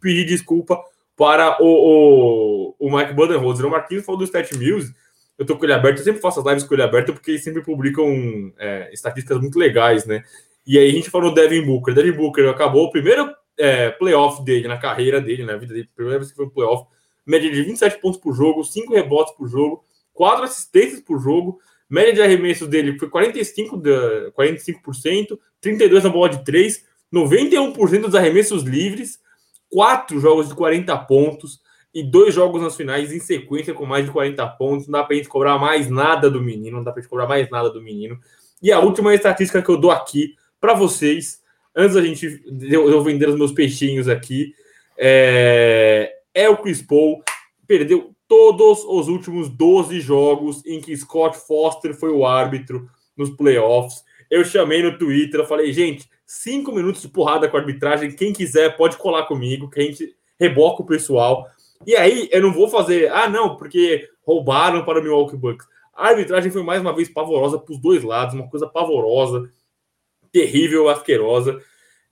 pedir 0.00 0.24
desculpa 0.24 0.80
para 1.16 1.60
o, 1.60 2.76
o, 2.78 2.86
o 2.86 2.96
Mike 2.96 3.14
Budenholzer. 3.14 3.66
O 3.66 3.70
Marquinhos 3.70 4.04
falou 4.04 4.20
do 4.20 4.24
Stat 4.24 4.56
Mills. 4.56 4.94
Eu 5.38 5.44
tô 5.44 5.56
com 5.56 5.64
ele 5.64 5.74
aberto, 5.74 5.98
eu 5.98 6.04
sempre 6.04 6.20
faço 6.20 6.40
as 6.40 6.46
lives 6.46 6.64
com 6.64 6.74
ele 6.74 6.82
aberto 6.82 7.12
porque 7.12 7.32
eles 7.32 7.44
sempre 7.44 7.62
publicam 7.62 8.52
é, 8.58 8.90
estatísticas 8.92 9.38
muito 9.38 9.58
legais, 9.58 10.06
né? 10.06 10.24
E 10.66 10.78
aí 10.78 10.88
a 10.88 10.92
gente 10.92 11.10
falou 11.10 11.34
Devin 11.34 11.64
Booker. 11.64 11.94
Devin 11.94 12.12
Booker 12.12 12.48
acabou 12.48 12.84
o 12.84 12.90
primeiro 12.90 13.30
é, 13.58 13.90
playoff 13.90 14.44
dele, 14.44 14.66
na 14.66 14.78
carreira 14.78 15.20
dele, 15.20 15.44
na 15.44 15.56
vida 15.56 15.74
dele, 15.74 15.88
primeira 15.94 16.18
vez 16.18 16.30
que 16.30 16.36
foi 16.36 16.48
playoff, 16.48 16.86
média 17.26 17.50
de 17.50 17.62
27 17.62 18.00
pontos 18.00 18.20
por 18.20 18.34
jogo, 18.34 18.64
5 18.64 18.92
rebotes 18.92 19.34
por 19.34 19.48
jogo, 19.48 19.84
4 20.14 20.44
assistências 20.44 21.00
por 21.00 21.20
jogo, 21.20 21.60
Média 21.88 22.12
de 22.12 22.22
arremessos 22.22 22.68
dele 22.68 22.98
foi 22.98 23.08
45, 23.08 23.76
de, 23.76 23.90
45%, 24.32 25.38
32 25.60 26.04
na 26.04 26.10
bola 26.10 26.28
de 26.30 26.44
3, 26.44 26.84
91% 27.14 28.00
dos 28.02 28.14
arremessos 28.14 28.64
livres, 28.64 29.20
4 29.70 30.18
jogos 30.18 30.48
de 30.48 30.54
40 30.54 30.96
pontos 30.98 31.60
e 31.96 32.02
dois 32.02 32.34
jogos 32.34 32.60
nas 32.60 32.76
finais 32.76 33.10
em 33.10 33.18
sequência 33.18 33.72
com 33.72 33.86
mais 33.86 34.04
de 34.04 34.10
40 34.10 34.46
pontos. 34.48 34.86
Não 34.86 35.00
dá 35.00 35.02
pra 35.02 35.16
gente 35.16 35.30
cobrar 35.30 35.58
mais 35.58 35.88
nada 35.88 36.30
do 36.30 36.42
menino, 36.42 36.76
não 36.76 36.84
dá 36.84 36.92
pra 36.92 37.00
gente 37.00 37.08
cobrar 37.08 37.26
mais 37.26 37.48
nada 37.48 37.70
do 37.70 37.80
menino. 37.80 38.20
E 38.62 38.70
a 38.70 38.78
última 38.80 39.14
estatística 39.14 39.62
que 39.62 39.68
eu 39.70 39.78
dou 39.78 39.90
aqui 39.90 40.34
para 40.60 40.74
vocês, 40.74 41.40
antes 41.74 41.94
da 41.94 42.02
gente 42.02 42.44
eu 42.70 43.02
vender 43.02 43.30
os 43.30 43.34
meus 43.34 43.50
peixinhos 43.50 44.08
aqui, 44.08 44.52
é, 44.98 46.12
é 46.34 46.50
o 46.50 46.58
Chris 46.58 46.82
Paul. 46.82 47.22
Perdeu 47.66 48.14
todos 48.28 48.84
os 48.84 49.08
últimos 49.08 49.48
12 49.48 49.98
jogos 49.98 50.62
em 50.66 50.82
que 50.82 50.94
Scott 50.94 51.38
Foster 51.46 51.94
foi 51.94 52.10
o 52.10 52.26
árbitro 52.26 52.90
nos 53.16 53.30
playoffs. 53.30 54.04
Eu 54.30 54.44
chamei 54.44 54.82
no 54.82 54.98
Twitter, 54.98 55.40
eu 55.40 55.46
falei, 55.46 55.72
gente, 55.72 56.06
cinco 56.26 56.72
minutos 56.72 57.00
de 57.00 57.08
porrada 57.08 57.48
com 57.48 57.56
a 57.56 57.60
arbitragem. 57.60 58.14
Quem 58.14 58.34
quiser 58.34 58.76
pode 58.76 58.98
colar 58.98 59.22
comigo, 59.22 59.70
que 59.70 59.80
a 59.80 59.82
gente 59.82 60.14
reboca 60.38 60.82
o 60.82 60.86
pessoal. 60.86 61.48
E 61.84 61.96
aí 61.96 62.28
eu 62.32 62.42
não 62.42 62.52
vou 62.52 62.68
fazer, 62.68 63.10
ah, 63.10 63.28
não, 63.28 63.56
porque 63.56 64.08
roubaram 64.22 64.84
para 64.84 65.00
o 65.00 65.02
Milwaukee 65.02 65.36
Bucks. 65.36 65.66
A 65.94 66.08
arbitragem 66.08 66.50
foi 66.50 66.62
mais 66.62 66.80
uma 66.80 66.94
vez 66.94 67.08
pavorosa 67.08 67.58
para 67.58 67.72
os 67.72 67.80
dois 67.80 68.02
lados, 68.02 68.34
uma 68.34 68.48
coisa 68.48 68.66
pavorosa, 68.66 69.50
terrível, 70.30 70.88
asquerosa. 70.88 71.60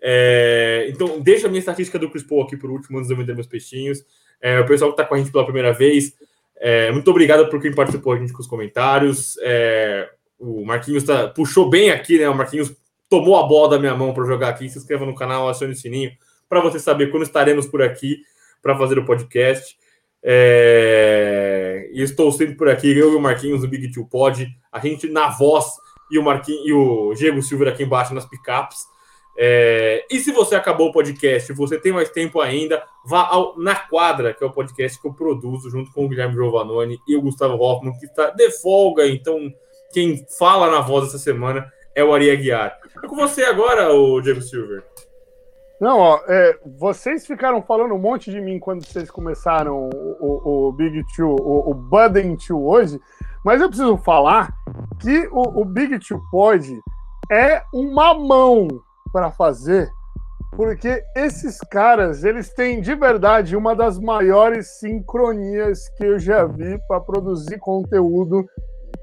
É... 0.01 0.87
Então, 0.89 1.21
deixa 1.21 1.47
a 1.47 1.51
minha 1.51 1.61
estatística 1.61 1.99
do 1.99 2.11
Chris 2.11 2.23
Paul 2.23 2.43
aqui 2.43 2.57
por 2.57 2.71
último, 2.71 2.99
antes 2.99 3.09
de 3.09 3.15
eu 3.15 3.19
vender 3.19 3.35
meus 3.35 3.47
peixinhos. 3.47 4.05
É, 4.41 4.61
o 4.61 4.67
pessoal 4.67 4.91
que 4.91 5.01
está 5.01 5.09
com 5.09 5.15
a 5.15 5.19
gente 5.19 5.33
pela 5.33 5.45
primeira 5.45 5.73
vez, 5.73 6.15
é, 6.57 6.91
muito 6.93 7.11
obrigado 7.11 7.49
por 7.49 7.61
quem 7.61 7.75
participou 7.75 8.13
a 8.13 8.19
gente 8.19 8.33
com 8.33 8.41
os 8.41 8.47
comentários. 8.47 9.37
É, 9.43 10.09
o 10.39 10.65
Marquinhos 10.65 11.05
tá, 11.05 11.29
puxou 11.29 11.69
bem 11.69 11.91
aqui, 11.91 12.19
né? 12.19 12.29
O 12.29 12.35
Marquinhos 12.35 12.75
tomou 13.09 13.37
a 13.37 13.43
bola 13.43 13.71
da 13.71 13.79
minha 13.79 13.95
mão 13.95 14.13
para 14.13 14.25
jogar 14.25 14.49
aqui. 14.49 14.69
Se 14.69 14.79
inscreva 14.79 15.07
no 15.07 15.15
canal, 15.15 15.49
acione 15.49 15.73
o 15.73 15.77
sininho 15.77 16.13
para 16.49 16.61
você 16.61 16.79
saber 16.79 17.11
quando 17.11 17.23
estaremos 17.23 17.67
por 17.67 17.83
aqui 17.83 18.19
para 18.65 18.79
fazer 18.79 18.99
o 18.99 19.05
podcast. 19.05 19.77
É, 20.23 21.91
e 21.93 22.01
estou 22.01 22.33
sempre 22.33 22.55
por 22.55 22.67
aqui, 22.67 22.99
eu 22.99 23.13
e 23.13 23.15
o 23.15 23.21
Marquinhos 23.21 23.61
do 23.61 23.69
Big 23.69 23.93
Two 23.93 24.09
Pod, 24.09 24.49
a 24.73 24.79
gente 24.79 25.07
na 25.07 25.29
voz 25.29 25.67
e 26.11 26.19
o 26.19 26.23
Marquinhos 26.23 26.67
e 26.67 26.73
o 26.73 27.13
Diego 27.13 27.43
Silva 27.43 27.69
aqui 27.69 27.83
embaixo 27.83 28.15
nas 28.15 28.25
picapes. 28.25 28.79
É, 29.37 30.07
e 30.11 30.19
se 30.19 30.33
você 30.33 30.55
acabou 30.55 30.89
o 30.89 30.93
podcast, 30.93 31.53
você 31.53 31.79
tem 31.79 31.93
mais 31.93 32.09
tempo 32.09 32.41
ainda, 32.41 32.83
vá 33.05 33.29
ao 33.29 33.59
Na 33.59 33.75
Quadra, 33.75 34.33
que 34.33 34.43
é 34.43 34.47
o 34.47 34.53
podcast 34.53 34.99
que 34.99 35.07
eu 35.07 35.13
produzo 35.13 35.69
junto 35.69 35.93
com 35.93 36.07
o 36.07 36.09
Guilherme 36.09 36.35
Giovanoni 36.35 36.99
e 37.07 37.17
o 37.17 37.21
Gustavo 37.21 37.63
Hoffman, 37.63 37.93
que 37.99 38.07
está 38.07 38.31
de 38.31 38.51
folga. 38.63 39.07
Então, 39.07 39.53
quem 39.93 40.25
fala 40.39 40.71
na 40.71 40.81
voz 40.81 41.09
essa 41.09 41.19
semana 41.19 41.71
é 41.95 42.03
o 42.03 42.15
Ari 42.15 42.31
Aguiar. 42.31 42.79
É 43.03 43.07
com 43.07 43.15
você 43.15 43.43
agora, 43.45 43.93
o 43.93 44.23
Diego 44.23 44.41
Silver. 44.41 44.94
Não, 45.85 45.99
ó, 45.99 46.21
é, 46.27 46.59
vocês 46.79 47.27
ficaram 47.27 47.61
falando 47.61 47.93
um 47.93 47.99
monte 47.99 48.31
de 48.31 48.41
mim 48.41 48.59
quando 48.59 48.87
vocês 48.87 49.11
começaram 49.11 49.91
o, 49.93 50.17
o, 50.19 50.69
o 50.69 50.73
Big 50.73 51.05
Two, 51.15 51.37
o, 51.39 51.73
o 51.73 51.75
Budding 51.75 52.37
Two 52.37 52.67
hoje, 52.67 52.99
mas 53.45 53.61
eu 53.61 53.69
preciso 53.69 53.99
falar 53.99 54.51
que 54.99 55.29
o, 55.31 55.61
o 55.61 55.63
Big 55.63 55.99
Two 55.99 56.23
Pod 56.31 56.81
é 57.31 57.63
uma 57.71 58.15
mão 58.15 58.67
para 59.13 59.31
fazer, 59.31 59.91
porque 60.57 61.05
esses 61.15 61.59
caras, 61.71 62.25
eles 62.25 62.51
têm 62.55 62.81
de 62.81 62.95
verdade 62.95 63.55
uma 63.55 63.77
das 63.77 63.99
maiores 63.99 64.79
sincronias 64.79 65.87
que 65.99 66.07
eu 66.07 66.19
já 66.19 66.47
vi 66.47 66.79
para 66.89 66.99
produzir 66.99 67.59
conteúdo 67.59 68.43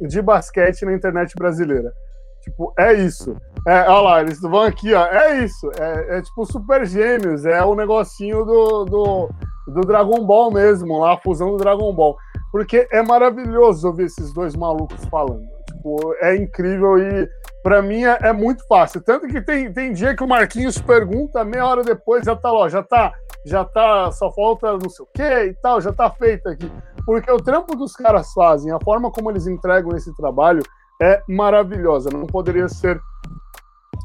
de 0.01 0.19
basquete 0.19 0.83
na 0.83 0.93
internet 0.93 1.35
brasileira. 1.37 1.93
Tipo, 2.41 2.73
é 2.75 2.91
isso. 2.93 3.37
É, 3.67 3.81
olha 3.81 4.01
lá, 4.01 4.21
eles 4.21 4.41
vão 4.41 4.63
aqui, 4.63 4.93
ó. 4.93 5.05
É 5.05 5.43
isso. 5.43 5.69
É, 5.79 6.17
é 6.17 6.21
tipo 6.21 6.45
Super 6.45 6.85
Gêmeos. 6.85 7.45
É 7.45 7.63
o 7.63 7.75
negocinho 7.75 8.43
do, 8.43 8.85
do, 8.85 9.29
do 9.67 9.81
Dragon 9.81 10.25
Ball 10.25 10.51
mesmo, 10.51 10.99
lá, 10.99 11.13
a 11.13 11.17
fusão 11.17 11.51
do 11.51 11.57
Dragon 11.57 11.93
Ball. 11.93 12.17
Porque 12.51 12.87
é 12.91 13.01
maravilhoso 13.01 13.87
ouvir 13.87 14.05
esses 14.05 14.33
dois 14.33 14.55
malucos 14.55 15.03
falando. 15.05 15.45
Tipo, 15.67 16.13
é 16.21 16.35
incrível 16.35 16.97
e 16.97 17.29
para 17.63 17.81
mim 17.81 18.03
é, 18.03 18.17
é, 18.23 18.33
muito 18.33 18.65
fácil. 18.67 19.01
Tanto 19.01 19.27
que 19.27 19.41
tem, 19.41 19.71
tem 19.71 19.93
dia 19.93 20.15
que 20.15 20.23
o 20.23 20.27
Marquinhos 20.27 20.79
pergunta, 20.79 21.45
meia 21.45 21.65
hora 21.65 21.83
depois 21.83 22.25
já 22.25 22.35
tá 22.35 22.51
lá, 22.51 22.67
já 22.67 22.83
tá, 22.83 23.13
já 23.45 23.63
tá, 23.63 24.11
só 24.11 24.31
falta 24.31 24.73
não 24.73 24.89
sei 24.89 25.05
o 25.05 25.09
que 25.13 25.23
e 25.23 25.53
tal, 25.61 25.79
já 25.79 25.93
tá 25.93 26.09
feito 26.09 26.49
aqui. 26.49 26.69
Porque 27.05 27.31
o 27.31 27.37
trampo 27.37 27.77
que 27.77 27.83
os 27.83 27.95
caras 27.95 28.33
fazem, 28.33 28.71
a 28.71 28.79
forma 28.83 29.11
como 29.11 29.29
eles 29.29 29.47
entregam 29.47 29.95
esse 29.95 30.15
trabalho 30.15 30.61
é 31.01 31.21
maravilhosa. 31.27 32.09
Não 32.11 32.27
poderia 32.27 32.67
ser 32.67 32.99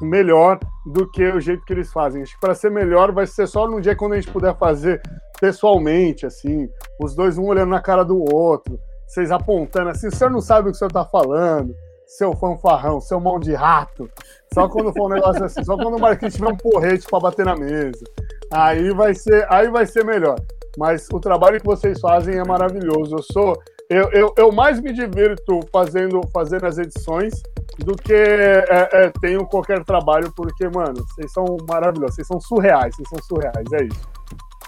melhor 0.00 0.58
do 0.84 1.10
que 1.10 1.26
o 1.26 1.40
jeito 1.40 1.64
que 1.64 1.72
eles 1.72 1.92
fazem. 1.92 2.22
Acho 2.22 2.34
que 2.34 2.40
para 2.40 2.54
ser 2.54 2.70
melhor 2.70 3.12
vai 3.12 3.26
ser 3.26 3.46
só 3.46 3.66
num 3.66 3.80
dia 3.80 3.96
quando 3.96 4.12
a 4.12 4.20
gente 4.20 4.30
puder 4.30 4.56
fazer 4.56 5.00
pessoalmente, 5.40 6.26
assim, 6.26 6.68
os 7.00 7.14
dois 7.14 7.38
um 7.38 7.44
olhando 7.44 7.70
na 7.70 7.80
cara 7.80 8.04
do 8.04 8.18
outro, 8.34 8.78
vocês 9.06 9.30
apontando 9.30 9.90
assim, 9.90 10.08
o 10.08 10.14
senhor 10.14 10.30
não 10.30 10.40
sabe 10.40 10.68
o 10.68 10.72
que 10.72 10.76
o 10.76 10.78
senhor 10.78 10.88
está 10.88 11.04
falando, 11.04 11.74
seu 12.06 12.34
fanfarrão, 12.34 13.00
seu 13.00 13.20
mão 13.20 13.38
de 13.38 13.54
rato. 13.54 14.08
Só 14.52 14.68
quando 14.68 14.92
for 14.92 15.06
um 15.06 15.14
negócio 15.14 15.44
assim, 15.44 15.62
só 15.64 15.76
quando 15.76 15.96
o 15.96 16.00
Marquinhos 16.00 16.34
tiver 16.34 16.48
um 16.48 16.56
porrete 16.56 17.06
para 17.08 17.20
bater 17.20 17.44
na 17.44 17.56
mesa. 17.56 18.04
Aí 18.52 18.90
vai 18.94 19.14
ser, 19.14 19.46
aí 19.50 19.68
vai 19.68 19.86
ser 19.86 20.04
melhor. 20.04 20.36
Mas 20.78 21.08
o 21.12 21.18
trabalho 21.18 21.60
que 21.60 21.66
vocês 21.66 22.00
fazem 22.00 22.38
é 22.38 22.44
maravilhoso. 22.44 23.16
Eu 23.16 23.22
sou 23.22 23.58
eu, 23.88 24.10
eu, 24.10 24.34
eu 24.36 24.50
mais 24.50 24.80
me 24.80 24.92
divirto 24.92 25.60
fazendo, 25.72 26.20
fazendo 26.32 26.66
as 26.66 26.76
edições 26.76 27.40
do 27.78 27.94
que 27.94 28.12
é, 28.12 28.88
é, 28.92 29.12
tenho 29.20 29.44
qualquer 29.46 29.84
trabalho, 29.84 30.32
porque, 30.34 30.68
mano, 30.68 31.04
vocês 31.08 31.32
são 31.32 31.56
maravilhosos, 31.68 32.16
vocês 32.16 32.26
são 32.26 32.40
surreais, 32.40 32.94
vocês 32.96 33.08
são 33.08 33.18
surreais, 33.22 33.72
é 33.72 33.84
isso. 33.84 34.08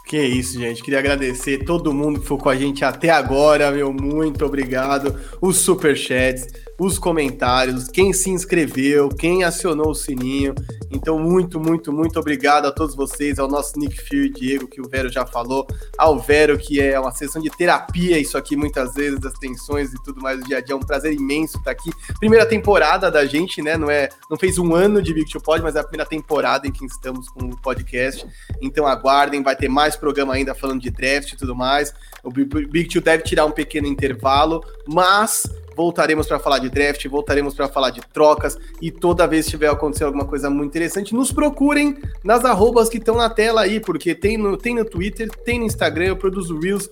Que 0.09 0.23
isso, 0.23 0.59
gente. 0.59 0.83
Queria 0.83 1.01
agradecer 1.01 1.65
todo 1.65 1.93
mundo 1.93 2.21
que 2.21 2.27
foi 2.27 2.39
com 2.39 2.49
a 2.49 2.57
gente 2.57 2.83
até 2.83 3.11
agora, 3.11 3.71
meu. 3.71 3.93
Muito 3.93 4.43
obrigado. 4.47 5.15
Os 5.39 5.59
superchats, 5.59 6.47
os 6.79 6.97
comentários, 6.97 7.89
quem 7.89 8.13
se 8.13 8.31
inscreveu, 8.31 9.09
quem 9.09 9.43
acionou 9.43 9.91
o 9.91 9.95
sininho. 9.95 10.55
Então, 10.91 11.19
muito, 11.19 11.59
muito, 11.59 11.93
muito 11.93 12.19
obrigado 12.21 12.67
a 12.67 12.73
todos 12.73 12.95
vocês, 12.95 13.39
ao 13.39 13.49
nosso 13.49 13.77
Nick 13.79 14.01
Fury 14.01 14.27
e 14.27 14.31
Diego, 14.31 14.69
que 14.69 14.81
o 14.81 14.89
Vero 14.89 15.11
já 15.11 15.27
falou, 15.27 15.67
ao 15.99 16.19
Vero, 16.21 16.57
que 16.57 16.81
é 16.81 16.99
uma 16.99 17.11
sessão 17.11 17.43
de 17.43 17.51
terapia, 17.51 18.19
isso 18.19 18.39
aqui 18.39 18.57
muitas 18.57 18.95
vezes, 18.95 19.19
das 19.19 19.33
tensões 19.35 19.93
e 19.93 20.03
tudo 20.05 20.23
mais 20.23 20.39
do 20.39 20.47
dia 20.47 20.59
a 20.59 20.61
dia. 20.61 20.75
É 20.75 20.77
um 20.77 20.81
prazer 20.81 21.13
imenso 21.13 21.59
estar 21.59 21.73
aqui. 21.73 21.91
Primeira 22.21 22.47
temporada 22.47 23.11
da 23.11 23.27
gente, 23.27 23.61
né? 23.61 23.77
Não 23.77 23.91
é, 23.91 24.09
não 24.31 24.39
fez 24.39 24.57
um 24.57 24.73
ano 24.73 25.03
de 25.03 25.13
Big 25.13 25.31
Two 25.31 25.41
Pod, 25.41 25.61
mas 25.61 25.75
é 25.75 25.81
a 25.81 25.85
primeira 25.85 26.09
temporada 26.09 26.67
em 26.69 26.73
que 26.73 26.85
estamos 26.87 27.29
com 27.29 27.45
o 27.47 27.61
podcast. 27.61 28.25
Então 28.63 28.87
aguardem, 28.87 29.43
vai 29.43 29.57
ter 29.57 29.69
mais 29.69 29.97
programa 29.97 30.35
ainda 30.35 30.55
falando 30.55 30.81
de 30.81 30.91
draft 30.91 31.33
e 31.33 31.37
tudo 31.37 31.57
mais. 31.57 31.93
O 32.23 32.31
Big 32.31 32.89
Two 32.89 33.03
deve 33.03 33.25
tirar 33.25 33.47
um 33.47 33.51
pequeno 33.51 33.89
intervalo, 33.89 34.63
mas 34.87 35.45
voltaremos 35.79 36.27
para 36.27 36.41
falar 36.41 36.59
de 36.59 36.69
draft, 36.69 37.07
voltaremos 37.07 37.55
para 37.55 37.69
falar 37.69 37.91
de 37.91 38.01
trocas 38.13 38.59
e 38.83 38.91
toda 38.91 39.29
vez 39.29 39.45
que 39.45 39.53
tiver 39.53 39.71
acontecendo 39.71 40.09
alguma 40.09 40.25
coisa 40.25 40.51
muito 40.51 40.71
interessante, 40.71 41.15
nos 41.15 41.31
procurem 41.31 41.97
nas 42.25 42.45
arrobas 42.45 42.89
que 42.89 42.99
estão 42.99 43.15
na 43.15 43.31
tela 43.31 43.61
aí, 43.61 43.79
porque 43.79 44.13
tem 44.13 44.37
no, 44.37 44.57
tem 44.57 44.75
no 44.75 44.85
Twitter, 44.85 45.31
tem 45.45 45.61
no 45.61 45.67
Instagram, 45.67 46.07
eu 46.07 46.17
produzo 46.17 46.59
Reels, 46.59 46.91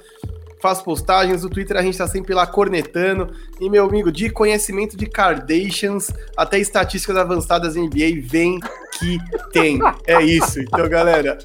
faço 0.60 0.84
postagens, 0.84 1.42
no 1.42 1.50
Twitter 1.50 1.76
a 1.76 1.82
gente 1.82 1.98
tá 1.98 2.06
sempre 2.06 2.32
lá 2.32 2.46
cornetando. 2.46 3.28
E, 3.60 3.68
meu 3.68 3.84
amigo, 3.86 4.12
de 4.12 4.30
conhecimento 4.30 4.96
de 4.96 5.06
Kardashians 5.06 6.12
até 6.36 6.56
estatísticas 6.60 7.16
avançadas 7.16 7.74
em 7.74 7.88
NBA, 7.88 8.22
vem 8.22 8.60
que 9.00 9.18
tem. 9.52 9.80
É 10.06 10.22
isso. 10.22 10.60
Então, 10.60 10.88
galera, 10.88 11.38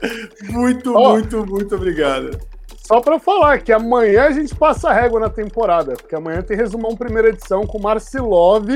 muito, 0.47 0.95
oh. 0.95 1.13
muito, 1.13 1.43
muito 1.45 1.75
obrigado. 1.75 2.50
Só 2.91 2.99
para 2.99 3.17
falar 3.19 3.59
que 3.59 3.71
amanhã 3.71 4.25
a 4.25 4.31
gente 4.31 4.53
passa 4.53 4.89
a 4.89 4.93
régua 4.93 5.21
na 5.21 5.29
temporada, 5.29 5.93
porque 5.93 6.13
amanhã 6.13 6.41
tem 6.41 6.57
resumão 6.57 6.93
primeira 6.93 7.29
edição 7.29 7.65
com 7.65 7.79
Marcilov 7.79 8.67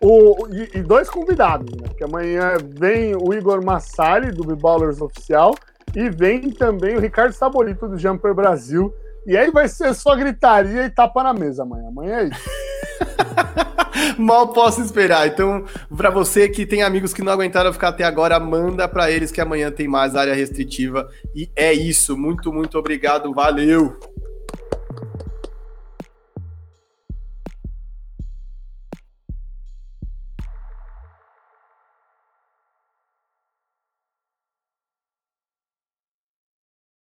o, 0.00 0.46
e, 0.52 0.78
e, 0.78 0.82
dois 0.82 1.10
convidados, 1.10 1.74
né? 1.74 1.88
Porque 1.88 2.04
amanhã 2.04 2.52
vem 2.78 3.16
o 3.16 3.34
Igor 3.34 3.64
Massali, 3.64 4.30
do 4.30 4.44
B-Ballers 4.44 5.00
Oficial, 5.00 5.52
e 5.96 6.08
vem 6.08 6.48
também 6.52 6.94
o 6.94 7.00
Ricardo 7.00 7.32
Sabolito, 7.32 7.88
do 7.88 7.98
Jumper 7.98 8.32
Brasil. 8.32 8.94
E 9.26 9.36
aí 9.36 9.50
vai 9.50 9.66
ser 9.66 9.92
só 9.94 10.14
gritaria 10.14 10.84
e 10.84 10.90
tapa 10.90 11.24
na 11.24 11.34
mesa 11.34 11.64
amanhã. 11.64 11.88
Amanhã 11.88 12.18
é 12.18 12.24
isso. 12.26 12.50
Mal 14.18 14.48
posso 14.48 14.80
esperar. 14.80 15.26
Então, 15.28 15.64
para 15.96 16.10
você 16.10 16.48
que 16.48 16.66
tem 16.66 16.82
amigos 16.82 17.12
que 17.12 17.22
não 17.22 17.32
aguentaram 17.32 17.72
ficar 17.72 17.88
até 17.88 18.04
agora, 18.04 18.38
manda 18.38 18.88
para 18.88 19.10
eles 19.10 19.30
que 19.30 19.40
amanhã 19.40 19.70
tem 19.70 19.88
mais 19.88 20.14
área 20.14 20.34
restritiva. 20.34 21.08
E 21.34 21.50
é 21.54 21.72
isso. 21.72 22.16
Muito, 22.16 22.52
muito 22.52 22.78
obrigado. 22.78 23.32
Valeu. 23.32 23.98